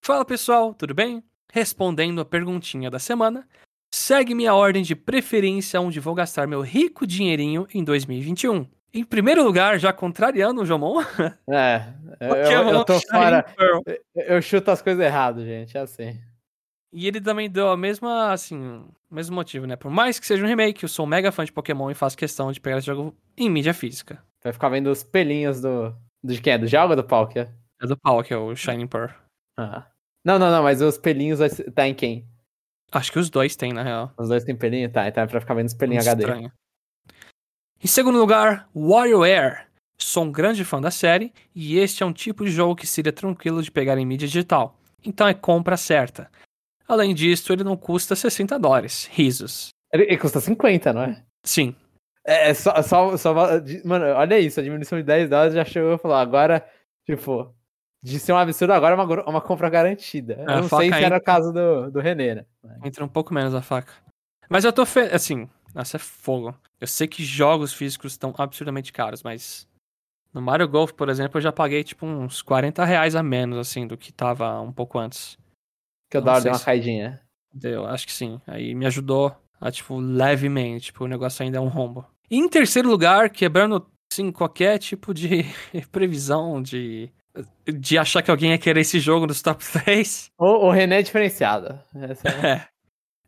Fala 0.03 0.25
pessoal, 0.25 0.73
tudo 0.73 0.93
bem? 0.93 1.23
Respondendo 1.53 2.19
a 2.19 2.25
perguntinha 2.25 2.91
da 2.91 2.99
semana. 2.99 3.47
Segue 3.95 4.35
minha 4.35 4.53
ordem 4.53 4.83
de 4.83 4.93
preferência 4.93 5.79
onde 5.79 5.97
vou 6.01 6.13
gastar 6.13 6.47
meu 6.47 6.59
rico 6.59 7.07
dinheirinho 7.07 7.65
em 7.73 7.85
2021. 7.85 8.67
Em 8.97 9.03
primeiro 9.03 9.43
lugar, 9.43 9.77
já 9.77 9.93
contrariando 9.93 10.61
o 10.61 10.65
Jomon, 10.65 11.01
É, 11.47 11.93
eu, 12.19 12.29
Pokémon 12.29 12.69
eu 12.71 12.83
tô 12.83 12.99
fora. 13.01 13.43
Pearl. 13.55 13.81
Eu 14.15 14.41
chuto 14.41 14.71
as 14.71 14.81
coisas 14.81 15.05
erradas, 15.05 15.45
gente. 15.45 15.77
É 15.77 15.81
assim. 15.81 16.19
E 16.91 17.05
ele 17.05 17.21
também 17.21 17.47
deu 17.47 17.69
a 17.69 17.77
mesma, 17.77 18.31
assim, 18.31 18.57
o 18.57 19.13
mesmo 19.13 19.35
motivo, 19.35 19.67
né? 19.67 19.75
Por 19.75 19.91
mais 19.91 20.19
que 20.19 20.25
seja 20.25 20.43
um 20.43 20.47
remake, 20.47 20.83
eu 20.83 20.89
sou 20.89 21.05
um 21.05 21.09
mega 21.09 21.31
fã 21.31 21.45
de 21.45 21.51
Pokémon 21.51 21.91
e 21.91 21.93
faço 21.93 22.17
questão 22.17 22.51
de 22.51 22.59
pegar 22.59 22.79
esse 22.79 22.87
jogo 22.87 23.15
em 23.37 23.51
mídia 23.51 23.71
física. 23.71 24.17
Vai 24.43 24.51
ficar 24.51 24.69
vendo 24.69 24.87
os 24.87 25.03
pelinhos 25.03 25.61
do. 25.61 25.91
do 26.23 26.33
de 26.33 26.41
quem 26.41 26.53
é? 26.53 26.57
Do 26.57 26.65
Jalga 26.65 26.95
ou 26.95 27.03
do? 27.03 27.27
Que 27.27 27.39
é? 27.39 27.49
Do 27.81 27.99
é 28.31 28.37
o 28.37 28.55
Shining 28.55 28.87
Pearl. 28.87 29.11
Ah. 29.59 29.85
Não, 30.25 30.39
não, 30.39 30.49
não, 30.49 30.63
mas 30.63 30.81
os 30.81 30.97
pelinhos 30.97 31.39
tá 31.75 31.87
em 31.87 31.93
quem? 31.93 32.27
Acho 32.91 33.11
que 33.11 33.19
os 33.19 33.29
dois 33.29 33.55
têm, 33.55 33.73
na 33.73 33.83
real. 33.83 34.11
Os 34.17 34.29
dois 34.29 34.43
têm 34.43 34.55
pelinho? 34.55 34.91
Tá, 34.91 35.07
então 35.07 35.23
é 35.23 35.27
pra 35.27 35.39
ficar 35.39 35.53
vendo 35.53 35.67
os 35.67 35.75
pelinhos 35.75 36.05
Muito 36.05 36.15
HD. 36.15 36.23
estranho. 36.23 36.51
Em 37.83 37.87
segundo 37.87 38.17
lugar, 38.17 38.67
WarioWare. 38.75 39.67
Sou 39.99 40.23
um 40.23 40.31
grande 40.31 40.63
fã 40.63 40.79
da 40.79 40.91
série 40.91 41.33
e 41.55 41.77
este 41.77 42.03
é 42.03 42.05
um 42.05 42.13
tipo 42.13 42.45
de 42.45 42.51
jogo 42.51 42.75
que 42.75 42.85
seria 42.85 43.11
tranquilo 43.11 43.61
de 43.63 43.71
pegar 43.71 43.97
em 43.97 44.05
mídia 44.05 44.27
digital. 44.27 44.77
Então 45.03 45.27
é 45.27 45.33
compra 45.33 45.75
certa. 45.77 46.29
Além 46.87 47.13
disso, 47.13 47.51
ele 47.51 47.63
não 47.63 47.75
custa 47.75 48.15
60 48.15 48.57
dólares. 48.59 49.09
Risos. 49.11 49.69
Ele, 49.91 50.03
ele 50.03 50.17
custa 50.17 50.39
50, 50.39 50.93
não 50.93 51.01
é? 51.01 51.23
Sim. 51.43 51.75
É, 52.25 52.49
é 52.49 52.53
só, 52.53 52.81
só, 52.81 53.17
só. 53.17 53.33
Mano, 53.85 54.05
olha 54.15 54.39
isso, 54.39 54.59
a 54.59 54.63
diminuição 54.63 54.97
de 54.97 55.03
10 55.03 55.29
dólares 55.29 55.53
já 55.53 55.65
chegou 55.65 55.93
e 55.93 55.97
falou, 55.97 56.17
agora, 56.17 56.65
tipo, 57.05 57.53
de 58.03 58.19
ser 58.19 58.33
um 58.33 58.37
absurdo, 58.37 58.73
agora 58.73 58.95
é 58.95 58.99
uma, 59.01 59.29
uma 59.29 59.41
compra 59.41 59.69
garantida. 59.69 60.33
Eu 60.33 60.49
É, 60.49 60.55
não 60.61 60.69
foca 60.69 60.81
sei 60.83 60.89
se 60.91 60.95
aí. 60.97 61.03
era 61.03 61.17
o 61.17 61.21
caso 61.21 61.51
do, 61.51 61.89
do 61.91 61.99
René, 61.99 62.35
né? 62.35 62.45
Entra 62.83 63.03
um 63.03 63.07
pouco 63.09 63.33
menos 63.33 63.55
a 63.55 63.61
faca. 63.61 63.93
Mas 64.49 64.63
eu 64.63 64.71
tô 64.71 64.85
fe... 64.85 65.01
assim, 65.11 65.49
nossa, 65.77 65.97
é 65.97 65.99
fogo. 65.99 66.53
Eu 66.81 66.87
sei 66.87 67.07
que 67.07 67.23
jogos 67.23 67.73
físicos 67.73 68.13
estão 68.13 68.33
absurdamente 68.37 68.91
caros, 68.91 69.23
mas 69.23 69.67
no 70.33 70.41
Mario 70.41 70.67
Golf, 70.67 70.91
por 70.91 71.07
exemplo, 71.09 71.37
eu 71.37 71.41
já 71.41 71.51
paguei 71.51 71.83
tipo 71.83 72.05
uns 72.05 72.41
40 72.41 72.83
reais 72.83 73.15
a 73.15 73.23
menos, 73.23 73.57
assim, 73.57 73.87
do 73.87 73.95
que 73.97 74.11
tava 74.11 74.59
um 74.61 74.71
pouco 74.71 74.99
antes. 74.99 75.37
Que 76.09 76.17
o 76.17 76.21
Não 76.21 76.25
dólar 76.25 76.41
deu 76.41 76.51
uma 76.51 76.57
se- 76.59 76.65
caidinha. 76.65 77.21
Deu, 77.53 77.85
acho 77.85 78.05
que 78.05 78.11
sim. 78.13 78.39
Aí 78.45 78.75
me 78.75 78.85
ajudou 78.85 79.35
a, 79.59 79.71
tipo, 79.71 79.97
levemente. 79.97 80.85
Tipo, 80.87 81.05
o 81.05 81.07
negócio 81.07 81.43
ainda 81.43 81.57
é 81.57 81.61
um 81.61 81.67
rombo. 81.67 82.05
E 82.29 82.37
em 82.37 82.47
terceiro 82.49 82.89
lugar, 82.89 83.29
quebrando, 83.29 83.85
assim, 84.11 84.31
qualquer 84.31 84.77
tipo 84.79 85.13
de 85.13 85.43
previsão 85.91 86.61
de. 86.61 87.09
De 87.65 87.97
achar 87.99 88.23
que 88.23 88.31
alguém 88.31 88.49
ia 88.51 88.57
querer 88.57 88.81
esse 88.81 88.99
jogo 88.99 89.27
nos 89.27 89.43
top 89.43 89.63
3. 89.83 90.31
O, 90.39 90.67
o 90.67 90.71
René 90.71 90.99
é 90.99 91.03
diferenciado. 91.03 91.79
É- 91.95 92.13
É. 92.57 92.67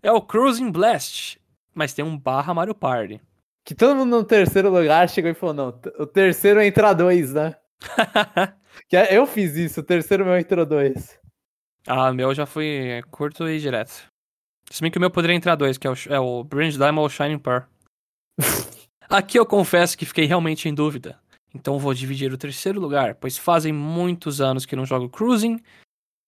É 0.02 0.12
o 0.12 0.22
Cruising 0.22 0.72
Blast. 0.72 1.39
Mas 1.80 1.94
tem 1.94 2.04
um 2.04 2.18
barra 2.20 2.54
Mario 2.54 2.76
Party. 2.76 3.22
Que 3.66 3.74
todo 3.74 3.96
mundo 3.96 4.18
no 4.18 4.24
terceiro 4.26 4.70
lugar 4.70 5.10
chegou 5.10 5.32
e 5.32 5.34
falou: 5.34 5.56
não, 5.56 5.68
o 5.98 6.06
terceiro 6.06 6.62
entra 6.62 6.92
dois, 6.94 7.34
né? 7.34 7.56
Que 8.90 8.98
é- 8.98 9.18
eu 9.18 9.26
fiz 9.26 9.56
isso, 9.56 9.80
o 9.80 9.84
terceiro 9.84 10.26
meu 10.26 10.38
entrou 10.38 10.66
dois. 10.66 11.18
ah, 11.88 12.10
o 12.10 12.14
meu 12.14 12.34
já 12.36 12.46
foi 12.46 13.02
curto 13.12 13.48
e 13.48 13.60
direto. 13.60 14.10
Se 14.70 14.82
bem 14.82 14.92
que 14.92 14.98
o 14.98 15.02
meu 15.02 15.10
poderia 15.10 15.36
entrar 15.38 15.56
dois, 15.56 15.78
que 15.78 15.88
é 15.88 15.90
o, 15.92 15.94
é 16.10 16.20
o 16.20 16.44
Brilliant 16.44 16.76
Diamond 16.76 17.00
ou 17.00 17.10
Shining 17.10 17.40
Pearl. 17.40 17.64
Aqui 19.10 19.40
eu 19.40 19.46
confesso 19.46 19.98
que 19.98 20.06
fiquei 20.06 20.26
realmente 20.26 20.68
em 20.68 20.74
dúvida. 20.74 21.18
Então 21.56 21.80
vou 21.80 21.94
dividir 21.94 22.32
o 22.34 22.38
terceiro 22.38 22.80
lugar, 22.80 23.16
pois 23.16 23.38
fazem 23.38 23.72
muitos 23.72 24.42
anos 24.42 24.66
que 24.66 24.76
não 24.76 24.86
jogo 24.86 25.10
Cruising 25.10 25.60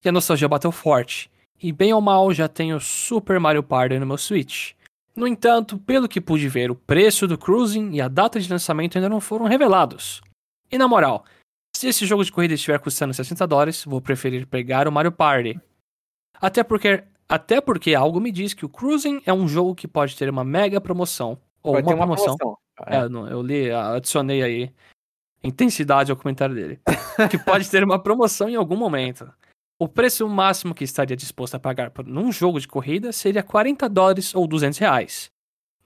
e 0.04 0.10
a 0.10 0.12
nostalgia 0.14 0.48
bateu 0.48 0.72
forte. 0.72 1.30
E 1.62 1.72
bem 1.74 1.94
ou 1.94 2.02
mal 2.02 2.34
já 2.34 2.48
tenho 2.48 2.80
Super 2.80 3.40
Mario 3.40 3.64
Party 3.64 4.00
no 4.00 4.06
meu 4.06 4.18
Switch. 4.18 4.72
No 5.16 5.28
entanto, 5.28 5.78
pelo 5.78 6.08
que 6.08 6.22
pude 6.22 6.48
ver, 6.48 6.72
o 6.72 6.76
preço 6.76 7.28
do 7.28 7.38
Cruising 7.38 7.92
e 7.92 8.02
a 8.02 8.08
data 8.08 8.40
de 8.40 8.50
lançamento 8.50 8.98
ainda 8.98 9.10
não 9.10 9.20
foram 9.20 9.46
revelados. 9.46 10.22
E 10.72 10.78
na 10.78 10.88
moral, 10.88 11.26
se 11.76 11.88
esse 11.88 12.06
jogo 12.06 12.24
de 12.24 12.32
corrida 12.32 12.54
estiver 12.54 12.80
custando 12.80 13.14
60 13.14 13.46
dólares, 13.46 13.84
vou 13.86 14.02
preferir 14.02 14.48
pegar 14.48 14.88
o 14.88 14.92
Mario 14.92 15.12
Party. 15.12 15.60
Até 16.40 16.64
porque, 16.64 17.04
até 17.28 17.60
porque 17.60 17.94
algo 17.94 18.22
me 18.22 18.32
diz 18.32 18.54
que 18.54 18.66
o 18.66 18.70
Cruising 18.70 19.22
é 19.26 19.34
um 19.34 19.48
jogo 19.48 19.76
que 19.76 19.88
pode 19.88 20.16
ter 20.16 20.30
uma 20.30 20.44
mega 20.44 20.80
promoção. 20.80 21.38
Ou 21.62 21.74
Vai 21.74 21.82
uma 21.82 21.88
ter 21.88 21.94
uma 21.96 22.06
promoção. 22.06 22.38
promoção. 22.38 22.62
É, 22.88 23.10
não, 23.10 23.28
eu 23.28 23.42
li, 23.42 23.70
adicionei 23.70 24.42
aí 24.42 24.74
intensidade 25.44 26.12
ao 26.12 26.18
comentário 26.18 26.56
dele. 26.56 26.80
que 27.30 27.38
pode 27.38 27.70
ter 27.70 27.84
uma 27.84 28.00
promoção 28.00 28.50
em 28.50 28.56
algum 28.56 28.78
momento. 28.78 29.32
O 29.82 29.90
preço 29.90 30.30
máximo 30.30 30.76
que 30.76 30.84
estaria 30.84 31.18
disposto 31.18 31.56
a 31.56 31.60
pagar 31.60 31.90
por 31.90 32.06
num 32.06 32.32
jogo 32.32 32.60
de 32.60 32.68
corrida 32.68 33.12
seria 33.12 33.42
40 33.42 33.90
dólares 33.90 34.36
ou 34.36 34.46
200 34.46 34.78
reais. 34.78 35.32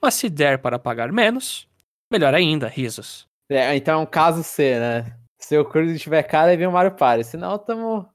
Mas 0.02 0.12
se 0.12 0.28
der 0.28 0.58
para 0.58 0.78
pagar 0.78 1.10
menos, 1.10 1.66
melhor 2.12 2.34
ainda, 2.34 2.68
risos. 2.68 3.26
É, 3.48 3.74
então 3.74 4.00
é 4.00 4.02
um 4.02 4.04
caso 4.04 4.44
C, 4.44 4.78
né? 4.78 5.18
Se 5.38 5.56
o 5.56 5.64
Cruise 5.64 5.94
estiver 5.94 6.22
caro, 6.24 6.50
aí 6.50 6.58
vem 6.58 6.66
o 6.66 6.72
Mario 6.72 6.94
Party. 6.94 7.24
Senão, 7.24 7.58
tamo 7.58 8.06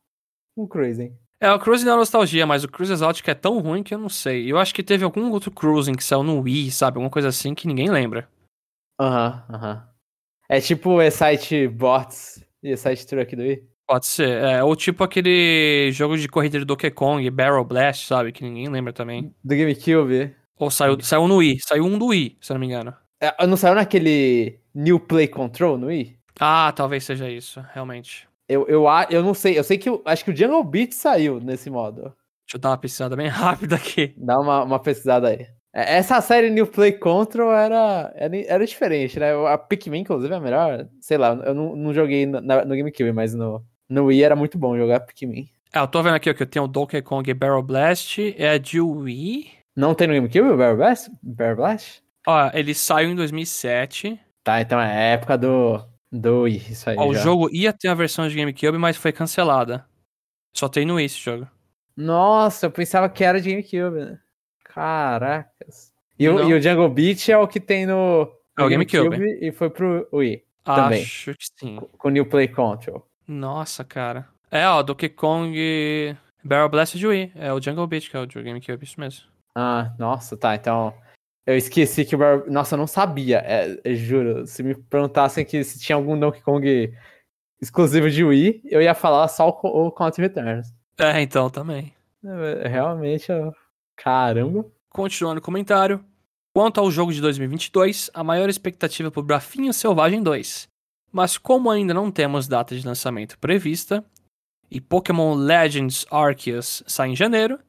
com 0.56 0.68
Cruising. 0.68 1.18
É, 1.40 1.52
o 1.52 1.58
Cruising 1.58 1.90
é 1.90 1.96
nostalgia, 1.96 2.46
mas 2.46 2.64
o 2.64 2.70
Cruise 2.70 2.94
Exotic 2.94 3.28
é 3.28 3.34
tão 3.34 3.58
ruim 3.58 3.82
que 3.82 3.96
eu 3.96 3.98
não 3.98 4.08
sei. 4.08 4.52
Eu 4.52 4.60
acho 4.60 4.76
que 4.76 4.84
teve 4.84 5.04
algum 5.04 5.32
outro 5.32 5.50
Cruising 5.50 5.94
que 5.94 6.04
saiu 6.04 6.22
no 6.22 6.42
Wii, 6.42 6.70
sabe? 6.70 6.98
Alguma 6.98 7.10
coisa 7.10 7.30
assim 7.30 7.56
que 7.56 7.66
ninguém 7.66 7.90
lembra. 7.90 8.30
Aham, 9.00 9.46
aham. 9.50 9.90
É 10.48 10.62
tipo 10.62 11.02
o 11.02 11.10
site 11.10 11.68
Bots 11.68 12.46
e 12.62 12.72
o 12.72 12.78
site 12.78 13.08
Truck 13.08 13.36
do 13.36 13.42
Wii. 13.42 13.71
Pode 13.92 14.08
ser. 14.08 14.42
É, 14.42 14.64
ou 14.64 14.74
tipo 14.74 15.04
aquele 15.04 15.92
jogo 15.92 16.18
de 16.18 16.26
corrida 16.30 16.58
do 16.58 16.66
Donkey 16.66 16.90
Kong, 16.92 17.30
Barrel 17.30 17.66
Blast, 17.66 18.08
sabe? 18.08 18.32
Que 18.32 18.42
ninguém 18.42 18.70
lembra 18.70 18.94
também. 18.94 19.36
Do 19.44 19.54
GameCube. 19.54 20.34
Ou 20.58 20.72
saiu, 20.72 20.98
saiu 21.02 21.28
no 21.28 21.36
Wii. 21.36 21.58
Saiu 21.60 21.84
um 21.84 22.00
do 22.00 22.06
Wii, 22.06 22.38
se 22.40 22.54
eu 22.54 22.54
não 22.54 22.62
me 22.62 22.68
engano. 22.68 22.94
É, 23.20 23.46
não 23.46 23.58
saiu 23.58 23.76
naquele 23.76 24.62
New 24.74 24.98
Play 24.98 25.28
Control 25.28 25.78
no 25.78 25.88
Wii? 25.88 26.16
Ah, 26.40 26.72
talvez 26.74 27.04
seja 27.04 27.30
isso, 27.30 27.62
realmente. 27.74 28.30
Eu, 28.48 28.66
eu, 28.70 28.86
eu 29.10 29.22
não 29.22 29.34
sei. 29.34 29.60
Eu 29.60 29.64
sei 29.66 29.78
que 29.78 29.90
eu, 29.90 30.02
acho 30.06 30.24
que 30.24 30.32
o 30.32 30.36
Jungle 30.38 30.64
Beat 30.64 30.94
saiu 30.94 31.42
nesse 31.42 31.70
modo. 31.70 32.04
Deixa 32.04 32.56
eu 32.56 32.60
dar 32.62 32.70
uma 32.70 32.78
pesquisada 32.78 33.18
bem 33.18 33.28
rápida 33.30 33.76
aqui. 33.76 34.14
Dá 34.16 34.40
uma, 34.40 34.64
uma 34.64 34.80
pesquisada 34.80 35.28
aí. 35.28 35.48
É, 35.74 35.98
Essa 35.98 36.22
série 36.22 36.50
New 36.50 36.68
Play 36.68 36.94
Control 36.94 37.52
era, 37.52 38.10
era, 38.16 38.38
era 38.38 38.66
diferente, 38.66 39.20
né? 39.20 39.34
A 39.48 39.58
Pikmin, 39.58 40.00
inclusive, 40.00 40.34
é 40.34 40.38
a 40.38 40.40
melhor. 40.40 40.88
Sei 41.02 41.18
lá, 41.18 41.34
eu 41.46 41.54
não, 41.54 41.76
não 41.76 41.94
joguei 41.94 42.26
na- 42.26 42.64
no 42.64 42.74
GameCube, 42.76 43.12
mas 43.12 43.34
no, 43.34 43.62
no 43.92 44.06
Wii 44.06 44.24
era 44.24 44.36
muito 44.36 44.58
bom 44.58 44.78
jogar 44.78 45.02
Pikmin. 45.02 45.50
É, 45.74 45.80
eu 45.80 45.88
tô 45.88 46.02
vendo 46.02 46.16
aqui 46.16 46.30
ó, 46.30 46.34
que 46.34 46.42
eu 46.42 46.48
tenho 46.48 46.66
o 46.66 46.68
Donkey 46.68 47.02
Kong 47.02 47.34
Barrel 47.34 47.62
Blast, 47.62 48.20
é 48.38 48.58
de 48.58 48.80
Wii. 48.80 49.52
Não 49.76 49.94
tem 49.94 50.08
no 50.08 50.14
GameCube 50.14 50.50
o 50.50 50.58
Barrel 50.58 50.78
Blast? 50.78 51.12
Barrel 51.22 51.58
Blast? 51.58 52.02
Ó, 52.26 52.52
ele 52.54 52.74
saiu 52.74 53.10
em 53.10 53.16
2007. 53.16 54.20
Tá, 54.44 54.62
então 54.62 54.80
é 54.80 54.86
a 54.86 55.00
época 55.14 55.38
do, 55.38 55.84
do 56.12 56.44
Wii, 56.44 56.58
isso 56.72 56.90
aí. 56.90 56.96
Ó, 56.98 57.08
o 57.08 57.14
jogo 57.14 57.50
ia 57.52 57.74
ter 57.74 57.90
a 57.90 57.94
versão 57.94 58.28
de 58.28 58.36
GameCube, 58.36 58.78
mas 58.78 58.96
foi 58.96 59.12
cancelada. 59.12 59.86
Só 60.54 60.70
tem 60.70 60.86
no 60.86 60.96
Wii 60.96 61.06
esse 61.06 61.20
jogo. 61.20 61.48
Nossa, 61.96 62.68
eu 62.68 62.72
pensava 62.72 63.10
que 63.10 63.24
era 63.24 63.42
de 63.42 63.50
GameCube, 63.50 64.06
né? 64.06 64.20
Caracas. 64.64 65.92
E 66.18 66.30
o, 66.30 66.50
e 66.50 66.54
o 66.54 66.62
Jungle 66.62 66.90
Beach 66.90 67.32
é 67.32 67.38
o 67.38 67.48
que 67.48 67.60
tem 67.60 67.86
no, 67.86 68.32
É 68.58 68.62
o 68.62 68.64
no 68.66 68.70
GameCube. 68.70 69.38
e 69.42 69.52
foi 69.52 69.70
pro 69.70 70.08
Wii, 70.14 70.44
Também. 70.64 71.02
Acho 71.02 71.34
que 71.36 71.46
sim. 71.60 71.80
com 71.98 72.08
o 72.08 72.12
New 72.12 72.26
Play 72.26 72.48
Control. 72.48 73.06
Nossa, 73.32 73.84
cara. 73.86 74.28
É, 74.52 74.68
ó, 74.68 74.84
Donkey 74.84 75.08
Kong 75.08 76.18
Barrel 76.44 76.70
Blast 76.70 76.98
de 76.98 77.08
Wii. 77.08 77.32
É 77.36 77.54
o 77.54 77.62
Jungle 77.62 77.88
Beach, 77.88 78.10
que 78.10 78.18
é 78.18 78.20
o 78.20 78.26
de 78.26 78.42
GameCube, 78.42 78.84
isso 78.84 79.00
mesmo. 79.00 79.26
Ah, 79.56 79.94
nossa, 79.98 80.36
tá. 80.36 80.54
Então, 80.54 80.94
eu 81.46 81.56
esqueci 81.56 82.04
que 82.04 82.16
o 82.16 82.18
Bar... 82.18 82.44
Nossa, 82.48 82.76
eu 82.76 82.78
não 82.78 82.88
sabia. 82.88 83.38
É, 83.40 83.96
juro. 83.96 84.46
Se 84.46 84.62
me 84.62 84.76
perguntassem 84.76 85.46
que 85.46 85.64
se 85.64 85.80
tinha 85.80 85.96
algum 85.96 86.20
Donkey 86.20 86.42
Kong 86.42 86.94
exclusivo 87.62 88.10
de 88.10 88.24
Wii, 88.24 88.64
eu 88.66 88.82
ia 88.82 88.94
falar 88.94 89.28
só 89.30 89.50
o, 89.50 89.88
o 89.88 89.92
Count 89.92 90.20
Returns. 90.20 90.68
É, 90.98 91.22
então, 91.22 91.50
também. 91.50 91.94
É, 92.24 92.68
Realmente, 92.68 93.32
eu... 93.32 93.54
caramba. 93.96 94.66
Continuando 94.90 95.40
o 95.40 95.44
comentário. 95.44 96.04
Quanto 96.54 96.82
ao 96.82 96.92
jogo 96.92 97.14
de 97.14 97.22
2022, 97.22 98.12
a 98.14 98.26
maior 98.26 98.50
expectativa 98.50 99.10
por 99.10 99.24
Brafinho 99.24 99.72
Selvagem 99.72 100.22
2. 100.22 100.68
Mas 101.12 101.38
como 101.38 101.70
ainda 101.70 101.94
não 101.94 102.10
temos 102.10 102.48
data 102.48 102.76
de 102.76 102.86
lançamento 102.86 103.38
prevista, 103.38 104.04
e 104.70 104.80
Pokémon 104.80 105.36
Legends 105.36 106.06
Arceus 106.10 106.82
sai 106.88 107.10
em 107.10 107.16
janeiro, 107.16 107.60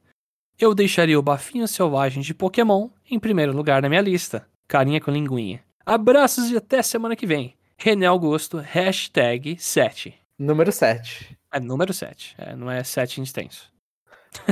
eu 0.57 0.73
deixaria 0.73 1.19
o 1.19 1.23
Bafinho 1.23 1.67
Selvagem 1.67 2.23
de 2.23 2.33
Pokémon 2.33 2.89
em 3.09 3.19
primeiro 3.19 3.55
lugar 3.55 3.81
na 3.81 3.89
minha 3.89 4.01
lista. 4.01 4.47
Carinha 4.67 5.01
com 5.01 5.11
linguinha. 5.11 5.61
Abraços 5.85 6.49
e 6.49 6.55
até 6.55 6.81
semana 6.81 7.15
que 7.15 7.27
vem. 7.27 7.55
René 7.77 8.05
Augusto, 8.05 8.57
hashtag 8.57 9.57
7. 9.59 10.13
Número 10.39 10.71
7. 10.71 11.37
É 11.51 11.59
número 11.59 11.93
7, 11.93 12.35
é, 12.37 12.55
não 12.55 12.71
é 12.71 12.83
7 12.83 13.19
em 13.19 13.23
extenso. 13.23 13.71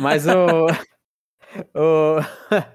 Mas 0.02 0.28
o. 0.28 0.68
o... 1.74 2.20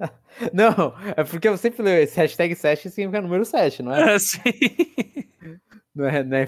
não, 0.52 0.94
é 1.16 1.22
porque 1.22 1.48
eu 1.48 1.56
sempre 1.56 1.82
leio 1.82 2.02
esse 2.02 2.16
hashtag 2.16 2.54
7 2.54 2.90
significa 2.90 3.20
número 3.20 3.44
7, 3.44 3.82
não 3.82 3.94
é? 3.94 4.14
É, 4.14 4.18
sim. 4.18 4.40
Não 5.96 6.06
é, 6.06 6.22
não 6.22 6.36
é 6.36 6.46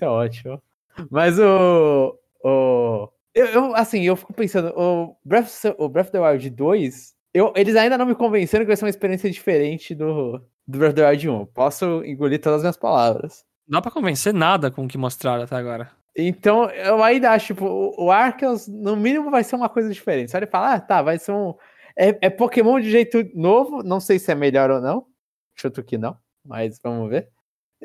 é 0.00 0.06
ótimo. 0.06 0.62
Mas 1.10 1.38
o. 1.38 2.18
o 2.44 3.08
eu, 3.34 3.46
eu, 3.46 3.74
assim, 3.74 4.02
eu 4.02 4.14
fico 4.14 4.34
pensando, 4.34 4.68
o 4.76 5.16
Breath, 5.24 5.64
o 5.78 5.88
Breath 5.88 6.08
of 6.08 6.12
the 6.12 6.20
Wild 6.20 6.50
2, 6.50 7.14
eu, 7.32 7.50
eles 7.56 7.74
ainda 7.76 7.96
não 7.96 8.04
me 8.04 8.14
convenceram 8.14 8.62
que 8.62 8.68
vai 8.68 8.76
ser 8.76 8.84
uma 8.84 8.90
experiência 8.90 9.30
diferente 9.30 9.94
do, 9.94 10.38
do 10.66 10.78
Breath 10.78 10.90
of 10.90 10.96
the 10.96 11.08
Wild 11.08 11.28
1. 11.30 11.46
Posso 11.46 12.04
engolir 12.04 12.38
todas 12.38 12.56
as 12.56 12.62
minhas 12.62 12.76
palavras. 12.76 13.42
Não 13.66 13.78
dá 13.78 13.82
pra 13.82 13.90
convencer 13.90 14.34
nada 14.34 14.70
com 14.70 14.84
o 14.84 14.88
que 14.88 14.98
mostraram 14.98 15.44
até 15.44 15.56
agora. 15.56 15.90
Então, 16.14 16.68
eu 16.70 17.02
ainda 17.02 17.30
acho, 17.30 17.46
tipo, 17.46 17.64
o, 17.64 18.04
o 18.04 18.10
Arceus, 18.10 18.68
no 18.68 18.94
mínimo, 18.94 19.30
vai 19.30 19.42
ser 19.42 19.56
uma 19.56 19.70
coisa 19.70 19.90
diferente. 19.90 20.30
Só 20.30 20.36
ele 20.36 20.46
fala, 20.46 20.74
ah, 20.74 20.80
tá, 20.80 21.00
vai 21.00 21.18
ser 21.18 21.32
um. 21.32 21.54
É, 21.96 22.26
é 22.26 22.30
Pokémon 22.30 22.78
de 22.80 22.90
jeito 22.90 23.24
novo, 23.34 23.82
não 23.82 23.98
sei 23.98 24.18
se 24.18 24.30
é 24.30 24.34
melhor 24.34 24.70
ou 24.70 24.80
não. 24.80 25.06
Chuto 25.54 25.82
que 25.82 25.96
não, 25.96 26.16
mas 26.44 26.78
vamos 26.82 27.08
ver. 27.08 27.30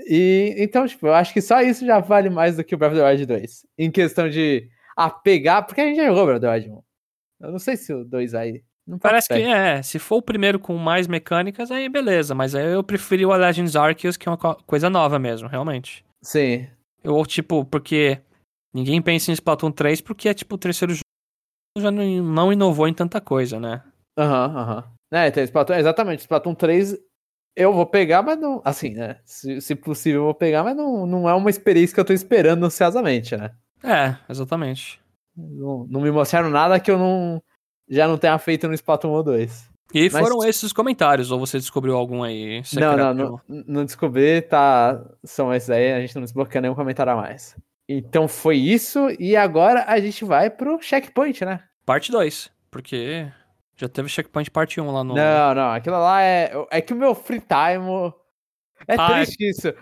E 0.07 0.53
então, 0.57 0.85
tipo, 0.87 1.07
eu 1.07 1.13
acho 1.13 1.33
que 1.33 1.41
só 1.41 1.61
isso 1.61 1.85
já 1.85 1.99
vale 1.99 2.29
mais 2.29 2.55
do 2.57 2.63
que 2.63 2.75
o 2.75 2.77
Breath 2.77 2.93
of 2.93 3.01
the 3.01 3.09
Wild 3.09 3.25
2. 3.25 3.65
Em 3.77 3.89
questão 3.91 4.29
de 4.29 4.69
apegar, 4.95 5.65
porque 5.65 5.81
a 5.81 5.85
gente 5.85 5.97
já 5.97 6.05
jogou 6.07 6.23
o 6.23 6.25
Breath 6.27 6.37
of 6.37 6.45
the 6.45 6.51
Wild 6.53 6.69
1. 6.69 6.83
Eu 7.47 7.51
não 7.51 7.59
sei 7.59 7.75
se 7.77 7.93
o 7.93 8.03
2 8.03 8.33
aí. 8.35 8.63
Não 8.85 8.97
Parece 8.97 9.27
que 9.27 9.33
é. 9.33 9.81
Se 9.83 9.99
for 9.99 10.17
o 10.17 10.21
primeiro 10.21 10.59
com 10.59 10.75
mais 10.77 11.07
mecânicas, 11.07 11.69
aí 11.71 11.89
beleza. 11.89 12.33
Mas 12.33 12.55
aí 12.55 12.71
eu 12.71 12.83
preferi 12.83 13.25
o 13.25 13.35
Legends 13.35 13.75
Arceus, 13.75 14.15
que 14.15 14.27
é 14.27 14.31
uma 14.31 14.37
co- 14.37 14.55
coisa 14.65 14.89
nova 14.89 15.19
mesmo, 15.19 15.47
realmente. 15.47 16.05
Sim. 16.23 16.67
Eu, 17.03 17.23
tipo, 17.25 17.65
porque 17.65 18.19
ninguém 18.73 19.01
pensa 19.01 19.29
em 19.29 19.33
Splatoon 19.33 19.71
3 19.71 19.99
porque 20.01 20.29
é 20.29 20.33
tipo 20.33 20.55
o 20.55 20.57
terceiro 20.57 20.93
jogo 20.93 21.03
já 21.77 21.91
não, 21.91 22.51
inovou 22.51 22.87
em 22.87 22.93
tanta 22.93 23.19
coisa, 23.19 23.59
né? 23.59 23.83
Aham, 24.17 24.57
aham. 24.57 24.83
É, 25.11 25.27
então, 25.27 25.43
Splatoon, 25.43 25.75
exatamente. 25.75 26.19
Splatoon 26.21 26.55
3 26.55 26.97
eu 27.57 27.73
vou 27.73 27.85
pegar, 27.85 28.21
mas 28.21 28.39
não. 28.39 28.61
Assim, 28.63 28.91
né? 28.91 29.17
Se, 29.25 29.59
se 29.59 29.75
possível, 29.75 30.21
eu 30.21 30.25
vou 30.25 30.33
pegar, 30.33 30.63
mas 30.63 30.75
não, 30.75 31.05
não 31.05 31.27
é 31.27 31.33
uma 31.33 31.49
experiência 31.49 31.93
que 31.93 31.99
eu 31.99 32.05
tô 32.05 32.13
esperando 32.13 32.63
ansiosamente, 32.65 33.35
né? 33.35 33.51
É, 33.83 34.15
exatamente. 34.29 34.99
Não, 35.35 35.85
não 35.89 36.01
me 36.01 36.11
mostraram 36.11 36.49
nada 36.49 36.79
que 36.79 36.89
eu 36.89 36.97
não 36.97 37.41
já 37.89 38.07
não 38.07 38.17
tenha 38.17 38.37
feito 38.37 38.67
no 38.67 38.73
Splatoon 38.73 39.09
1 39.09 39.13
ou 39.13 39.23
2. 39.23 39.69
E 39.93 40.09
Mas- 40.09 40.21
foram 40.21 40.43
esses 40.43 40.63
os 40.63 40.73
comentários, 40.73 41.31
ou 41.31 41.39
você 41.39 41.57
descobriu 41.57 41.95
algum 41.95 42.21
aí? 42.23 42.61
Não, 42.73 42.97
não, 42.97 43.13
não, 43.13 43.41
não 43.47 43.85
descobri, 43.85 44.41
tá. 44.41 45.01
São 45.23 45.53
esses 45.53 45.69
aí, 45.69 45.93
a 45.93 45.99
gente 46.01 46.15
não 46.15 46.23
desbloqueia 46.23 46.61
nenhum 46.61 46.75
comentário 46.75 47.13
a 47.13 47.15
mais. 47.15 47.55
Então 47.87 48.27
foi 48.27 48.57
isso, 48.57 49.07
e 49.17 49.35
agora 49.35 49.85
a 49.87 49.97
gente 49.99 50.25
vai 50.25 50.49
pro 50.49 50.81
checkpoint, 50.81 51.45
né? 51.45 51.61
Parte 51.85 52.11
2, 52.11 52.51
porque 52.69 53.31
já 53.77 53.87
teve 53.87 54.09
Checkpoint 54.09 54.49
parte 54.51 54.81
1 54.81 54.91
lá 54.91 55.03
no... 55.03 55.13
Não, 55.13 55.53
não, 55.55 55.71
aquilo 55.71 55.97
lá 55.99 56.21
é. 56.21 56.51
É 56.71 56.81
que 56.81 56.93
o 56.93 56.97
meu 56.97 57.13
free 57.13 57.39
time. 57.41 58.13
É 58.87 58.95
Ah, 58.97 59.11
é- 59.21 59.25
triste 59.25 59.49
isso. 59.49 59.73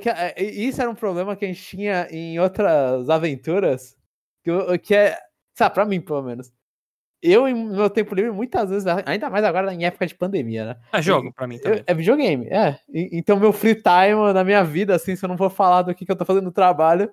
Que- 0.00 0.08
é- 0.10 0.42
Isso 0.42 0.80
era 0.80 0.90
um 0.90 0.94
problema 0.94 1.34
que 1.36 1.44
a 1.44 1.48
gente 1.48 1.62
tinha 1.62 2.06
em 2.10 2.38
outras 2.38 3.08
aventuras. 3.10 3.96
Que, 4.44 4.50
o- 4.50 4.78
que 4.78 4.94
é. 4.94 5.18
Sabe, 5.54 5.74
pra 5.74 5.84
mim, 5.84 6.00
pelo 6.00 6.22
menos. 6.22 6.52
Eu, 7.22 7.46
em 7.46 7.54
meu 7.54 7.88
tempo 7.88 8.14
livre, 8.16 8.32
muitas 8.32 8.68
vezes, 8.70 8.84
ainda 9.06 9.30
mais 9.30 9.44
agora 9.44 9.72
em 9.72 9.84
época 9.84 10.06
de 10.06 10.14
pandemia, 10.14 10.64
né? 10.66 10.76
É 10.92 11.00
jogo 11.00 11.32
pra 11.32 11.46
mim 11.46 11.54
Eu- 11.56 11.62
também. 11.62 11.84
é 11.86 11.94
videogame, 11.94 12.46
é. 12.48 12.78
Então, 12.92 13.38
meu 13.38 13.52
free 13.52 13.76
time 13.76 14.32
na 14.34 14.42
minha 14.42 14.64
vida, 14.64 14.94
assim, 14.96 15.14
se 15.14 15.24
eu 15.24 15.28
não 15.28 15.36
vou 15.36 15.48
falar 15.50 15.82
do 15.82 15.94
que, 15.94 16.04
que 16.04 16.10
eu 16.10 16.16
tô 16.16 16.24
fazendo 16.24 16.44
no 16.44 16.52
trabalho, 16.52 17.12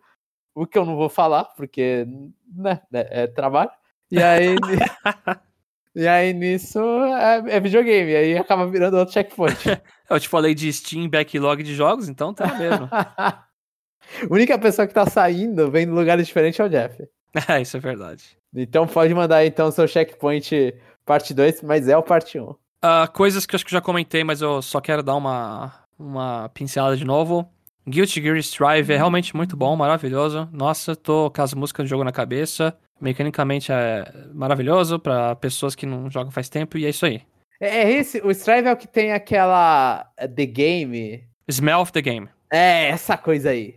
o 0.55 0.65
que 0.65 0.77
eu 0.79 0.85
não 0.85 0.95
vou 0.95 1.09
falar, 1.09 1.43
porque, 1.55 2.07
né, 2.55 2.81
é, 2.91 3.23
é 3.23 3.27
trabalho. 3.27 3.69
E 4.11 4.21
aí. 4.21 4.55
e 5.95 6.07
aí 6.07 6.33
nisso 6.33 6.79
é, 6.79 7.55
é 7.55 7.59
videogame, 7.59 8.15
aí 8.15 8.37
acaba 8.37 8.67
virando 8.67 8.97
outro 8.97 9.13
checkpoint. 9.13 9.81
Eu 10.09 10.19
te 10.19 10.27
falei 10.27 10.55
de 10.55 10.71
Steam 10.71 11.07
Backlog 11.09 11.61
de 11.61 11.75
jogos, 11.75 12.09
então 12.09 12.33
tá 12.33 12.55
mesmo. 12.55 12.87
A 12.91 13.43
única 14.29 14.57
pessoa 14.57 14.87
que 14.87 14.93
tá 14.93 15.05
saindo, 15.05 15.69
vem 15.69 15.85
de 15.85 15.91
lugares 15.91 16.25
diferentes 16.25 16.59
é 16.59 16.63
o 16.63 16.69
Jeff. 16.69 17.03
é, 17.47 17.61
isso 17.61 17.77
é 17.77 17.79
verdade. 17.79 18.37
Então 18.55 18.87
pode 18.87 19.13
mandar 19.13 19.37
aí, 19.37 19.47
então 19.47 19.71
seu 19.71 19.87
checkpoint 19.87 20.73
parte 21.05 21.33
2, 21.33 21.61
mas 21.63 21.87
é 21.87 21.97
o 21.97 22.03
parte 22.03 22.39
1. 22.39 22.55
Ah, 22.81 23.07
coisas 23.07 23.45
que 23.45 23.53
eu 23.53 23.57
acho 23.57 23.65
que 23.65 23.73
eu 23.73 23.77
já 23.77 23.81
comentei, 23.81 24.23
mas 24.23 24.41
eu 24.41 24.61
só 24.61 24.79
quero 24.79 25.03
dar 25.03 25.15
uma, 25.15 25.73
uma 25.97 26.49
pincelada 26.49 26.95
de 26.95 27.05
novo. 27.05 27.47
Guilty 27.87 28.21
Gear 28.21 28.37
Strive 28.37 28.93
é 28.93 28.97
realmente 28.97 29.35
muito 29.35 29.57
bom, 29.57 29.75
maravilhoso. 29.75 30.47
Nossa, 30.51 30.95
tô 30.95 31.29
com 31.31 31.41
as 31.41 31.53
músicas 31.53 31.85
do 31.85 31.89
jogo 31.89 32.03
na 32.03 32.11
cabeça. 32.11 32.77
Mecanicamente 33.01 33.71
é 33.71 34.03
maravilhoso 34.33 34.99
pra 34.99 35.35
pessoas 35.35 35.75
que 35.75 35.85
não 35.85 36.09
jogam 36.09 36.31
faz 36.31 36.49
tempo, 36.49 36.77
e 36.77 36.85
é 36.85 36.89
isso 36.89 37.05
aí. 37.05 37.21
É 37.61 37.83
é 37.83 37.91
esse, 37.91 38.19
o 38.21 38.31
Strive 38.31 38.67
é 38.67 38.73
o 38.73 38.77
que 38.77 38.87
tem 38.87 39.11
aquela 39.11 40.09
é, 40.17 40.27
The 40.27 40.45
Game. 40.45 41.23
Smell 41.47 41.79
of 41.79 41.91
the 41.91 42.01
Game. 42.01 42.29
É, 42.51 42.89
essa 42.89 43.17
coisa 43.17 43.49
aí. 43.51 43.75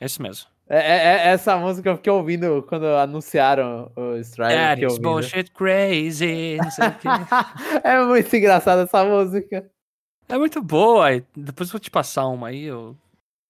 É 0.00 0.06
isso 0.06 0.22
mesmo. 0.22 0.46
É, 0.68 0.78
é- 0.78 1.16
é 1.18 1.26
essa 1.28 1.56
música 1.56 1.90
eu 1.90 1.96
fiquei 1.96 2.12
ouvindo 2.12 2.62
quando 2.68 2.86
anunciaram 2.86 3.90
o 3.96 4.16
Strive. 4.16 4.54
is 4.86 4.92
ouvindo. 4.92 5.02
bullshit 5.02 5.50
crazy. 5.52 6.56
Não 6.56 6.70
sei 6.70 6.88
o 6.88 6.92
quê. 6.94 7.08
é 7.84 8.04
muito 8.04 8.34
engraçada 8.36 8.82
essa 8.82 9.04
música. 9.04 9.68
É 10.28 10.38
muito 10.38 10.62
boa. 10.62 11.08
Depois 11.36 11.68
eu 11.68 11.72
vou 11.72 11.80
te 11.80 11.90
passar 11.90 12.26
uma 12.28 12.48
aí. 12.48 12.64
eu- 12.64 12.96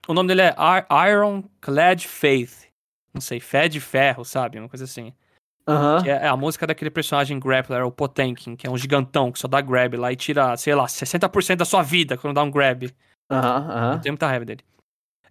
O 0.09 0.15
nome 0.15 0.29
dele 0.29 0.43
é 0.43 0.55
Ir- 0.59 1.11
Ironclad 1.13 2.05
Faith. 2.07 2.67
Não 3.13 3.21
sei, 3.21 3.41
fé 3.41 3.69
de 3.69 3.81
ferro, 3.81 4.25
sabe? 4.25 4.59
Uma 4.59 4.69
coisa 4.69 4.85
assim. 4.85 5.13
Aham. 5.69 6.03
Que 6.03 6.11
é 6.11 6.15
é 6.15 6.27
a 6.27 6.37
música 6.37 6.67
daquele 6.67 6.91
personagem 6.91 7.39
grappler, 7.39 7.85
o 7.87 7.93
Potemkin, 7.93 8.57
que 8.57 8.67
é 8.67 8.71
um 8.71 8.77
gigantão 8.77 9.31
que 9.31 9.39
só 9.39 9.47
dá 9.47 9.61
grab 9.61 9.97
lá 9.97 10.13
e 10.13 10.17
tira, 10.17 10.57
sei 10.57 10.75
lá, 10.75 10.89
60% 10.89 11.59
da 11.61 11.65
sua 11.65 11.83
vida 11.83 12.17
quando 12.17 12.35
dá 12.35 12.43
um 12.43 12.51
grab. 12.51 12.91
Aham, 13.31 13.67
Eu 13.71 13.77
aham. 13.77 13.99
tenho 14.01 14.13
muita 14.15 14.27
raiva 14.27 14.45
dele. 14.45 14.61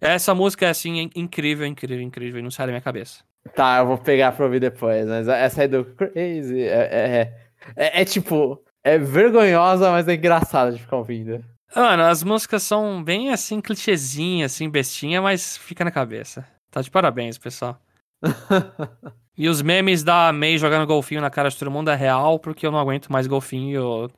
Essa 0.00 0.34
música 0.34 0.66
é 0.66 0.70
assim, 0.70 0.98
in- 1.00 1.10
incrível, 1.14 1.66
incrível, 1.66 2.00
incrível, 2.00 2.40
e 2.40 2.42
não 2.42 2.50
sai 2.50 2.66
da 2.66 2.72
minha 2.72 2.80
cabeça. 2.82 3.22
Tá, 3.54 3.78
eu 3.78 3.86
vou 3.86 3.98
pegar 3.98 4.32
pra 4.32 4.44
ouvir 4.44 4.60
depois, 4.60 5.06
mas 5.06 5.28
essa 5.28 5.62
aí 5.62 5.68
do 5.68 5.84
Crazy 5.84 6.62
é, 6.62 6.88
é, 6.92 7.36
é, 7.76 8.00
é 8.00 8.04
tipo, 8.04 8.62
é 8.84 8.98
vergonhosa, 8.98 9.90
mas 9.90 10.06
é 10.08 10.14
engraçada 10.14 10.72
de 10.72 10.78
ficar 10.80 10.96
ouvindo. 10.96 11.44
Mano, 11.74 12.02
as 12.04 12.22
músicas 12.22 12.62
são 12.62 13.02
bem 13.02 13.30
assim, 13.32 13.60
clichêzinha, 13.60 14.46
assim, 14.46 14.68
bestinha, 14.70 15.20
mas 15.22 15.56
fica 15.56 15.84
na 15.84 15.90
cabeça. 15.90 16.46
Tá 16.72 16.80
de 16.80 16.90
parabéns, 16.90 17.38
pessoal. 17.38 17.78
E 19.36 19.48
os 19.48 19.62
memes 19.62 20.04
da 20.04 20.30
May 20.30 20.58
jogando 20.58 20.86
golfinho 20.86 21.22
na 21.22 21.30
cara 21.30 21.48
de 21.48 21.56
todo 21.56 21.70
mundo 21.70 21.90
é 21.90 21.94
real, 21.94 22.38
porque 22.38 22.66
eu 22.66 22.70
não 22.70 22.78
aguento 22.78 23.10
mais 23.10 23.26
golfinho. 23.26 24.10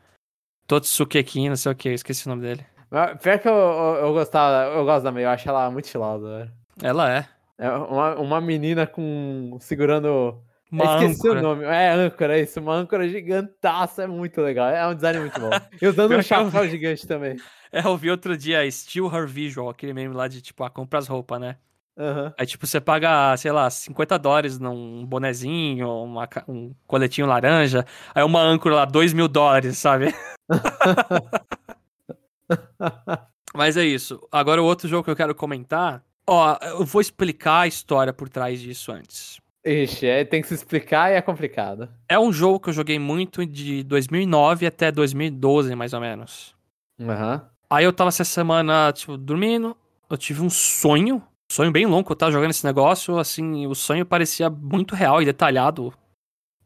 Totsuke 0.67 1.23
Kin, 1.23 1.51
não 1.51 1.57
sei 1.57 1.71
o 1.71 1.75
que, 1.75 1.91
esqueci 1.91 2.27
o 2.27 2.31
nome 2.31 2.43
dele. 2.43 2.67
Mas 2.91 3.21
Pior 3.21 3.39
que 3.39 3.49
eu, 3.49 3.55
eu, 3.55 3.95
eu 4.07 4.13
gostava, 4.13 4.75
eu 4.75 4.85
gosto 4.85 5.05
da 5.05 5.13
Mei, 5.13 5.25
eu 5.25 5.31
acho 5.31 5.49
ela 5.49 5.71
muito 5.71 5.85
estilosa. 5.85 6.39
velho. 6.39 6.53
Ela 6.83 7.17
é. 7.17 7.29
É 7.59 7.71
uma, 7.71 8.17
uma 8.17 8.41
menina 8.41 8.89
com. 8.89 9.57
segurando. 9.61 10.43
Uma 10.71 10.97
esqueci 10.97 11.21
âncora. 11.29 11.39
o 11.39 11.43
nome. 11.43 11.65
É 11.65 11.91
âncora, 11.93 12.41
isso. 12.41 12.59
Uma 12.59 12.75
âncora 12.75 13.09
gigantaça. 13.09 14.03
É 14.03 14.07
muito 14.09 14.41
legal. 14.41 14.69
É 14.69 14.85
um 14.89 14.95
design 14.95 15.21
muito 15.21 15.41
bom. 15.41 15.51
E 15.81 15.87
usando 15.87 16.17
um 16.17 16.23
chapéu 16.23 16.69
gigante 16.69 17.07
também. 17.07 17.37
É, 17.71 17.87
eu 17.87 17.97
vi 17.97 18.11
outro 18.11 18.37
dia 18.37 18.69
Steal 18.69 19.15
Her 19.15 19.29
Visual, 19.29 19.69
aquele 19.69 19.93
meme 19.93 20.13
lá 20.13 20.27
de, 20.27 20.43
tipo, 20.43 20.65
ah, 20.65 20.71
compra 20.71 20.99
as 20.99 21.07
roupas, 21.07 21.41
né? 21.41 21.57
Aham. 21.97 22.35
Aí, 22.37 22.47
tipo, 22.47 22.67
você 22.67 22.81
paga, 22.81 23.37
sei 23.37 23.53
lá, 23.53 23.71
50 23.71 24.19
dólares 24.19 24.59
num 24.59 25.07
bonezinho, 25.07 25.89
uma 25.89 26.29
um 26.49 26.75
coletinho 26.87 27.27
laranja. 27.27 27.87
Aí 28.15 28.23
uma 28.23 28.41
âncora 28.41 28.75
lá, 28.75 28.85
2 28.85 29.13
mil 29.13 29.29
dólares, 29.29 29.79
sabe? 29.79 30.15
Mas 33.55 33.77
é 33.77 33.85
isso. 33.85 34.21
Agora 34.33 34.61
o 34.61 34.65
outro 34.65 34.89
jogo 34.89 35.05
que 35.05 35.11
eu 35.11 35.17
quero 35.17 35.35
comentar. 35.35 36.03
Ó, 36.27 36.57
eu 36.63 36.85
vou 36.85 37.01
explicar 37.01 37.61
a 37.61 37.67
história 37.67 38.13
por 38.13 38.29
trás 38.29 38.61
disso 38.61 38.91
antes. 38.91 39.39
Ixi, 39.65 40.07
é, 40.07 40.25
tem 40.25 40.43
que 40.43 40.49
se 40.49 40.55
explicar 40.55 41.11
e 41.11 41.15
é 41.15 41.23
complicado. 41.23 41.89
É 42.09 42.19
um 42.19 42.33
jogo 42.33 42.61
que 42.61 42.69
eu 42.69 42.73
joguei 42.73 42.99
muito 42.99 43.47
de 43.47 43.83
2009 43.85 44.67
até 44.67 44.91
2012, 44.91 45.75
mais 45.75 45.93
ou 45.93 46.01
menos. 46.01 46.55
Aham. 47.01 47.49
Aí 47.71 47.85
eu 47.85 47.93
tava 47.93 48.09
essa 48.09 48.25
semana, 48.25 48.93
tipo, 48.93 49.17
dormindo. 49.17 49.77
Eu 50.11 50.19
tive 50.19 50.43
um 50.43 50.51
sonho. 50.51 51.23
Sonho 51.55 51.71
bem 51.71 51.87
longo, 51.87 52.11
eu 52.11 52.17
tava 52.17 52.33
jogando 52.33 52.51
esse 52.51 52.65
negócio. 52.67 53.17
Assim, 53.17 53.65
o 53.67 53.75
sonho 53.77 54.05
parecia 54.05 54.51
muito 54.51 54.95
real 54.95 55.23
e 55.23 55.25
detalhado. 55.25 55.95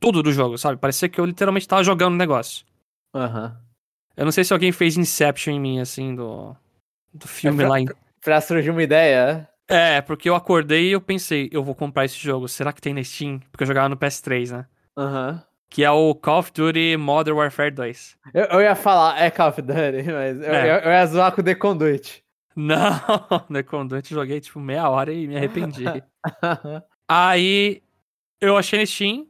Tudo 0.00 0.22
do 0.22 0.32
jogo, 0.32 0.56
sabe? 0.56 0.78
Parecia 0.80 1.08
que 1.10 1.20
eu 1.20 1.26
literalmente 1.26 1.68
tava 1.68 1.84
jogando 1.84 2.14
o 2.14 2.16
negócio. 2.16 2.64
Aham. 3.14 3.54
Eu 4.16 4.24
não 4.24 4.32
sei 4.32 4.44
se 4.44 4.52
alguém 4.52 4.72
fez 4.72 4.96
Inception 4.96 5.52
em 5.54 5.60
mim, 5.60 5.80
assim, 5.80 6.14
do, 6.14 6.56
do 7.12 7.28
filme 7.28 7.58
pra- 7.58 7.68
lá 7.68 7.80
em. 7.80 7.86
Pra 8.22 8.40
surgir 8.40 8.70
uma 8.70 8.82
ideia. 8.82 9.46
É, 9.68 10.00
porque 10.00 10.28
eu 10.28 10.34
acordei 10.34 10.88
e 10.88 10.92
eu 10.92 11.00
pensei, 11.02 11.50
eu 11.52 11.62
vou 11.62 11.74
comprar 11.74 12.06
esse 12.06 12.16
jogo. 12.18 12.48
Será 12.48 12.72
que 12.72 12.80
tem 12.80 12.94
na 12.94 13.04
Steam? 13.04 13.40
Porque 13.52 13.64
eu 13.64 13.68
jogava 13.68 13.88
no 13.90 13.96
PS3, 13.98 14.50
né? 14.52 14.66
Aham. 14.96 15.42
Que 15.70 15.84
é 15.84 15.90
o 15.90 16.14
Call 16.14 16.38
of 16.38 16.50
Duty 16.50 16.96
Modern 16.96 17.36
Warfare 17.36 17.70
2. 17.70 18.16
Eu, 18.32 18.44
eu 18.46 18.60
ia 18.62 18.74
falar, 18.74 19.20
é 19.20 19.30
Call 19.30 19.50
of 19.50 19.60
Duty, 19.60 20.02
mas 20.10 20.38
eu, 20.40 20.54
É. 20.54 20.70
eu, 20.70 20.74
eu 20.84 20.90
ia 20.90 21.06
zoar 21.06 21.30
com 21.32 21.42
o 21.42 21.44
The 21.44 21.54
Conduit. 21.54 22.24
Não, 22.58 22.90
no 23.48 23.62
Conduit 23.62 24.10
eu 24.10 24.18
joguei 24.18 24.40
tipo 24.40 24.58
meia 24.58 24.90
hora 24.90 25.12
e 25.12 25.28
me 25.28 25.36
arrependi. 25.36 25.84
Aí 27.08 27.80
eu 28.40 28.56
achei 28.56 28.80
na 28.80 28.84
Steam, 28.84 29.28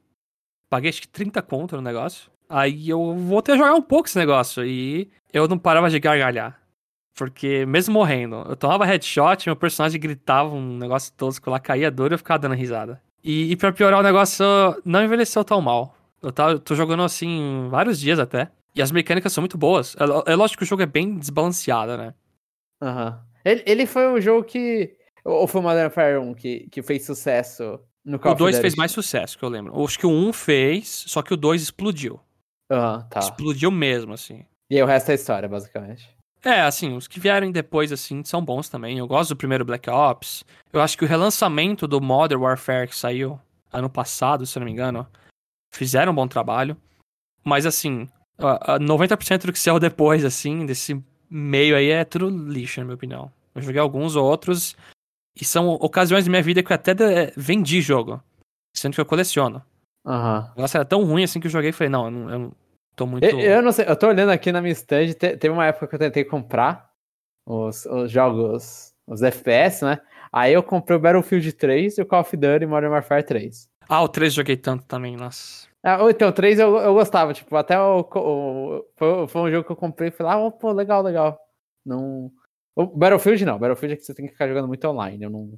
paguei 0.70 0.88
acho 0.88 1.02
que 1.02 1.08
30 1.08 1.42
conto 1.42 1.76
no 1.76 1.82
negócio. 1.82 2.30
Aí 2.48 2.88
eu 2.88 3.14
voltei 3.14 3.54
a 3.54 3.58
jogar 3.58 3.74
um 3.74 3.82
pouco 3.82 4.08
esse 4.08 4.16
negócio 4.16 4.64
e 4.64 5.10
eu 5.30 5.46
não 5.46 5.58
parava 5.58 5.90
de 5.90 6.00
gargalhar. 6.00 6.58
Porque 7.14 7.66
mesmo 7.66 7.92
morrendo, 7.92 8.46
eu 8.48 8.56
tomava 8.56 8.86
headshot, 8.86 9.46
meu 9.46 9.56
personagem 9.56 10.00
gritava 10.00 10.54
um 10.54 10.78
negócio 10.78 11.12
tosco 11.12 11.50
lá, 11.50 11.60
caía 11.60 11.90
duro 11.90 12.14
e 12.14 12.16
eu 12.16 12.18
ficava 12.18 12.38
dando 12.38 12.54
risada. 12.54 12.98
E, 13.22 13.52
e 13.52 13.56
pra 13.56 13.72
piorar 13.72 14.00
o 14.00 14.02
negócio, 14.02 14.46
não 14.86 15.04
envelheceu 15.04 15.44
tão 15.44 15.60
mal. 15.60 15.94
Eu 16.22 16.32
tava, 16.32 16.52
eu 16.52 16.58
tô 16.58 16.74
jogando 16.74 17.02
assim 17.02 17.68
vários 17.68 18.00
dias 18.00 18.18
até. 18.18 18.50
E 18.74 18.80
as 18.80 18.90
mecânicas 18.90 19.34
são 19.34 19.42
muito 19.42 19.58
boas. 19.58 19.94
É, 19.96 20.32
é 20.32 20.34
lógico 20.34 20.60
que 20.60 20.64
o 20.64 20.66
jogo 20.66 20.82
é 20.82 20.86
bem 20.86 21.18
desbalanceado, 21.18 21.98
né? 21.98 22.14
Aham. 22.80 23.20
Ele, 23.44 23.62
ele 23.66 23.86
foi 23.86 24.08
um 24.08 24.20
jogo 24.20 24.44
que. 24.44 24.96
Ou 25.24 25.46
foi 25.46 25.60
o 25.60 25.64
Modern 25.64 25.84
Warfare 25.84 26.18
1 26.18 26.34
que, 26.34 26.68
que 26.70 26.82
fez 26.82 27.04
sucesso 27.04 27.78
no 28.04 28.18
Call 28.18 28.32
O 28.32 28.34
of 28.34 28.38
2 28.38 28.56
Duty? 28.56 28.62
fez 28.62 28.74
mais 28.76 28.92
sucesso, 28.92 29.38
que 29.38 29.44
eu 29.44 29.48
lembro. 29.48 29.84
Acho 29.84 29.98
que 29.98 30.06
o 30.06 30.10
1 30.10 30.32
fez, 30.32 31.04
só 31.06 31.22
que 31.22 31.34
o 31.34 31.36
2 31.36 31.62
explodiu. 31.62 32.18
Aham, 32.70 33.06
tá. 33.10 33.20
Explodiu 33.20 33.70
mesmo, 33.70 34.12
assim. 34.14 34.44
E 34.70 34.76
aí 34.76 34.82
o 34.82 34.86
resto 34.86 35.10
é 35.10 35.14
história, 35.14 35.48
basicamente. 35.48 36.08
É, 36.44 36.60
assim, 36.60 36.94
os 36.96 37.08
que 37.08 37.18
vieram 37.18 37.50
depois, 37.50 37.90
assim, 37.90 38.22
são 38.24 38.42
bons 38.44 38.68
também. 38.68 38.98
Eu 38.98 39.06
gosto 39.08 39.30
do 39.30 39.36
primeiro 39.36 39.64
Black 39.64 39.90
Ops. 39.90 40.44
Eu 40.72 40.80
acho 40.80 40.96
que 40.96 41.04
o 41.04 41.08
relançamento 41.08 41.86
do 41.88 42.00
Modern 42.00 42.40
Warfare 42.42 42.88
que 42.88 42.96
saiu 42.96 43.40
ano 43.72 43.90
passado, 43.90 44.46
se 44.46 44.56
eu 44.56 44.60
não 44.60 44.66
me 44.66 44.72
engano, 44.72 45.06
fizeram 45.74 46.12
um 46.12 46.14
bom 46.14 46.28
trabalho. 46.28 46.76
Mas, 47.44 47.66
assim, 47.66 48.08
a- 48.38 48.74
a 48.74 48.78
90% 48.78 49.46
do 49.46 49.52
que 49.52 49.58
saiu 49.58 49.80
depois, 49.80 50.24
assim, 50.24 50.64
desse 50.64 51.02
meio 51.30 51.76
aí 51.76 51.90
é 51.90 52.04
tudo 52.04 52.28
lixo, 52.28 52.80
na 52.80 52.84
minha 52.86 52.94
opinião. 52.94 53.30
Eu 53.54 53.62
joguei 53.62 53.80
alguns 53.80 54.16
ou 54.16 54.24
outros 54.24 54.76
e 55.38 55.44
são 55.44 55.68
ocasiões 55.70 56.24
da 56.24 56.30
minha 56.30 56.42
vida 56.42 56.62
que 56.62 56.72
eu 56.72 56.74
até 56.74 56.94
de- 56.94 57.32
vendi 57.36 57.80
jogo, 57.80 58.22
sendo 58.76 58.94
que 58.94 59.00
eu 59.00 59.06
coleciono. 59.06 59.62
O 60.52 60.56
negócio 60.56 60.76
era 60.78 60.84
tão 60.84 61.04
ruim 61.04 61.24
assim 61.24 61.38
que 61.40 61.46
eu 61.46 61.50
joguei 61.50 61.70
e 61.70 61.72
falei, 61.72 61.90
não, 61.90 62.04
eu 62.06 62.10
não, 62.10 62.30
eu 62.30 62.38
não 62.38 62.52
tô 62.96 63.06
muito. 63.06 63.24
Eu, 63.24 63.38
eu 63.40 63.62
não 63.62 63.72
sei, 63.72 63.84
eu 63.88 63.96
tô 63.96 64.08
olhando 64.08 64.30
aqui 64.30 64.50
na 64.52 64.60
minha 64.60 64.72
stand, 64.72 65.12
te- 65.14 65.36
teve 65.36 65.50
uma 65.50 65.66
época 65.66 65.86
que 65.86 65.94
eu 65.94 65.98
tentei 65.98 66.24
comprar 66.24 66.90
os, 67.46 67.84
os 67.86 68.10
jogos, 68.10 68.92
os 69.06 69.22
FPS, 69.22 69.84
né? 69.84 70.00
Aí 70.32 70.52
eu 70.52 70.62
comprei 70.62 70.96
o 70.96 71.00
Battlefield 71.00 71.52
3 71.52 71.98
e 71.98 72.02
o 72.02 72.06
Call 72.06 72.20
of 72.20 72.36
Duty 72.36 72.66
Modern 72.66 72.92
Warfare 72.92 73.22
3. 73.22 73.68
Ah, 73.88 74.02
o 74.02 74.08
3 74.08 74.32
joguei 74.34 74.56
tanto 74.56 74.84
também, 74.84 75.16
nossa. 75.16 75.67
Ah, 75.82 75.98
então, 76.10 76.32
3 76.32 76.58
eu, 76.58 76.76
eu 76.78 76.92
gostava, 76.94 77.32
tipo, 77.32 77.54
até 77.56 77.78
o, 77.80 78.00
o- 78.00 78.84
foi, 78.96 79.26
foi 79.28 79.40
um 79.42 79.50
jogo 79.50 79.64
que 79.66 79.72
eu 79.72 79.76
comprei 79.76 80.08
e 80.08 80.12
falei, 80.12 80.32
ah, 80.32 80.50
pô, 80.50 80.72
legal, 80.72 81.02
legal. 81.02 81.38
Não. 81.86 82.30
O 82.74 82.86
Battlefield 82.86 83.44
não, 83.44 83.58
Battlefield 83.58 83.94
é 83.94 83.96
que 83.96 84.04
você 84.04 84.14
tem 84.14 84.26
que 84.26 84.32
ficar 84.32 84.48
jogando 84.48 84.68
muito 84.68 84.86
online, 84.88 85.24
eu 85.24 85.30
não, 85.30 85.52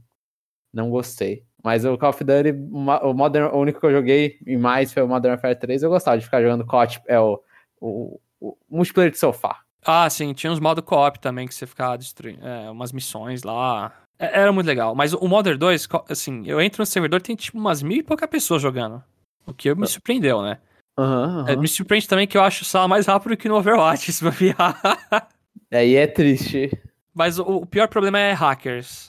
não 0.72 0.90
gostei. 0.90 1.44
Mas 1.62 1.84
o 1.84 1.96
Call 1.98 2.10
of 2.10 2.24
Duty, 2.24 2.50
o 2.52 2.54
mo- 2.78 2.98
o, 2.98 3.14
Modern, 3.14 3.46
o 3.54 3.58
único 3.58 3.80
que 3.80 3.86
eu 3.86 3.92
joguei 3.92 4.38
e 4.46 4.56
mais 4.56 4.92
foi 4.92 5.02
o 5.02 5.08
Modern 5.08 5.32
Warfare 5.34 5.58
3, 5.58 5.82
eu 5.82 5.90
gostava 5.90 6.18
de 6.18 6.24
ficar 6.24 6.42
jogando 6.42 6.66
COD, 6.66 7.00
é 7.06 7.18
o, 7.20 7.40
o, 7.80 8.20
o 8.40 8.56
multiplayer 8.68 9.10
de 9.10 9.18
sofá. 9.18 9.60
Ah, 9.84 10.08
sim, 10.10 10.32
tinha 10.34 10.52
uns 10.52 10.60
modo 10.60 10.82
co-op 10.82 11.18
também 11.18 11.48
que 11.48 11.54
você 11.54 11.66
ficava 11.66 11.96
destruindo. 11.96 12.46
É, 12.46 12.70
umas 12.70 12.92
missões 12.92 13.42
lá. 13.42 13.92
É- 14.18 14.40
era 14.42 14.52
muito 14.52 14.66
legal. 14.66 14.94
Mas 14.94 15.14
o 15.14 15.26
Modern 15.26 15.58
2, 15.58 15.86
co- 15.86 16.04
assim, 16.08 16.42
eu 16.46 16.60
entro 16.60 16.82
no 16.82 16.86
servidor 16.86 17.22
tem 17.22 17.34
tipo 17.34 17.56
umas 17.58 17.82
mil 17.82 17.96
e 17.98 18.02
pouca 18.02 18.28
pessoas 18.28 18.60
jogando. 18.60 19.02
O 19.46 19.54
que 19.54 19.74
me 19.74 19.86
surpreendeu, 19.86 20.42
né? 20.42 20.58
Aham, 20.98 21.46
É, 21.48 21.52
aham. 21.52 21.60
me 21.60 21.68
surpreende 21.68 22.06
também 22.08 22.26
que 22.26 22.36
eu 22.36 22.42
acho 22.42 22.62
o 22.62 22.64
sala 22.66 22.86
mais 22.86 23.06
rápido 23.06 23.36
que 23.36 23.48
no 23.48 23.56
Overwatch, 23.56 24.12
se 24.12 24.22
bobear. 24.24 25.28
Aí 25.72 25.94
é 25.96 26.06
triste. 26.06 26.70
Mas 27.14 27.38
o, 27.38 27.42
o 27.44 27.66
pior 27.66 27.88
problema 27.88 28.18
é 28.18 28.32
hackers. 28.32 29.06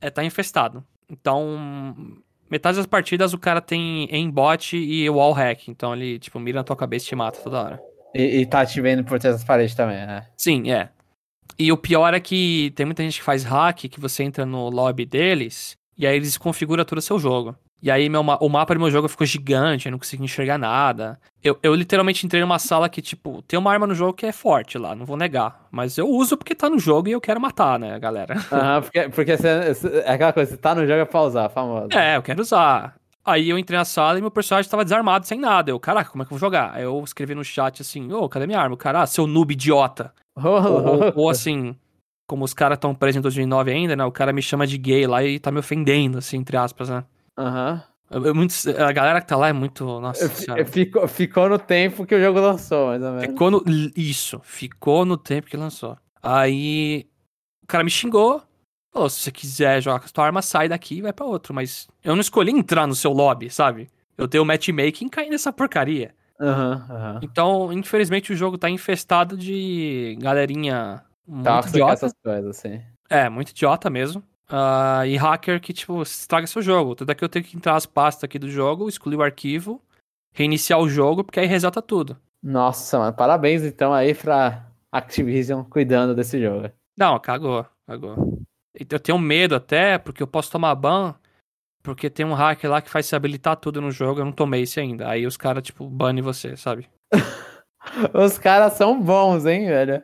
É 0.00 0.10
tá 0.10 0.22
infestado. 0.24 0.84
Então, 1.08 2.18
metade 2.50 2.76
das 2.76 2.86
partidas 2.86 3.32
o 3.32 3.38
cara 3.38 3.60
tem 3.60 4.08
aimbot 4.12 4.76
e 4.76 5.08
wall 5.10 5.32
hack. 5.32 5.68
Então 5.68 5.94
ele, 5.94 6.18
tipo, 6.18 6.38
mira 6.38 6.60
na 6.60 6.64
tua 6.64 6.76
cabeça 6.76 7.06
e 7.06 7.08
te 7.08 7.16
mata 7.16 7.40
toda 7.40 7.62
hora. 7.62 7.82
E, 8.14 8.40
e 8.40 8.46
tá 8.46 8.64
te 8.64 8.80
vendo 8.80 9.04
por 9.04 9.18
trás 9.18 9.36
das 9.36 9.44
paredes 9.44 9.74
também, 9.74 10.06
né? 10.06 10.26
Sim, 10.36 10.70
é. 10.70 10.90
E 11.58 11.72
o 11.72 11.76
pior 11.76 12.12
é 12.14 12.20
que 12.20 12.72
tem 12.76 12.84
muita 12.86 13.02
gente 13.02 13.18
que 13.18 13.24
faz 13.24 13.42
hack, 13.44 13.88
que 13.88 14.00
você 14.00 14.22
entra 14.22 14.44
no 14.44 14.68
lobby 14.68 15.06
deles, 15.06 15.76
e 15.96 16.06
aí 16.06 16.16
eles 16.16 16.36
configuram 16.36 16.84
todo 16.84 16.98
o 16.98 17.02
seu 17.02 17.18
jogo. 17.18 17.56
E 17.82 17.90
aí 17.90 18.08
meu, 18.08 18.20
o 18.22 18.48
mapa 18.48 18.74
do 18.74 18.80
meu 18.80 18.90
jogo 18.90 19.06
ficou 19.08 19.26
gigante, 19.26 19.86
eu 19.86 19.92
não 19.92 19.98
consegui 19.98 20.24
enxergar 20.24 20.58
nada. 20.58 21.18
Eu, 21.42 21.58
eu 21.62 21.74
literalmente 21.74 22.24
entrei 22.26 22.40
numa 22.40 22.58
sala 22.58 22.88
que, 22.88 23.00
tipo, 23.02 23.42
tem 23.42 23.58
uma 23.58 23.70
arma 23.70 23.86
no 23.86 23.94
jogo 23.94 24.14
que 24.14 24.26
é 24.26 24.32
forte 24.32 24.78
lá, 24.78 24.94
não 24.94 25.04
vou 25.06 25.16
negar. 25.16 25.66
Mas 25.70 25.96
eu 25.98 26.08
uso 26.08 26.36
porque 26.36 26.54
tá 26.54 26.68
no 26.70 26.78
jogo 26.78 27.08
e 27.08 27.12
eu 27.12 27.20
quero 27.20 27.40
matar, 27.40 27.78
né, 27.78 27.98
galera? 28.00 28.34
Aham, 28.50 28.82
porque, 28.82 29.08
porque 29.10 29.36
você, 29.36 30.02
é 30.04 30.12
aquela 30.12 30.32
coisa, 30.32 30.50
você 30.50 30.56
tá 30.56 30.74
no 30.74 30.86
jogo 30.86 31.00
é 31.00 31.04
pra 31.04 31.20
usar, 31.22 31.48
famoso. 31.50 31.88
É, 31.92 32.16
eu 32.16 32.22
quero 32.22 32.40
usar. 32.40 32.96
Aí 33.24 33.50
eu 33.50 33.58
entrei 33.58 33.78
na 33.78 33.84
sala 33.84 34.18
e 34.18 34.22
meu 34.22 34.30
personagem 34.30 34.70
tava 34.70 34.84
desarmado, 34.84 35.26
sem 35.26 35.38
nada. 35.38 35.70
Eu, 35.70 35.78
caraca, 35.78 36.10
como 36.10 36.22
é 36.22 36.26
que 36.26 36.32
eu 36.32 36.38
vou 36.38 36.46
jogar? 36.46 36.72
Aí 36.74 36.82
eu 36.84 37.02
escrevi 37.04 37.34
no 37.34 37.44
chat 37.44 37.82
assim, 37.82 38.10
ô, 38.12 38.28
cadê 38.28 38.46
minha 38.46 38.58
arma? 38.60 38.74
O 38.74 38.78
cara, 38.78 39.02
ah, 39.02 39.06
seu 39.06 39.26
noob 39.26 39.52
idiota. 39.52 40.12
Ou, 40.36 40.52
ou- 40.52 41.12
ou 41.14 41.30
assim, 41.30 41.76
como 42.26 42.44
os 42.44 42.54
caras 42.54 42.76
estão 42.76 42.94
presos 42.94 43.18
em 43.18 43.20
2009 43.22 43.70
ainda, 43.72 43.94
né? 43.96 44.04
O 44.04 44.12
cara 44.12 44.32
me 44.32 44.40
chama 44.42 44.66
de 44.66 44.78
gay 44.78 45.06
lá 45.06 45.22
e 45.24 45.38
tá 45.38 45.50
me 45.52 45.58
ofendendo, 45.58 46.18
assim, 46.18 46.36
entre 46.38 46.56
aspas, 46.56 46.88
né? 46.88 47.04
Aham. 47.36 47.82
Muito- 48.34 48.54
a 48.80 48.92
galera 48.92 49.20
que 49.20 49.26
tá 49.26 49.36
lá 49.36 49.48
é 49.48 49.52
muito. 49.52 49.84
Nossa 50.00 50.28
senhora. 50.28 50.64
Ficou, 50.64 51.08
ficou 51.08 51.48
no 51.48 51.58
tempo 51.58 52.06
que 52.06 52.14
o 52.14 52.20
jogo 52.20 52.38
lançou, 52.40 52.86
mais 52.88 53.02
ou 53.02 53.10
menos. 53.10 53.26
Ficou 53.26 53.50
no. 53.50 53.64
Isso, 53.96 54.40
ficou 54.44 55.04
no 55.04 55.16
tempo 55.16 55.48
que 55.48 55.56
lançou. 55.56 55.96
Aí. 56.22 57.06
O 57.64 57.66
cara 57.66 57.82
me 57.82 57.90
xingou. 57.90 58.42
Falou: 58.92 59.10
se 59.10 59.20
você 59.20 59.32
quiser 59.32 59.82
jogar 59.82 59.98
com 59.98 60.04
a 60.06 60.08
sua 60.08 60.24
arma, 60.24 60.40
sai 60.40 60.68
daqui 60.68 60.98
e 60.98 61.02
vai 61.02 61.12
pra 61.12 61.26
outro. 61.26 61.52
Mas 61.52 61.88
eu 62.04 62.14
não 62.14 62.20
escolhi 62.20 62.52
entrar 62.52 62.86
no 62.86 62.94
seu 62.94 63.12
lobby, 63.12 63.50
sabe? 63.50 63.90
Eu 64.16 64.28
tenho 64.28 64.44
matchmaking 64.44 65.08
caí 65.08 65.28
nessa 65.28 65.52
porcaria. 65.52 66.14
Aham, 66.40 66.86
aham. 66.88 67.20
Então, 67.22 67.72
infelizmente, 67.72 68.32
o 68.32 68.36
jogo 68.36 68.56
tá 68.56 68.70
infestado 68.70 69.36
de 69.36 70.16
galerinha 70.20 71.02
muito 71.26 71.68
idiota. 71.68 71.92
essas 71.92 72.12
coisas, 72.22 72.58
assim. 72.58 72.80
É, 73.10 73.28
muito 73.28 73.50
idiota 73.50 73.90
mesmo. 73.90 74.22
Ah, 74.48 75.06
e 75.06 75.16
hacker 75.16 75.60
que, 75.60 75.72
tipo, 75.72 76.02
estraga 76.02 76.46
seu 76.46 76.62
jogo. 76.62 76.96
É 77.08 77.14
que 77.14 77.24
eu 77.24 77.28
tenho 77.28 77.44
que 77.44 77.56
entrar 77.56 77.76
as 77.76 77.86
pastas 77.86 78.24
aqui 78.24 78.38
do 78.38 78.48
jogo, 78.48 78.88
excluir 78.88 79.16
o 79.16 79.22
arquivo, 79.22 79.82
reiniciar 80.32 80.80
o 80.80 80.88
jogo, 80.88 81.24
porque 81.24 81.40
aí 81.40 81.46
reseta 81.46 81.82
tudo. 81.82 82.16
Nossa, 82.42 82.98
mano, 82.98 83.12
parabéns 83.12 83.62
então 83.62 83.92
aí 83.92 84.14
pra 84.14 84.66
Activision 84.92 85.64
cuidando 85.64 86.14
desse 86.14 86.40
jogo. 86.40 86.70
Não, 86.96 87.18
cagou, 87.18 87.66
cagou. 87.86 88.38
Eu 88.78 89.00
tenho 89.00 89.18
medo 89.18 89.54
até, 89.54 89.98
porque 89.98 90.22
eu 90.22 90.26
posso 90.26 90.50
tomar 90.50 90.74
ban, 90.74 91.14
porque 91.82 92.10
tem 92.10 92.26
um 92.26 92.34
hacker 92.34 92.70
lá 92.70 92.82
que 92.82 92.90
faz 92.90 93.06
se 93.06 93.16
habilitar 93.16 93.56
tudo 93.56 93.80
no 93.80 93.90
jogo, 93.90 94.20
eu 94.20 94.24
não 94.24 94.32
tomei 94.32 94.62
esse 94.62 94.78
ainda. 94.78 95.08
Aí 95.08 95.26
os 95.26 95.36
caras, 95.36 95.62
tipo, 95.62 95.88
banem 95.88 96.22
você, 96.22 96.56
sabe? 96.56 96.88
Os 98.12 98.36
caras 98.36 98.72
são 98.72 99.00
bons, 99.00 99.46
hein, 99.46 99.66
velho? 99.66 100.02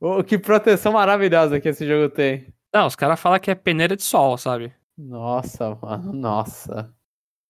O, 0.00 0.24
que 0.24 0.38
proteção 0.38 0.94
maravilhosa 0.94 1.60
que 1.60 1.68
esse 1.68 1.86
jogo 1.86 2.08
tem. 2.08 2.46
Não, 2.72 2.86
os 2.86 2.96
caras 2.96 3.20
falam 3.20 3.40
que 3.40 3.50
é 3.50 3.54
peneira 3.54 3.96
de 3.96 4.02
sol, 4.02 4.36
sabe? 4.38 4.72
Nossa, 4.96 5.76
mano, 5.80 6.12
nossa. 6.12 6.92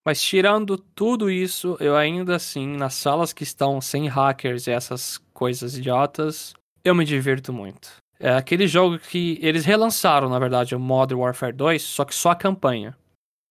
Mas 0.04 0.22
tirando 0.22 0.78
tudo 0.78 1.30
isso, 1.30 1.76
eu 1.78 1.96
ainda 1.96 2.36
assim, 2.36 2.66
nas 2.66 2.94
salas 2.94 3.32
que 3.32 3.42
estão 3.42 3.80
sem 3.80 4.08
hackers 4.08 4.66
e 4.66 4.70
essas 4.70 5.18
coisas 5.34 5.76
idiotas, 5.76 6.54
eu 6.84 6.94
me 6.94 7.04
divirto 7.04 7.52
muito. 7.52 7.90
É 8.18 8.34
aquele 8.34 8.66
jogo 8.66 8.98
que 8.98 9.38
eles 9.42 9.64
relançaram, 9.64 10.28
na 10.28 10.38
verdade, 10.38 10.74
o 10.74 10.80
Modern 10.80 11.20
Warfare 11.20 11.52
2, 11.52 11.82
só 11.82 12.04
que 12.04 12.14
só 12.14 12.30
a 12.30 12.36
campanha. 12.36 12.96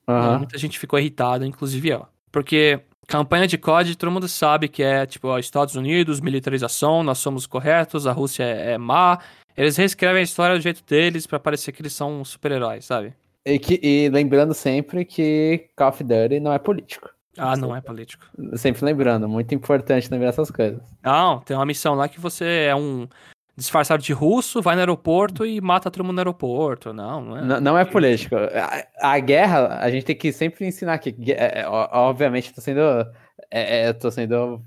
Uhum. 0.07 0.39
Muita 0.39 0.57
gente 0.57 0.79
ficou 0.79 0.97
irritada, 0.97 1.45
inclusive 1.45 1.89
eu. 1.89 2.07
Porque 2.31 2.79
campanha 3.07 3.47
de 3.47 3.57
COD, 3.57 3.95
todo 3.95 4.11
mundo 4.11 4.27
sabe 4.27 4.67
que 4.67 4.83
é 4.83 5.05
tipo, 5.05 5.37
Estados 5.37 5.75
Unidos, 5.75 6.19
militarização, 6.19 7.03
nós 7.03 7.17
somos 7.17 7.47
corretos, 7.47 8.05
a 8.05 8.11
Rússia 8.11 8.43
é, 8.43 8.73
é 8.73 8.77
má. 8.77 9.19
Eles 9.59 9.75
reescrevem 9.75 10.21
a 10.21 10.23
história 10.23 10.55
do 10.55 10.61
jeito 10.61 10.81
deles 10.85 11.27
para 11.27 11.37
parecer 11.37 11.73
que 11.73 11.81
eles 11.81 11.91
são 11.91 12.23
super-heróis, 12.23 12.85
sabe? 12.85 13.13
E, 13.45 13.59
que, 13.59 13.77
e 13.83 14.07
lembrando 14.07 14.53
sempre 14.53 15.03
que 15.03 15.69
Call 15.75 15.89
of 15.89 16.01
Duty 16.01 16.39
não 16.39 16.53
é 16.53 16.57
político. 16.57 17.09
Ah, 17.37 17.57
não 17.57 17.75
é 17.75 17.81
político. 17.81 18.25
Sempre 18.55 18.85
lembrando, 18.85 19.27
muito 19.27 19.53
importante 19.53 20.09
lembrar 20.09 20.29
essas 20.29 20.49
coisas. 20.49 20.81
Não, 21.03 21.39
tem 21.41 21.57
uma 21.57 21.65
missão 21.65 21.93
lá 21.93 22.07
que 22.07 22.21
você 22.21 22.67
é 22.69 22.75
um 22.75 23.05
disfarçado 23.59 24.01
de 24.01 24.13
russo, 24.13 24.61
vai 24.61 24.75
no 24.75 24.81
aeroporto 24.81 25.45
e 25.45 25.59
mata 25.59 25.91
todo 25.91 26.05
mundo 26.05 26.15
no 26.15 26.21
aeroporto. 26.21 26.93
Não, 26.93 27.21
não 27.21 27.37
é. 27.37 27.41
Não, 27.41 27.61
não 27.61 27.77
é 27.77 27.83
político. 27.83 28.35
A, 28.35 29.11
a, 29.13 29.19
guerra, 29.19 29.79
a 29.81 29.91
gente 29.91 30.05
tem 30.05 30.15
que 30.15 30.31
sempre 30.31 30.65
ensinar 30.65 30.97
que, 30.99 31.13
é, 31.33 31.61
é, 31.61 31.67
obviamente, 31.67 32.53
tô 32.53 32.61
sendo. 32.61 32.81
É, 33.51 33.87
é, 33.87 33.93
tô 33.93 34.09
sendo. 34.09 34.61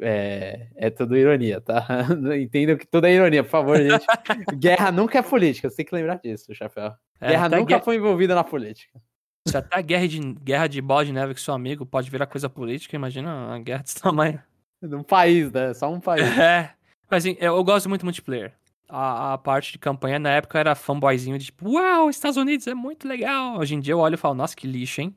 É, 0.00 0.66
é 0.74 0.90
tudo 0.90 1.16
ironia, 1.16 1.60
tá? 1.60 1.86
Entendo 2.40 2.76
que 2.76 2.86
tudo 2.86 3.06
é 3.06 3.12
ironia, 3.12 3.44
por 3.44 3.50
favor, 3.50 3.76
gente. 3.76 4.04
guerra 4.58 4.90
nunca 4.90 5.18
é 5.18 5.22
política, 5.22 5.70
você 5.70 5.76
tem 5.76 5.86
que 5.86 5.94
lembrar 5.94 6.16
disso, 6.16 6.54
chapéu. 6.54 6.92
É, 7.20 7.28
guerra 7.28 7.48
nunca 7.48 7.64
guerra... 7.64 7.82
foi 7.82 7.96
envolvida 7.96 8.34
na 8.34 8.44
política. 8.44 9.00
Se 9.46 9.56
até 9.56 9.78
a 9.78 9.82
guerra 9.82 10.08
de, 10.08 10.20
guerra 10.42 10.66
de 10.66 10.80
bode 10.80 11.08
de 11.08 11.12
neve 11.12 11.34
com 11.34 11.40
seu 11.40 11.54
amigo 11.54 11.84
pode 11.84 12.10
virar 12.10 12.26
coisa 12.26 12.48
política, 12.48 12.96
imagina 12.96 13.48
uma 13.48 13.58
guerra 13.58 13.82
desse 13.82 14.00
tamanho. 14.00 14.42
Num 14.82 15.02
país, 15.02 15.50
né? 15.52 15.72
Só 15.74 15.92
um 15.92 16.00
país. 16.00 16.26
É. 16.38 16.70
Mas 17.10 17.24
assim, 17.24 17.36
eu, 17.38 17.56
eu 17.56 17.64
gosto 17.64 17.88
muito 17.88 18.00
de 18.00 18.06
multiplayer. 18.06 18.52
A, 18.88 19.34
a, 19.34 19.38
parte 19.38 19.72
de 19.72 19.78
campanha 19.78 20.18
na 20.18 20.30
época 20.30 20.58
era 20.58 20.74
fanboyzinho 20.74 21.38
de 21.38 21.46
tipo, 21.46 21.70
uau, 21.70 22.10
Estados 22.10 22.36
Unidos 22.36 22.66
é 22.66 22.74
muito 22.74 23.08
legal. 23.08 23.58
Hoje 23.58 23.74
em 23.74 23.80
dia 23.80 23.92
eu 23.92 23.98
olho 23.98 24.14
e 24.14 24.18
falo, 24.18 24.34
nossa, 24.34 24.54
que 24.54 24.66
lixo, 24.66 25.00
hein? 25.00 25.14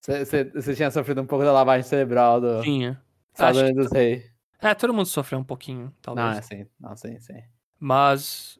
Você 0.00 0.74
tinha 0.74 0.90
sofrido 0.90 1.20
um 1.20 1.26
pouco 1.26 1.44
da 1.44 1.52
lavagem 1.52 1.82
cerebral 1.82 2.40
do. 2.40 2.62
Tinha. 2.62 3.00
Estados 3.36 3.60
Unidos 3.60 3.92
Rei. 3.92 4.24
É, 4.60 4.74
todo 4.74 4.94
mundo 4.94 5.06
sofreu 5.06 5.38
um 5.38 5.44
pouquinho, 5.44 5.92
talvez. 6.00 6.26
Não, 6.26 6.32
é 6.38 6.42
sim, 6.42 6.66
não, 6.80 6.96
sim, 6.96 7.20
sim. 7.20 7.42
Mas 7.78 8.58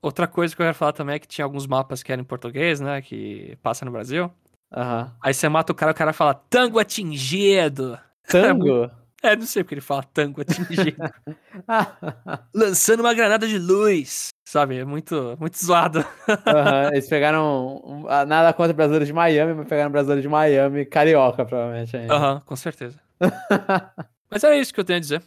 outra 0.00 0.28
coisa 0.28 0.54
que 0.54 0.62
eu 0.62 0.66
quero 0.66 0.76
falar 0.76 0.92
também 0.92 1.16
é 1.16 1.18
que 1.18 1.26
tinha 1.26 1.44
alguns 1.44 1.66
mapas 1.66 2.02
que 2.02 2.12
eram 2.12 2.22
em 2.22 2.26
português, 2.26 2.80
né? 2.80 3.02
Que 3.02 3.58
passa 3.62 3.84
no 3.84 3.90
Brasil. 3.90 4.30
Uhum. 4.74 5.10
Aí 5.20 5.34
você 5.34 5.48
mata 5.48 5.72
o 5.72 5.74
cara, 5.74 5.92
o 5.92 5.94
cara 5.94 6.12
fala 6.12 6.34
tango 6.34 6.78
atingido. 6.78 7.98
Tango? 8.28 8.90
É, 9.22 9.34
não 9.34 9.46
sei 9.46 9.64
porque 9.64 9.74
ele 9.74 9.80
fala 9.80 10.02
tango 10.02 10.42
atingido. 10.42 10.96
Lançando 12.54 13.00
uma 13.00 13.14
granada 13.14 13.48
de 13.48 13.58
luz. 13.58 14.28
Sabe? 14.46 14.78
É 14.78 14.84
muito, 14.84 15.36
muito 15.40 15.58
zoado. 15.62 16.00
Uhum, 16.28 16.92
eles 16.92 17.08
pegaram. 17.08 18.04
Nada 18.26 18.52
contra 18.52 18.72
brasileiros 18.72 19.08
de 19.08 19.14
Miami, 19.14 19.54
mas 19.54 19.66
pegaram 19.66 19.90
brasileiros 19.90 20.22
de 20.22 20.28
Miami 20.28 20.84
carioca, 20.84 21.44
provavelmente. 21.44 21.96
Aham, 21.96 22.34
uhum, 22.34 22.40
com 22.40 22.56
certeza. 22.56 23.03
mas 24.30 24.44
é 24.44 24.58
isso 24.58 24.72
que 24.72 24.80
eu 24.80 24.84
tenho 24.84 24.98
a 24.98 25.00
dizer. 25.00 25.22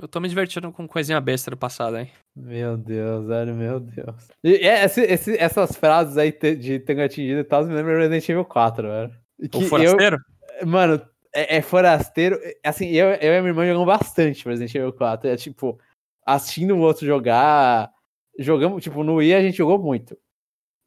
Eu 0.00 0.08
tô 0.08 0.18
me 0.18 0.28
divertindo 0.28 0.72
com 0.72 0.88
coisinha 0.88 1.20
besta 1.20 1.50
do 1.50 1.56
passado, 1.56 1.98
hein? 1.98 2.10
Meu 2.34 2.76
Deus, 2.76 3.26
velho, 3.26 3.54
meu 3.54 3.78
Deus. 3.78 4.28
E 4.42 4.52
esse, 4.66 5.02
esse, 5.02 5.36
essas 5.36 5.76
frases 5.76 6.16
aí 6.16 6.32
de 6.56 6.78
tango 6.78 7.02
atingido 7.02 7.40
e 7.40 7.44
tal, 7.44 7.64
me 7.64 7.74
lembram 7.74 7.98
Resident 7.98 8.26
Evil 8.28 8.44
4, 8.44 8.88
velho. 8.88 9.10
Que 9.50 9.58
o 9.58 9.68
forasteiro? 9.68 10.18
Eu, 10.58 10.66
mano, 10.66 11.02
é, 11.34 11.56
é, 11.56 11.62
forasteiro. 11.62 12.38
Assim, 12.64 12.88
eu, 12.88 13.08
eu 13.08 13.34
e 13.34 13.40
minha 13.40 13.50
irmã 13.50 13.66
jogamos 13.66 13.86
bastante 13.86 14.46
Resident 14.46 14.74
Evil 14.74 14.92
4. 14.92 15.28
É 15.28 15.36
tipo, 15.36 15.78
assistindo 16.24 16.74
o 16.74 16.80
outro 16.80 17.06
jogar. 17.06 17.90
Jogamos, 18.38 18.82
tipo, 18.82 19.04
no 19.04 19.16
Wii 19.16 19.34
a 19.34 19.42
gente 19.42 19.58
jogou 19.58 19.78
muito. 19.78 20.16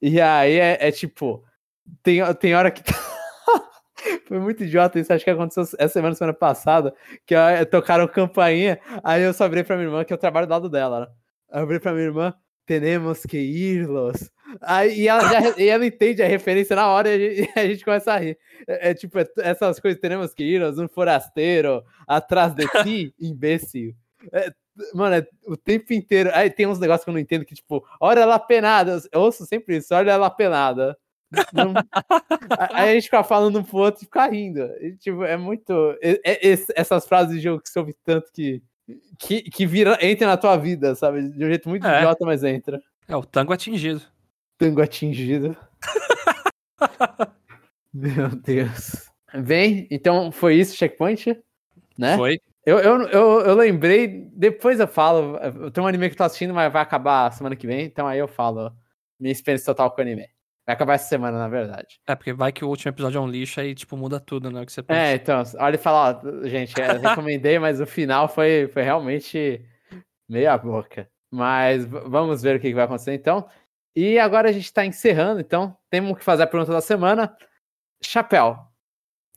E 0.01 0.19
aí 0.19 0.59
é, 0.59 0.87
é 0.87 0.91
tipo. 0.91 1.43
Tem, 2.01 2.19
tem 2.35 2.55
hora 2.55 2.71
que. 2.71 2.81
Foi 4.27 4.39
muito 4.39 4.63
idiota 4.63 4.99
isso, 4.99 5.11
acho 5.13 5.23
que 5.23 5.31
aconteceu 5.31 5.63
essa 5.77 5.93
semana, 5.93 6.15
semana 6.15 6.33
passada, 6.33 6.93
que 7.25 7.35
tocaram 7.71 8.07
campainha, 8.07 8.79
aí 9.03 9.23
eu 9.23 9.33
só 9.33 9.45
abri 9.45 9.63
pra 9.63 9.75
minha 9.75 9.87
irmã, 9.87 10.03
que 10.03 10.13
eu 10.13 10.17
trabalho 10.17 10.47
do 10.47 10.51
lado 10.51 10.69
dela, 10.69 11.01
né? 11.01 11.07
Eu 11.51 11.63
abri 11.63 11.79
pra 11.79 11.93
minha 11.93 12.05
irmã, 12.05 12.33
temos 12.65 13.23
que 13.23 13.37
irmos. 13.37 14.31
Aí, 14.61 15.01
e, 15.01 15.07
ela 15.07 15.21
já, 15.27 15.57
e 15.57 15.67
ela 15.67 15.85
entende 15.85 16.21
a 16.21 16.27
referência 16.27 16.75
na 16.75 16.87
hora 16.87 17.09
e 17.09 17.13
a 17.13 17.17
gente, 17.17 17.51
a 17.59 17.65
gente 17.67 17.85
começa 17.85 18.13
a 18.13 18.17
rir. 18.17 18.37
É, 18.67 18.89
é 18.91 18.93
tipo, 18.93 19.17
é, 19.19 19.25
essas 19.39 19.79
coisas, 19.79 19.99
temos 19.99 20.33
que 20.33 20.43
ir, 20.43 20.63
um 20.63 20.87
forasteiro 20.87 21.83
atrás 22.07 22.53
de 22.53 22.67
ti, 22.83 23.13
imbecil. 23.19 23.93
É, 24.31 24.51
mano, 24.93 25.15
é, 25.15 25.27
o 25.45 25.57
tempo 25.57 25.93
inteiro. 25.93 26.29
Aí 26.33 26.49
tem 26.49 26.67
uns 26.67 26.79
negócios 26.79 27.03
que 27.03 27.09
eu 27.09 27.13
não 27.13 27.19
entendo 27.19 27.45
que, 27.45 27.55
tipo, 27.55 27.83
olha 27.99 28.21
ela 28.21 28.39
penada. 28.39 29.01
Eu 29.11 29.21
ouço 29.21 29.45
sempre 29.45 29.77
isso, 29.77 29.93
olha 29.93 30.11
ela 30.11 30.29
penada. 30.29 30.97
Não... 31.53 31.73
aí 32.71 32.89
a 32.89 32.93
gente 32.93 33.05
fica 33.05 33.23
falando 33.23 33.59
um 33.59 33.63
pro 33.63 33.77
outro 33.77 34.03
e 34.03 34.05
fica 34.05 34.27
rindo. 34.27 34.61
E, 34.81 34.95
tipo, 34.97 35.23
é 35.23 35.37
muito. 35.37 35.73
É, 36.01 36.19
essas 36.75 37.07
frases 37.07 37.35
de 37.35 37.41
jogo 37.41 37.61
que 37.61 37.69
se 37.69 37.79
ouve 37.79 37.95
tanto 38.03 38.31
que. 38.31 38.61
Que, 39.17 39.43
que 39.43 39.65
vira, 39.65 39.97
entra 40.01 40.27
na 40.27 40.35
tua 40.35 40.57
vida, 40.57 40.93
sabe? 40.93 41.29
De 41.29 41.45
um 41.45 41.47
jeito 41.47 41.69
muito 41.69 41.87
é. 41.87 41.99
idiota, 41.99 42.25
mas 42.25 42.43
entra. 42.43 42.81
É 43.07 43.15
o 43.15 43.23
tango 43.23 43.53
atingido 43.53 44.01
tango 44.63 44.81
atingido. 44.81 45.57
Meu 47.93 48.29
Deus. 48.29 49.11
Bem, 49.33 49.87
então 49.91 50.31
foi 50.31 50.55
isso, 50.55 50.75
checkpoint? 50.75 51.37
Né? 51.97 52.15
Foi. 52.15 52.39
Eu, 52.65 52.79
eu, 52.79 53.01
eu, 53.09 53.41
eu, 53.41 53.55
lembrei, 53.55 54.29
depois 54.33 54.79
eu 54.79 54.87
falo. 54.87 55.37
Eu 55.37 55.69
tenho 55.69 55.83
um 55.83 55.87
anime 55.87 56.07
que 56.07 56.13
eu 56.13 56.17
tô 56.17 56.23
assistindo, 56.23 56.53
mas 56.53 56.71
vai 56.71 56.81
acabar 56.81 57.31
semana 57.33 57.57
que 57.57 57.67
vem, 57.67 57.83
então 57.83 58.07
aí 58.07 58.19
eu 58.19 58.27
falo 58.27 58.71
minha 59.19 59.33
experiência 59.33 59.65
total 59.65 59.91
com 59.91 59.99
o 59.99 60.01
anime. 60.01 60.29
Vai 60.65 60.75
acabar 60.75 60.93
essa 60.93 61.09
semana, 61.09 61.37
na 61.37 61.49
verdade. 61.49 61.99
É, 62.07 62.15
porque 62.15 62.31
vai 62.31 62.51
que 62.51 62.63
o 62.63 62.69
último 62.69 62.89
episódio 62.89 63.17
é 63.17 63.21
um 63.21 63.27
lixo 63.27 63.59
aí, 63.59 63.75
tipo, 63.75 63.97
muda 63.97 64.19
tudo, 64.19 64.49
né? 64.49 64.61
O 64.61 64.65
que 64.65 64.71
você 64.71 64.81
pensa. 64.81 64.99
É, 64.99 65.15
então, 65.15 65.43
olha 65.59 65.75
e 65.75 65.77
fala, 65.77 66.21
ó, 66.23 66.47
gente, 66.47 66.73
eu 66.79 66.99
recomendei, 67.01 67.59
mas 67.59 67.81
o 67.81 67.85
final 67.85 68.29
foi, 68.29 68.69
foi 68.71 68.81
realmente 68.81 69.61
meia 70.29 70.57
boca. 70.57 71.09
Mas 71.29 71.85
vamos 71.85 72.41
ver 72.41 72.55
o 72.55 72.59
que 72.59 72.73
vai 72.73 72.85
acontecer 72.85 73.13
então. 73.13 73.45
E 73.95 74.17
agora 74.17 74.49
a 74.49 74.51
gente 74.51 74.65
está 74.65 74.85
encerrando, 74.85 75.41
então 75.41 75.75
temos 75.89 76.17
que 76.17 76.23
fazer 76.23 76.43
a 76.43 76.47
pergunta 76.47 76.71
da 76.71 76.81
semana. 76.81 77.35
Chapéu. 78.01 78.57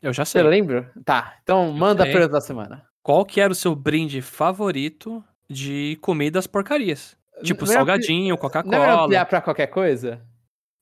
Eu 0.01 0.13
já 0.13 0.25
sei. 0.25 0.43
Você 0.43 0.49
lembra? 0.49 0.93
Tá, 1.05 1.37
então 1.43 1.73
manda 1.73 2.05
a 2.05 2.07
pergunta 2.07 2.29
da 2.29 2.41
semana. 2.41 2.87
Qual 3.03 3.25
que 3.25 3.41
era 3.41 3.53
o 3.53 3.57
seu 3.57 3.75
brinde 3.75 4.23
favorito 4.23 5.25
de 5.49 5.99
comidas 6.01 6.47
porcarias? 6.47 7.17
Tipo 7.43 7.65
não 7.67 7.73
salgadinho, 7.73 8.39
Coca-Cola. 8.39 8.77
Não 8.77 8.85
é 8.85 8.91
ampliar 8.91 9.27
pra 9.27 9.41
qualquer 9.41 9.67
coisa? 9.67 10.23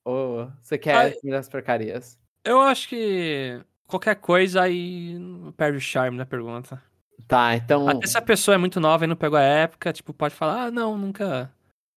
Ou 0.04 0.50
você 0.60 0.76
quer 0.76 1.12
ah, 1.12 1.20
comidas 1.20 1.48
porcarias? 1.48 2.18
Eu 2.44 2.60
acho 2.60 2.88
que 2.88 3.60
qualquer 3.86 4.16
coisa 4.16 4.62
aí 4.62 5.16
perde 5.56 5.78
o 5.78 5.80
charme 5.80 6.18
da 6.18 6.26
pergunta. 6.26 6.82
Tá, 7.26 7.54
então. 7.54 7.88
Até 7.88 8.06
se 8.06 8.18
a 8.18 8.22
pessoa 8.22 8.54
é 8.54 8.58
muito 8.58 8.80
nova 8.80 9.04
e 9.04 9.06
não 9.06 9.16
pegou 9.16 9.38
a 9.38 9.42
época, 9.42 9.92
tipo, 9.92 10.12
pode 10.12 10.34
falar, 10.34 10.64
ah, 10.64 10.70
não, 10.70 10.98
nunca. 10.98 11.50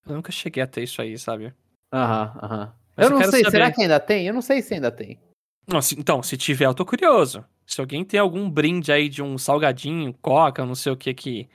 Eu 0.06 0.14
nunca 0.14 0.32
cheguei 0.32 0.62
a 0.62 0.66
ter 0.66 0.82
isso 0.82 1.02
aí, 1.02 1.18
sabe? 1.18 1.52
Aham, 1.92 2.38
aham. 2.42 2.74
Eu 2.96 3.10
não 3.10 3.22
sei, 3.22 3.44
saber... 3.44 3.50
será 3.50 3.70
que 3.70 3.82
ainda 3.82 4.00
tem? 4.00 4.26
Eu 4.26 4.34
não 4.34 4.42
sei 4.42 4.62
se 4.62 4.74
ainda 4.74 4.90
tem. 4.90 5.20
Não, 5.66 5.82
se, 5.82 5.98
então, 5.98 6.22
se 6.22 6.36
tiver, 6.36 6.64
eu 6.64 6.74
tô 6.74 6.84
curioso. 6.84 7.44
Se 7.66 7.80
alguém 7.80 8.04
tem 8.04 8.18
algum 8.18 8.48
brinde 8.48 8.90
aí 8.90 9.08
de 9.08 9.22
um 9.22 9.36
salgadinho, 9.36 10.14
coca, 10.14 10.64
não 10.64 10.74
sei 10.74 10.90
o 10.90 10.96
que 10.96 11.12
que 11.12 11.48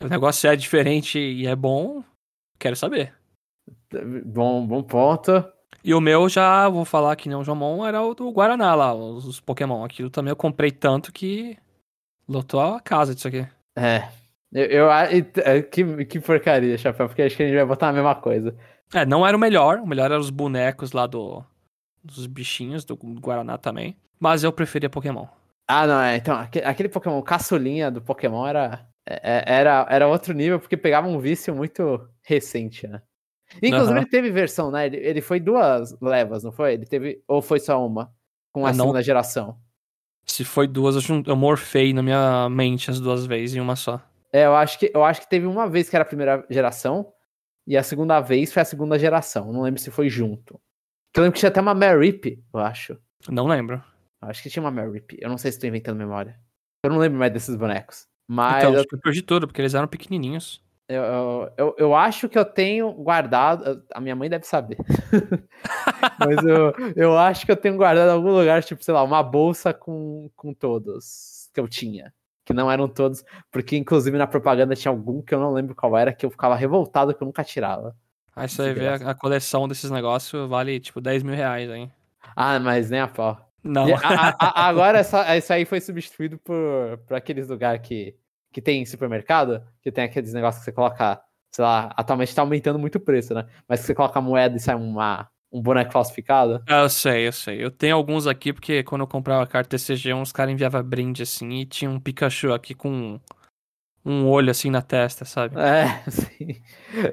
o 0.00 0.06
negócio 0.06 0.48
é 0.48 0.54
diferente 0.54 1.18
e 1.18 1.46
é 1.46 1.56
bom, 1.56 2.04
quero 2.58 2.76
saber. 2.76 3.14
Bom, 4.26 4.66
bom 4.66 4.82
ponto. 4.82 5.32
E 5.82 5.94
o 5.94 6.00
meu 6.00 6.28
já, 6.28 6.68
vou 6.68 6.84
falar 6.84 7.14
que 7.16 7.28
nem 7.28 7.38
o 7.38 7.44
Jomon, 7.44 7.86
era 7.86 8.02
o 8.02 8.14
do 8.14 8.30
Guaraná 8.30 8.74
lá, 8.74 8.94
os, 8.94 9.26
os 9.26 9.40
Pokémon. 9.40 9.84
Aquilo 9.84 10.10
também 10.10 10.30
eu 10.30 10.36
comprei 10.36 10.70
tanto 10.70 11.12
que 11.12 11.56
lotou 12.28 12.60
a 12.60 12.80
casa 12.80 13.14
disso 13.14 13.28
aqui. 13.28 13.46
É. 13.76 14.08
Eu, 14.52 14.64
eu 14.64 14.90
é, 14.90 15.62
que, 15.62 16.04
que 16.06 16.20
porcaria, 16.20 16.76
Chapéu, 16.78 17.06
porque 17.06 17.22
acho 17.22 17.36
que 17.36 17.42
a 17.42 17.46
gente 17.46 17.56
vai 17.56 17.66
botar 17.66 17.88
a 17.88 17.92
mesma 17.92 18.14
coisa. 18.14 18.56
É, 18.94 19.04
não 19.04 19.26
era 19.26 19.36
o 19.36 19.40
melhor. 19.40 19.78
O 19.78 19.86
melhor 19.86 20.10
eram 20.10 20.20
os 20.20 20.30
bonecos 20.30 20.92
lá 20.92 21.06
do. 21.06 21.44
Dos 22.02 22.26
bichinhos 22.26 22.84
do 22.84 22.96
Guaraná 22.96 23.58
também. 23.58 23.96
Mas 24.18 24.42
eu 24.42 24.52
preferia 24.52 24.88
Pokémon. 24.88 25.26
Ah, 25.66 25.86
não, 25.86 26.00
é. 26.00 26.16
Então, 26.16 26.34
aquele 26.38 26.88
Pokémon 26.88 27.20
caçulinha 27.20 27.90
do 27.90 28.00
Pokémon 28.00 28.46
era, 28.46 28.86
é, 29.06 29.20
é, 29.22 29.44
era, 29.46 29.86
era 29.90 30.08
outro 30.08 30.32
nível, 30.32 30.58
porque 30.58 30.76
pegava 30.76 31.06
um 31.06 31.18
vício 31.18 31.54
muito 31.54 32.08
recente, 32.22 32.86
né? 32.86 33.02
Inclusive, 33.62 33.92
uhum. 33.92 33.96
ele 33.98 34.06
teve 34.06 34.30
versão, 34.30 34.70
né? 34.70 34.86
Ele, 34.86 34.96
ele 34.98 35.20
foi 35.20 35.40
duas 35.40 35.98
levas, 36.00 36.44
não 36.44 36.52
foi? 36.52 36.74
Ele 36.74 36.86
teve. 36.86 37.22
Ou 37.26 37.40
foi 37.40 37.58
só 37.58 37.84
uma? 37.84 38.12
Com 38.52 38.66
a 38.66 38.70
ah, 38.70 38.74
segunda 38.74 39.02
geração. 39.02 39.58
Se 40.24 40.44
foi 40.44 40.66
duas, 40.66 40.96
eu, 40.96 41.22
eu 41.26 41.36
morfei 41.36 41.92
na 41.92 42.02
minha 42.02 42.48
mente 42.50 42.90
as 42.90 43.00
duas 43.00 43.24
vezes 43.24 43.56
em 43.56 43.60
uma 43.60 43.76
só. 43.76 44.00
É, 44.32 44.44
eu 44.44 44.54
acho, 44.54 44.78
que, 44.78 44.90
eu 44.94 45.02
acho 45.02 45.22
que 45.22 45.28
teve 45.28 45.46
uma 45.46 45.68
vez 45.68 45.88
que 45.88 45.96
era 45.96 46.02
a 46.02 46.06
primeira 46.06 46.46
geração, 46.50 47.12
e 47.66 47.76
a 47.76 47.82
segunda 47.82 48.20
vez 48.20 48.52
foi 48.52 48.62
a 48.62 48.64
segunda 48.64 48.98
geração. 48.98 49.52
Não 49.52 49.62
lembro 49.62 49.80
se 49.80 49.90
foi 49.90 50.08
junto. 50.08 50.60
Eu 51.16 51.22
lembro 51.22 51.34
que 51.34 51.40
tinha 51.40 51.48
até 51.48 51.60
uma 51.60 51.74
Merip, 51.74 52.42
eu 52.52 52.60
acho. 52.60 52.98
Não 53.28 53.46
lembro. 53.46 53.82
Eu 54.22 54.28
acho 54.28 54.42
que 54.42 54.50
tinha 54.50 54.62
uma 54.62 54.70
Merip. 54.70 55.16
Eu 55.18 55.30
não 55.30 55.38
sei 55.38 55.50
se 55.50 55.58
tô 55.58 55.66
inventando 55.66 55.96
memória. 55.96 56.38
Eu 56.84 56.90
não 56.90 56.98
lembro 56.98 57.18
mais 57.18 57.32
desses 57.32 57.56
bonecos. 57.56 58.06
Mas 58.28 58.62
então, 58.62 58.74
eu, 58.74 58.80
acho 58.80 58.88
que 58.88 58.94
eu 58.94 59.00
perdi 59.00 59.22
tudo, 59.22 59.46
porque 59.46 59.60
eles 59.60 59.74
eram 59.74 59.88
pequenininhos. 59.88 60.62
Eu, 60.88 61.02
eu, 61.02 61.52
eu, 61.56 61.74
eu 61.78 61.94
acho 61.94 62.28
que 62.28 62.38
eu 62.38 62.44
tenho 62.44 62.90
guardado. 62.92 63.82
A 63.92 64.00
minha 64.00 64.16
mãe 64.16 64.28
deve 64.30 64.46
saber. 64.46 64.78
Mas 66.18 66.44
eu, 66.44 66.72
eu 66.96 67.18
acho 67.18 67.44
que 67.44 67.52
eu 67.52 67.56
tenho 67.56 67.76
guardado 67.76 68.08
em 68.08 68.12
algum 68.14 68.32
lugar, 68.32 68.62
tipo, 68.62 68.82
sei 68.82 68.94
lá, 68.94 69.02
uma 69.02 69.22
bolsa 69.22 69.72
com, 69.72 70.30
com 70.36 70.52
todos 70.54 71.48
que 71.52 71.60
eu 71.60 71.68
tinha. 71.68 72.12
Que 72.44 72.52
não 72.54 72.70
eram 72.70 72.88
todos. 72.88 73.24
Porque, 73.50 73.76
inclusive, 73.76 74.16
na 74.16 74.26
propaganda 74.26 74.74
tinha 74.74 74.90
algum 74.90 75.20
que 75.20 75.34
eu 75.34 75.40
não 75.40 75.52
lembro 75.52 75.74
qual 75.74 75.96
era, 75.96 76.12
que 76.12 76.24
eu 76.24 76.30
ficava 76.30 76.54
revoltado 76.56 77.14
que 77.14 77.22
eu 77.22 77.26
nunca 77.26 77.44
tirava. 77.44 77.94
Aí 78.34 78.48
você 78.48 78.72
vê 78.72 78.88
a, 78.88 78.94
a 78.94 79.14
coleção 79.14 79.66
desses 79.66 79.90
negócios 79.90 80.48
vale 80.48 80.78
tipo 80.80 81.00
10 81.00 81.22
mil 81.24 81.34
reais 81.34 81.68
aí. 81.68 81.90
Ah, 82.36 82.58
mas 82.60 82.88
nem 82.88 83.00
a 83.00 83.08
pau. 83.08 83.36
Não. 83.64 83.88
E 83.88 83.92
a- 83.92 84.36
a- 84.38 84.68
agora 84.68 84.98
essa, 84.98 85.36
isso 85.36 85.52
aí 85.52 85.64
foi 85.64 85.80
substituído 85.80 86.38
por, 86.38 86.54
por 87.06 87.16
aqueles 87.16 87.48
lugares 87.48 87.82
que, 87.86 88.14
que 88.58 88.62
tem 88.62 88.82
em 88.82 88.86
supermercado, 88.86 89.62
que 89.80 89.92
tem 89.92 90.02
aqueles 90.02 90.32
negócios 90.32 90.58
que 90.58 90.64
você 90.64 90.72
coloca, 90.72 91.20
sei 91.54 91.64
lá, 91.64 91.92
atualmente 91.96 92.34
tá 92.34 92.42
aumentando 92.42 92.76
muito 92.76 92.96
o 92.96 93.00
preço, 93.00 93.32
né? 93.32 93.46
Mas 93.68 93.78
que 93.80 93.86
você 93.86 93.94
coloca 93.94 94.18
a 94.18 94.22
moeda 94.22 94.56
e 94.56 94.58
sai 94.60 94.74
uma, 94.74 95.28
um 95.52 95.62
boneco 95.62 95.92
falsificado. 95.92 96.60
Ah, 96.68 96.80
eu 96.82 96.88
sei, 96.88 97.28
eu 97.28 97.32
sei. 97.32 97.62
Eu 97.64 97.70
tenho 97.70 97.94
alguns 97.94 98.26
aqui 98.26 98.52
porque 98.52 98.82
quando 98.82 99.02
eu 99.02 99.06
comprava 99.06 99.44
a 99.44 99.46
carta 99.46 99.70
TCG, 99.78 100.12
uns 100.12 100.32
caras 100.32 100.52
enviavam 100.52 100.82
brinde 100.82 101.22
assim 101.22 101.48
e 101.60 101.66
tinha 101.66 101.88
um 101.88 102.00
Pikachu 102.00 102.52
aqui 102.52 102.74
com 102.74 103.20
um 104.04 104.26
olho 104.26 104.50
assim 104.50 104.70
na 104.70 104.82
testa, 104.82 105.24
sabe? 105.24 105.54
É, 105.56 106.02
sim. 106.10 106.60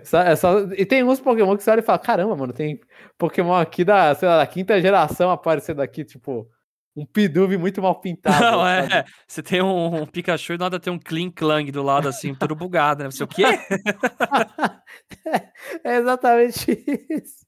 Só- 0.04 0.22
é 0.22 0.36
só- 0.36 0.60
e 0.76 0.84
tem 0.84 1.04
uns 1.04 1.20
Pokémon 1.20 1.56
que 1.56 1.62
você 1.64 1.70
olha 1.70 1.82
e 1.82 1.84
fala, 1.84 2.00
caramba, 2.00 2.36
mano, 2.36 2.54
tem 2.54 2.80
Pokémon 3.20 3.54
aqui 3.54 3.84
da, 3.84 4.16
sei 4.16 4.28
lá, 4.28 4.38
da 4.40 4.48
quinta 4.48 4.82
geração 4.82 5.30
aparecendo 5.30 5.80
aqui, 5.84 6.04
tipo, 6.04 6.50
um 6.96 7.06
Pidove 7.06 7.58
muito 7.58 7.82
mal 7.82 8.00
pintado. 8.00 8.44
Não, 8.44 8.60
sabe? 8.64 8.94
é. 8.94 9.06
Você 9.28 9.44
tem 9.44 9.62
um, 9.62 10.02
um 10.02 10.06
Pikachu 10.06 10.54
e 10.54 10.58
nada 10.58 10.80
tem 10.80 10.92
um 10.94 11.00
Clean 11.00 11.30
Clang 11.30 11.70
do 11.72 11.84
lado 11.84 12.08
assim, 12.08 12.34
todo 12.34 12.56
bugado, 12.56 13.04
né? 13.04 13.12
Você 13.12 13.24
o 13.24 13.28
quê? 13.28 13.44
É 15.84 15.98
exatamente 15.98 16.72
isso. 17.10 17.46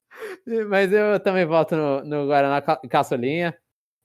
Mas 0.70 0.92
eu 0.92 1.20
também 1.20 1.46
voto 1.46 1.76
no, 1.76 2.04
no 2.04 2.28
Guaraná 2.28 2.62
Ca- 2.62 2.82
Caçulinha. 2.90 3.56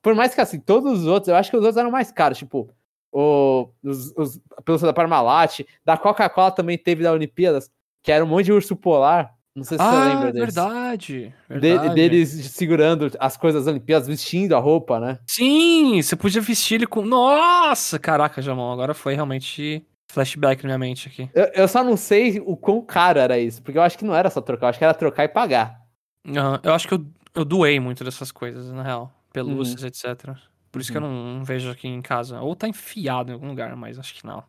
Por 0.02 0.14
mais 0.14 0.35
que 0.35 0.40
assim, 0.40 0.60
todos 0.60 1.01
os 1.01 1.06
outros, 1.06 1.28
eu 1.28 1.36
acho 1.36 1.51
que 1.51 1.56
os 1.56 1.62
outros 1.62 1.77
eram 1.78 1.90
mais 1.90 2.10
caros, 2.10 2.39
tipo, 2.39 2.69
o, 3.12 3.69
os, 3.82 4.12
os 4.16 4.40
pelúcia 4.64 4.86
da 4.86 4.93
Parmalat, 4.93 5.60
da 5.85 5.97
Coca-Cola 5.97 6.51
também 6.51 6.77
teve 6.77 7.05
da 7.05 7.12
Olimpíadas, 7.12 7.70
que 8.02 8.10
era 8.10 8.24
um 8.24 8.28
monte 8.28 8.47
de 8.47 8.52
urso 8.52 8.74
polar. 8.77 9.32
Não 9.54 9.64
sei 9.64 9.76
se 9.76 9.84
você 9.84 9.90
ah, 9.90 10.04
lembra 10.04 10.32
deles. 10.32 10.54
verdade. 10.54 11.34
De- 11.48 11.60
verdade. 11.60 11.94
deles 11.94 12.30
segurando 12.52 13.10
as 13.18 13.36
coisas 13.36 13.64
das 13.64 13.70
Olimpíadas, 13.70 14.08
vestindo 14.08 14.56
a 14.56 14.58
roupa, 14.58 14.98
né? 14.98 15.18
Sim, 15.26 16.00
você 16.00 16.16
podia 16.16 16.40
vestir 16.40 16.76
ele 16.76 16.86
com. 16.86 17.02
Nossa, 17.04 17.98
caraca, 17.98 18.40
Jamon, 18.40 18.72
agora 18.72 18.94
foi 18.94 19.14
realmente 19.14 19.86
flashback 20.10 20.62
na 20.62 20.68
minha 20.68 20.78
mente 20.78 21.08
aqui. 21.08 21.28
Eu, 21.34 21.50
eu 21.54 21.68
só 21.68 21.84
não 21.84 21.96
sei 21.96 22.40
o 22.40 22.56
quão 22.56 22.80
caro 22.80 23.18
era 23.18 23.38
isso, 23.38 23.62
porque 23.62 23.76
eu 23.76 23.82
acho 23.82 23.98
que 23.98 24.04
não 24.04 24.14
era 24.14 24.30
só 24.30 24.40
trocar, 24.40 24.66
eu 24.66 24.70
acho 24.70 24.78
que 24.78 24.84
era 24.84 24.94
trocar 24.94 25.24
e 25.24 25.28
pagar. 25.28 25.82
Aham, 26.26 26.60
eu 26.62 26.72
acho 26.72 26.88
que 26.88 26.94
eu, 26.94 27.04
eu 27.34 27.44
doei 27.44 27.78
muito 27.78 28.04
dessas 28.04 28.32
coisas, 28.32 28.70
na 28.72 28.82
real. 28.82 29.12
Pelúcias, 29.32 29.82
etc. 29.82 30.36
Por 30.70 30.80
isso 30.80 30.90
que 30.90 30.96
eu 30.96 31.02
não, 31.02 31.38
não 31.38 31.44
vejo 31.44 31.70
aqui 31.70 31.88
em 31.88 32.00
casa. 32.00 32.40
Ou 32.40 32.56
tá 32.56 32.66
enfiado 32.68 33.30
em 33.30 33.34
algum 33.34 33.48
lugar, 33.48 33.76
mas 33.76 33.98
acho 33.98 34.14
que 34.14 34.26
não. 34.26 34.42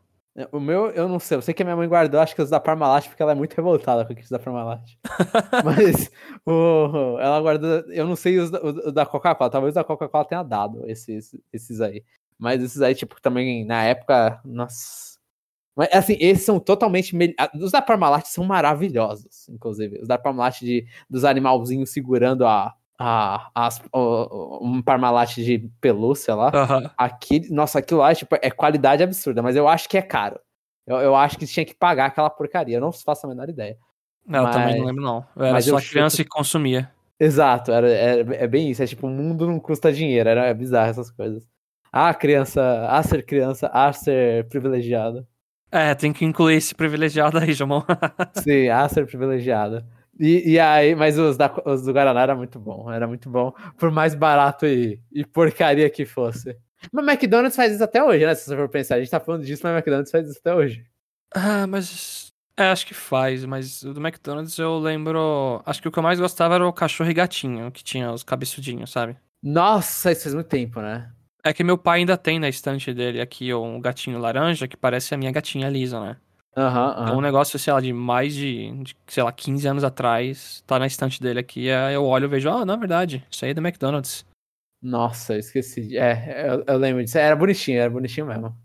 O 0.52 0.60
meu, 0.60 0.90
eu 0.92 1.08
não 1.08 1.20
sei. 1.20 1.38
Eu 1.38 1.42
sei 1.44 1.54
que 1.54 1.62
a 1.62 1.66
minha 1.66 1.76
mãe 1.76 1.88
guardou, 1.88 2.20
acho 2.20 2.34
que 2.34 2.42
os 2.42 2.50
da 2.50 2.60
Parmalat, 2.60 3.08
porque 3.08 3.22
ela 3.22 3.34
é 3.34 3.36
muito 3.36 3.54
revoltada 3.54 4.04
com 4.04 4.14
aqueles 4.14 4.30
da 4.32 4.40
Parmalat. 4.40 4.82
Mas 5.64 6.10
o, 6.46 7.20
ela 7.20 7.40
guardou. 7.40 7.70
Eu 7.92 8.08
não 8.08 8.16
sei 8.16 8.40
os 8.40 8.50
da, 8.50 8.64
os 8.64 8.94
da 8.94 9.06
Coca-Cola. 9.06 9.50
Talvez 9.52 9.76
da 9.76 9.84
Coca-Cola 9.84 10.26
tenha 10.26 10.42
dado 10.42 10.90
esses, 10.90 11.36
esses 11.52 11.80
aí. 11.82 12.04
Mas 12.40 12.64
esses 12.64 12.82
aí, 12.82 12.96
tipo, 12.96 13.22
também 13.22 13.64
na 13.66 13.84
época. 13.84 14.42
Nossa. 14.44 15.20
Mas 15.76 15.90
assim, 15.94 16.18
esses 16.20 16.46
são 16.46 16.60
totalmente. 16.60 17.16
ah, 17.40 17.52
Os 17.56 17.72
da 17.72 17.82
Parmalat 17.82 18.26
são 18.28 18.44
maravilhosos, 18.44 19.48
inclusive. 19.50 20.00
Os 20.02 20.08
da 20.08 20.18
Parmalat 20.18 20.60
de, 20.62 20.86
dos 21.10 21.26
animalzinhos 21.26 21.92
segurando 21.92 22.46
a. 22.46 22.74
a 23.04 23.50
as, 23.54 23.82
o- 23.94 24.60
um 24.66 24.82
Parmalat 24.82 25.36
de 25.36 25.70
pelúcia 25.82 26.34
lá. 26.36 26.52
Aham. 26.54 26.92
Aquele, 26.98 27.50
nossa, 27.54 27.80
aquilo 27.80 28.00
lá 28.00 28.14
tipo, 28.16 28.36
é 28.42 28.50
qualidade 28.50 29.04
absurda, 29.04 29.42
mas 29.42 29.56
eu 29.56 29.68
acho 29.68 29.90
que 29.90 29.98
é 29.98 30.02
caro. 30.02 30.40
Eu, 30.88 30.98
eu 30.98 31.16
acho 31.16 31.38
que 31.38 31.46
tinha 31.48 31.66
que 31.66 31.74
pagar 31.76 32.06
aquela 32.08 32.30
porcaria. 32.30 32.78
Eu 32.78 32.82
não 32.82 32.92
faço 32.92 33.26
a 33.26 33.30
menor 33.30 33.50
ideia. 33.50 33.78
Não, 34.26 34.46
eu 34.46 34.52
também 34.52 34.74
não 34.76 34.80
Mas- 34.80 34.88
lembro, 34.88 35.04
não. 35.04 35.26
Eu 35.36 35.44
era 35.44 35.54
mas 35.54 35.68
eu 35.68 35.74
só 35.74 35.80
chuto- 35.80 35.92
criança 35.92 36.22
e 36.22 36.26
consumia. 36.26 36.92
Exato, 37.20 37.72
era, 37.72 37.90
era- 37.90 38.36
é 38.36 38.48
bem 38.48 38.70
isso. 38.70 38.82
É 38.84 38.88
tipo, 38.88 39.08
o 39.08 39.10
mundo 39.10 39.46
não 39.48 39.60
custa 39.60 39.92
dinheiro. 39.94 40.28
Era 40.30 40.46
é 40.48 40.54
bizarro 40.54 40.90
essas 40.90 41.10
coisas. 41.12 41.44
Ah, 41.92 42.14
criança, 42.14 42.88
a 42.90 43.04
ser 43.04 43.24
criança, 43.26 43.68
a 43.74 43.94
ser 43.94 44.48
privilegiado. 44.50 45.26
É, 45.72 45.94
tem 45.96 46.12
que 46.14 46.26
incluir 46.26 46.56
esse 46.56 46.74
privilegiado 46.76 47.38
aí, 47.38 47.54
Jamon. 47.54 47.82
Sim, 48.44 48.70
a 48.70 48.88
ser 48.90 49.06
privilegiado. 49.06 49.86
E, 50.20 50.52
e 50.54 50.60
aí, 50.60 50.96
mas 50.96 51.18
os, 51.18 51.38
da, 51.38 51.52
os 51.66 51.84
do 51.84 51.92
Guaraná 51.92 52.22
era 52.22 52.36
muito 52.36 52.60
bom, 52.60 52.92
era 52.92 53.08
muito 53.08 53.30
bom, 53.30 53.52
por 53.78 53.92
mais 53.92 54.14
barato 54.14 54.66
e, 54.66 55.02
e 55.12 55.26
porcaria 55.26 55.90
que 55.90 56.06
fosse. 56.06 56.56
Mas 56.92 57.08
McDonald's 57.08 57.56
faz 57.56 57.74
isso 57.74 57.84
até 57.84 58.04
hoje, 58.04 58.26
né? 58.26 58.36
Se 58.36 58.46
você 58.46 58.56
for 58.56 58.70
pensar, 58.70 58.96
a 58.96 59.00
gente 59.00 59.10
tá 59.10 59.20
falando 59.20 59.44
disso, 59.46 59.62
mas 59.64 59.74
McDonald's 59.74 60.12
faz 60.12 60.28
isso 60.28 60.40
até 60.40 60.54
hoje. 60.54 60.86
ah, 61.34 61.66
mas. 61.68 62.32
É, 62.56 62.66
acho 62.68 62.86
que 62.86 62.94
faz, 62.94 63.44
mas 63.46 63.82
o 63.82 63.94
do 63.94 64.00
McDonald's 64.00 64.58
eu 64.60 64.78
lembro. 64.78 65.62
Acho 65.66 65.82
que 65.82 65.88
o 65.88 65.92
que 65.92 65.98
eu 65.98 66.04
mais 66.04 66.20
gostava 66.20 66.56
era 66.56 66.68
o 66.68 66.74
cachorro 66.74 67.10
e 67.10 67.14
gatinho, 67.14 67.72
que 67.72 67.84
tinha 67.84 68.12
os 68.12 68.22
cabeçudinhos, 68.24 68.92
sabe? 68.92 69.18
Nossa, 69.42 70.12
isso 70.12 70.24
faz 70.24 70.36
muito 70.36 70.48
tempo, 70.48 70.80
né? 70.80 71.12
É 71.44 71.52
que 71.52 71.64
meu 71.64 71.78
pai 71.78 72.00
ainda 72.00 72.16
tem 72.16 72.40
na 72.40 72.48
estante 72.48 72.94
dele 72.94 73.20
aqui 73.20 73.54
um 73.54 73.82
gatinho 73.82 74.20
laranja 74.20 74.68
que 74.68 74.78
parece 74.78 75.14
a 75.14 75.18
minha 75.18 75.32
gatinha 75.32 75.68
Lisa, 75.68 76.00
né? 76.00 76.18
Aham, 76.56 77.10
É 77.10 77.12
um 77.12 77.22
negócio, 77.22 77.58
sei 77.58 77.74
lá, 77.74 77.82
de 77.82 77.92
mais 77.92 78.34
de, 78.36 78.72
de, 78.84 78.96
sei 79.08 79.24
lá, 79.24 79.32
15 79.32 79.68
anos 79.68 79.84
atrás, 79.84 80.64
tá 80.68 80.78
na 80.78 80.86
estante 80.86 81.20
dele 81.22 81.40
aqui, 81.40 81.72
aí 81.72 81.96
eu 81.96 82.06
olho 82.06 82.26
e 82.26 82.28
vejo, 82.28 82.50
ah, 82.50 82.64
na 82.66 82.76
verdade, 82.76 83.26
isso 83.32 83.44
aí 83.44 83.52
é 83.52 83.54
do 83.54 83.62
McDonald's. 83.62 84.26
Nossa, 84.82 85.34
eu 85.34 85.40
esqueci. 85.40 85.98
É, 85.98 86.46
eu, 86.50 86.64
eu 86.68 86.78
lembro 86.78 87.04
disso. 87.04 87.18
Era 87.18 87.36
bonitinho, 87.36 87.80
era 87.80 87.90
bonitinho 87.90 88.28
mesmo. 88.28 88.56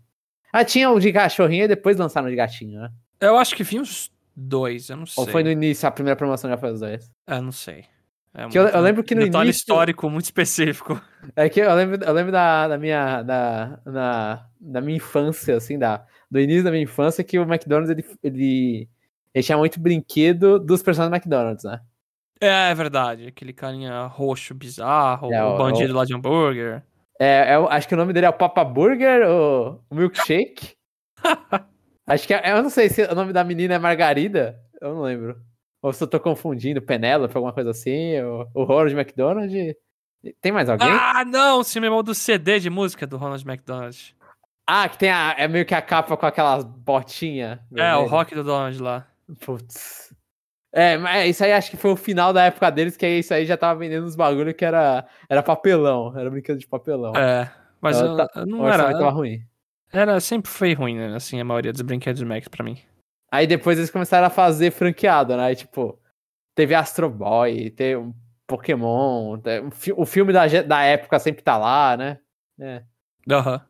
Ah, 0.51 0.65
tinha 0.65 0.89
o 0.89 0.99
de 0.99 1.13
cachorrinho 1.13 1.63
e 1.63 1.67
depois 1.67 1.97
lançaram 1.97 2.27
o 2.27 2.29
de 2.29 2.35
gatinho, 2.35 2.81
né? 2.81 2.91
Eu 3.21 3.37
acho 3.37 3.55
que 3.55 3.63
vi 3.63 3.79
uns 3.79 4.11
dois, 4.35 4.89
eu 4.89 4.97
não 4.97 5.05
sei. 5.05 5.23
Ou 5.23 5.29
foi 5.29 5.43
no 5.43 5.49
início, 5.49 5.87
a 5.87 5.91
primeira 5.91 6.15
promoção 6.17 6.49
já 6.49 6.57
foi 6.57 6.71
os 6.73 6.79
dois? 6.81 7.09
É, 7.27 7.39
não 7.39 7.51
sei. 7.51 7.85
É 8.33 8.47
Que 8.47 8.59
eu- 8.59 8.67
eu 8.67 8.81
lembro 8.81 9.03
que 9.03 9.15
no 9.15 9.21
detalhe 9.21 9.45
início- 9.49 9.61
histórico 9.61 10.09
muito 10.09 10.25
específico. 10.25 11.01
É 11.35 11.49
que 11.49 11.59
eu 11.61 11.73
lembro, 11.73 12.03
eu 12.03 12.13
lembro 12.13 12.31
da, 12.31 12.67
da 12.67 12.77
minha 12.77 13.21
da, 13.23 13.79
na, 13.85 14.45
da 14.59 14.81
minha 14.81 14.97
infância, 14.97 15.55
assim, 15.57 15.79
da, 15.79 16.05
do 16.29 16.39
início 16.39 16.63
da 16.63 16.71
minha 16.71 16.83
infância, 16.83 17.23
que 17.23 17.39
o 17.39 17.43
McDonald's 17.43 17.89
ele, 17.89 18.05
ele, 18.23 18.89
ele 19.33 19.43
tinha 19.43 19.57
muito 19.57 19.79
brinquedo 19.79 20.59
dos 20.59 20.81
personagens 20.83 21.11
do 21.11 21.15
McDonald's, 21.15 21.63
né? 21.63 21.81
É, 22.41 22.71
é 22.71 22.75
verdade, 22.75 23.27
aquele 23.27 23.51
carinha 23.51 24.05
roxo 24.05 24.53
bizarro, 24.55 25.33
É, 25.33 25.43
o 25.43 25.55
o- 25.55 25.57
bandido 25.57 25.93
lá 25.93 26.05
de 26.05 26.13
hambúrguer. 26.15 26.83
É, 27.19 27.53
é 27.53 27.59
o- 27.59 27.67
acho 27.67 27.87
que 27.87 27.93
o 27.93 27.97
nome 27.97 28.13
dele 28.13 28.25
é 28.27 28.29
o 28.29 28.33
Papa 28.33 28.63
Burger 28.63 29.27
ou 29.27 29.83
o 29.89 29.95
Milkshake. 29.95 30.73
acho 32.07 32.25
que 32.27 32.33
é, 32.33 32.51
eu 32.53 32.63
não 32.63 32.69
sei 32.69 32.89
se 32.89 33.03
o 33.03 33.15
nome 33.15 33.33
da 33.33 33.43
menina 33.43 33.73
é 33.75 33.79
Margarida, 33.79 34.57
eu 34.81 34.93
não 34.95 35.01
lembro. 35.01 35.35
Ou 35.81 35.91
se 35.93 36.01
eu 36.03 36.07
tô 36.07 36.19
confundindo, 36.19 36.81
Penélope, 36.81 37.35
alguma 37.35 37.53
coisa 37.53 37.71
assim, 37.71 38.19
ou 38.21 38.47
o 38.53 38.63
Ronald 38.63 38.93
McDonald. 38.93 39.75
Tem 40.41 40.51
mais 40.51 40.69
alguém? 40.69 40.89
Ah, 40.89 41.23
não, 41.25 41.59
me 41.59 41.79
lembrou 41.81 42.03
do 42.03 42.13
CD 42.13 42.59
de 42.59 42.69
música 42.69 43.07
do 43.07 43.15
Ronald 43.17 43.45
McDonald. 43.47 44.15
Ah, 44.71 44.87
que 44.87 44.97
tem 44.99 45.09
a, 45.09 45.33
é 45.37 45.47
meio 45.47 45.65
que 45.65 45.73
a 45.73 45.81
capa 45.81 46.15
com 46.15 46.25
aquelas 46.25 46.63
botinhas. 46.63 47.59
É, 47.75 47.95
o 47.95 48.05
rock 48.05 48.35
do 48.35 48.43
Donald 48.43 48.79
lá. 48.79 49.07
Putz. 49.43 50.13
É, 50.71 50.95
mas 50.97 51.31
isso 51.31 51.43
aí 51.43 51.51
acho 51.51 51.71
que 51.71 51.77
foi 51.77 51.89
o 51.91 51.95
final 51.95 52.31
da 52.31 52.43
época 52.43 52.69
deles, 52.69 52.95
que 52.95 53.07
isso 53.07 53.33
aí 53.33 53.45
já 53.45 53.57
tava 53.57 53.79
vendendo 53.79 54.05
uns 54.05 54.15
bagulho 54.15 54.53
que 54.53 54.63
era, 54.63 55.07
era 55.27 55.41
papelão, 55.41 56.15
era 56.15 56.29
brinquedo 56.29 56.59
de 56.59 56.67
papelão. 56.67 57.15
É, 57.15 57.49
mas 57.81 57.99
eu, 57.99 58.15
tá- 58.15 58.29
eu 58.35 58.45
não 58.45 58.67
era, 58.69 58.91
tava 58.93 59.09
ruim. 59.09 59.41
era. 59.91 60.19
Sempre 60.19 60.51
foi 60.51 60.73
ruim, 60.75 60.95
né? 60.97 61.15
Assim, 61.15 61.39
a 61.41 61.43
maioria 61.43 61.71
dos 61.73 61.81
brinquedos 61.81 62.21
Max 62.21 62.47
pra 62.47 62.63
mim. 62.63 62.77
Aí 63.31 63.47
depois 63.47 63.79
eles 63.79 63.89
começaram 63.89 64.27
a 64.27 64.29
fazer 64.31 64.69
franqueado, 64.71 65.35
né? 65.35 65.45
Aí, 65.45 65.55
tipo, 65.55 65.99
teve 66.53 66.75
Astro 66.75 67.09
Boy, 67.09 67.71
teve 67.71 67.97
um 67.97 68.13
Pokémon, 68.45 69.39
te- 69.39 69.61
o 69.61 69.71
fi- 69.71 69.93
o 69.97 70.05
filme 70.05 70.31
da, 70.31 70.45
da 70.63 70.83
época 70.83 71.17
sempre 71.17 71.41
tá 71.41 71.57
lá, 71.57 71.97
né? 71.97 72.19
É. 72.59 72.83
Aham. 73.31 73.61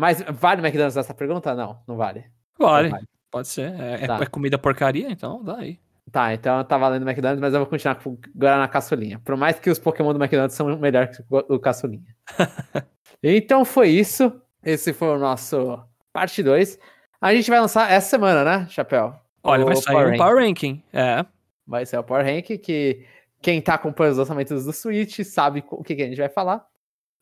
Mas 0.00 0.22
vale 0.22 0.62
McDonald's 0.62 0.96
essa 0.96 1.12
pergunta? 1.12 1.54
Não, 1.54 1.78
não 1.86 1.94
vale. 1.96 2.24
Vale, 2.58 2.88
Não 2.88 2.96
vale. 2.96 3.08
pode 3.30 3.48
ser. 3.48 3.72
É, 3.78 4.04
é- 4.04 4.06
Tá. 4.06 4.18
é 4.22 4.26
comida 4.26 4.58
porcaria, 4.58 5.10
então 5.10 5.44
dá 5.44 5.58
aí. 5.58 5.78
Tá, 6.10 6.32
então 6.34 6.64
tá 6.64 6.76
valendo 6.78 7.06
McDonald's, 7.08 7.40
mas 7.40 7.52
eu 7.52 7.60
vou 7.60 7.68
continuar 7.68 7.94
com 7.96 8.10
o 8.10 8.18
Guaraná 8.34 8.66
Caçulinha. 8.66 9.20
Por 9.20 9.36
mais 9.36 9.60
que 9.60 9.68
os 9.70 9.78
Pokémon 9.78 10.12
do 10.12 10.18
McDonald's 10.18 10.56
são 10.56 10.74
melhor 10.78 11.08
que 11.08 11.22
o 11.30 11.58
Caçulinha. 11.60 12.16
então 13.22 13.64
foi 13.64 13.88
isso. 13.90 14.32
Esse 14.64 14.92
foi 14.92 15.08
o 15.08 15.18
nosso 15.18 15.78
parte 16.12 16.42
2. 16.42 16.78
A 17.20 17.34
gente 17.34 17.50
vai 17.50 17.60
lançar 17.60 17.90
essa 17.92 18.08
semana, 18.08 18.42
né, 18.42 18.66
Chapéu? 18.70 19.14
Olha, 19.42 19.64
vai 19.64 19.76
sair 19.76 19.94
Power 19.94 20.14
um 20.14 20.16
Power 20.16 20.44
Ranking. 20.44 20.82
É. 20.92 21.24
Vai 21.66 21.84
ser 21.86 21.98
o 21.98 22.02
Power 22.02 22.24
Ranking 22.24 22.56
que 22.58 23.06
quem 23.40 23.60
tá 23.60 23.74
acompanhando 23.74 24.12
os 24.12 24.18
lançamentos 24.18 24.64
do 24.64 24.72
Switch 24.72 25.20
sabe 25.24 25.62
o 25.70 25.84
que, 25.84 25.94
que 25.94 26.02
a 26.02 26.06
gente 26.06 26.18
vai 26.18 26.28
falar. 26.28 26.66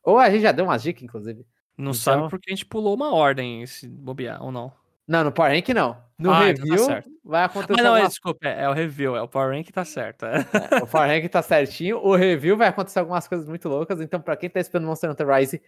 Ou 0.05 0.19
a 0.19 0.31
gente 0.31 0.43
já 0.43 0.53
deu 0.53 0.65
umas 0.65 0.83
dicas, 0.83 1.03
inclusive. 1.03 1.45
Não 1.79 1.93
então... 1.93 1.95
sabe 1.95 2.29
porque 2.29 2.51
a 2.51 2.55
gente 2.55 2.67
pulou 2.67 2.95
uma 2.95 3.15
ordem, 3.15 3.65
se 3.67 3.89
bobear, 3.89 4.43
ou 4.43 4.51
não. 4.51 4.73
Não, 5.07 5.25
no 5.25 5.33
Power 5.33 5.53
Rank 5.53 5.69
não. 5.69 5.97
No 6.19 6.33
ah, 6.33 6.41
review 6.41 6.75
então 6.75 6.87
tá 6.89 7.03
vai 7.25 7.45
acontecer. 7.45 7.81
Ah, 7.81 7.85
não, 7.85 7.93
uma... 7.93 8.01
é, 8.01 8.07
desculpa, 8.09 8.49
é, 8.49 8.65
é, 8.65 8.69
o 8.69 8.73
review, 8.73 9.17
é 9.17 9.23
o 9.23 9.29
Power 9.29 9.57
Rank 9.57 9.71
tá 9.71 9.85
certo. 9.85 10.27
É. 10.27 10.39
É, 10.73 10.83
o 10.83 10.87
Power 10.87 11.09
Rank 11.09 11.31
tá 11.31 11.41
certinho. 11.41 11.99
O 11.99 12.15
review 12.15 12.57
vai 12.57 12.69
acontecer 12.69 12.99
algumas 12.99 13.27
coisas 13.27 13.49
muito 13.49 13.69
loucas. 13.69 14.01
Então, 14.01 14.21
pra 14.21 14.37
quem 14.37 14.51
tá 14.51 14.61
esperando 14.61 14.87
Monster 14.87 15.11
Hunter 15.11 15.29
Rise, 15.29 15.63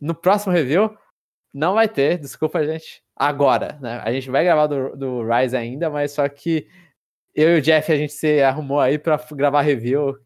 no 0.00 0.14
próximo 0.14 0.52
review, 0.52 0.94
não 1.54 1.74
vai 1.74 1.88
ter, 1.88 2.18
desculpa, 2.18 2.64
gente. 2.66 3.02
Agora, 3.14 3.78
né? 3.80 4.02
A 4.04 4.12
gente 4.12 4.28
vai 4.30 4.42
gravar 4.44 4.66
do, 4.66 4.96
do 4.96 5.22
Rise 5.22 5.56
ainda, 5.56 5.88
mas 5.88 6.12
só 6.12 6.28
que 6.28 6.66
eu 7.34 7.56
e 7.56 7.58
o 7.60 7.62
Jeff 7.62 7.90
a 7.90 7.96
gente 7.96 8.12
se 8.12 8.42
arrumou 8.42 8.80
aí 8.80 8.98
pra 8.98 9.18
gravar 9.30 9.62
review, 9.62 10.18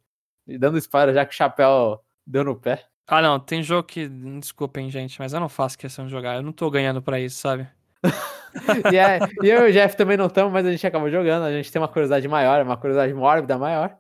dando 0.47 0.79
spoiler 0.79 1.15
já 1.15 1.27
que 1.27 1.35
o 1.35 1.37
chapéu 1.37 2.01
deu 2.27 2.43
no 2.43 2.59
pé. 2.59 2.85
Ah, 3.07 3.23
não, 3.23 3.39
tem 3.39 3.63
jogo 3.63 3.87
que. 3.87 4.09
Desculpem, 4.09 4.91
gente, 4.91 5.19
mas 5.19 5.33
eu 5.33 5.41
não 5.41 5.49
faço 5.49 5.79
questão 5.79 6.07
de 6.07 6.11
jogar. 6.11 6.37
Eu 6.37 6.43
não 6.43 6.53
tô 6.53 6.69
ganhando 6.71 7.01
pra 7.01 7.21
isso, 7.21 7.39
sabe? 7.39 7.69
e, 8.93 8.97
é, 8.97 9.19
e 9.43 9.49
eu 9.49 9.67
e 9.67 9.71
o 9.71 9.73
Jeff 9.73 9.97
também 9.97 10.17
não 10.17 10.27
estamos, 10.27 10.53
mas 10.53 10.67
a 10.67 10.71
gente 10.71 10.87
acabou 10.87 11.11
jogando. 11.11 11.45
A 11.45 11.53
gente 11.53 11.71
tem 11.71 11.81
uma 11.81 11.89
curiosidade 11.89 12.27
maior, 12.27 12.63
uma 12.63 12.77
curiosidade 12.77 13.15
mórbida 13.15 13.57
maior. 13.57 13.97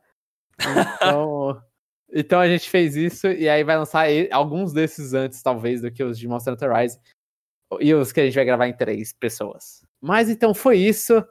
Então, 0.58 1.62
então 2.12 2.40
a 2.40 2.48
gente 2.48 2.68
fez 2.68 2.96
isso 2.96 3.28
e 3.28 3.48
aí 3.48 3.62
vai 3.62 3.76
lançar 3.76 4.06
alguns 4.32 4.72
desses 4.72 5.14
antes, 5.14 5.40
talvez, 5.40 5.82
do 5.82 5.90
que 5.90 6.02
os 6.02 6.18
de 6.18 6.26
Monster 6.26 6.54
Hunter 6.54 6.72
Rise. 6.72 6.98
E 7.80 7.94
os 7.94 8.10
que 8.10 8.20
a 8.20 8.24
gente 8.24 8.34
vai 8.34 8.44
gravar 8.44 8.66
em 8.66 8.76
três 8.76 9.12
pessoas. 9.12 9.84
Mas 10.00 10.28
então 10.28 10.52
foi 10.52 10.78
isso. 10.78 11.24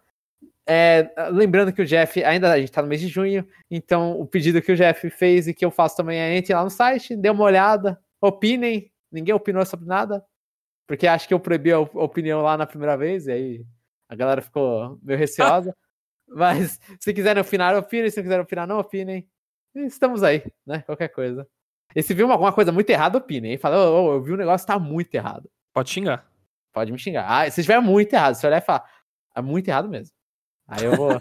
É, 0.67 1.13
lembrando 1.31 1.71
que 1.71 1.81
o 1.81 1.85
Jeff, 1.85 2.23
ainda 2.23 2.51
a 2.51 2.59
gente 2.59 2.71
tá 2.71 2.81
no 2.81 2.87
mês 2.87 2.99
de 2.99 3.07
junho, 3.07 3.47
então 3.69 4.19
o 4.19 4.25
pedido 4.25 4.61
que 4.61 4.71
o 4.71 4.75
Jeff 4.75 5.09
fez 5.11 5.47
e 5.47 5.53
que 5.53 5.63
eu 5.63 5.69
faço 5.69 5.95
também 5.95 6.19
é 6.19 6.35
entre 6.35 6.53
lá 6.53 6.63
no 6.63 6.71
site, 6.71 7.15
dê 7.15 7.29
uma 7.29 7.43
olhada, 7.43 7.99
opinem. 8.19 8.91
Ninguém 9.11 9.33
opinou 9.35 9.65
sobre 9.65 9.85
nada. 9.85 10.25
Porque 10.87 11.07
acho 11.07 11.27
que 11.27 11.33
eu 11.33 11.39
proibi 11.39 11.71
a 11.71 11.79
opinião 11.79 12.41
lá 12.41 12.57
na 12.57 12.65
primeira 12.65 12.97
vez, 12.97 13.27
e 13.27 13.31
aí 13.31 13.65
a 14.09 14.15
galera 14.15 14.41
ficou 14.41 14.99
meio 15.01 15.17
receosa. 15.17 15.75
Mas 16.27 16.79
se 16.99 17.13
quiserem 17.13 17.41
opinar, 17.41 17.75
opinem. 17.75 18.09
Se 18.09 18.17
não 18.17 18.23
quiserem 18.23 18.43
opinar, 18.43 18.67
não 18.67 18.79
opinem. 18.79 19.27
Estamos 19.75 20.23
aí, 20.23 20.43
né? 20.65 20.81
Qualquer 20.81 21.09
coisa. 21.09 21.47
E 21.95 22.01
se 22.01 22.13
viu 22.13 22.31
alguma 22.31 22.53
coisa 22.53 22.71
muito 22.71 22.89
errada, 22.89 23.17
opinem. 23.17 23.57
Fala, 23.57 23.77
oh, 23.77 24.09
oh, 24.09 24.13
eu 24.13 24.23
vi 24.23 24.33
um 24.33 24.37
negócio 24.37 24.65
que 24.65 24.73
tá 24.73 24.79
muito 24.79 25.13
errado. 25.13 25.49
Pode 25.73 25.89
xingar. 25.89 26.27
Pode 26.73 26.91
me 26.91 26.99
xingar. 26.99 27.25
Ah, 27.27 27.49
se 27.49 27.61
estiver 27.61 27.79
muito 27.79 28.13
errado, 28.13 28.35
se 28.35 28.45
olhar 28.45 28.57
e 28.57 28.65
falar, 28.65 28.89
é 29.35 29.41
muito 29.41 29.67
errado 29.67 29.87
mesmo. 29.89 30.14
Aí 30.67 30.85
eu 30.85 30.95
vou. 30.95 31.11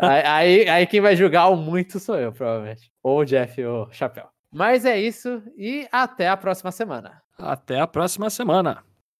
aí, 0.00 0.22
aí, 0.24 0.68
aí, 0.68 0.86
quem 0.86 1.00
vai 1.00 1.16
julgar 1.16 1.48
o 1.48 1.56
muito 1.56 1.98
sou 1.98 2.16
eu, 2.16 2.32
provavelmente. 2.32 2.90
Ou 3.02 3.20
o 3.20 3.24
Jeff 3.24 3.62
ou 3.64 3.86
o 3.86 3.92
Chapéu. 3.92 4.28
Mas 4.52 4.84
é 4.84 5.00
isso 5.00 5.42
e 5.56 5.88
até 5.90 6.28
a 6.28 6.36
próxima 6.36 6.70
semana. 6.70 7.22
Até 7.38 7.80
a 7.80 7.86
próxima 7.86 8.28
semana. 8.30 8.84